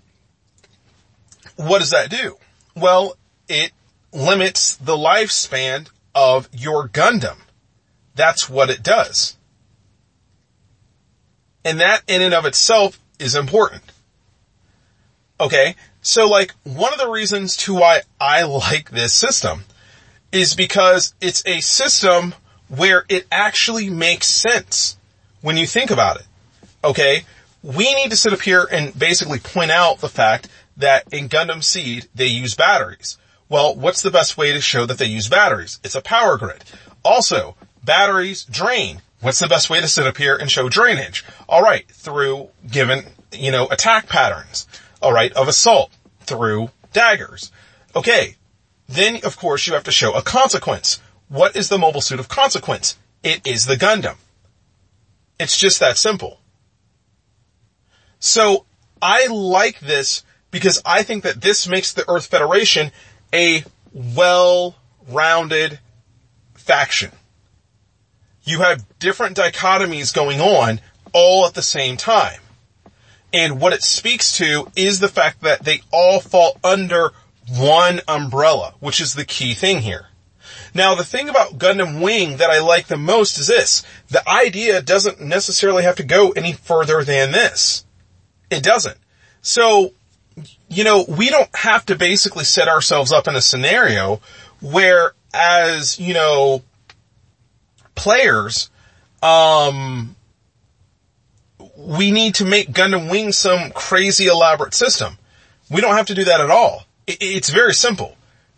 what 1.56 1.80
does 1.80 1.92
that 1.92 2.10
do? 2.10 2.38
Well, 2.76 3.16
it 3.48 3.72
limits 4.14 4.76
the 4.78 4.96
lifespan 4.96 5.90
of 6.14 6.50
your 6.54 6.88
Gundam. 6.88 7.38
That's 8.16 8.50
what 8.50 8.70
it 8.70 8.84
does. 8.84 9.38
And 11.64 11.80
that 11.80 12.02
in 12.08 12.22
and 12.22 12.34
of 12.34 12.46
itself 12.46 13.00
is 13.20 13.36
important. 13.36 13.84
Okay. 15.40 15.76
So 16.02 16.28
like 16.28 16.54
one 16.64 16.94
of 16.94 17.00
the 17.00 17.10
reasons 17.10 17.56
to 17.58 17.76
why 17.76 18.02
I 18.20 18.44
like 18.44 18.90
this 18.92 19.14
system 19.14 19.64
is 20.32 20.56
because 20.56 21.14
it's 21.22 21.44
a 21.46 21.60
system 21.62 22.34
where 22.76 23.06
it 23.10 23.28
actually 23.32 23.90
makes 23.90 24.28
sense 24.28 24.98
when 25.42 25.58
you 25.58 25.68
think 25.68 25.92
about 25.92 26.18
it. 26.18 26.26
Okay. 26.84 27.26
We 27.64 27.94
need 27.94 28.10
to 28.10 28.18
sit 28.18 28.34
up 28.34 28.42
here 28.42 28.68
and 28.72 28.98
basically 28.98 29.40
point 29.40 29.72
out 29.72 30.00
the 30.00 30.10
fact 30.10 30.48
that 30.78 31.14
in 31.14 31.30
Gundam 31.30 31.64
Seed, 31.64 32.08
they 32.16 32.28
use 32.28 32.56
batteries. 32.56 33.18
Well, 33.50 33.76
what's 33.76 34.02
the 34.02 34.10
best 34.10 34.38
way 34.38 34.52
to 34.54 34.62
show 34.62 34.86
that 34.86 34.98
they 34.98 35.06
use 35.06 35.30
batteries? 35.30 35.80
It's 35.84 35.96
a 35.96 36.02
power 36.02 36.38
grid. 36.38 36.64
Also, 37.04 37.56
batteries 37.84 38.46
drain. 38.46 39.02
What's 39.20 39.40
the 39.40 39.48
best 39.48 39.70
way 39.70 39.82
to 39.82 39.88
sit 39.88 40.08
up 40.08 40.18
here 40.18 40.36
and 40.36 40.50
show 40.50 40.70
drainage? 40.70 41.24
Alright, 41.48 41.88
through 41.92 42.50
given, 42.72 43.04
you 43.32 43.52
know, 43.52 43.68
attack 43.68 44.08
patterns 44.08 44.68
alright, 45.02 45.34
of 45.34 45.48
assault 45.48 45.92
through 46.22 46.70
daggers. 46.94 47.52
Okay. 47.96 48.36
Then, 48.88 49.20
of 49.24 49.38
course, 49.38 49.68
you 49.68 49.74
have 49.74 49.84
to 49.86 49.92
show 49.92 50.14
a 50.14 50.22
consequence. 50.22 51.00
What 51.32 51.56
is 51.56 51.70
the 51.70 51.78
mobile 51.78 52.02
suit 52.02 52.20
of 52.20 52.28
consequence? 52.28 52.98
It 53.24 53.48
is 53.48 53.66
the 53.66 53.78
Gundam. 53.78 54.18
It's 55.40 55.58
just 55.58 55.80
that 55.80 55.98
simple. 55.98 56.42
So, 58.20 58.66
I 59.02 59.28
like 59.28 59.80
this 59.80 60.26
because 60.52 60.82
I 60.86 61.04
think 61.04 61.24
that 61.24 61.40
this 61.40 61.70
makes 61.70 61.94
the 61.94 62.04
Earth 62.10 62.26
Federation 62.26 62.92
a 63.34 63.64
well-rounded 63.94 65.80
faction. 66.54 67.12
You 68.44 68.60
have 68.60 68.86
different 69.00 69.38
dichotomies 69.38 70.14
going 70.14 70.42
on 70.42 70.82
all 71.14 71.46
at 71.46 71.54
the 71.54 71.62
same 71.62 71.96
time. 71.96 72.42
And 73.32 73.62
what 73.62 73.72
it 73.72 73.84
speaks 73.84 74.34
to 74.34 74.68
is 74.76 75.00
the 75.00 75.08
fact 75.08 75.44
that 75.44 75.64
they 75.64 75.82
all 75.94 76.20
fall 76.20 76.60
under 76.62 77.12
one 77.48 78.02
umbrella, 78.06 78.74
which 78.82 79.00
is 79.00 79.14
the 79.14 79.24
key 79.24 79.54
thing 79.54 79.80
here. 79.80 80.08
Now 80.74 80.96
the 80.96 81.04
thing 81.04 81.30
about 81.30 81.58
Gundam 81.58 82.02
Wing 82.02 82.38
that 82.38 82.50
I 82.50 82.60
like 82.60 82.88
the 82.88 82.98
most 82.98 83.38
is 83.38 83.48
this. 83.48 83.84
The 84.10 84.28
idea 84.28 84.82
doesn't 84.82 85.20
necessarily 85.20 85.84
have 85.84 85.98
to 85.98 86.04
go 86.04 86.32
any 86.32 86.54
further 86.54 87.04
than 87.04 87.32
this. 87.32 87.86
It 88.50 88.64
doesn't. 88.64 88.98
So, 89.42 89.94
you 90.70 90.84
know, 90.84 91.06
we 91.08 91.30
don't 91.30 91.54
have 91.56 91.86
to 91.88 91.96
basically 91.96 92.44
set 92.44 92.68
ourselves 92.68 93.12
up 93.12 93.28
in 93.28 93.36
a 93.36 93.42
scenario 93.42 94.22
where 94.62 95.14
as, 95.34 96.00
you 96.00 96.14
know, 96.14 96.64
players, 97.96 98.70
um, 99.22 100.16
we 101.78 102.12
need 102.12 102.36
to 102.36 102.46
make 102.46 102.72
Gundam 102.72 103.10
Wing 103.10 103.32
some 103.32 103.72
crazy 103.72 104.28
elaborate 104.28 104.74
system. 104.74 105.18
We 105.70 105.82
don't 105.82 105.96
have 105.96 106.08
to 106.08 106.16
do 106.16 106.26
that 106.26 106.42
at 106.42 106.50
all. 106.50 106.86
It's 107.08 107.50
very 107.50 107.74
simple. 107.74 108.16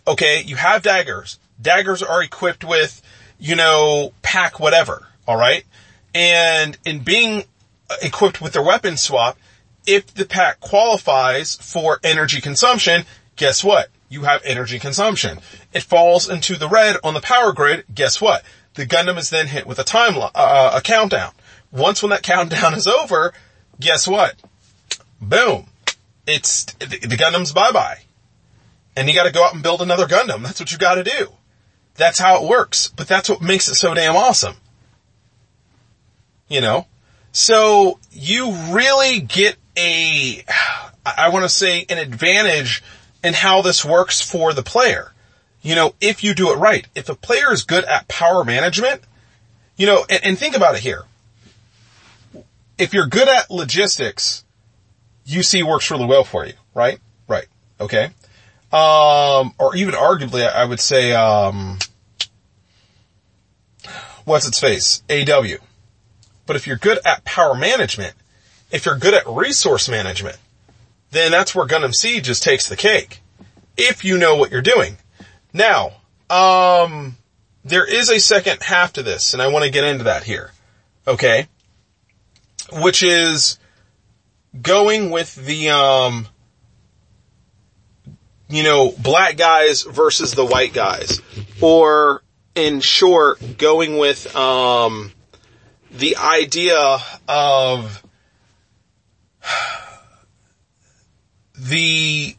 Okay, 0.07 0.41
you 0.43 0.55
have 0.55 0.81
daggers. 0.83 1.39
Daggers 1.61 2.03
are 2.03 2.21
equipped 2.21 2.63
with, 2.63 3.01
you 3.39 3.55
know, 3.55 4.13
pack 4.21 4.59
whatever. 4.59 5.07
All 5.27 5.37
right, 5.37 5.63
and 6.13 6.77
in 6.85 6.99
being 6.99 7.45
equipped 8.01 8.41
with 8.41 8.53
their 8.53 8.63
weapon 8.63 8.97
swap, 8.97 9.37
if 9.85 10.13
the 10.13 10.25
pack 10.25 10.59
qualifies 10.59 11.55
for 11.55 11.99
energy 12.03 12.41
consumption, 12.41 13.05
guess 13.35 13.63
what? 13.63 13.89
You 14.09 14.23
have 14.23 14.41
energy 14.45 14.79
consumption. 14.79 15.39
It 15.73 15.83
falls 15.83 16.29
into 16.29 16.55
the 16.55 16.69
red 16.69 16.97
on 17.03 17.13
the 17.13 17.21
power 17.21 17.51
grid. 17.51 17.85
Guess 17.93 18.21
what? 18.21 18.43
The 18.75 18.85
Gundam 18.85 19.17
is 19.17 19.29
then 19.29 19.47
hit 19.47 19.65
with 19.65 19.79
a 19.79 19.83
time, 19.83 20.15
uh, 20.17 20.71
a 20.75 20.81
countdown. 20.81 21.31
Once 21.71 22.01
when 22.01 22.11
that 22.11 22.23
countdown 22.23 22.73
is 22.73 22.87
over, 22.87 23.33
guess 23.79 24.07
what? 24.07 24.35
Boom. 25.21 25.67
It's, 26.25 26.65
the 26.65 27.17
Gundam's 27.17 27.51
bye-bye. 27.51 27.99
And 28.95 29.09
you 29.09 29.15
gotta 29.15 29.31
go 29.31 29.43
out 29.43 29.53
and 29.53 29.63
build 29.63 29.81
another 29.81 30.05
Gundam. 30.05 30.43
That's 30.43 30.59
what 30.59 30.71
you 30.71 30.77
gotta 30.77 31.03
do. 31.03 31.29
That's 31.95 32.19
how 32.19 32.43
it 32.43 32.49
works. 32.49 32.87
But 32.95 33.07
that's 33.07 33.29
what 33.29 33.41
makes 33.41 33.67
it 33.67 33.75
so 33.75 33.93
damn 33.93 34.15
awesome. 34.15 34.55
You 36.47 36.61
know? 36.61 36.87
So 37.31 37.99
you 38.11 38.51
really 38.69 39.19
get 39.21 39.57
a, 39.77 40.43
I 41.05 41.29
want 41.29 41.43
to 41.43 41.49
say 41.49 41.85
an 41.89 41.97
advantage 41.97 42.83
in 43.23 43.33
how 43.33 43.61
this 43.61 43.83
works 43.83 44.21
for 44.21 44.53
the 44.53 44.63
player. 44.63 45.11
You 45.61 45.75
know, 45.75 45.95
if 46.01 46.23
you 46.23 46.33
do 46.33 46.51
it 46.51 46.57
right, 46.57 46.85
if 46.93 47.09
a 47.09 47.15
player 47.15 47.51
is 47.53 47.63
good 47.63 47.85
at 47.85 48.07
power 48.07 48.43
management, 48.43 49.01
you 49.77 49.87
know, 49.87 50.05
and, 50.09 50.23
and 50.23 50.37
think 50.37 50.55
about 50.55 50.75
it 50.75 50.81
here. 50.81 51.03
If 52.77 52.93
you're 52.93 53.07
good 53.07 53.27
at 53.29 53.49
logistics, 53.49 54.43
UC 55.25 55.63
works 55.63 55.89
really 55.89 56.05
well 56.05 56.23
for 56.23 56.45
you, 56.45 56.53
right? 56.73 56.99
Right. 57.27 57.47
Okay. 57.79 58.09
Um, 58.73 59.53
or 59.59 59.75
even 59.75 59.93
arguably, 59.93 60.51
I 60.51 60.65
would 60.65 60.79
say, 60.79 61.13
um, 61.13 61.77
what's 64.25 64.47
its 64.47 64.59
face? 64.59 65.03
AW. 65.11 65.57
But 66.47 66.55
if 66.55 66.65
you're 66.65 66.77
good 66.77 66.97
at 67.05 67.23
power 67.23 67.53
management, 67.53 68.15
if 68.71 68.87
you're 68.87 68.97
good 68.97 69.13
at 69.13 69.27
resource 69.27 69.87
management, 69.87 70.37
then 71.11 71.31
that's 71.31 71.53
where 71.53 71.67
Gundam 71.67 71.93
Seed 71.93 72.23
just 72.23 72.41
takes 72.41 72.67
the 72.67 72.75
cake. 72.75 73.21
If 73.77 74.03
you 74.03 74.17
know 74.17 74.35
what 74.37 74.51
you're 74.51 74.63
doing. 74.63 74.97
Now, 75.53 75.91
um, 76.31 77.17
there 77.63 77.85
is 77.85 78.09
a 78.09 78.19
second 78.19 78.63
half 78.63 78.93
to 78.93 79.03
this, 79.03 79.33
and 79.33 79.41
I 79.41 79.47
want 79.49 79.65
to 79.65 79.71
get 79.71 79.83
into 79.83 80.05
that 80.05 80.23
here. 80.23 80.51
Okay? 81.07 81.47
Which 82.71 83.03
is 83.03 83.59
going 84.59 85.11
with 85.11 85.35
the, 85.35 85.69
um, 85.69 86.27
you 88.49 88.63
know, 88.63 88.91
black 88.91 89.37
guys 89.37 89.83
versus 89.83 90.33
the 90.33 90.45
white 90.45 90.73
guys. 90.73 91.21
Or, 91.61 92.21
in 92.55 92.81
short, 92.81 93.57
going 93.57 93.97
with, 93.97 94.35
um, 94.35 95.11
the 95.91 96.17
idea 96.17 96.97
of 97.27 98.03
the 101.57 102.35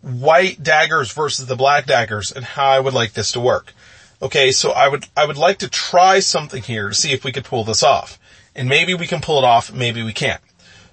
white 0.00 0.62
daggers 0.62 1.12
versus 1.12 1.46
the 1.46 1.56
black 1.56 1.86
daggers 1.86 2.30
and 2.32 2.44
how 2.44 2.68
I 2.68 2.80
would 2.80 2.94
like 2.94 3.14
this 3.14 3.32
to 3.32 3.40
work. 3.40 3.72
Okay, 4.20 4.52
so 4.52 4.70
I 4.70 4.88
would, 4.88 5.06
I 5.16 5.26
would 5.26 5.36
like 5.36 5.58
to 5.58 5.68
try 5.68 6.20
something 6.20 6.62
here 6.62 6.88
to 6.88 6.94
see 6.94 7.12
if 7.12 7.24
we 7.24 7.32
could 7.32 7.44
pull 7.44 7.64
this 7.64 7.82
off. 7.82 8.18
And 8.54 8.68
maybe 8.68 8.94
we 8.94 9.06
can 9.06 9.20
pull 9.20 9.38
it 9.38 9.44
off, 9.44 9.72
maybe 9.72 10.02
we 10.02 10.12
can't. 10.12 10.40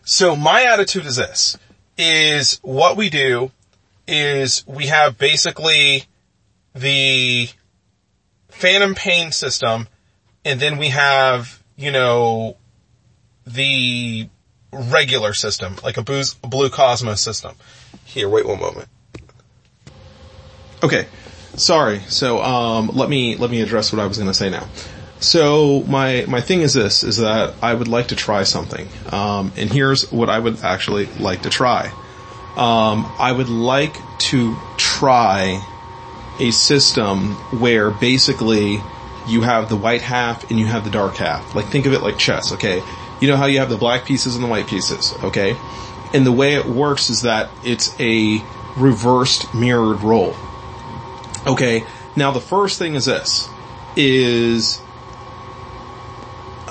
So 0.03 0.35
my 0.35 0.63
attitude 0.63 1.05
is 1.05 1.15
this, 1.15 1.57
is 2.01 2.59
what 2.63 2.97
we 2.97 3.09
do 3.09 3.51
is 4.07 4.65
we 4.67 4.87
have 4.87 5.17
basically 5.17 6.03
the 6.73 7.47
Phantom 8.49 8.95
Pain 8.95 9.31
system 9.31 9.87
and 10.43 10.59
then 10.59 10.77
we 10.77 10.89
have, 10.89 11.61
you 11.77 11.91
know, 11.91 12.57
the 13.45 14.27
regular 14.71 15.33
system, 15.33 15.75
like 15.83 15.97
a 15.97 16.01
Blue 16.01 16.69
Cosmos 16.69 17.21
system. 17.21 17.55
Here, 18.05 18.27
wait 18.27 18.47
one 18.47 18.59
moment. 18.59 18.89
Okay, 20.83 21.07
sorry. 21.55 21.99
So 22.07 22.41
um, 22.41 22.89
let 22.93 23.09
me 23.09 23.35
let 23.35 23.51
me 23.51 23.61
address 23.61 23.93
what 23.93 23.99
I 24.01 24.07
was 24.07 24.17
going 24.17 24.29
to 24.29 24.33
say 24.33 24.49
now. 24.49 24.67
So 25.21 25.83
my 25.83 26.25
my 26.27 26.41
thing 26.41 26.61
is 26.61 26.73
this: 26.73 27.03
is 27.03 27.17
that 27.17 27.53
I 27.61 27.73
would 27.73 27.87
like 27.87 28.07
to 28.07 28.15
try 28.15 28.43
something, 28.43 28.87
um, 29.11 29.53
and 29.55 29.71
here's 29.71 30.11
what 30.11 30.29
I 30.29 30.39
would 30.39 30.61
actually 30.63 31.05
like 31.19 31.43
to 31.43 31.49
try. 31.49 31.91
Um, 32.57 33.09
I 33.17 33.31
would 33.31 33.47
like 33.47 33.95
to 34.31 34.57
try 34.77 35.63
a 36.39 36.51
system 36.51 37.35
where 37.59 37.91
basically 37.91 38.81
you 39.27 39.41
have 39.41 39.69
the 39.69 39.77
white 39.77 40.01
half 40.01 40.49
and 40.49 40.59
you 40.59 40.65
have 40.65 40.83
the 40.83 40.89
dark 40.89 41.15
half. 41.17 41.55
Like 41.55 41.67
think 41.67 41.85
of 41.85 41.93
it 41.93 42.01
like 42.01 42.17
chess, 42.17 42.51
okay? 42.53 42.81
You 43.21 43.27
know 43.27 43.37
how 43.37 43.45
you 43.45 43.59
have 43.59 43.69
the 43.69 43.77
black 43.77 44.05
pieces 44.05 44.35
and 44.35 44.43
the 44.43 44.47
white 44.47 44.67
pieces, 44.67 45.13
okay? 45.23 45.55
And 46.13 46.25
the 46.25 46.31
way 46.31 46.55
it 46.55 46.65
works 46.65 47.09
is 47.09 47.21
that 47.21 47.49
it's 47.63 47.95
a 47.99 48.43
reversed 48.75 49.53
mirrored 49.53 50.01
role. 50.01 50.35
Okay, 51.45 51.83
now 52.15 52.31
the 52.31 52.41
first 52.41 52.79
thing 52.79 52.95
is 52.95 53.05
this, 53.05 53.47
is 53.95 54.81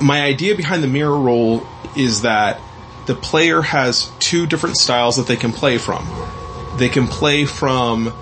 my 0.01 0.23
idea 0.23 0.55
behind 0.55 0.83
the 0.83 0.89
mirror 0.89 1.19
role 1.19 1.67
is 1.97 2.23
that 2.23 2.61
the 3.07 3.15
player 3.15 3.63
has 3.63 4.11
two 4.19 4.47
different 4.47 4.77
styles 4.77 5.17
that 5.17 5.27
they 5.27 5.37
can 5.37 5.53
play 5.53 5.79
from. 5.79 6.07
They 6.77 6.89
can 6.89 7.07
play 7.07 7.45
from 7.45 8.15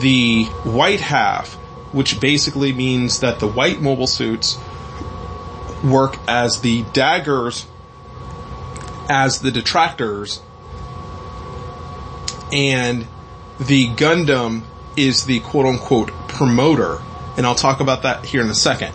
the 0.00 0.44
white 0.64 1.00
half, 1.00 1.54
which 1.92 2.20
basically 2.20 2.72
means 2.72 3.20
that 3.20 3.38
the 3.38 3.46
white 3.46 3.80
mobile 3.80 4.06
suits 4.06 4.58
work 5.84 6.18
as 6.26 6.60
the 6.60 6.82
daggers, 6.92 7.66
as 9.08 9.40
the 9.40 9.50
detractors, 9.50 10.40
and 12.52 13.06
the 13.60 13.88
Gundam 13.88 14.62
is 14.96 15.24
the 15.24 15.40
quote 15.40 15.66
unquote 15.66 16.10
promoter. 16.28 17.00
And 17.36 17.46
I'll 17.46 17.54
talk 17.54 17.80
about 17.80 18.02
that 18.02 18.24
here 18.24 18.42
in 18.42 18.48
a 18.48 18.54
second. 18.54 18.94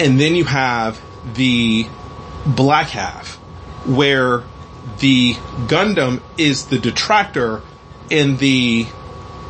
And 0.00 0.18
then 0.18 0.34
you 0.34 0.44
have 0.44 1.00
the 1.34 1.86
black 2.46 2.88
half, 2.88 3.36
where 3.86 4.42
the 4.98 5.34
Gundam 5.68 6.22
is 6.38 6.66
the 6.66 6.78
detractor 6.78 7.60
and 8.10 8.38
the 8.38 8.86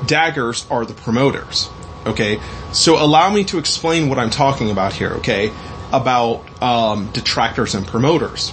daggers 0.06 0.66
are 0.70 0.84
the 0.84 0.92
promoters. 0.92 1.70
Okay, 2.04 2.40
so 2.72 3.02
allow 3.02 3.30
me 3.30 3.44
to 3.44 3.58
explain 3.58 4.08
what 4.08 4.18
I'm 4.18 4.30
talking 4.30 4.70
about 4.70 4.92
here. 4.92 5.10
Okay, 5.18 5.52
about 5.92 6.62
um, 6.62 7.10
detractors 7.12 7.74
and 7.74 7.86
promoters. 7.86 8.52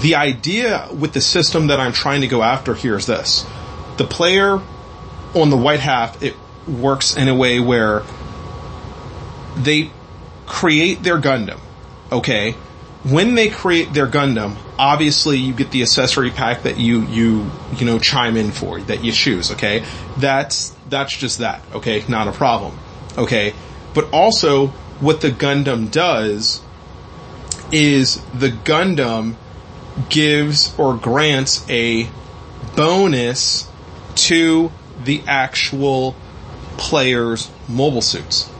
The 0.00 0.14
idea 0.14 0.88
with 0.92 1.12
the 1.12 1.20
system 1.20 1.66
that 1.66 1.80
I'm 1.80 1.92
trying 1.92 2.22
to 2.22 2.28
go 2.28 2.42
after 2.42 2.74
here 2.74 2.96
is 2.96 3.06
this: 3.06 3.44
the 3.98 4.04
player 4.04 4.60
on 5.34 5.50
the 5.50 5.56
white 5.56 5.80
half 5.80 6.22
it 6.22 6.34
works 6.66 7.16
in 7.16 7.28
a 7.28 7.34
way 7.34 7.60
where 7.60 8.04
they 9.56 9.90
create 10.50 11.02
their 11.04 11.18
Gundam. 11.18 11.60
Okay, 12.10 12.56
when 13.04 13.34
they 13.36 13.48
create 13.48 13.94
their 13.94 14.08
Gundam, 14.08 14.56
obviously 14.78 15.38
you 15.38 15.54
get 15.54 15.70
the 15.70 15.82
accessory 15.82 16.30
pack 16.30 16.64
that 16.64 16.78
you, 16.78 17.06
you, 17.06 17.50
you 17.76 17.86
know, 17.86 17.98
chime 17.98 18.36
in 18.36 18.50
for, 18.50 18.80
that 18.82 19.04
you 19.04 19.12
choose, 19.12 19.52
okay? 19.52 19.84
That's, 20.18 20.74
that's 20.88 21.16
just 21.16 21.38
that, 21.38 21.62
okay? 21.72 22.04
Not 22.08 22.28
a 22.28 22.32
problem, 22.32 22.78
okay? 23.16 23.54
But 23.94 24.12
also, 24.12 24.66
what 24.98 25.22
the 25.22 25.30
Gundam 25.30 25.90
does 25.90 26.60
is 27.72 28.20
the 28.34 28.48
Gundam 28.48 29.36
gives 30.10 30.76
or 30.78 30.96
grants 30.96 31.64
a 31.70 32.08
bonus 32.76 33.68
to 34.14 34.72
the 35.04 35.22
actual 35.26 36.16
player's 36.76 37.50
mobile 37.68 38.02
suits. 38.02 38.50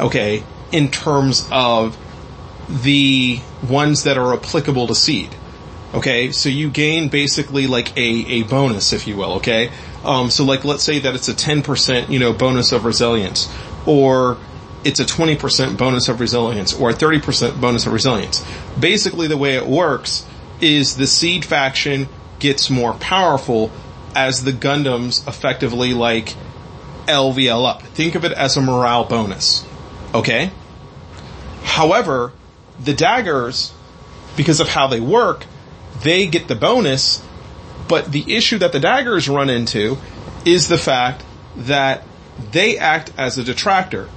Okay, 0.00 0.42
in 0.72 0.90
terms 0.90 1.46
of 1.50 1.96
the 2.68 3.40
ones 3.68 4.04
that 4.04 4.18
are 4.18 4.34
applicable 4.34 4.86
to 4.86 4.94
seed. 4.94 5.34
Okay, 5.92 6.32
so 6.32 6.48
you 6.48 6.70
gain 6.70 7.08
basically 7.08 7.66
like 7.68 7.96
a, 7.96 8.00
a 8.00 8.42
bonus, 8.44 8.92
if 8.92 9.06
you 9.06 9.16
will, 9.16 9.34
okay? 9.34 9.70
Um, 10.04 10.28
so 10.30 10.44
like 10.44 10.64
let's 10.64 10.82
say 10.82 10.98
that 10.98 11.14
it's 11.14 11.28
a 11.28 11.34
10%, 11.34 12.10
you 12.10 12.18
know, 12.18 12.32
bonus 12.32 12.72
of 12.72 12.84
resilience, 12.84 13.52
or 13.86 14.38
it's 14.82 14.98
a 14.98 15.04
20% 15.04 15.78
bonus 15.78 16.08
of 16.08 16.18
resilience, 16.18 16.74
or 16.74 16.90
a 16.90 16.94
30% 16.94 17.60
bonus 17.60 17.86
of 17.86 17.92
resilience. 17.92 18.44
Basically 18.78 19.28
the 19.28 19.36
way 19.36 19.56
it 19.56 19.66
works 19.66 20.26
is 20.60 20.96
the 20.96 21.06
seed 21.06 21.44
faction 21.44 22.08
gets 22.40 22.70
more 22.70 22.94
powerful 22.94 23.70
as 24.16 24.44
the 24.44 24.52
Gundams 24.52 25.26
effectively 25.28 25.94
like 25.94 26.34
LVL 27.06 27.68
up. 27.68 27.82
Think 27.82 28.14
of 28.14 28.24
it 28.24 28.32
as 28.32 28.56
a 28.56 28.60
morale 28.60 29.04
bonus. 29.04 29.64
Okay? 30.14 30.50
However, 31.64 32.32
the 32.82 32.94
daggers, 32.94 33.72
because 34.36 34.60
of 34.60 34.68
how 34.68 34.86
they 34.86 35.00
work, 35.00 35.44
they 36.02 36.26
get 36.26 36.48
the 36.48 36.54
bonus, 36.54 37.22
but 37.88 38.12
the 38.12 38.36
issue 38.36 38.58
that 38.58 38.72
the 38.72 38.80
daggers 38.80 39.28
run 39.28 39.50
into 39.50 39.98
is 40.44 40.68
the 40.68 40.78
fact 40.78 41.24
that 41.56 42.04
they 42.52 42.78
act 42.78 43.12
as 43.16 43.38
a 43.38 43.44
detractor. 43.44 44.08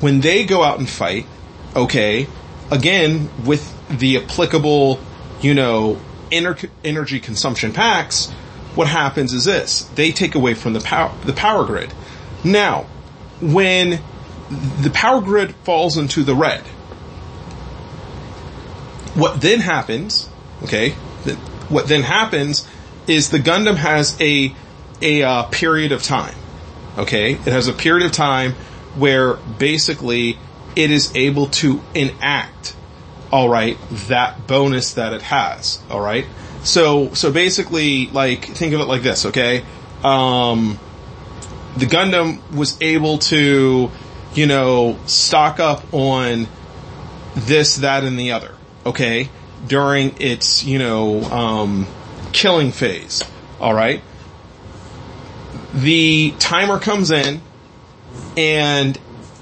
When 0.00 0.20
they 0.20 0.44
go 0.44 0.62
out 0.62 0.78
and 0.78 0.88
fight, 0.88 1.26
okay, 1.74 2.26
again, 2.70 3.30
with 3.44 3.72
the 3.88 4.18
applicable, 4.18 5.00
you 5.40 5.54
know, 5.54 6.00
ener- 6.30 6.70
energy 6.84 7.20
consumption 7.20 7.72
packs, 7.72 8.30
what 8.74 8.88
happens 8.88 9.32
is 9.32 9.44
this. 9.44 9.82
They 9.94 10.12
take 10.12 10.34
away 10.34 10.54
from 10.54 10.74
the 10.74 10.80
power, 10.80 11.14
the 11.24 11.32
power 11.32 11.64
grid. 11.64 11.92
Now, 12.44 12.86
when 13.40 14.02
the 14.48 14.90
power 14.90 15.20
grid 15.20 15.54
falls 15.64 15.96
into 15.96 16.22
the 16.22 16.34
red, 16.34 16.62
what 19.14 19.40
then 19.40 19.60
happens, 19.60 20.28
okay, 20.62 20.90
what 21.68 21.88
then 21.88 22.02
happens 22.02 22.68
is 23.06 23.30
the 23.30 23.38
Gundam 23.38 23.76
has 23.76 24.20
a, 24.20 24.54
a 25.00 25.22
uh, 25.22 25.42
period 25.44 25.92
of 25.92 26.02
time, 26.02 26.34
okay? 26.98 27.32
It 27.32 27.46
has 27.46 27.68
a 27.68 27.72
period 27.72 28.04
of 28.06 28.12
time 28.12 28.52
where 28.94 29.34
basically 29.34 30.38
it 30.74 30.90
is 30.90 31.14
able 31.16 31.46
to 31.46 31.82
enact, 31.94 32.76
alright, 33.32 33.78
that 34.08 34.46
bonus 34.46 34.94
that 34.94 35.12
it 35.12 35.22
has, 35.22 35.80
alright? 35.90 36.26
So, 36.62 37.14
so 37.14 37.32
basically, 37.32 38.08
like, 38.08 38.44
think 38.44 38.74
of 38.74 38.80
it 38.80 38.86
like 38.86 39.02
this, 39.02 39.26
okay? 39.26 39.64
Um, 40.04 40.78
the 41.76 41.86
Gundam 41.86 42.50
was 42.52 42.76
able 42.80 43.18
to, 43.18 43.90
you 44.36 44.46
know, 44.46 44.98
stock 45.06 45.60
up 45.60 45.92
on 45.92 46.46
this, 47.34 47.76
that, 47.76 48.04
and 48.04 48.18
the 48.18 48.32
other, 48.32 48.54
okay? 48.84 49.28
During 49.66 50.20
its, 50.20 50.64
you 50.64 50.78
know, 50.78 51.22
um, 51.24 51.86
killing 52.32 52.72
phase, 52.72 53.22
alright? 53.60 54.02
The 55.74 56.34
timer 56.38 56.78
comes 56.78 57.10
in, 57.10 57.40
and 58.36 58.98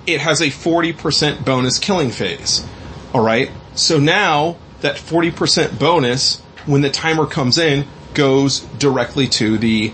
it 0.06 0.20
has 0.20 0.40
a 0.40 0.46
40% 0.46 1.44
bonus 1.44 1.78
killing 1.78 2.10
phase, 2.10 2.66
alright? 3.14 3.50
So 3.74 3.98
now, 3.98 4.56
that 4.80 4.96
40% 4.96 5.78
bonus 5.78 6.40
when 6.66 6.82
the 6.82 6.90
timer 6.90 7.26
comes 7.26 7.58
in, 7.58 7.86
goes 8.14 8.60
directly 8.78 9.26
to 9.28 9.58
the 9.58 9.92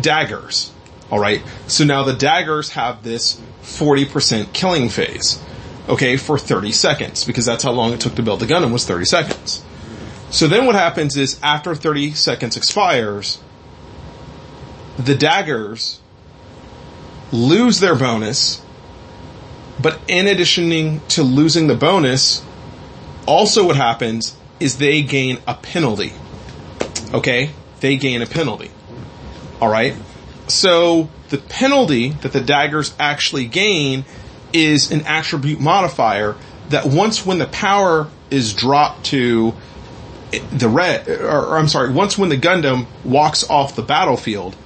daggers. 0.00 0.72
Alright? 1.10 1.42
So 1.66 1.84
now 1.84 2.02
the 2.02 2.12
daggers 2.12 2.70
have 2.70 3.02
this 3.02 3.40
40% 3.62 4.52
killing 4.52 4.88
phase. 4.88 5.42
Okay, 5.88 6.16
for 6.18 6.38
30 6.38 6.72
seconds, 6.72 7.24
because 7.24 7.46
that's 7.46 7.64
how 7.64 7.72
long 7.72 7.94
it 7.94 8.00
took 8.00 8.14
to 8.16 8.22
build 8.22 8.40
the 8.40 8.46
Gundam 8.46 8.72
was 8.72 8.84
30 8.84 9.06
seconds. 9.06 9.64
So 10.30 10.46
then 10.46 10.66
what 10.66 10.74
happens 10.74 11.16
is 11.16 11.40
after 11.42 11.74
30 11.74 12.12
seconds 12.12 12.56
expires, 12.56 13.40
the 14.98 15.14
daggers 15.14 16.00
lose 17.32 17.80
their 17.80 17.94
bonus, 17.94 18.62
but 19.80 19.98
in 20.08 20.26
addition 20.26 21.00
to 21.08 21.22
losing 21.22 21.68
the 21.68 21.74
bonus, 21.74 22.44
also 23.26 23.66
what 23.66 23.76
happens 23.76 24.36
is 24.60 24.76
they 24.76 25.02
gain 25.02 25.38
a 25.46 25.54
penalty. 25.54 26.12
Okay? 27.14 27.50
They 27.80 27.96
gain 27.96 28.20
a 28.20 28.26
penalty. 28.26 28.70
Alright? 29.62 29.94
So, 30.48 31.10
the 31.28 31.38
penalty 31.38 32.10
that 32.10 32.32
the 32.32 32.40
daggers 32.40 32.94
actually 32.98 33.46
gain 33.46 34.04
is 34.52 34.90
an 34.90 35.02
attribute 35.02 35.60
modifier 35.60 36.36
that 36.70 36.86
once 36.86 37.24
when 37.24 37.38
the 37.38 37.46
power 37.46 38.08
is 38.30 38.54
dropped 38.54 39.06
to 39.06 39.54
the 40.52 40.68
red, 40.68 41.08
or, 41.08 41.46
or, 41.46 41.58
I'm 41.58 41.68
sorry, 41.68 41.90
once 41.90 42.18
when 42.18 42.28
the 42.28 42.36
Gundam 42.36 42.86
walks 43.04 43.48
off 43.48 43.76
the 43.76 43.82
battlefield, 43.82 44.56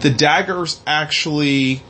the 0.00 0.10
daggers 0.10 0.80
actually, 0.86 1.82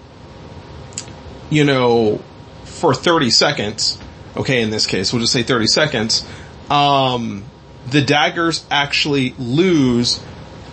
you 1.50 1.64
know, 1.64 2.22
for 2.64 2.94
30 2.94 3.30
seconds, 3.30 3.98
okay, 4.36 4.62
in 4.62 4.70
this 4.70 4.86
case, 4.86 5.12
we'll 5.12 5.20
just 5.20 5.32
say 5.32 5.42
30 5.42 5.66
seconds, 5.66 6.26
um, 6.70 7.44
the 7.90 8.02
daggers 8.02 8.64
actually 8.70 9.34
lose 9.38 10.22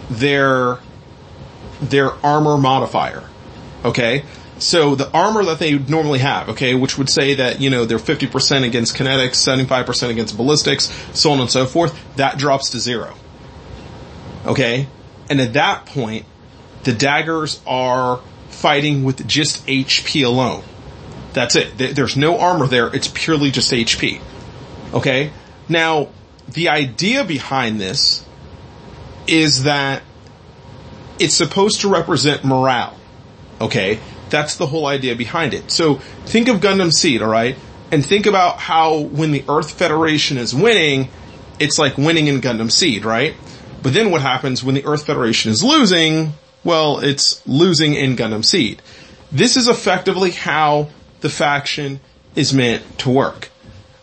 their 0.09 0.79
their 1.81 2.11
armor 2.25 2.57
modifier. 2.57 3.23
Okay? 3.83 4.23
So 4.57 4.95
the 4.95 5.11
armor 5.11 5.43
that 5.45 5.59
they 5.59 5.77
normally 5.77 6.19
have, 6.19 6.49
okay, 6.49 6.75
which 6.75 6.97
would 6.97 7.09
say 7.09 7.35
that, 7.35 7.59
you 7.59 7.69
know, 7.69 7.85
they're 7.85 7.97
50% 7.97 8.63
against 8.63 8.95
kinetics, 8.95 9.35
75% 9.35 10.09
against 10.09 10.37
ballistics, 10.37 10.85
so 11.13 11.31
on 11.31 11.41
and 11.41 11.49
so 11.49 11.65
forth, 11.65 11.93
that 12.15 12.37
drops 12.37 12.69
to 12.69 12.79
zero. 12.79 13.15
Okay? 14.45 14.87
And 15.29 15.41
at 15.41 15.53
that 15.53 15.85
point, 15.87 16.25
the 16.83 16.93
daggers 16.93 17.61
are 17.67 18.21
fighting 18.49 19.03
with 19.03 19.27
just 19.27 19.65
HP 19.67 20.25
alone. 20.25 20.63
That's 21.33 21.57
it. 21.57 21.77
There's 21.77 22.15
no 22.15 22.39
armor 22.39 22.67
there, 22.67 22.87
it's 22.95 23.09
purely 23.09 23.51
just 23.51 23.71
HP. 23.71 24.21
Okay? 24.93 25.31
Now, 25.67 26.09
the 26.47 26.69
idea 26.69 27.25
behind 27.25 27.81
this 27.81 28.25
is 29.27 29.63
that 29.63 30.03
it's 31.19 31.33
supposed 31.33 31.81
to 31.81 31.89
represent 31.89 32.43
morale. 32.43 32.97
Okay? 33.61 33.99
That's 34.29 34.55
the 34.57 34.67
whole 34.67 34.85
idea 34.85 35.15
behind 35.15 35.53
it. 35.53 35.71
So 35.71 35.95
think 36.25 36.47
of 36.47 36.57
Gundam 36.57 36.91
Seed, 36.91 37.21
alright? 37.21 37.57
And 37.91 38.05
think 38.05 38.25
about 38.25 38.57
how 38.57 38.99
when 38.99 39.31
the 39.31 39.43
Earth 39.47 39.71
Federation 39.71 40.37
is 40.37 40.53
winning, 40.53 41.09
it's 41.59 41.77
like 41.77 41.97
winning 41.97 42.27
in 42.27 42.41
Gundam 42.41 42.71
Seed, 42.71 43.05
right? 43.05 43.35
But 43.81 43.93
then 43.93 44.11
what 44.11 44.21
happens 44.21 44.63
when 44.63 44.75
the 44.75 44.85
Earth 44.85 45.05
Federation 45.05 45.51
is 45.51 45.63
losing? 45.63 46.33
Well, 46.63 46.99
it's 46.99 47.45
losing 47.47 47.93
in 47.93 48.15
Gundam 48.15 48.43
Seed. 48.43 48.81
This 49.31 49.55
is 49.55 49.67
effectively 49.67 50.31
how 50.31 50.89
the 51.21 51.29
faction 51.29 51.99
is 52.35 52.53
meant 52.53 52.99
to 52.99 53.09
work 53.09 53.49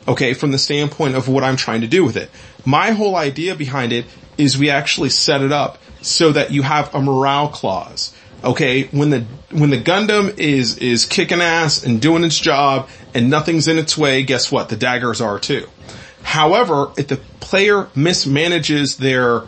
okay, 0.06 0.34
from 0.34 0.52
the 0.52 0.58
standpoint 0.58 1.14
of 1.14 1.28
what 1.28 1.44
I'm 1.44 1.56
trying 1.56 1.82
to 1.82 1.86
do 1.86 2.04
with 2.04 2.16
it. 2.16 2.30
My 2.64 2.90
whole 2.90 3.16
idea 3.16 3.54
behind 3.54 3.92
it 3.92 4.06
is 4.38 4.58
we 4.58 4.70
actually 4.70 5.10
set 5.10 5.42
it 5.42 5.52
up 5.52 5.78
so 6.02 6.32
that 6.32 6.50
you 6.50 6.62
have 6.62 6.94
a 6.94 7.00
morale 7.00 7.48
clause. 7.48 8.14
Okay, 8.44 8.84
when 8.88 9.10
the 9.10 9.20
when 9.50 9.70
the 9.70 9.80
Gundam 9.80 10.36
is 10.38 10.78
is 10.78 11.06
kicking 11.06 11.40
ass 11.40 11.84
and 11.84 12.00
doing 12.00 12.24
its 12.24 12.38
job 12.38 12.88
and 13.14 13.30
nothing's 13.30 13.68
in 13.68 13.78
its 13.78 13.96
way, 13.96 14.24
guess 14.24 14.50
what? 14.50 14.68
The 14.68 14.76
daggers 14.76 15.20
are 15.20 15.38
too. 15.38 15.68
However, 16.22 16.90
if 16.96 17.08
the 17.08 17.16
player 17.40 17.84
mismanages 17.94 18.96
their 18.96 19.42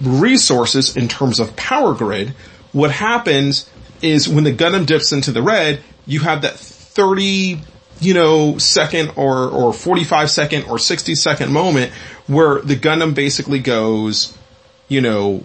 resources 0.00 0.96
in 0.96 1.08
terms 1.08 1.40
of 1.40 1.56
power 1.56 1.94
grid, 1.94 2.30
what 2.72 2.90
happens 2.90 3.68
is 4.00 4.28
when 4.28 4.44
the 4.44 4.52
Gundam 4.52 4.86
dips 4.86 5.12
into 5.12 5.32
the 5.32 5.42
red, 5.42 5.82
you 6.06 6.20
have 6.20 6.42
that 6.42 6.54
30 6.56 7.60
you 8.00 8.14
know, 8.14 8.56
second 8.58 9.12
or, 9.16 9.48
or 9.48 9.72
45 9.72 10.30
second 10.30 10.64
or 10.64 10.78
60 10.78 11.14
second 11.14 11.52
moment 11.52 11.92
where 12.26 12.60
the 12.62 12.76
Gundam 12.76 13.14
basically 13.14 13.58
goes, 13.58 14.36
you 14.88 15.00
know, 15.00 15.44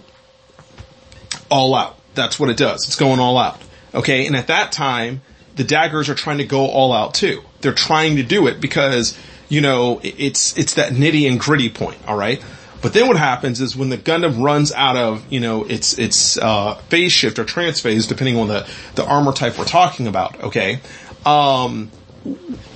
all 1.50 1.74
out. 1.74 1.98
That's 2.14 2.38
what 2.38 2.48
it 2.48 2.56
does. 2.56 2.86
It's 2.86 2.96
going 2.96 3.20
all 3.20 3.38
out. 3.38 3.60
Okay. 3.94 4.26
And 4.26 4.36
at 4.36 4.48
that 4.48 4.72
time, 4.72 5.22
the 5.54 5.64
daggers 5.64 6.08
are 6.08 6.14
trying 6.14 6.38
to 6.38 6.44
go 6.44 6.66
all 6.66 6.92
out 6.92 7.14
too. 7.14 7.42
They're 7.60 7.74
trying 7.74 8.16
to 8.16 8.22
do 8.22 8.46
it 8.46 8.60
because, 8.60 9.18
you 9.48 9.60
know, 9.60 10.00
it's, 10.02 10.56
it's 10.58 10.74
that 10.74 10.92
nitty 10.92 11.28
and 11.28 11.40
gritty 11.40 11.70
point. 11.70 11.98
All 12.06 12.16
right. 12.16 12.42
But 12.82 12.92
then 12.92 13.08
what 13.08 13.16
happens 13.16 13.60
is 13.60 13.74
when 13.74 13.88
the 13.88 13.96
Gundam 13.96 14.42
runs 14.42 14.70
out 14.72 14.96
of, 14.96 15.32
you 15.32 15.40
know, 15.40 15.64
its, 15.64 15.98
its, 15.98 16.38
uh, 16.38 16.74
phase 16.88 17.12
shift 17.12 17.38
or 17.38 17.44
transphase, 17.44 18.06
depending 18.08 18.36
on 18.36 18.48
the, 18.48 18.68
the 18.94 19.04
armor 19.04 19.32
type 19.32 19.58
we're 19.58 19.64
talking 19.64 20.06
about. 20.06 20.44
Okay. 20.44 20.80
Um, 21.24 21.90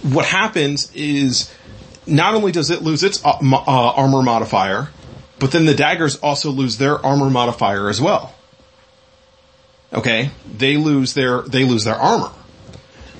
what 0.02 0.24
happens 0.24 0.92
is 0.94 1.52
not 2.06 2.34
only 2.34 2.52
does 2.52 2.70
it 2.70 2.82
lose 2.82 3.02
its 3.02 3.24
uh, 3.24 3.38
uh, 3.40 3.92
armor 3.92 4.22
modifier, 4.22 4.88
but 5.38 5.52
then 5.52 5.66
the 5.66 5.74
daggers 5.74 6.16
also 6.16 6.50
lose 6.50 6.78
their 6.78 7.04
armor 7.04 7.30
modifier 7.30 7.88
as 7.88 8.00
well. 8.00 8.34
Okay, 9.92 10.30
they 10.50 10.76
lose 10.76 11.14
their 11.14 11.42
they 11.42 11.64
lose 11.64 11.84
their 11.84 11.96
armor. 11.96 12.30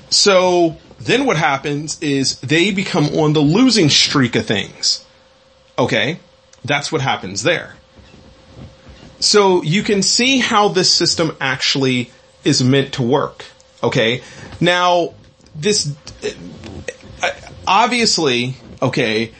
So 0.09 0.77
then 0.99 1.25
what 1.25 1.37
happens 1.37 2.01
is 2.01 2.39
they 2.39 2.71
become 2.71 3.05
on 3.17 3.33
the 3.33 3.41
losing 3.41 3.89
streak 3.89 4.35
of 4.35 4.45
things. 4.45 5.05
Okay, 5.77 6.19
that's 6.63 6.91
what 6.91 7.01
happens 7.01 7.43
there. 7.43 7.75
So 9.19 9.61
you 9.63 9.83
can 9.83 10.01
see 10.01 10.39
how 10.39 10.69
this 10.69 10.91
system 10.91 11.35
actually 11.39 12.11
is 12.43 12.63
meant 12.63 12.93
to 12.93 13.03
work. 13.03 13.45
Okay, 13.83 14.21
now 14.59 15.13
this 15.55 15.93
uh, 17.21 17.31
obviously, 17.67 18.55
okay, 18.81 19.31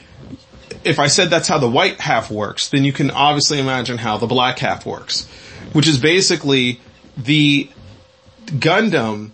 if 0.84 0.98
I 0.98 1.06
said 1.06 1.30
that's 1.30 1.48
how 1.48 1.58
the 1.58 1.70
white 1.70 2.00
half 2.00 2.30
works, 2.30 2.68
then 2.68 2.84
you 2.84 2.92
can 2.92 3.10
obviously 3.10 3.58
imagine 3.58 3.98
how 3.98 4.18
the 4.18 4.26
black 4.26 4.58
half 4.58 4.84
works, 4.84 5.26
which 5.72 5.88
is 5.88 5.98
basically 5.98 6.80
the 7.16 7.68
Gundam 8.46 9.30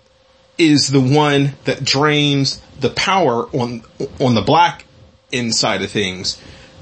is 0.56 0.88
the 0.88 1.00
one 1.00 1.54
that 1.64 1.84
drains 1.84 2.60
the 2.80 2.90
power 2.90 3.44
on, 3.56 3.82
on 4.20 4.34
the 4.34 4.42
black 4.42 4.84
inside 5.30 5.82
of 5.82 5.90
things. 5.90 6.40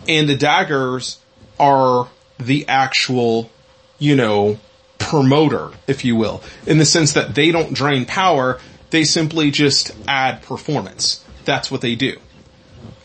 And 0.09 0.29
the 0.29 0.37
daggers 0.37 1.19
are 1.59 2.09
the 2.39 2.67
actual, 2.69 3.51
you 3.99 4.17
know, 4.17 4.59
promoter, 4.99 5.71
if 5.87 6.05
you 6.05 6.17
will, 6.17 6.43
in 6.67 6.79
the 6.79 6.85
sense 6.85 7.13
that 7.13 7.35
they 7.35 7.51
don't 7.51 7.75
drain 7.75 8.05
power, 8.05 8.61
they 8.91 9.05
simply 9.05 9.51
just 9.51 9.93
add 10.07 10.43
performance. 10.43 11.25
That's 11.45 11.71
what 11.71 11.81
they 11.81 11.95
do. 11.95 12.19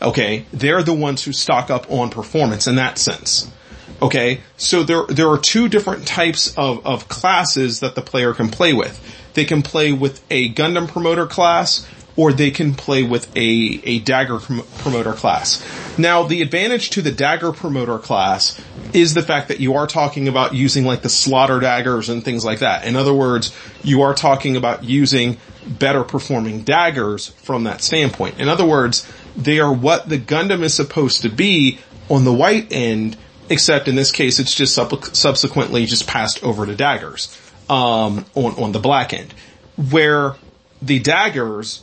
Okay, 0.00 0.46
they're 0.52 0.82
the 0.82 0.94
ones 0.94 1.24
who 1.24 1.32
stock 1.32 1.70
up 1.70 1.90
on 1.90 2.10
performance 2.10 2.66
in 2.66 2.76
that 2.76 2.98
sense. 2.98 3.50
Okay, 4.02 4.40
so 4.56 4.82
there 4.82 5.04
there 5.06 5.28
are 5.28 5.38
two 5.38 5.68
different 5.68 6.08
types 6.08 6.52
of, 6.58 6.84
of 6.84 7.08
classes 7.08 7.80
that 7.80 7.94
the 7.94 8.02
player 8.02 8.34
can 8.34 8.48
play 8.48 8.72
with. 8.72 9.00
They 9.34 9.44
can 9.44 9.62
play 9.62 9.92
with 9.92 10.20
a 10.28 10.52
Gundam 10.52 10.88
promoter 10.88 11.24
class, 11.24 11.86
or 12.16 12.32
they 12.32 12.50
can 12.50 12.74
play 12.74 13.04
with 13.04 13.34
a, 13.36 13.80
a 13.84 14.00
dagger 14.00 14.38
prom- 14.38 14.64
promoter 14.78 15.12
class. 15.12 15.64
Now, 15.96 16.24
the 16.24 16.42
advantage 16.42 16.90
to 16.90 17.02
the 17.02 17.12
dagger 17.12 17.52
promoter 17.52 17.98
class 17.98 18.60
is 18.92 19.14
the 19.14 19.22
fact 19.22 19.48
that 19.48 19.60
you 19.60 19.74
are 19.74 19.86
talking 19.86 20.26
about 20.26 20.52
using 20.52 20.84
like 20.84 21.02
the 21.02 21.08
slaughter 21.08 21.60
daggers 21.60 22.08
and 22.08 22.24
things 22.24 22.44
like 22.44 22.58
that. 22.58 22.84
In 22.84 22.96
other 22.96 23.14
words, 23.14 23.56
you 23.84 24.02
are 24.02 24.14
talking 24.14 24.56
about 24.56 24.82
using 24.82 25.38
better 25.66 26.02
performing 26.02 26.62
daggers 26.62 27.28
from 27.28 27.64
that 27.64 27.82
standpoint. 27.82 28.40
In 28.40 28.48
other 28.48 28.66
words, 28.66 29.10
they 29.36 29.60
are 29.60 29.72
what 29.72 30.08
the 30.08 30.18
Gundam 30.18 30.62
is 30.62 30.74
supposed 30.74 31.22
to 31.22 31.28
be 31.28 31.78
on 32.10 32.24
the 32.24 32.32
white 32.32 32.72
end, 32.72 33.16
except 33.48 33.88
in 33.88 33.94
this 33.94 34.12
case 34.12 34.38
it's 34.38 34.54
just 34.54 34.74
sub- 34.74 35.04
subsequently 35.14 35.86
just 35.86 36.06
passed 36.06 36.42
over 36.42 36.66
to 36.66 36.74
daggers, 36.74 37.36
um, 37.68 38.24
on, 38.34 38.54
on 38.54 38.72
the 38.72 38.78
black 38.78 39.12
end. 39.12 39.32
Where 39.90 40.36
the 40.80 40.98
daggers 40.98 41.82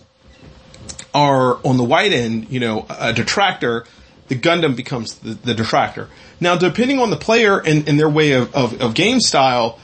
are 1.14 1.60
on 1.66 1.78
the 1.78 1.84
white 1.84 2.12
end, 2.12 2.50
you 2.50 2.60
know, 2.60 2.86
a 2.90 3.14
detractor, 3.14 3.86
the 4.28 4.36
Gundam 4.36 4.76
becomes 4.76 5.16
the, 5.16 5.34
the 5.34 5.54
detractor. 5.54 6.08
Now, 6.40 6.56
depending 6.56 7.00
on 7.00 7.10
the 7.10 7.18
player 7.18 7.60
and, 7.60 7.88
and 7.88 8.00
their 8.00 8.10
way 8.10 8.34
of, 8.34 8.54
of, 8.56 8.82
of 8.82 8.94
game 8.94 9.20
style, 9.20 9.80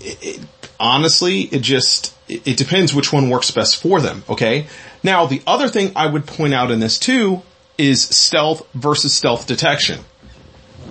it, 0.00 0.18
it, 0.20 0.40
honestly, 0.80 1.42
it 1.42 1.60
just, 1.60 2.14
it, 2.28 2.46
it 2.46 2.56
depends 2.56 2.94
which 2.94 3.12
one 3.12 3.30
works 3.30 3.50
best 3.50 3.80
for 3.80 4.00
them, 4.00 4.24
okay? 4.28 4.66
Now, 5.02 5.26
the 5.26 5.42
other 5.46 5.68
thing 5.68 5.92
I 5.94 6.06
would 6.06 6.26
point 6.26 6.54
out 6.54 6.70
in 6.70 6.80
this 6.80 6.98
too 6.98 7.42
is 7.78 8.02
stealth 8.02 8.66
versus 8.74 9.14
stealth 9.14 9.46
detection. 9.46 10.00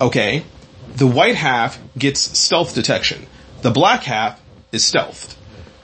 Okay? 0.00 0.44
The 0.96 1.06
white 1.06 1.36
half 1.36 1.78
gets 1.98 2.20
stealth 2.38 2.74
detection. 2.74 3.26
The 3.62 3.70
black 3.70 4.02
half 4.02 4.40
is 4.72 4.82
stealthed. 4.84 5.36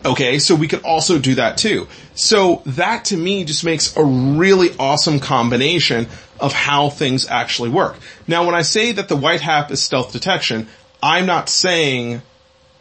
Okay, 0.05 0.39
so 0.39 0.55
we 0.55 0.67
could 0.67 0.83
also 0.83 1.19
do 1.19 1.35
that 1.35 1.59
too. 1.59 1.87
So 2.15 2.63
that 2.65 3.07
to 3.07 3.17
me 3.17 3.45
just 3.45 3.65
makes 3.65 3.97
a 3.97 4.05
really 4.05 4.71
awesome 4.79 5.21
combination 5.21 6.09
of 6.39 6.53
how 6.53 6.89
things 6.89 7.29
actually 7.29 7.69
work. 7.69 7.97
Now 8.27 8.47
when 8.47 8.55
I 8.55 8.63
say 8.63 8.93
that 8.93 9.09
the 9.09 9.17
white 9.17 9.43
half 9.43 9.71
is 9.71 9.83
stealth 9.83 10.13
detection, 10.13 10.69
I'm 11.03 11.27
not 11.27 11.49
saying 11.51 12.23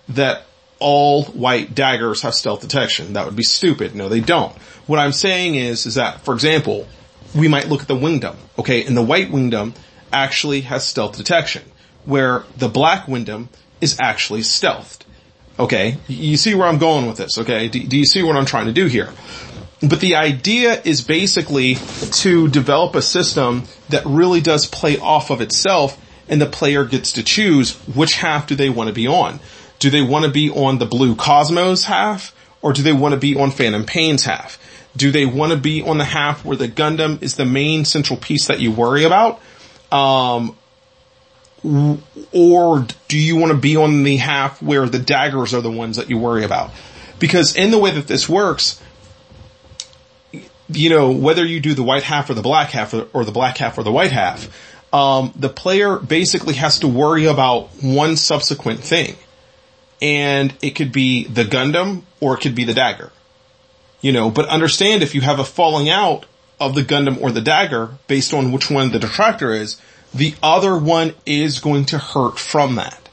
that 0.10 0.46
all 0.80 1.24
white 1.26 1.76
daggers 1.76 2.22
have 2.22 2.34
stealth 2.34 2.62
detection. 2.62 3.14
That 3.14 3.26
would 3.26 3.36
be 3.36 3.44
stupid. 3.44 3.96
No, 3.96 4.08
they 4.08 4.22
don't. 4.22 4.56
What 4.88 5.00
I'm 5.00 5.12
saying 5.12 5.56
is, 5.56 5.86
is 5.86 5.96
that, 5.96 6.22
for 6.22 6.34
example, 6.34 6.88
we 7.36 7.48
might 7.48 7.68
look 7.68 7.82
at 7.82 7.88
the 7.88 7.96
Windam, 7.96 8.36
okay, 8.58 8.86
and 8.86 8.96
the 8.96 9.02
white 9.02 9.30
Windam 9.30 9.76
actually 10.12 10.62
has 10.62 10.86
stealth 10.86 11.18
detection, 11.18 11.64
where 12.06 12.44
the 12.58 12.70
black 12.70 13.06
Windam 13.06 13.48
is 13.82 13.98
actually 14.02 14.42
stealthed. 14.42 15.02
Okay, 15.60 15.98
you 16.08 16.38
see 16.38 16.56
where 16.56 16.68
I'm 16.68 16.78
going 16.78 17.06
with 17.06 17.18
this, 17.18 17.38
okay? 17.38 17.68
Do, 17.68 17.84
do, 17.84 17.98
you 17.98 18.06
see 18.06 18.24
what 18.24 18.38
I'm 18.38 18.46
trying 18.46 18.68
to 18.68 18.72
do 18.72 18.86
here? 18.86 19.10
But 19.82 20.00
the 20.00 20.16
idea 20.16 20.82
is 20.84 21.02
basically 21.02 21.76
to 21.76 22.48
develop 22.48 22.96
a 22.96 23.02
system 23.02 23.64
that 23.90 24.06
really 24.06 24.40
does 24.40 24.66
play 24.66 24.98
off 24.98 25.30
of 25.30 25.42
itself 25.42 25.98
and 26.30 26.42
the 26.42 26.46
player 26.46 26.86
gets 26.86 27.14
to 27.14 27.24
choose 27.24 27.76
which 27.88 28.16
half 28.16 28.48
do 28.48 28.56
they 28.56 28.70
want 28.70 28.88
to 28.88 28.94
be 28.94 29.08
on. 29.08 29.40
Do 29.80 29.90
they 29.90 30.02
want 30.02 30.26
to 30.26 30.32
be 30.32 30.50
on 30.50 30.78
the 30.78 30.86
blue 30.86 31.16
Cosmos 31.16 31.86
half 31.86 32.34
or 32.62 32.74
do 32.74 32.82
they 32.82 32.94
want 32.94 33.14
to 33.14 33.20
be 33.20 33.36
on 33.36 33.52
Phantom 33.52 33.86
Pain's 33.86 34.26
half? 34.26 34.60
Do 34.96 35.12
they 35.12 35.26
want 35.26 35.52
to 35.52 35.58
be 35.58 35.82
on 35.82 35.98
the 35.98 36.06
half 36.06 36.44
where 36.44 36.58
the 36.58 36.68
Gundam 36.68 37.22
is 37.22 37.36
the 37.36 37.46
main 37.46 37.86
central 37.86 38.18
piece 38.18 38.48
that 38.48 38.60
you 38.60 38.72
worry 38.72 39.04
about? 39.04 39.42
Um, 39.92 40.56
or 42.32 42.86
do 43.08 43.18
you 43.18 43.36
want 43.36 43.52
to 43.52 43.58
be 43.58 43.76
on 43.76 44.04
the 44.04 44.18
half 44.18 44.62
where 44.62 44.88
the 44.88 45.00
daggers 45.00 45.54
are 45.54 45.62
the 45.62 45.72
ones 45.72 45.98
that 45.98 46.10
you 46.10 46.18
worry 46.18 46.44
about? 46.44 46.72
Because 47.20 47.56
in 47.56 47.72
the 47.72 47.78
way 47.78 47.92
that 47.92 48.08
this 48.08 48.30
works, 48.30 48.82
you 50.70 50.90
know, 50.90 51.12
whether 51.12 51.46
you 51.46 51.60
do 51.60 51.74
the 51.74 51.84
white 51.84 52.04
half 52.04 52.30
or 52.30 52.34
the 52.34 52.42
black 52.42 52.70
half 52.70 52.94
or, 52.94 53.08
or 53.14 53.26
the 53.26 53.32
black 53.32 53.58
half 53.58 53.78
or 53.78 53.84
the 53.84 53.92
white 53.92 54.12
half, 54.12 54.48
um, 54.94 55.34
the 55.36 55.50
player 55.50 55.98
basically 55.98 56.56
has 56.56 56.80
to 56.80 56.88
worry 56.88 57.26
about 57.26 57.70
one 57.82 58.16
subsequent 58.16 58.80
thing. 58.80 59.16
And 60.02 60.56
it 60.62 60.72
could 60.72 60.92
be 60.92 61.26
the 61.26 61.44
Gundam 61.44 62.04
or 62.22 62.36
it 62.36 62.42
could 62.42 62.56
be 62.56 62.64
the 62.64 62.74
dagger. 62.74 63.12
You 64.02 64.14
know, 64.14 64.30
but 64.30 64.48
understand 64.48 65.04
if 65.04 65.14
you 65.14 65.22
have 65.22 65.40
a 65.40 65.44
falling 65.44 65.90
out 65.90 66.26
of 66.60 66.76
the 66.76 66.84
Gundam 66.84 67.22
or 67.22 67.32
the 67.32 67.42
dagger 67.42 67.92
based 68.08 68.34
on 68.34 68.52
which 68.52 68.70
one 68.70 68.92
the 68.92 69.00
detractor 69.00 69.52
is, 69.52 69.82
the 70.14 70.34
other 70.42 70.78
one 70.78 71.14
is 71.26 71.60
going 71.60 71.86
to 71.86 71.98
hurt 71.98 72.40
from 72.40 72.76
that. 72.76 73.10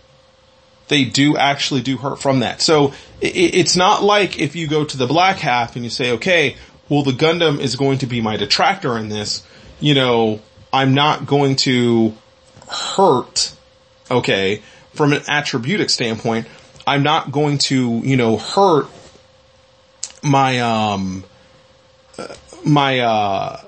They 0.89 1.05
do 1.05 1.37
actually 1.37 1.83
do 1.83 1.97
hurt 1.97 2.21
from 2.21 2.41
that. 2.41 2.61
So 2.61 2.93
it's 3.21 3.77
not 3.77 4.03
like 4.03 4.39
if 4.39 4.55
you 4.55 4.69
go 4.69 4.85
to 4.85 4.97
the 4.97 5.07
black 5.07 5.39
half 5.39 5.75
and 5.75 5.85
you 5.85 5.91
say, 5.91 6.13
okay, 6.13 6.57
well 6.89 7.03
the 7.03 7.13
Gundam 7.13 7.59
is 7.59 7.77
going 7.77 7.99
to 7.99 8.07
be 8.07 8.21
my 8.21 8.37
detractor 8.37 8.97
in 8.97 9.09
this, 9.09 9.45
you 9.81 9.95
know, 9.95 10.41
I'm 10.73 10.95
not 10.95 11.27
going 11.27 11.57
to 11.57 12.15
hurt, 12.69 13.53
okay, 14.11 14.63
from 14.95 15.13
an 15.13 15.23
attributic 15.29 15.91
standpoint, 15.91 16.47
I'm 16.87 17.03
not 17.03 17.33
going 17.33 17.59
to, 17.59 18.01
you 18.05 18.17
know, 18.17 18.37
hurt 18.37 18.87
my, 20.23 20.61
um, 20.61 21.25
my, 22.65 23.01
uh, 23.01 23.61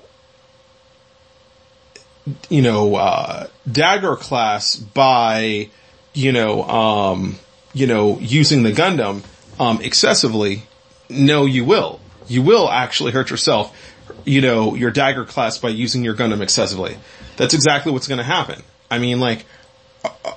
you 2.48 2.62
know, 2.62 2.94
uh, 2.96 3.46
dagger 3.70 4.16
class 4.16 4.76
by, 4.76 5.70
you 6.14 6.32
know, 6.32 6.62
um, 6.64 7.36
you 7.72 7.86
know, 7.86 8.18
using 8.18 8.62
the 8.62 8.72
Gundam, 8.72 9.22
um, 9.58 9.80
excessively, 9.80 10.62
no, 11.08 11.46
you 11.46 11.64
will. 11.64 12.00
You 12.26 12.42
will 12.42 12.68
actually 12.68 13.12
hurt 13.12 13.30
yourself, 13.30 13.76
you 14.24 14.40
know, 14.40 14.74
your 14.74 14.90
dagger 14.90 15.24
class 15.24 15.58
by 15.58 15.70
using 15.70 16.04
your 16.04 16.14
Gundam 16.14 16.40
excessively. 16.40 16.96
That's 17.36 17.54
exactly 17.54 17.92
what's 17.92 18.08
gonna 18.08 18.22
happen. 18.22 18.62
I 18.90 18.98
mean, 18.98 19.20
like, 19.20 19.44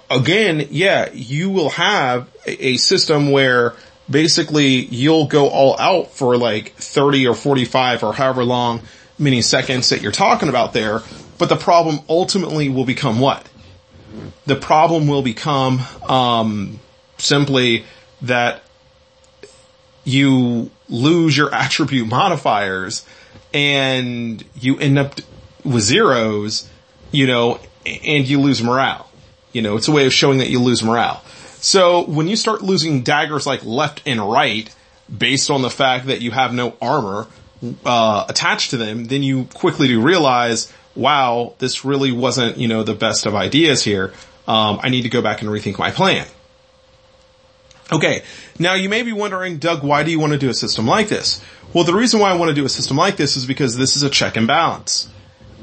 again, 0.09 0.67
yeah, 0.71 1.09
you 1.13 1.49
will 1.49 1.69
have 1.71 2.29
a 2.45 2.77
system 2.77 3.31
where 3.31 3.75
basically 4.11 4.85
you'll 4.85 5.27
go 5.27 5.47
all 5.49 5.79
out 5.79 6.11
for 6.11 6.37
like 6.37 6.73
30 6.73 7.27
or 7.27 7.35
45 7.35 8.03
or 8.03 8.13
however 8.13 8.43
long 8.43 8.81
many 9.17 9.41
seconds 9.41 9.89
that 9.89 10.01
you're 10.01 10.11
talking 10.11 10.49
about 10.49 10.73
there, 10.73 11.01
but 11.37 11.49
the 11.49 11.55
problem 11.55 11.99
ultimately 12.09 12.69
will 12.69 12.85
become 12.85 13.19
what? 13.19 13.47
The 14.45 14.55
problem 14.55 15.07
will 15.07 15.21
become 15.21 15.79
um, 16.07 16.79
simply 17.17 17.85
that 18.21 18.63
you 20.03 20.71
lose 20.89 21.37
your 21.37 21.53
attribute 21.53 22.07
modifiers 22.07 23.05
and 23.53 24.43
you 24.55 24.77
end 24.79 24.97
up 24.97 25.15
with 25.63 25.83
zeros, 25.83 26.69
you 27.11 27.27
know, 27.27 27.59
and 27.85 28.27
you 28.27 28.39
lose 28.39 28.61
morale. 28.61 29.09
You 29.53 29.61
know, 29.61 29.75
it's 29.75 29.87
a 29.87 29.91
way 29.91 30.05
of 30.05 30.13
showing 30.13 30.39
that 30.39 30.49
you 30.49 30.59
lose 30.59 30.81
morale. 30.81 31.23
So 31.61 32.03
when 32.05 32.27
you 32.27 32.35
start 32.35 32.63
losing 32.63 33.03
daggers 33.03 33.45
like 33.45 33.63
left 33.63 34.01
and 34.07 34.19
right, 34.19 34.73
based 35.15 35.51
on 35.51 35.61
the 35.61 35.69
fact 35.69 36.07
that 36.07 36.21
you 36.21 36.31
have 36.31 36.53
no 36.53 36.75
armor 36.81 37.27
uh, 37.85 38.25
attached 38.27 38.71
to 38.71 38.77
them, 38.77 39.05
then 39.05 39.21
you 39.21 39.45
quickly 39.53 39.87
do 39.87 40.01
realize, 40.01 40.73
wow, 40.95 41.53
this 41.59 41.85
really 41.85 42.11
wasn't, 42.11 42.57
you 42.57 42.67
know, 42.67 42.81
the 42.83 42.95
best 42.95 43.27
of 43.27 43.35
ideas 43.35 43.83
here. 43.83 44.11
Um, 44.47 44.79
I 44.81 44.89
need 44.89 45.03
to 45.03 45.09
go 45.09 45.21
back 45.21 45.41
and 45.41 45.51
rethink 45.51 45.77
my 45.77 45.91
plan. 45.91 46.25
Okay, 47.91 48.23
now 48.57 48.73
you 48.73 48.89
may 48.89 49.03
be 49.03 49.13
wondering, 49.13 49.57
Doug, 49.57 49.83
why 49.83 50.01
do 50.01 50.09
you 50.09 50.19
want 50.19 50.33
to 50.33 50.39
do 50.39 50.49
a 50.49 50.53
system 50.55 50.87
like 50.87 51.09
this? 51.09 51.41
Well, 51.73 51.83
the 51.83 51.93
reason 51.93 52.19
why 52.19 52.31
I 52.31 52.37
want 52.37 52.49
to 52.49 52.55
do 52.55 52.65
a 52.65 52.69
system 52.69 52.97
like 52.97 53.17
this 53.17 53.37
is 53.37 53.45
because 53.45 53.77
this 53.77 53.95
is 53.95 54.01
a 54.01 54.09
check 54.09 54.35
and 54.35 54.47
balance. 54.47 55.09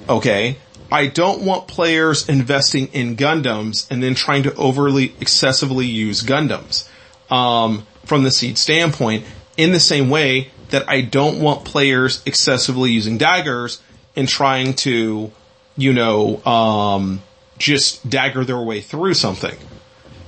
Okay? 0.09 0.59
I 0.91 1.07
don't 1.07 1.43
want 1.43 1.69
players 1.69 2.29
investing 2.29 2.89
in 2.89 3.17
Gundams 3.17 3.91
and 3.91 4.03
then 4.03 4.15
trying 4.15 4.45
to 4.45 4.55
overly, 4.55 5.15
excessively 5.21 5.87
use 5.87 6.23
Gundams. 6.23 6.89
Um, 7.31 7.87
from 8.05 8.23
the 8.23 8.31
seed 8.31 8.57
standpoint, 8.57 9.27
in 9.59 9.73
the 9.73 9.81
same 9.81 10.09
way 10.09 10.51
that 10.71 10.89
I 10.89 11.03
don't 11.03 11.41
want 11.41 11.65
players 11.65 12.23
excessively 12.25 12.91
using 12.91 13.19
daggers 13.19 13.83
and 14.17 14.27
trying 14.29 14.75
to, 14.75 15.31
you 15.77 15.93
know, 15.93 16.43
um, 16.45 17.23
just 17.59 18.09
dagger 18.09 18.45
their 18.45 18.61
way 18.61 18.81
through 18.81 19.15
something. 19.15 19.57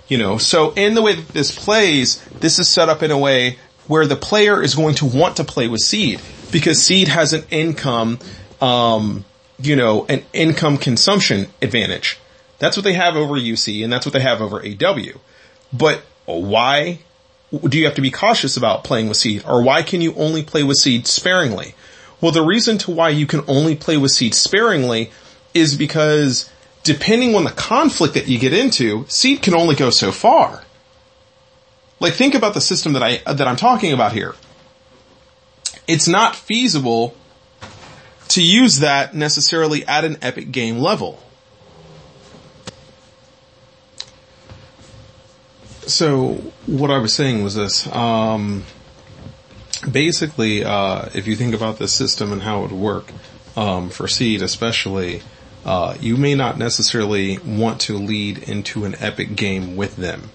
You 0.09 0.19
know, 0.19 0.39
so 0.39 0.73
in 0.73 0.95
the 0.95 1.03
way 1.03 1.15
that 1.15 1.29
this 1.29 1.57
plays, 1.57 2.23
this 2.41 2.59
is 2.59 2.69
set 2.69 2.89
up 2.89 3.03
in 3.03 3.11
a 3.11 3.19
way 3.19 3.59
where 3.87 4.07
the 4.07 4.17
player 4.17 4.63
is 4.63 4.75
going 4.75 4.97
to 4.97 5.07
want 5.07 5.37
to 5.37 5.45
play 5.45 5.69
with 5.69 5.81
seed 5.81 6.21
because 6.51 6.83
seed 6.83 7.09
has 7.09 7.33
an 7.33 7.45
income, 7.51 8.19
um, 8.61 9.25
you 9.63 9.77
know, 9.77 10.07
an 10.09 10.25
income 10.33 10.77
consumption 10.77 11.49
advantage. 11.63 12.19
That's 12.59 12.77
what 12.77 12.85
they 12.85 12.93
have 12.95 13.17
over 13.17 13.35
UC 13.35 13.83
and 13.83 13.93
that's 13.93 14.07
what 14.07 14.13
they 14.13 14.21
have 14.21 14.41
over 14.41 14.65
AW. 14.65 15.19
But 15.73 16.03
why 16.27 17.01
do 17.67 17.79
you 17.79 17.85
have 17.87 17.95
to 17.95 18.03
be 18.03 18.11
cautious 18.11 18.57
about 18.57 18.85
playing 18.85 19.09
with 19.09 19.17
seed 19.17 19.45
or 19.47 19.63
why 19.63 19.83
can 19.83 20.01
you 20.01 20.15
only 20.15 20.43
play 20.43 20.63
with 20.63 20.77
seed 20.77 21.07
sparingly? 21.07 21.75
Well, 22.21 22.33
the 22.33 22.43
reason 22.43 22.79
to 22.79 22.91
why 22.91 23.11
you 23.11 23.27
can 23.27 23.43
only 23.49 23.75
play 23.75 23.97
with 23.97 24.11
seed 24.11 24.35
sparingly 24.35 25.11
is 25.55 25.77
because 25.77 26.51
depending 26.83 27.35
on 27.35 27.45
the 27.45 27.51
conflict 27.51 28.15
that 28.15 28.29
you 28.29 28.39
get 28.39 28.53
into, 28.53 29.07
seed 29.09 29.43
can 29.43 29.55
only 29.55 29.75
go 29.75 29.91
so 29.91 30.13
far. 30.13 30.65
Like 31.99 32.15
think 32.15 32.35
about 32.35 32.55
the 32.55 32.61
system 32.61 32.93
that 32.93 33.03
I, 33.03 33.33
that 33.33 33.47
I'm 33.47 33.57
talking 33.57 33.93
about 33.93 34.13
here. 34.13 34.35
It's 35.87 36.07
not 36.07 36.37
feasible 36.37 37.15
to 38.31 38.43
use 38.43 38.79
that 38.79 39.15
necessarily 39.15 39.87
at 39.87 40.05
an 40.05 40.17
epic 40.23 40.53
game 40.53 40.79
level. 40.79 41.21
So 45.87 46.35
what 46.67 46.91
I 46.91 46.99
was 46.99 47.13
saying 47.13 47.43
was 47.43 47.57
this, 47.57 47.89
um, 47.89 48.65
basically, 49.91 50.65
uh, 50.65 51.09
if 51.15 51.27
you 51.27 51.35
think 51.35 51.55
about 51.55 51.79
the 51.79 51.89
system 51.89 52.33
and 52.33 52.43
how 52.43 52.61
it 52.61 52.71
would 52.71 52.81
work, 52.81 53.13
um, 53.57 53.91
for 53.91 54.07
seed 54.07 54.43
especially, 54.43 55.23
uh, 55.65 55.97
you 56.01 56.17
may 56.17 56.35
not 56.37 56.57
necessarily 56.59 57.39
want 57.39 57.81
to 57.83 57.99
lead 57.99 58.39
into 58.39 58.85
an 58.85 58.95
epic 59.01 59.35
game 59.35 59.77
with 59.77 59.97
them, 59.97 60.31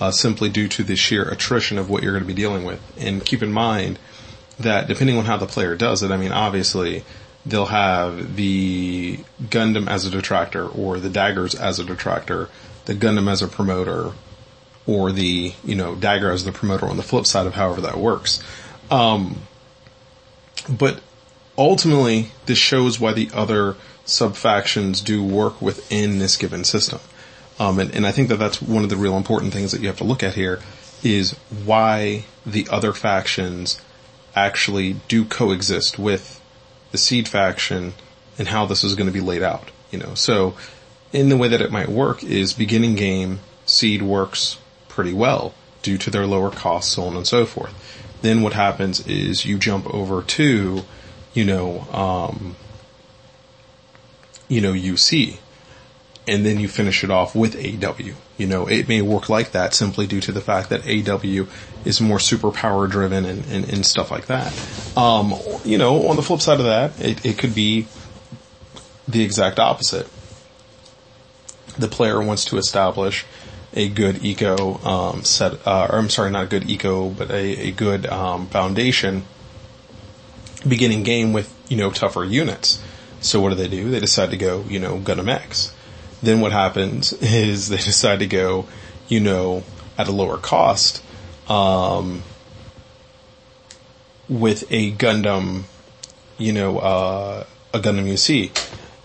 uh, 0.00 0.10
simply 0.10 0.48
due 0.48 0.66
to 0.68 0.82
the 0.82 0.96
sheer 0.96 1.22
attrition 1.22 1.78
of 1.78 1.88
what 1.88 2.02
you're 2.02 2.12
going 2.12 2.24
to 2.24 2.26
be 2.26 2.34
dealing 2.34 2.64
with. 2.64 2.80
And 2.98 3.24
keep 3.24 3.42
in 3.42 3.52
mind 3.52 3.98
that 4.58 4.88
depending 4.88 5.16
on 5.16 5.24
how 5.24 5.36
the 5.36 5.46
player 5.46 5.76
does 5.76 6.02
it, 6.02 6.10
I 6.10 6.16
mean, 6.16 6.32
obviously, 6.32 7.04
they'll 7.46 7.66
have 7.66 8.36
the 8.36 9.20
Gundam 9.40 9.88
as 9.88 10.04
a 10.04 10.10
detractor, 10.10 10.66
or 10.66 10.98
the 10.98 11.08
daggers 11.08 11.54
as 11.54 11.78
a 11.78 11.84
detractor, 11.84 12.48
the 12.86 12.94
Gundam 12.94 13.30
as 13.30 13.40
a 13.40 13.48
promoter, 13.48 14.12
or 14.86 15.12
the, 15.12 15.54
you 15.64 15.74
know, 15.74 15.94
dagger 15.94 16.30
as 16.30 16.44
the 16.44 16.52
promoter 16.52 16.86
on 16.86 16.96
the 16.96 17.02
flip 17.02 17.26
side 17.26 17.46
of 17.46 17.54
however 17.54 17.80
that 17.80 17.98
works. 17.98 18.42
Um, 18.90 19.42
but 20.68 21.00
ultimately, 21.56 22.32
this 22.46 22.58
shows 22.58 22.98
why 23.00 23.12
the 23.12 23.30
other 23.32 23.76
sub-factions 24.04 25.00
do 25.00 25.22
work 25.22 25.60
within 25.62 26.18
this 26.18 26.36
given 26.36 26.64
system. 26.64 27.00
Um, 27.58 27.78
and, 27.78 27.94
and 27.94 28.06
I 28.06 28.12
think 28.12 28.28
that 28.28 28.36
that's 28.36 28.60
one 28.60 28.84
of 28.84 28.90
the 28.90 28.96
real 28.96 29.16
important 29.16 29.52
things 29.52 29.72
that 29.72 29.80
you 29.80 29.86
have 29.88 29.96
to 29.98 30.04
look 30.04 30.22
at 30.22 30.34
here 30.34 30.60
is 31.02 31.32
why 31.64 32.24
the 32.44 32.68
other 32.70 32.92
factions 32.92 33.80
actually 34.34 34.96
do 35.08 35.24
coexist 35.24 35.98
with 35.98 36.40
the 36.92 36.98
seed 36.98 37.28
faction 37.28 37.94
and 38.38 38.48
how 38.48 38.66
this 38.66 38.84
is 38.84 38.94
going 38.94 39.06
to 39.06 39.12
be 39.12 39.20
laid 39.20 39.42
out. 39.42 39.70
You 39.90 39.98
know, 39.98 40.14
so 40.14 40.56
in 41.12 41.28
the 41.28 41.36
way 41.36 41.48
that 41.48 41.60
it 41.60 41.70
might 41.70 41.88
work 41.88 42.22
is 42.24 42.52
beginning 42.52 42.94
game 42.96 43.40
seed 43.64 44.02
works 44.02 44.58
pretty 44.88 45.12
well 45.12 45.54
due 45.82 45.98
to 45.98 46.10
their 46.10 46.26
lower 46.26 46.50
costs, 46.50 46.94
so 46.94 47.04
on 47.04 47.16
and 47.16 47.26
so 47.26 47.46
forth. 47.46 47.74
Then 48.22 48.42
what 48.42 48.54
happens 48.54 49.06
is 49.06 49.44
you 49.44 49.58
jump 49.58 49.86
over 49.92 50.22
to, 50.22 50.84
you 51.34 51.44
know, 51.44 51.80
um, 51.92 52.56
you 54.48 54.60
know, 54.60 54.72
UC. 54.72 55.38
And 56.28 56.44
then 56.44 56.58
you 56.58 56.66
finish 56.66 57.04
it 57.04 57.10
off 57.10 57.36
with 57.36 57.54
AW. 57.54 58.14
You 58.36 58.46
know, 58.46 58.66
it 58.66 58.88
may 58.88 59.00
work 59.00 59.28
like 59.28 59.52
that 59.52 59.72
simply 59.72 60.06
due 60.06 60.20
to 60.20 60.32
the 60.32 60.42
fact 60.42 60.68
that 60.68 60.82
AW 60.86 61.46
is 61.86 62.00
more 62.00 62.18
superpower 62.18 62.90
driven 62.90 63.24
and, 63.24 63.44
and, 63.46 63.72
and 63.72 63.86
stuff 63.86 64.10
like 64.10 64.26
that. 64.26 64.52
Um, 64.96 65.34
you 65.64 65.78
know, 65.78 66.08
on 66.08 66.16
the 66.16 66.22
flip 66.22 66.40
side 66.40 66.58
of 66.60 66.66
that, 66.66 67.00
it, 67.00 67.24
it 67.24 67.38
could 67.38 67.54
be 67.54 67.86
the 69.08 69.22
exact 69.22 69.58
opposite. 69.58 70.08
The 71.78 71.88
player 71.88 72.22
wants 72.22 72.44
to 72.46 72.58
establish 72.58 73.24
a 73.72 73.88
good 73.88 74.24
eco 74.24 74.78
um, 74.84 75.24
set, 75.24 75.66
uh, 75.66 75.88
or 75.90 75.98
I'm 75.98 76.10
sorry, 76.10 76.30
not 76.30 76.44
a 76.44 76.46
good 76.46 76.68
eco, 76.68 77.10
but 77.10 77.30
a, 77.30 77.68
a 77.68 77.70
good 77.70 78.06
um, 78.06 78.46
foundation 78.48 79.24
beginning 80.66 81.02
game 81.02 81.32
with 81.32 81.52
you 81.68 81.76
know 81.76 81.90
tougher 81.90 82.24
units. 82.24 82.82
So 83.20 83.40
what 83.40 83.50
do 83.50 83.54
they 83.56 83.68
do? 83.68 83.90
They 83.90 84.00
decide 84.00 84.30
to 84.30 84.36
go, 84.36 84.64
you 84.68 84.78
know, 84.78 84.98
Gundam 84.98 85.28
X. 85.28 85.74
Then 86.26 86.40
what 86.40 86.50
happens 86.50 87.12
is 87.12 87.68
they 87.68 87.76
decide 87.92 88.18
to 88.18 88.26
go, 88.26 88.66
you 89.06 89.20
know, 89.20 89.62
at 89.96 90.08
a 90.08 90.12
lower 90.12 90.36
cost, 90.36 91.00
um, 91.48 92.24
with 94.28 94.64
a 94.72 94.90
Gundam, 94.90 95.62
you 96.36 96.52
know, 96.52 96.78
uh, 96.80 97.46
a 97.72 97.78
Gundam 97.78 98.12
UC. 98.12 98.50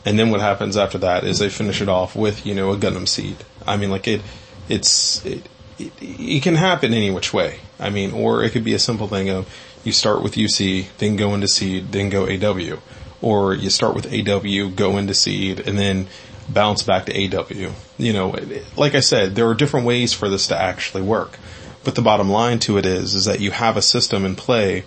And 0.04 0.18
then 0.18 0.32
what 0.32 0.40
happens 0.40 0.76
after 0.76 0.98
that 0.98 1.24
is 1.24 1.38
they 1.38 1.50
finish 1.50 1.80
it 1.80 1.88
off 1.88 2.16
with, 2.16 2.44
you 2.44 2.56
know, 2.56 2.72
a 2.72 2.76
Gundam 2.76 3.08
Seed. 3.08 3.38
I 3.68 3.78
mean, 3.78 3.92
like 3.92 4.08
it, 4.08 4.22
it's, 4.68 5.24
it, 5.24 5.48
it, 5.78 5.94
it 6.02 6.42
can 6.42 6.56
happen 6.56 6.92
any 6.92 7.12
which 7.12 7.32
way. 7.32 7.60
I 7.80 7.92
mean, 7.92 8.14
or 8.14 8.44
it 8.44 8.50
could 8.50 8.64
be 8.64 8.74
a 8.74 8.80
simple 8.80 9.08
thing 9.08 9.30
of 9.30 9.48
you 9.84 9.92
start 9.92 10.24
with 10.24 10.34
UC, 10.34 10.88
then 10.98 11.18
go 11.18 11.36
into 11.36 11.48
Seed, 11.48 11.92
then 11.92 12.10
go 12.10 12.28
AW 12.28 12.80
or 13.22 13.54
you 13.54 13.70
start 13.70 13.96
with 13.96 14.12
AW, 14.12 14.70
go 14.70 14.98
into 14.98 15.14
seed, 15.14 15.60
and 15.60 15.78
then 15.78 16.08
bounce 16.54 16.84
back 16.84 17.06
to 17.06 17.38
AW. 17.38 17.72
You 17.98 18.14
know, 18.14 18.36
like 18.76 18.96
I 18.96 19.00
said, 19.00 19.36
there 19.36 19.48
are 19.50 19.56
different 19.56 19.86
ways 19.86 20.14
for 20.14 20.30
this 20.30 20.48
to 20.48 20.60
actually 20.60 21.04
work. 21.04 21.38
But 21.84 21.96
the 21.96 22.02
bottom 22.02 22.30
line 22.30 22.60
to 22.60 22.78
it 22.78 22.86
is, 22.86 23.16
is 23.16 23.26
that 23.26 23.40
you 23.40 23.52
have 23.52 23.76
a 23.76 23.82
system 23.82 24.26
in 24.26 24.36
play 24.36 24.84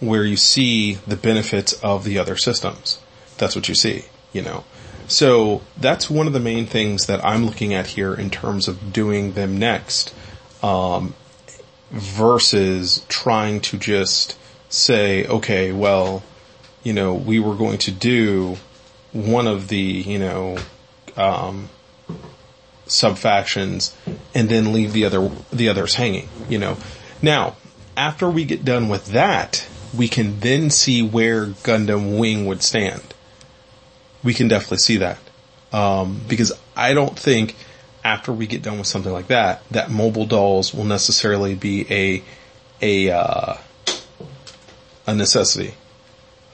where 0.00 0.24
you 0.24 0.36
see 0.36 0.94
the 1.06 1.16
benefits 1.16 1.72
of 1.74 2.04
the 2.04 2.18
other 2.18 2.36
systems. 2.36 2.98
That's 3.38 3.56
what 3.56 3.68
you 3.68 3.74
see, 3.74 4.04
you 4.32 4.42
know. 4.42 4.64
So 5.06 5.62
that's 5.76 6.10
one 6.10 6.26
of 6.26 6.32
the 6.32 6.40
main 6.40 6.66
things 6.66 7.06
that 7.06 7.24
I'm 7.24 7.44
looking 7.46 7.74
at 7.74 7.88
here 7.88 8.14
in 8.14 8.30
terms 8.30 8.68
of 8.68 8.92
doing 8.92 9.32
them 9.32 9.58
next, 9.58 10.14
um, 10.62 11.14
versus 11.90 13.04
trying 13.08 13.60
to 13.60 13.78
just 13.78 14.36
say, 14.68 15.26
okay, 15.26 15.72
well, 15.72 16.22
you 16.82 16.92
know, 16.92 17.14
we 17.14 17.38
were 17.38 17.54
going 17.54 17.78
to 17.78 17.90
do 17.90 18.56
one 19.12 19.46
of 19.46 19.68
the, 19.68 19.76
you 19.76 20.18
know, 20.18 20.58
um, 21.16 21.68
sub 22.86 23.16
factions 23.18 23.96
and 24.34 24.48
then 24.48 24.72
leave 24.72 24.92
the 24.92 25.04
other, 25.04 25.30
the 25.52 25.68
others 25.68 25.94
hanging, 25.94 26.28
you 26.48 26.58
know. 26.58 26.76
Now, 27.22 27.56
after 27.96 28.28
we 28.28 28.44
get 28.44 28.64
done 28.64 28.88
with 28.88 29.06
that, 29.06 29.66
we 29.96 30.08
can 30.08 30.40
then 30.40 30.70
see 30.70 31.02
where 31.02 31.46
Gundam 31.46 32.18
Wing 32.18 32.46
would 32.46 32.62
stand. 32.62 33.14
We 34.22 34.34
can 34.34 34.48
definitely 34.48 34.78
see 34.78 34.98
that. 34.98 35.18
Um, 35.72 36.20
because 36.28 36.52
I 36.76 36.94
don't 36.94 37.18
think 37.18 37.56
after 38.04 38.32
we 38.32 38.46
get 38.46 38.62
done 38.62 38.78
with 38.78 38.86
something 38.86 39.12
like 39.12 39.28
that, 39.28 39.68
that 39.70 39.90
mobile 39.90 40.26
dolls 40.26 40.74
will 40.74 40.84
necessarily 40.84 41.54
be 41.54 41.86
a, 41.90 42.22
a, 42.80 43.10
uh, 43.10 43.56
a 45.06 45.14
necessity. 45.14 45.74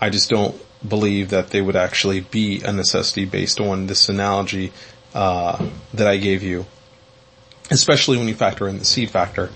I 0.01 0.11
just 0.11 0.31
don't 0.31 0.61
believe 0.87 1.31
that 1.31 1.51
they 1.51 1.61
would 1.61 1.77
actually 1.77 2.21
be 2.21 2.63
a 2.63 2.73
necessity 2.73 3.25
based 3.25 3.61
on 3.61 3.87
this 3.87 4.09
analogy 4.09 4.73
uh, 5.15 5.69
that 5.93 6.07
I 6.07 6.17
gave 6.17 6.43
you, 6.43 6.67
especially 7.71 8.17
when 8.17 8.29
you 8.29 8.35
factor 8.35 8.69
in 8.69 8.79
the 8.79 8.85
seed 8.85 9.11
factor, 9.11 9.51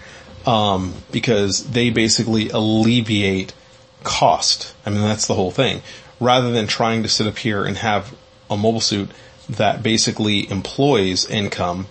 um, 0.47 0.95
because 1.11 1.71
they 1.71 1.91
basically 1.91 2.51
alleviate 2.51 3.55
cost. 4.03 4.75
I 4.85 4.91
mean, 4.91 5.01
that's 5.01 5.27
the 5.27 5.35
whole 5.35 5.51
thing. 5.51 5.83
Rather 6.21 6.53
than 6.53 6.67
trying 6.67 7.03
to 7.03 7.09
sit 7.09 7.27
up 7.27 7.39
here 7.39 7.65
and 7.65 7.79
have 7.79 8.15
a 8.51 8.57
mobile 8.57 8.81
suit 8.81 9.11
that 9.49 9.83
basically 9.83 10.51
employs 10.51 11.29
income, 11.29 11.87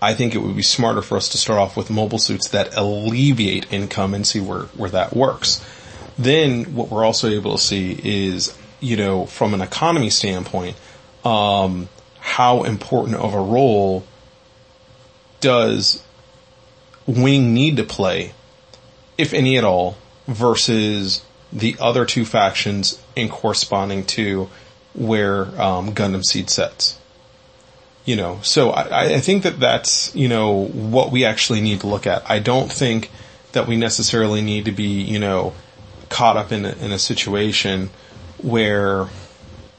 I 0.00 0.14
think 0.14 0.34
it 0.34 0.38
would 0.38 0.56
be 0.56 0.62
smarter 0.62 1.00
for 1.00 1.16
us 1.16 1.30
to 1.30 1.38
start 1.38 1.58
off 1.58 1.76
with 1.76 1.90
mobile 1.90 2.18
suits 2.18 2.48
that 2.50 2.76
alleviate 2.76 3.72
income 3.72 4.12
and 4.12 4.26
see 4.26 4.40
where, 4.40 4.64
where 4.76 4.90
that 4.90 5.16
works. 5.16 5.64
Then 6.18 6.74
what 6.74 6.90
we're 6.90 7.04
also 7.04 7.28
able 7.28 7.56
to 7.56 7.62
see 7.62 7.98
is, 8.02 8.56
you 8.80 8.96
know, 8.96 9.26
from 9.26 9.54
an 9.54 9.60
economy 9.60 10.10
standpoint, 10.10 10.76
um, 11.24 11.88
how 12.20 12.62
important 12.62 13.16
of 13.16 13.34
a 13.34 13.40
role 13.40 14.04
does 15.40 16.02
Wing 17.06 17.52
need 17.52 17.76
to 17.76 17.84
play, 17.84 18.32
if 19.18 19.34
any 19.34 19.58
at 19.58 19.64
all, 19.64 19.96
versus 20.26 21.22
the 21.52 21.76
other 21.80 22.04
two 22.04 22.24
factions 22.24 23.00
in 23.14 23.28
corresponding 23.28 24.04
to 24.04 24.48
where 24.94 25.44
um, 25.60 25.94
Gundam 25.94 26.24
Seed 26.24 26.48
sets. 26.48 26.98
You 28.04 28.16
know, 28.16 28.38
so 28.42 28.70
I, 28.70 29.14
I 29.14 29.20
think 29.20 29.44
that 29.44 29.58
that's 29.58 30.14
you 30.14 30.28
know 30.28 30.66
what 30.66 31.10
we 31.10 31.24
actually 31.24 31.62
need 31.62 31.80
to 31.80 31.86
look 31.86 32.06
at. 32.06 32.28
I 32.30 32.38
don't 32.38 32.70
think 32.70 33.10
that 33.52 33.66
we 33.66 33.76
necessarily 33.76 34.42
need 34.42 34.66
to 34.66 34.72
be 34.72 35.00
you 35.02 35.18
know 35.18 35.54
caught 36.14 36.36
up 36.36 36.52
in 36.52 36.64
a, 36.64 36.70
in 36.76 36.92
a 36.92 36.98
situation 36.98 37.90
where, 38.38 39.08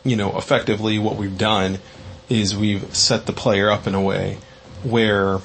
you 0.03 0.18
know, 0.18 0.38
effectively 0.38 0.99
what 0.99 1.16
we've 1.16 1.38
done 1.38 1.80
is 2.28 2.53
we've 2.53 2.94
set 2.94 3.26
the 3.26 3.32
player 3.32 3.72
up 3.72 3.88
in 3.88 3.95
a 3.95 4.02
way 4.02 4.38
where 4.84 5.40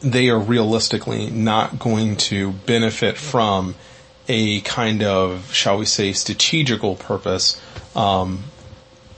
they 0.00 0.30
are 0.30 0.38
realistically 0.38 1.28
not 1.28 1.78
going 1.78 2.16
to 2.16 2.52
benefit 2.52 3.18
from 3.18 3.74
a 4.26 4.62
kind 4.62 5.02
of, 5.02 5.52
shall 5.52 5.76
we 5.76 5.84
say, 5.84 6.14
strategical 6.14 6.96
purpose. 6.96 7.60
Um, 7.94 8.44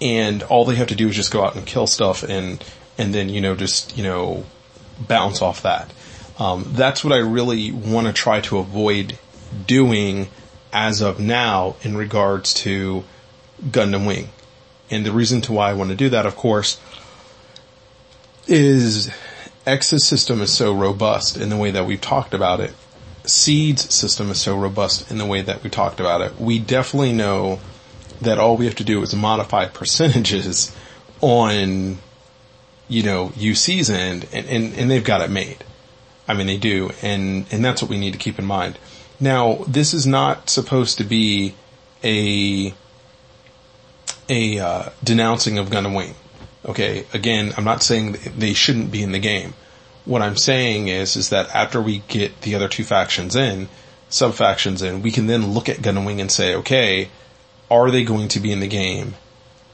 and 0.01 0.43
all 0.43 0.65
they 0.65 0.75
have 0.75 0.89
to 0.89 0.97
do 0.97 1.09
is 1.09 1.15
just 1.15 1.33
go 1.33 1.45
out 1.45 1.55
and 1.55 1.65
kill 1.65 1.87
stuff 1.87 2.25
and, 2.25 2.63
and 2.99 3.15
then, 3.15 3.29
you 3.29 3.41
know, 3.41 3.55
just, 3.55 3.97
you 3.97 4.03
know, 4.03 4.45
bounce 4.99 5.41
off 5.43 5.63
that. 5.63 5.93
Um, 6.41 6.65
that's 6.73 7.05
what 7.05 7.13
I 7.13 7.19
really 7.19 7.71
want 7.71 8.09
to 8.09 8.13
try 8.13 8.41
to 8.43 8.59
avoid 8.59 9.17
doing 9.65 10.27
as 10.77 11.01
of 11.01 11.19
now 11.19 11.75
in 11.81 11.97
regards 11.97 12.53
to 12.53 13.03
Gundam 13.65 14.07
Wing. 14.07 14.29
And 14.91 15.07
the 15.07 15.11
reason 15.11 15.41
to 15.43 15.53
why 15.55 15.71
I 15.71 15.73
want 15.73 15.89
to 15.89 15.97
do 15.97 16.11
that, 16.11 16.27
of 16.27 16.37
course, 16.37 16.79
is 18.47 19.11
X's 19.67 20.07
system 20.07 20.43
is 20.43 20.53
so 20.53 20.75
robust 20.75 21.39
in 21.39 21.49
the 21.49 21.57
way 21.57 21.71
that 21.71 21.87
we've 21.87 22.01
talked 22.01 22.35
about 22.35 22.61
it. 22.61 22.75
Seed's 23.25 23.93
system 23.93 24.31
is 24.31 24.39
so 24.39 24.55
robust 24.55 25.11
in 25.11 25.17
the 25.17 25.25
way 25.25 25.41
that 25.41 25.65
we 25.65 25.71
talked 25.71 25.99
about 25.99 26.21
it. 26.21 26.39
We 26.39 26.59
definitely 26.59 27.15
know 27.15 27.59
that 28.21 28.39
all 28.39 28.59
we 28.59 28.67
have 28.67 28.77
to 28.77 28.85
do 28.85 29.01
is 29.01 29.15
modify 29.15 29.69
percentages 29.69 30.77
on, 31.23 31.97
you 32.87 33.03
know, 33.03 33.33
UC's 33.35 33.89
end 33.89 34.29
and, 34.31 34.47
and, 34.47 34.75
and 34.75 34.91
they've 34.91 35.03
got 35.03 35.23
it 35.23 35.31
made. 35.31 35.65
I 36.29 36.35
mean, 36.35 36.47
they 36.47 36.59
do. 36.59 36.91
And, 37.01 37.47
and 37.51 37.65
that's 37.65 37.81
what 37.81 37.91
we 37.91 37.99
need 37.99 38.13
to 38.13 38.19
keep 38.19 38.39
in 38.39 38.45
mind. 38.45 38.79
Now, 39.19 39.65
this 39.67 39.95
is 39.95 40.07
not 40.07 40.51
supposed 40.51 40.99
to 40.99 41.05
be 41.05 41.55
a, 42.05 42.75
a, 44.29 44.59
uh, 44.59 44.89
denouncing 45.03 45.59
of 45.59 45.69
Gundam 45.69 45.97
Wing. 45.97 46.15
Okay. 46.65 47.07
Again, 47.15 47.53
I'm 47.57 47.65
not 47.65 47.83
saying 47.83 48.17
they 48.37 48.53
shouldn't 48.53 48.91
be 48.91 49.03
in 49.03 49.13
the 49.13 49.19
game. 49.19 49.55
What 50.05 50.23
I'm 50.23 50.37
saying 50.37 50.89
is, 50.89 51.17
is 51.17 51.31
that 51.31 51.49
after 51.55 51.81
we 51.81 51.99
get 52.09 52.43
the 52.43 52.55
other 52.55 52.69
two 52.69 52.85
factions 52.85 53.35
in, 53.35 53.69
sub 54.09 54.35
factions 54.35 54.83
in, 54.83 55.03
we 55.03 55.11
can 55.11 55.27
then 55.27 55.53
look 55.53 55.69
at 55.69 55.79
Gundam 55.79 56.07
Wing 56.07 56.21
and 56.21 56.31
say, 56.31 56.55
okay, 56.55 57.09
are 57.71 57.91
they 57.91 58.05
going 58.05 58.29
to 58.29 58.41
be 58.41 58.53
in 58.53 58.61
the 58.61 58.69
game? 58.69 59.15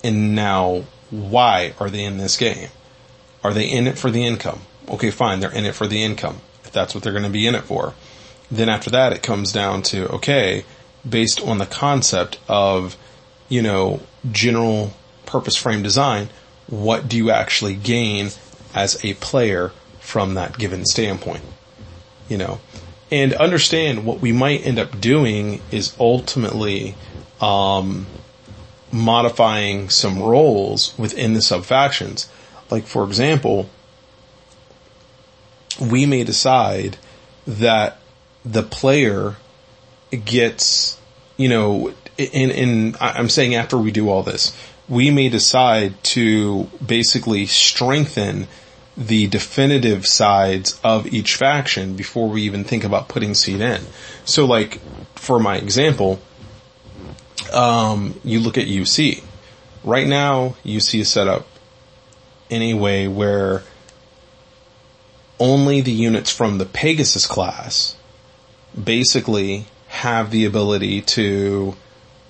And 0.02 0.34
now, 0.34 0.84
why 1.10 1.74
are 1.78 1.90
they 1.90 2.04
in 2.04 2.16
this 2.16 2.36
game? 2.36 2.70
Are 3.44 3.52
they 3.52 3.68
in 3.68 3.86
it 3.86 3.98
for 3.98 4.10
the 4.10 4.24
income? 4.24 4.62
Okay, 4.88 5.10
fine, 5.10 5.40
they're 5.40 5.52
in 5.52 5.66
it 5.66 5.74
for 5.74 5.86
the 5.86 6.02
income, 6.02 6.40
if 6.64 6.72
that's 6.72 6.94
what 6.94 7.04
they're 7.04 7.12
going 7.12 7.24
to 7.24 7.30
be 7.30 7.46
in 7.46 7.54
it 7.54 7.64
for. 7.64 7.94
Then 8.52 8.68
after 8.68 8.90
that, 8.90 9.14
it 9.14 9.22
comes 9.22 9.50
down 9.50 9.80
to, 9.84 10.06
okay, 10.10 10.66
based 11.08 11.40
on 11.40 11.56
the 11.56 11.64
concept 11.64 12.38
of, 12.48 12.98
you 13.48 13.62
know, 13.62 14.02
general 14.30 14.92
purpose 15.24 15.56
frame 15.56 15.82
design, 15.82 16.28
what 16.66 17.08
do 17.08 17.16
you 17.16 17.30
actually 17.30 17.74
gain 17.74 18.28
as 18.74 19.02
a 19.02 19.14
player 19.14 19.72
from 20.00 20.34
that 20.34 20.58
given 20.58 20.84
standpoint? 20.84 21.42
You 22.28 22.36
know, 22.36 22.60
and 23.10 23.32
understand 23.34 24.04
what 24.04 24.20
we 24.20 24.32
might 24.32 24.66
end 24.66 24.78
up 24.78 25.00
doing 25.00 25.62
is 25.70 25.96
ultimately 25.98 26.94
um, 27.40 28.06
modifying 28.92 29.88
some 29.88 30.22
roles 30.22 30.96
within 30.98 31.32
the 31.32 31.40
subfactions. 31.40 32.28
Like 32.70 32.84
for 32.84 33.04
example, 33.04 33.70
we 35.80 36.04
may 36.04 36.22
decide 36.22 36.98
that 37.46 37.98
the 38.44 38.62
player 38.62 39.36
gets, 40.24 40.98
you 41.36 41.48
know, 41.48 41.92
in, 42.18 42.50
in, 42.50 42.96
I'm 43.00 43.28
saying 43.28 43.54
after 43.54 43.78
we 43.78 43.90
do 43.90 44.08
all 44.08 44.22
this, 44.22 44.56
we 44.88 45.10
may 45.10 45.28
decide 45.28 46.02
to 46.04 46.64
basically 46.84 47.46
strengthen 47.46 48.48
the 48.96 49.26
definitive 49.28 50.06
sides 50.06 50.78
of 50.84 51.06
each 51.06 51.36
faction 51.36 51.96
before 51.96 52.28
we 52.28 52.42
even 52.42 52.62
think 52.64 52.84
about 52.84 53.08
putting 53.08 53.34
seed 53.34 53.60
in. 53.60 53.80
So 54.24 54.44
like, 54.44 54.80
for 55.14 55.38
my 55.38 55.56
example, 55.56 56.20
um, 57.52 58.20
you 58.22 58.40
look 58.40 58.58
at 58.58 58.66
UC. 58.66 59.22
Right 59.82 60.06
now, 60.06 60.56
UC 60.64 61.00
is 61.00 61.08
set 61.08 61.26
up 61.26 61.46
in 62.50 62.62
a 62.62 62.74
way 62.74 63.08
where 63.08 63.62
only 65.40 65.80
the 65.80 65.92
units 65.92 66.30
from 66.30 66.58
the 66.58 66.66
Pegasus 66.66 67.26
class 67.26 67.96
basically 68.80 69.66
have 69.88 70.30
the 70.30 70.44
ability 70.44 71.02
to 71.02 71.76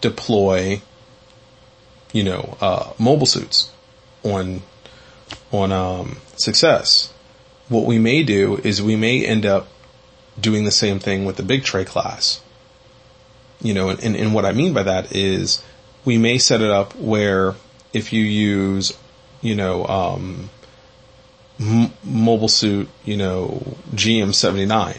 deploy, 0.00 0.82
you 2.12 2.24
know, 2.24 2.56
uh, 2.60 2.92
mobile 2.98 3.26
suits 3.26 3.70
on 4.22 4.62
on 5.50 5.72
um, 5.72 6.16
success. 6.36 7.12
What 7.68 7.86
we 7.86 7.98
may 7.98 8.22
do 8.22 8.56
is 8.64 8.82
we 8.82 8.96
may 8.96 9.24
end 9.24 9.46
up 9.46 9.68
doing 10.40 10.64
the 10.64 10.70
same 10.70 10.98
thing 10.98 11.24
with 11.24 11.36
the 11.36 11.42
big 11.42 11.62
tray 11.62 11.84
class 11.84 12.40
you 13.62 13.72
know, 13.72 13.90
and, 13.90 14.16
and 14.16 14.34
what 14.34 14.44
I 14.44 14.52
mean 14.52 14.74
by 14.74 14.82
that 14.82 15.14
is 15.14 15.62
we 16.04 16.18
may 16.18 16.38
set 16.38 16.60
it 16.60 16.70
up 16.70 16.96
where 16.96 17.54
if 17.92 18.12
you 18.12 18.22
use, 18.22 18.96
you 19.40 19.54
know, 19.54 19.86
um, 19.86 20.50
m- 21.60 21.92
mobile 22.02 22.48
suit, 22.48 22.88
you 23.04 23.16
know, 23.16 23.76
GM79, 23.94 24.98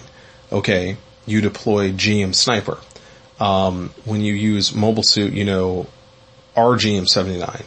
okay, 0.52 0.98
you 1.26 1.42
deploy 1.42 1.92
GM 1.92 2.34
sniper. 2.36 2.78
Um, 3.40 3.94
when 4.06 4.22
you 4.22 4.34
use 4.34 4.74
mobile 4.74 5.04
suit, 5.04 5.34
you 5.34 5.46
know, 5.46 5.88
RGM79, 6.56 7.66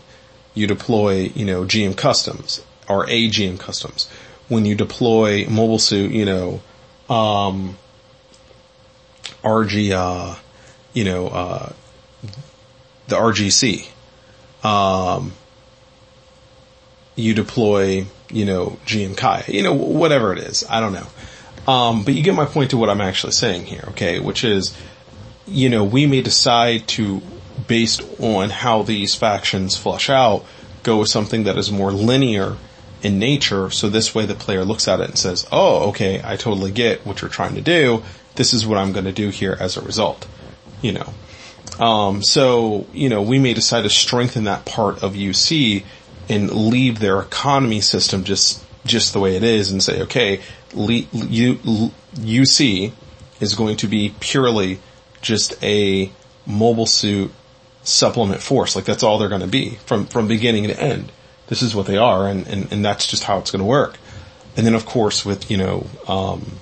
you 0.55 0.67
deploy, 0.67 1.31
you 1.35 1.45
know, 1.45 1.65
GM 1.65 1.97
customs 1.97 2.65
or 2.89 3.07
AGM 3.07 3.59
customs. 3.59 4.09
When 4.49 4.65
you 4.65 4.75
deploy 4.75 5.47
mobile 5.49 5.79
suit, 5.79 6.13
you 6.13 6.25
know, 6.25 6.61
um, 7.09 7.77
RG, 9.43 9.91
uh, 9.91 10.37
you 10.93 11.05
know, 11.05 11.29
uh, 11.29 11.73
the 13.09 13.17
RGC. 13.17 13.89
Um, 14.65 15.33
you 17.15 17.35
deploy, 17.35 18.07
you 18.31 18.45
know, 18.45 18.79
GM 18.87 19.17
Kai, 19.17 19.45
you 19.49 19.63
know, 19.63 19.73
whatever 19.73 20.33
it 20.33 20.39
is. 20.39 20.65
I 20.69 20.81
don't 20.81 20.93
know. 20.93 21.07
Um, 21.67 22.05
but 22.05 22.15
you 22.15 22.23
get 22.23 22.35
my 22.35 22.45
point 22.45 22.71
to 22.71 22.77
what 22.77 22.89
I'm 22.89 23.01
actually 23.01 23.33
saying 23.33 23.67
here, 23.67 23.85
okay? 23.89 24.21
Which 24.21 24.45
is, 24.45 24.77
you 25.47 25.69
know, 25.69 25.85
we 25.85 26.07
may 26.07 26.23
decide 26.23 26.87
to, 26.89 27.21
based 27.67 28.03
on 28.21 28.51
how 28.51 28.83
these 28.83 29.15
factions 29.15 29.77
flush 29.77 30.09
out, 30.09 30.45
go 30.83 30.99
with 31.01 31.09
something 31.09 31.45
that 31.45 31.59
is 31.59 31.73
more 31.73 31.91
linear 31.91 32.57
in 33.03 33.19
nature. 33.19 33.71
So 33.71 33.89
this 33.89 34.15
way 34.15 34.27
the 34.27 34.35
player 34.35 34.65
looks 34.65 34.87
at 34.87 35.01
it 35.01 35.09
and 35.09 35.19
says, 35.19 35.47
oh, 35.51 35.89
okay, 35.89 36.21
I 36.25 36.37
totally 36.37 36.71
get 36.71 37.05
what 37.05 37.21
you're 37.21 37.31
trying 37.31 37.57
to 37.57 37.61
do. 37.61 38.05
This 38.37 38.55
is 38.55 38.67
what 38.67 38.79
I'm 38.79 38.93
going 38.93 39.07
to 39.07 39.13
do 39.13 39.31
here 39.31 39.57
as 39.59 39.77
a 39.77 39.81
result 39.81 40.27
you 40.83 40.93
know. 40.93 41.85
Um, 41.85 42.23
so, 42.23 42.87
you 42.93 43.09
know, 43.09 43.23
we 43.23 43.39
may 43.39 43.55
decide 43.55 43.83
to 43.83 43.91
strengthen 43.91 44.45
that 44.45 44.65
part 44.65 45.03
of 45.03 45.15
UC 45.15 45.85
and 46.29 46.51
leave 46.51 46.99
their 46.99 47.21
economy 47.21 47.81
system 47.81 48.25
just, 48.25 48.65
just 48.85 49.13
the 49.13 49.21
way 49.21 49.37
it 49.37 49.43
is 49.43 49.71
and 49.71 49.83
say, 49.83 50.03
okay, 50.03 50.41
UC 50.77 52.93
is 53.41 53.55
going 53.55 53.77
to 53.79 53.87
be 53.87 54.15
purely 54.21 54.79
just 55.21 55.63
a 55.63 56.11
mobile 56.47 56.87
suit 56.87 57.33
supplement 57.83 58.43
force. 58.43 58.77
Like 58.77 58.85
that's 58.85 59.03
all 59.03 59.19
they're 59.19 59.29
going 59.29 59.41
to 59.41 59.47
be 59.47 59.77
from, 59.87 60.07
from 60.07 60.29
beginning 60.29 60.65
to 60.65 60.81
end. 60.81 61.13
This 61.49 61.63
is 61.63 61.75
what 61.75 61.87
they 61.87 61.97
are 61.97 62.29
and, 62.29 62.47
and, 62.47 62.73
and 62.73 62.85
that's 62.85 63.07
just 63.07 63.25
how 63.25 63.39
it's 63.39 63.51
going 63.51 63.61
to 63.61 63.67
work. 63.67 63.99
And 64.57 64.67
then 64.67 64.75
of 64.75 64.87
course 64.87 65.25
with, 65.25 65.51
you 65.51 65.57
know, 65.57 65.87
um, 66.09 66.59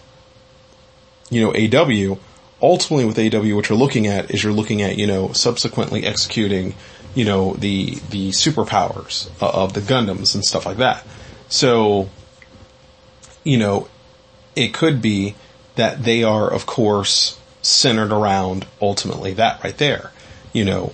you 1.31 1.41
know, 1.41 1.53
AW, 1.53 2.19
ultimately 2.61 3.05
with 3.05 3.19
AW, 3.19 3.57
what 3.57 3.69
you're 3.69 3.79
looking 3.79 4.07
at 4.07 4.31
is 4.31 4.43
you're 4.43 4.53
looking 4.53 4.83
at, 4.83 4.99
you 4.99 5.07
know, 5.07 5.33
subsequently 5.33 6.05
executing, 6.05 6.75
you 7.15 7.25
know, 7.25 7.55
the, 7.55 7.95
the 8.11 8.31
superpowers 8.31 9.31
of 9.41 9.73
the 9.73 9.81
Gundams 9.81 10.35
and 10.35 10.45
stuff 10.45 10.67
like 10.67 10.79
that. 10.79 11.07
So, 11.49 12.11
you 13.43 13.59
know, 13.59 13.89
it 14.57 14.75
could 14.75 15.03
be 15.03 15.35
that 15.77 16.05
they 16.05 16.23
are, 16.23 16.51
of 16.51 16.67
course, 16.67 17.39
centered 17.63 18.13
around 18.13 18.67
ultimately 18.81 19.35
that 19.35 19.63
right 19.65 19.77
there. 19.79 20.13
You 20.53 20.65
know, 20.65 20.93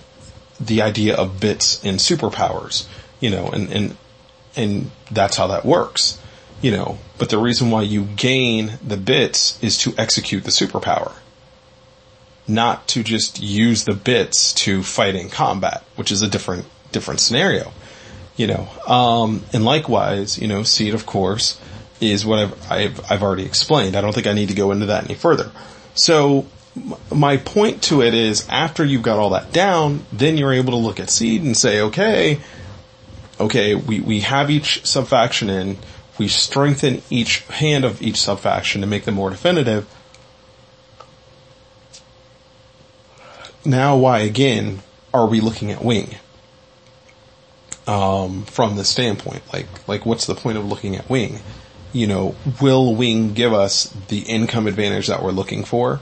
the 0.59 0.81
idea 0.81 1.15
of 1.15 1.39
bits 1.39 1.83
and 1.83 1.99
superpowers, 1.99 2.87
you 3.19 3.29
know, 3.29 3.47
and, 3.47 3.69
and, 3.71 3.97
and 4.55 4.91
that's 5.09 5.37
how 5.37 5.47
that 5.47 5.65
works, 5.65 6.19
you 6.61 6.71
know, 6.71 6.97
but 7.17 7.29
the 7.29 7.37
reason 7.37 7.69
why 7.69 7.83
you 7.83 8.03
gain 8.03 8.79
the 8.85 8.97
bits 8.97 9.61
is 9.61 9.77
to 9.79 9.93
execute 9.97 10.43
the 10.43 10.51
superpower 10.51 11.13
not 12.47 12.87
to 12.89 13.03
just 13.03 13.41
use 13.41 13.85
the 13.85 13.93
bits 13.93 14.53
to 14.53 14.83
fight 14.83 15.15
in 15.15 15.29
combat, 15.29 15.83
which 15.95 16.11
is 16.11 16.21
a 16.21 16.27
different, 16.27 16.65
different 16.91 17.19
scenario. 17.19 17.71
You 18.37 18.47
know, 18.47 18.67
um, 18.87 19.43
and 19.53 19.65
likewise, 19.65 20.39
you 20.39 20.47
know, 20.47 20.63
seed 20.63 20.93
of 20.93 21.05
course 21.05 21.59
is 22.01 22.25
what 22.25 22.39
I've, 22.39 22.71
I've, 22.71 23.11
I've 23.11 23.23
already 23.23 23.45
explained. 23.45 23.95
I 23.95 24.01
don't 24.01 24.13
think 24.13 24.27
I 24.27 24.33
need 24.33 24.49
to 24.49 24.55
go 24.55 24.71
into 24.71 24.87
that 24.87 25.05
any 25.05 25.13
further. 25.13 25.51
So 25.93 26.47
my 27.13 27.37
point 27.37 27.83
to 27.83 28.01
it 28.01 28.13
is 28.13 28.47
after 28.49 28.83
you've 28.83 29.03
got 29.03 29.19
all 29.19 29.31
that 29.31 29.53
down, 29.53 30.05
then 30.11 30.37
you're 30.37 30.53
able 30.53 30.71
to 30.71 30.77
look 30.77 30.99
at 30.99 31.09
seed 31.09 31.43
and 31.43 31.55
say, 31.55 31.81
okay, 31.81 32.39
okay, 33.39 33.75
we, 33.75 33.99
we 33.99 34.21
have 34.21 34.49
each 34.49 34.85
subfaction 34.85 35.49
in, 35.49 35.77
we 36.17 36.27
strengthen 36.27 37.01
each 37.09 37.39
hand 37.47 37.85
of 37.85 38.01
each 38.01 38.17
sub-faction 38.17 38.81
to 38.81 38.87
make 38.87 39.05
them 39.05 39.15
more 39.15 39.29
definitive. 39.29 39.87
Now 43.65 43.97
why 43.97 44.19
again 44.19 44.79
are 45.13 45.27
we 45.27 45.41
looking 45.41 45.71
at 45.71 45.83
wing? 45.83 46.15
Um, 47.87 48.45
from 48.45 48.75
the 48.75 48.83
standpoint, 48.83 49.41
like, 49.51 49.87
like 49.87 50.05
what's 50.05 50.25
the 50.25 50.35
point 50.35 50.57
of 50.57 50.65
looking 50.65 50.95
at 50.95 51.09
wing? 51.09 51.39
You 51.93 52.07
know, 52.07 52.35
will 52.61 52.95
wing 52.95 53.33
give 53.33 53.53
us 53.53 53.93
the 54.07 54.19
income 54.19 54.67
advantage 54.67 55.07
that 55.07 55.21
we're 55.21 55.31
looking 55.31 55.65
for? 55.65 55.99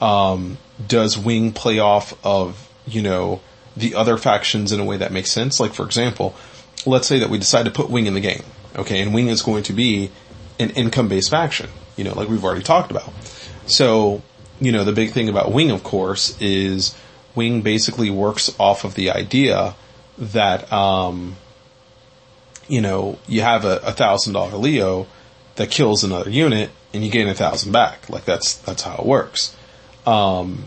Um, 0.00 0.58
does 0.84 1.16
wing 1.16 1.52
play 1.52 1.78
off 1.78 2.14
of, 2.24 2.68
you 2.86 3.02
know, 3.02 3.40
the 3.76 3.94
other 3.94 4.16
factions 4.16 4.72
in 4.72 4.80
a 4.80 4.84
way 4.84 4.96
that 4.96 5.12
makes 5.12 5.30
sense? 5.30 5.60
Like 5.60 5.72
for 5.72 5.84
example, 5.84 6.34
let's 6.86 7.06
say 7.06 7.18
that 7.20 7.30
we 7.30 7.38
decide 7.38 7.66
to 7.66 7.70
put 7.70 7.90
wing 7.90 8.06
in 8.06 8.14
the 8.14 8.20
game. 8.20 8.42
Okay. 8.76 9.00
And 9.00 9.14
wing 9.14 9.28
is 9.28 9.42
going 9.42 9.62
to 9.64 9.72
be 9.72 10.10
an 10.58 10.70
income 10.70 11.08
based 11.08 11.30
faction, 11.30 11.70
you 11.96 12.04
know, 12.04 12.14
like 12.14 12.28
we've 12.28 12.44
already 12.44 12.62
talked 12.62 12.90
about. 12.90 13.12
So, 13.66 14.22
you 14.60 14.72
know, 14.72 14.84
the 14.84 14.92
big 14.92 15.12
thing 15.12 15.28
about 15.28 15.52
wing, 15.52 15.70
of 15.70 15.82
course, 15.82 16.36
is 16.40 16.94
wing 17.34 17.62
basically 17.62 18.10
works 18.10 18.54
off 18.58 18.84
of 18.84 18.94
the 18.94 19.10
idea 19.10 19.74
that, 20.18 20.70
um, 20.72 21.36
you 22.68 22.80
know, 22.80 23.18
you 23.26 23.40
have 23.42 23.64
a, 23.64 23.78
a 23.78 23.92
thousand 23.92 24.34
dollar 24.34 24.56
Leo 24.56 25.06
that 25.60 25.70
kills 25.70 26.02
another 26.02 26.30
unit 26.30 26.70
and 26.94 27.04
you 27.04 27.10
gain 27.10 27.28
a 27.28 27.34
thousand 27.34 27.70
back. 27.70 28.08
Like 28.08 28.24
that's, 28.24 28.54
that's 28.54 28.80
how 28.80 28.96
it 28.96 29.04
works. 29.04 29.54
Um, 30.06 30.64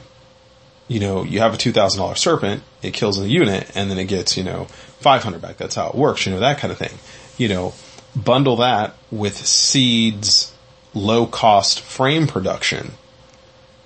you 0.87 0.99
know, 0.99 1.23
you 1.23 1.39
have 1.39 1.55
a 1.55 1.57
$2,000 1.57 2.15
serpent, 2.15 2.61
it 2.83 2.93
kills 2.93 3.19
a 3.19 3.27
unit 3.27 3.71
and 3.73 3.89
then 3.89 3.97
it 3.97 4.05
gets, 4.05 4.37
you 4.37 4.43
know, 4.43 4.65
500 4.65 5.41
back. 5.41 5.57
That's 5.57 5.73
how 5.73 5.89
it 5.89 5.95
works, 5.95 6.27
you 6.27 6.31
know, 6.31 6.41
that 6.41 6.59
kind 6.59 6.71
of 6.71 6.77
thing. 6.77 6.95
You 7.39 7.47
know, 7.47 7.73
bundle 8.15 8.57
that 8.57 8.95
with 9.09 9.35
seeds, 9.35 10.53
low 10.93 11.25
cost 11.25 11.81
frame 11.81 12.27
production, 12.27 12.91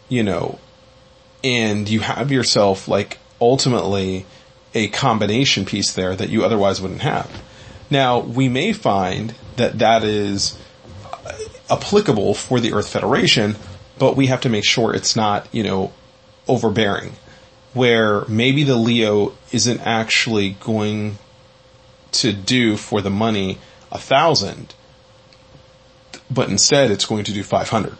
you 0.09 0.23
know, 0.23 0.59
and 1.41 1.87
you 1.87 2.01
have 2.01 2.33
yourself 2.33 2.89
like 2.89 3.17
ultimately 3.39 4.25
a 4.73 4.89
combination 4.89 5.63
piece 5.63 5.93
there 5.93 6.17
that 6.17 6.27
you 6.27 6.43
otherwise 6.43 6.81
wouldn't 6.81 7.03
have. 7.03 7.31
Now, 7.89 8.19
we 8.19 8.49
may 8.49 8.73
find 8.73 9.33
that 9.55 9.79
that 9.79 10.03
is 10.03 10.59
applicable 11.69 12.33
for 12.33 12.59
the 12.59 12.73
Earth 12.73 12.89
Federation, 12.89 13.55
but 13.97 14.15
we 14.15 14.27
have 14.27 14.41
to 14.41 14.49
make 14.49 14.65
sure 14.65 14.93
it's 14.93 15.15
not, 15.15 15.47
you 15.51 15.63
know, 15.63 15.93
overbearing. 16.47 17.13
Where 17.73 18.25
maybe 18.25 18.63
the 18.63 18.75
Leo 18.75 19.33
isn't 19.51 19.81
actually 19.81 20.51
going 20.51 21.17
to 22.13 22.33
do 22.33 22.77
for 22.77 23.01
the 23.01 23.09
money 23.09 23.59
a 23.91 23.99
thousand, 23.99 24.73
but 26.29 26.49
instead 26.49 26.91
it's 26.91 27.05
going 27.05 27.23
to 27.25 27.33
do 27.33 27.43
500. 27.43 27.97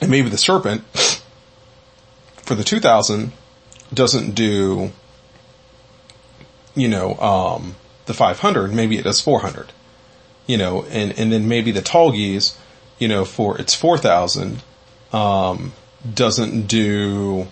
And 0.00 0.10
maybe 0.10 0.30
the 0.30 0.38
serpent 0.38 0.82
for 2.36 2.54
the 2.54 2.64
2000 2.64 3.32
doesn't 3.92 4.34
do, 4.34 4.92
you 6.74 6.88
know, 6.88 7.14
um, 7.16 7.76
the 8.06 8.14
500, 8.14 8.72
maybe 8.72 8.98
it 8.98 9.04
does 9.04 9.20
400, 9.20 9.72
you 10.50 10.56
know, 10.56 10.82
and, 10.86 11.16
and 11.16 11.32
then 11.32 11.46
maybe 11.46 11.70
the 11.70 11.80
Tallgeese, 11.80 12.56
you 12.98 13.06
know, 13.06 13.24
for 13.24 13.56
its 13.60 13.72
4000, 13.72 14.60
um, 15.12 15.72
doesn't 16.12 16.66
do 16.66 17.46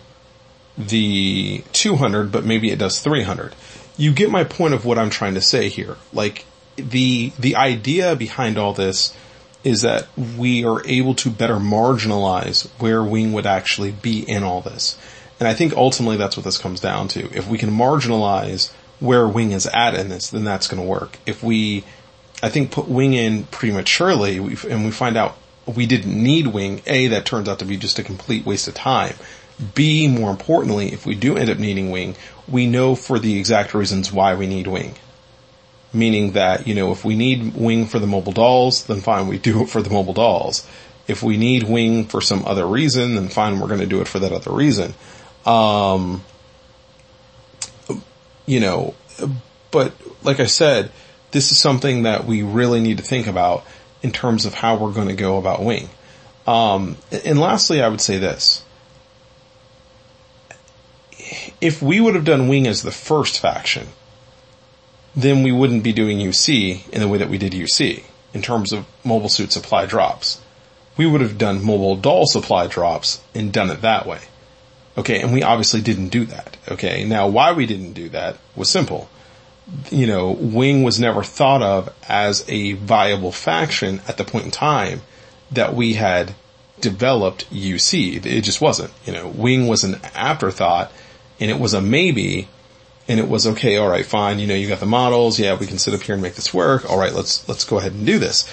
the 0.77 1.63
200, 1.73 2.33
but 2.33 2.45
maybe 2.45 2.73
it 2.73 2.79
does 2.81 3.01
300. 3.01 3.55
You 3.97 4.13
get 4.13 4.31
my 4.31 4.43
point 4.43 4.75
of 4.75 4.85
what 4.85 4.99
I'm 4.99 5.11
trying 5.11 5.35
to 5.35 5.41
say 5.41 5.69
here. 5.69 5.97
Like, 6.13 6.45
the, 6.75 7.33
the 7.39 7.55
idea 7.55 8.17
behind 8.17 8.59
all 8.59 8.73
this 8.73 9.15
is 9.63 9.83
that 9.83 10.09
we 10.17 10.65
are 10.65 10.85
able 10.85 11.15
to 11.15 11.31
better 11.31 11.57
marginalize 11.57 12.69
where 12.81 13.05
Wing 13.05 13.33
would 13.33 13.47
actually 13.47 13.93
be 13.93 14.29
in 14.29 14.43
all 14.43 14.61
this. 14.61 14.99
And 15.39 15.47
I 15.47 15.55
think 15.55 15.73
ultimately 15.73 16.17
that's 16.17 16.37
what 16.37 16.43
this 16.43 16.59
comes 16.59 16.81
down 16.81 17.07
to. 17.09 17.33
If 17.33 17.47
we 17.47 17.59
can 17.59 17.71
marginalize 17.71 18.73
where 18.99 19.29
Wing 19.29 19.53
is 19.53 19.69
at 19.69 19.95
in 19.95 20.09
this, 20.09 20.31
then 20.31 20.43
that's 20.43 20.67
going 20.67 20.83
to 20.83 20.89
work. 20.89 21.19
If 21.27 21.45
we, 21.45 21.85
I 22.43 22.49
think, 22.49 22.71
put 22.71 22.89
Wing 22.89 23.15
in 23.15 23.45
prematurely 23.45 24.37
and 24.37 24.85
we 24.85 24.91
find 24.91 25.17
out 25.17 25.37
we 25.67 25.87
didn't 25.87 26.23
need 26.23 26.49
Wing, 26.49 26.83
A, 26.87 27.09
that 27.09 27.27
turns 27.27 27.49
out 27.49 27.59
to 27.59 27.65
be 27.65 27.77
just 27.77 27.99
a 27.99 28.03
complete 28.03 28.47
waste 28.47 28.69
of 28.69 28.75
time. 28.75 29.15
B, 29.75 30.09
more 30.09 30.31
importantly, 30.31 30.93
if 30.93 31.05
we 31.05 31.15
do 31.15 31.37
end 31.37 31.51
up 31.51 31.59
needing 31.59 31.91
Wing, 31.91 32.17
we 32.47 32.67
know 32.67 32.95
for 32.95 33.19
the 33.19 33.39
exact 33.39 33.75
reasons 33.75 34.13
why 34.13 34.35
we 34.35 34.47
need 34.47 34.67
Wing. 34.67 34.95
Meaning 35.93 36.33
that, 36.33 36.67
you 36.67 36.75
know, 36.75 36.93
if 36.93 37.05
we 37.05 37.17
need 37.17 37.55
Wing 37.55 37.87
for 37.87 37.99
the 37.99 38.07
mobile 38.07 38.33
dolls, 38.33 38.85
then 38.85 39.01
fine, 39.01 39.27
we 39.27 39.39
do 39.39 39.63
it 39.63 39.69
for 39.69 39.83
the 39.83 39.91
mobile 39.91 40.15
dolls. 40.15 40.67
If 41.07 41.23
we 41.23 41.37
need 41.37 41.65
Wing 41.65 42.05
for 42.05 42.21
some 42.21 42.45
other 42.45 42.67
reason, 42.67 43.15
then 43.15 43.29
fine, 43.29 43.59
we're 43.59 43.69
to 43.69 43.87
do 43.87 44.01
it 44.01 44.09
for 44.09 44.19
that 44.21 44.33
other 44.33 44.53
reason. 44.53 44.95
Um, 45.45 46.25
you 48.47 48.61
know, 48.61 48.95
but 49.71 49.93
like 50.23 50.41
I 50.41 50.47
said, 50.47 50.91
this 51.31 51.51
is 51.53 51.59
something 51.59 52.03
that 52.03 52.25
we 52.25 52.43
really 52.43 52.81
need 52.81 52.99
to 52.99 53.05
think 53.05 53.27
about 53.27 53.65
in 54.03 54.13
terms 54.13 54.45
of 54.47 54.55
how 54.55 54.77
we're 54.77 54.93
going 54.93 55.09
to 55.09 55.15
go 55.15 55.39
about 55.39 55.63
Wing. 55.63 55.89
Um, 56.47 56.97
and 57.25 57.39
lastly, 57.39 57.83
I 57.83 57.89
would 57.89 58.01
say 58.01 58.19
this. 58.19 58.65
If 61.61 61.83
we 61.83 62.01
would 62.01 62.15
have 62.15 62.25
done 62.25 62.49
Wing 62.49 62.67
as 62.67 62.83
the 62.83 62.91
first 62.91 63.41
faction, 63.41 63.89
then 65.15 65.43
we 65.43 65.53
wouldn't 65.53 65.83
be 65.83 65.93
doing 65.93 66.19
UC 66.19 66.89
in 66.91 67.01
the 67.01 67.09
way 67.09 67.19
that 67.19 67.29
we 67.29 67.39
did 67.39 67.53
UC 67.53 68.05
in 68.33 68.41
terms 68.41 68.73
of 68.73 68.87
mobile 69.05 69.29
suit 69.29 69.53
supply 69.53 69.85
drops. 69.85 70.41
We 70.97 71.07
would 71.07 71.21
have 71.21 71.39
done 71.39 71.65
mobile 71.65 71.97
doll 71.97 72.27
supply 72.27 72.67
drops 72.67 73.21
and 73.35 73.53
done 73.53 73.71
it 73.71 73.83
that 73.83 74.07
way. 74.07 74.21
Okay, 74.97 75.21
and 75.21 75.33
we 75.33 75.43
obviously 75.43 75.81
didn't 75.81 76.09
do 76.09 76.25
that. 76.27 76.57
Okay, 76.69 77.05
now 77.05 77.29
why 77.29 77.53
we 77.53 77.67
didn't 77.67 77.93
do 77.93 78.09
that 78.11 78.37
was 78.57 78.69
simple. 78.69 79.09
You 79.91 80.07
know, 80.07 80.31
Wing 80.33 80.83
was 80.83 80.99
never 80.99 81.23
thought 81.23 81.63
of 81.63 81.95
as 82.09 82.45
a 82.49 82.73
viable 82.73 83.33
faction 83.33 84.01
at 84.09 84.17
the 84.17 84.25
point 84.25 84.47
in 84.47 84.51
time 84.51 85.03
that 85.51 85.75
we 85.75 85.95
had 85.95 86.35
developed 86.81 87.51
UC. 87.51 88.25
It 88.25 88.41
just 88.43 88.61
wasn't. 88.61 88.93
You 89.05 89.13
know, 89.13 89.29
Wing 89.29 89.67
was 89.67 89.85
an 89.85 90.01
afterthought 90.15 90.93
and 91.41 91.51
it 91.51 91.59
was 91.59 91.75
a 91.75 91.81
maybe 91.81 92.49
and 93.09 93.19
it 93.19 93.29
was 93.29 93.47
okay, 93.47 93.79
alright, 93.79 94.05
fine, 94.05 94.39
you 94.39 94.47
know, 94.47 94.55
you 94.55 94.69
got 94.69 94.81
the 94.81 94.87
models, 94.87 95.41
yeah, 95.41 95.57
we 95.57 95.67
can 95.67 95.79
sit 95.79 95.95
up 95.95 96.03
here 96.03 96.15
and 96.15 96.23
make 96.23 96.35
this 96.35 96.53
work, 96.53 96.85
alright, 96.85 97.15
let's, 97.15 97.49
let's 97.49 97.65
go 97.65 97.79
ahead 97.79 97.93
and 97.93 98.05
do 98.05 98.19
this. 98.19 98.47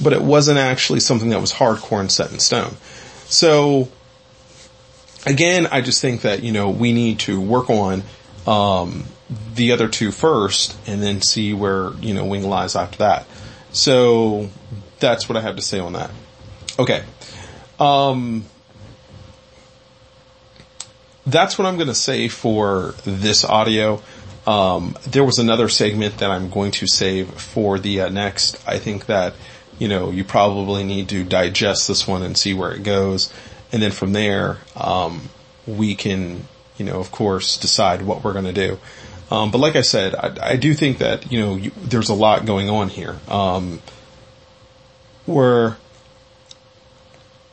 But 0.00 0.12
it 0.12 0.20
wasn't 0.20 0.58
actually 0.58 1.00
something 1.00 1.30
that 1.30 1.40
was 1.40 1.54
hardcore 1.54 2.00
and 2.00 2.12
set 2.12 2.30
in 2.30 2.38
stone. 2.38 2.76
So, 3.24 3.88
again, 5.24 5.68
I 5.72 5.80
just 5.80 6.02
think 6.02 6.20
that, 6.20 6.42
you 6.42 6.52
know, 6.52 6.68
we 6.68 6.92
need 6.92 7.20
to 7.20 7.40
work 7.40 7.70
on, 7.70 8.02
um, 8.46 9.04
the 9.54 9.72
other 9.72 9.88
two 9.88 10.10
first 10.10 10.76
and 10.86 11.02
then 11.02 11.22
see 11.22 11.52
where, 11.52 11.92
you 11.94 12.14
know, 12.14 12.24
Wing 12.24 12.48
lies 12.48 12.76
after 12.76 12.98
that. 12.98 13.26
So, 13.72 14.50
that's 15.00 15.28
what 15.28 15.36
I 15.36 15.40
have 15.40 15.56
to 15.56 15.62
say 15.62 15.78
on 15.78 15.94
that. 15.94 16.10
Okay. 16.78 17.04
Um, 17.78 18.44
that's 21.26 21.58
what 21.58 21.66
I'm 21.66 21.76
going 21.76 21.88
to 21.88 21.94
say 21.94 22.28
for 22.28 22.94
this 23.04 23.44
audio. 23.44 24.02
Um, 24.46 24.96
there 25.06 25.24
was 25.24 25.38
another 25.38 25.68
segment 25.68 26.18
that 26.18 26.30
I'm 26.30 26.50
going 26.50 26.70
to 26.72 26.86
save 26.86 27.30
for 27.30 27.78
the 27.78 28.02
uh, 28.02 28.08
next. 28.10 28.62
I 28.68 28.78
think 28.78 29.06
that, 29.06 29.34
you 29.78 29.88
know, 29.88 30.10
you 30.10 30.24
probably 30.24 30.84
need 30.84 31.08
to 31.10 31.24
digest 31.24 31.88
this 31.88 32.06
one 32.06 32.22
and 32.22 32.36
see 32.36 32.52
where 32.52 32.72
it 32.72 32.82
goes. 32.82 33.32
And 33.72 33.82
then 33.82 33.90
from 33.90 34.12
there, 34.12 34.58
um, 34.76 35.30
we 35.66 35.94
can, 35.94 36.46
you 36.76 36.84
know, 36.84 37.00
of 37.00 37.10
course, 37.10 37.56
decide 37.56 38.02
what 38.02 38.22
we're 38.22 38.34
going 38.34 38.44
to 38.44 38.52
do. 38.52 38.78
Um, 39.30 39.50
but 39.50 39.58
like 39.58 39.76
I 39.76 39.80
said, 39.80 40.14
I, 40.14 40.52
I, 40.52 40.56
do 40.56 40.74
think 40.74 40.98
that, 40.98 41.32
you 41.32 41.40
know, 41.40 41.56
you, 41.56 41.72
there's 41.76 42.10
a 42.10 42.14
lot 42.14 42.44
going 42.44 42.68
on 42.68 42.88
here. 42.88 43.18
Um, 43.26 43.80
we're, 45.26 45.76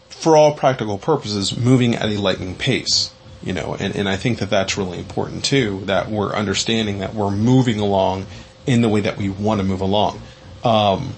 for 0.09 0.35
all 0.35 0.53
practical 0.53 0.97
purposes, 0.97 1.57
moving 1.57 1.95
at 1.95 2.09
a 2.09 2.19
lightning 2.19 2.55
pace 2.55 3.11
you 3.43 3.53
know, 3.53 3.75
and, 3.79 3.95
and 3.95 4.07
I 4.07 4.17
think 4.17 4.39
that 4.39 4.49
that's 4.49 4.77
really 4.77 4.99
important 4.99 5.43
too, 5.43 5.81
that 5.85 6.09
we're 6.09 6.33
understanding 6.33 6.99
that 6.99 7.13
we're 7.13 7.31
moving 7.31 7.79
along 7.79 8.27
in 8.67 8.81
the 8.81 8.89
way 8.89 9.01
that 9.01 9.17
we 9.17 9.29
want 9.29 9.59
to 9.59 9.65
move 9.65 9.81
along. 9.81 10.21
Um, 10.63 11.15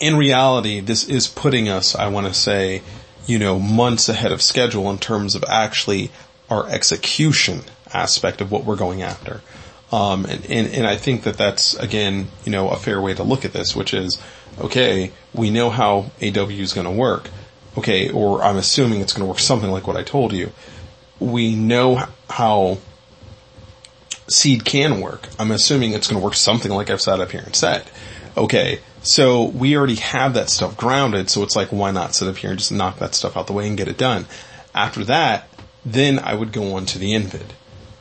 in 0.00 0.16
reality, 0.16 0.80
this 0.80 1.08
is 1.08 1.26
putting 1.26 1.68
us, 1.68 1.94
I 1.94 2.08
want 2.08 2.26
to 2.26 2.34
say, 2.34 2.82
you 3.26 3.38
know, 3.38 3.58
months 3.58 4.08
ahead 4.08 4.32
of 4.32 4.40
schedule 4.40 4.88
in 4.90 4.98
terms 4.98 5.34
of 5.34 5.44
actually 5.44 6.10
our 6.48 6.66
execution 6.68 7.60
aspect 7.92 8.40
of 8.40 8.50
what 8.50 8.64
we're 8.64 8.76
going 8.76 9.02
after. 9.02 9.40
Um, 9.90 10.26
and, 10.26 10.44
and, 10.46 10.68
and 10.68 10.86
I 10.86 10.96
think 10.96 11.22
that 11.22 11.38
that's, 11.38 11.74
again, 11.74 12.28
you 12.44 12.52
know, 12.52 12.68
a 12.68 12.76
fair 12.76 13.00
way 13.00 13.14
to 13.14 13.22
look 13.22 13.44
at 13.44 13.52
this, 13.52 13.74
which 13.74 13.94
is, 13.94 14.20
okay, 14.60 15.12
we 15.32 15.50
know 15.50 15.70
how 15.70 16.10
AW 16.22 16.50
is 16.50 16.72
going 16.72 16.86
to 16.86 16.92
work. 16.92 17.30
Okay, 17.76 18.10
or 18.10 18.42
I'm 18.42 18.56
assuming 18.56 19.00
it's 19.00 19.12
going 19.12 19.24
to 19.24 19.28
work 19.28 19.38
something 19.38 19.70
like 19.70 19.86
what 19.86 19.96
I 19.96 20.02
told 20.02 20.32
you 20.32 20.52
we 21.20 21.54
know 21.54 22.06
how 22.30 22.78
seed 24.28 24.64
can 24.64 25.00
work. 25.00 25.28
I'm 25.38 25.50
assuming 25.50 25.92
it's 25.92 26.08
going 26.08 26.20
to 26.20 26.24
work 26.24 26.34
something 26.34 26.70
like 26.70 26.90
I've 26.90 27.00
sat 27.00 27.20
up 27.20 27.32
here 27.32 27.42
and 27.42 27.54
said. 27.54 27.90
Okay, 28.36 28.80
so 29.02 29.44
we 29.44 29.76
already 29.76 29.96
have 29.96 30.34
that 30.34 30.50
stuff 30.50 30.76
grounded, 30.76 31.30
so 31.30 31.42
it's 31.42 31.56
like, 31.56 31.68
why 31.68 31.90
not 31.90 32.14
sit 32.14 32.28
up 32.28 32.36
here 32.36 32.50
and 32.50 32.58
just 32.58 32.70
knock 32.70 32.98
that 32.98 33.14
stuff 33.14 33.36
out 33.36 33.46
the 33.46 33.52
way 33.52 33.66
and 33.66 33.76
get 33.76 33.88
it 33.88 33.98
done? 33.98 34.26
After 34.74 35.04
that, 35.04 35.48
then 35.84 36.18
I 36.18 36.34
would 36.34 36.52
go 36.52 36.74
on 36.74 36.86
to 36.86 36.98
the 36.98 37.12
InVid. 37.12 37.50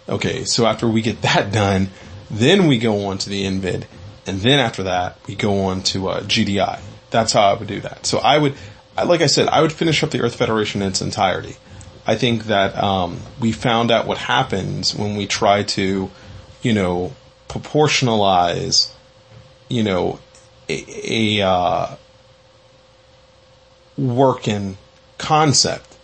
Okay, 0.10 0.46
so 0.46 0.66
after 0.66 0.88
we 0.88 1.02
get 1.02 1.22
that 1.24 1.52
done, 1.52 1.90
then 2.30 2.68
we 2.68 2.78
go 2.78 3.08
on 3.08 3.18
to 3.20 3.30
the 3.30 3.46
InVid, 3.46 3.86
and 4.26 4.40
then 4.42 4.60
after 4.60 4.84
that, 4.84 5.18
we 5.28 5.36
go 5.36 5.66
on 5.66 5.82
to 5.84 6.10
uh, 6.10 6.22
GDI. 6.22 6.80
That's 7.10 7.32
how 7.34 7.42
I 7.42 7.54
would 7.54 7.68
do 7.68 7.80
that. 7.82 8.06
So 8.06 8.18
I 8.20 8.38
would, 8.38 8.56
like 8.98 9.22
I 9.22 9.28
said, 9.28 9.48
I 9.48 9.62
would 9.62 9.72
finish 9.72 10.04
up 10.04 10.12
the 10.12 10.22
Earth 10.22 10.36
Federation 10.36 10.82
in 10.82 10.90
its 10.90 11.02
entirety. 11.02 11.56
I 12.06 12.16
think 12.16 12.46
that 12.46 12.82
um, 12.82 13.20
we 13.40 13.52
found 13.52 13.92
out 13.92 14.08
what 14.08 14.18
happens 14.18 14.96
when 14.96 15.16
we 15.16 15.28
try 15.28 15.64
to, 15.64 16.10
you 16.62 16.74
know, 16.74 17.14
proportionalize, 17.50 18.92
you 19.70 19.84
know, 19.84 20.20
a, 20.70 21.40
a 21.40 21.48
uh, 21.48 21.96
working 23.98 24.78
concept 25.18 25.98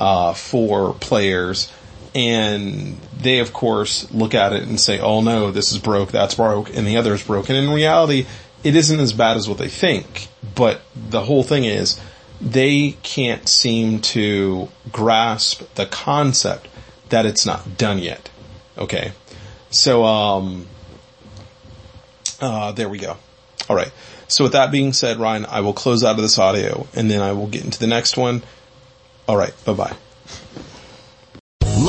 uh, 0.00 0.32
for 0.32 0.94
players, 0.94 1.70
and 2.14 2.96
they 3.18 3.38
of 3.38 3.52
course 3.52 4.10
look 4.12 4.34
at 4.34 4.52
it 4.52 4.62
and 4.62 4.80
say, 4.80 4.98
"Oh 4.98 5.20
no, 5.20 5.50
this 5.50 5.72
is 5.72 5.78
broke, 5.78 6.10
that's 6.10 6.34
broke, 6.34 6.74
and 6.74 6.86
the 6.86 6.96
other 6.96 7.14
is 7.14 7.22
broken." 7.22 7.56
In 7.56 7.70
reality, 7.70 8.26
it 8.64 8.76
isn't 8.76 9.00
as 9.00 9.12
bad 9.12 9.36
as 9.36 9.48
what 9.48 9.58
they 9.58 9.68
think. 9.68 10.28
But 10.54 10.80
the 10.94 11.22
whole 11.22 11.42
thing 11.42 11.64
is, 11.64 12.00
they 12.40 12.96
can't 13.02 13.48
seem 13.48 14.00
to 14.00 14.68
grasp 14.90 15.62
the 15.74 15.86
concept 15.86 16.68
that 17.08 17.26
it's 17.26 17.46
not 17.46 17.76
done 17.78 17.98
yet. 17.98 18.30
Okay, 18.76 19.12
so 19.70 20.04
um, 20.04 20.66
uh, 22.40 22.72
there 22.72 22.88
we 22.88 22.98
go. 22.98 23.16
All 23.68 23.76
right. 23.76 23.92
So 24.28 24.44
with 24.44 24.52
that 24.52 24.70
being 24.70 24.92
said, 24.92 25.18
Ryan, 25.18 25.46
I 25.46 25.60
will 25.60 25.74
close 25.74 26.02
out 26.02 26.16
of 26.16 26.22
this 26.22 26.38
audio 26.38 26.86
and 26.94 27.10
then 27.10 27.20
I 27.20 27.32
will 27.32 27.46
get 27.46 27.64
into 27.64 27.78
the 27.78 27.86
next 27.86 28.16
one. 28.16 28.42
All 29.28 29.36
right. 29.36 29.52
Bye 29.64 29.74
bye. 29.74 29.96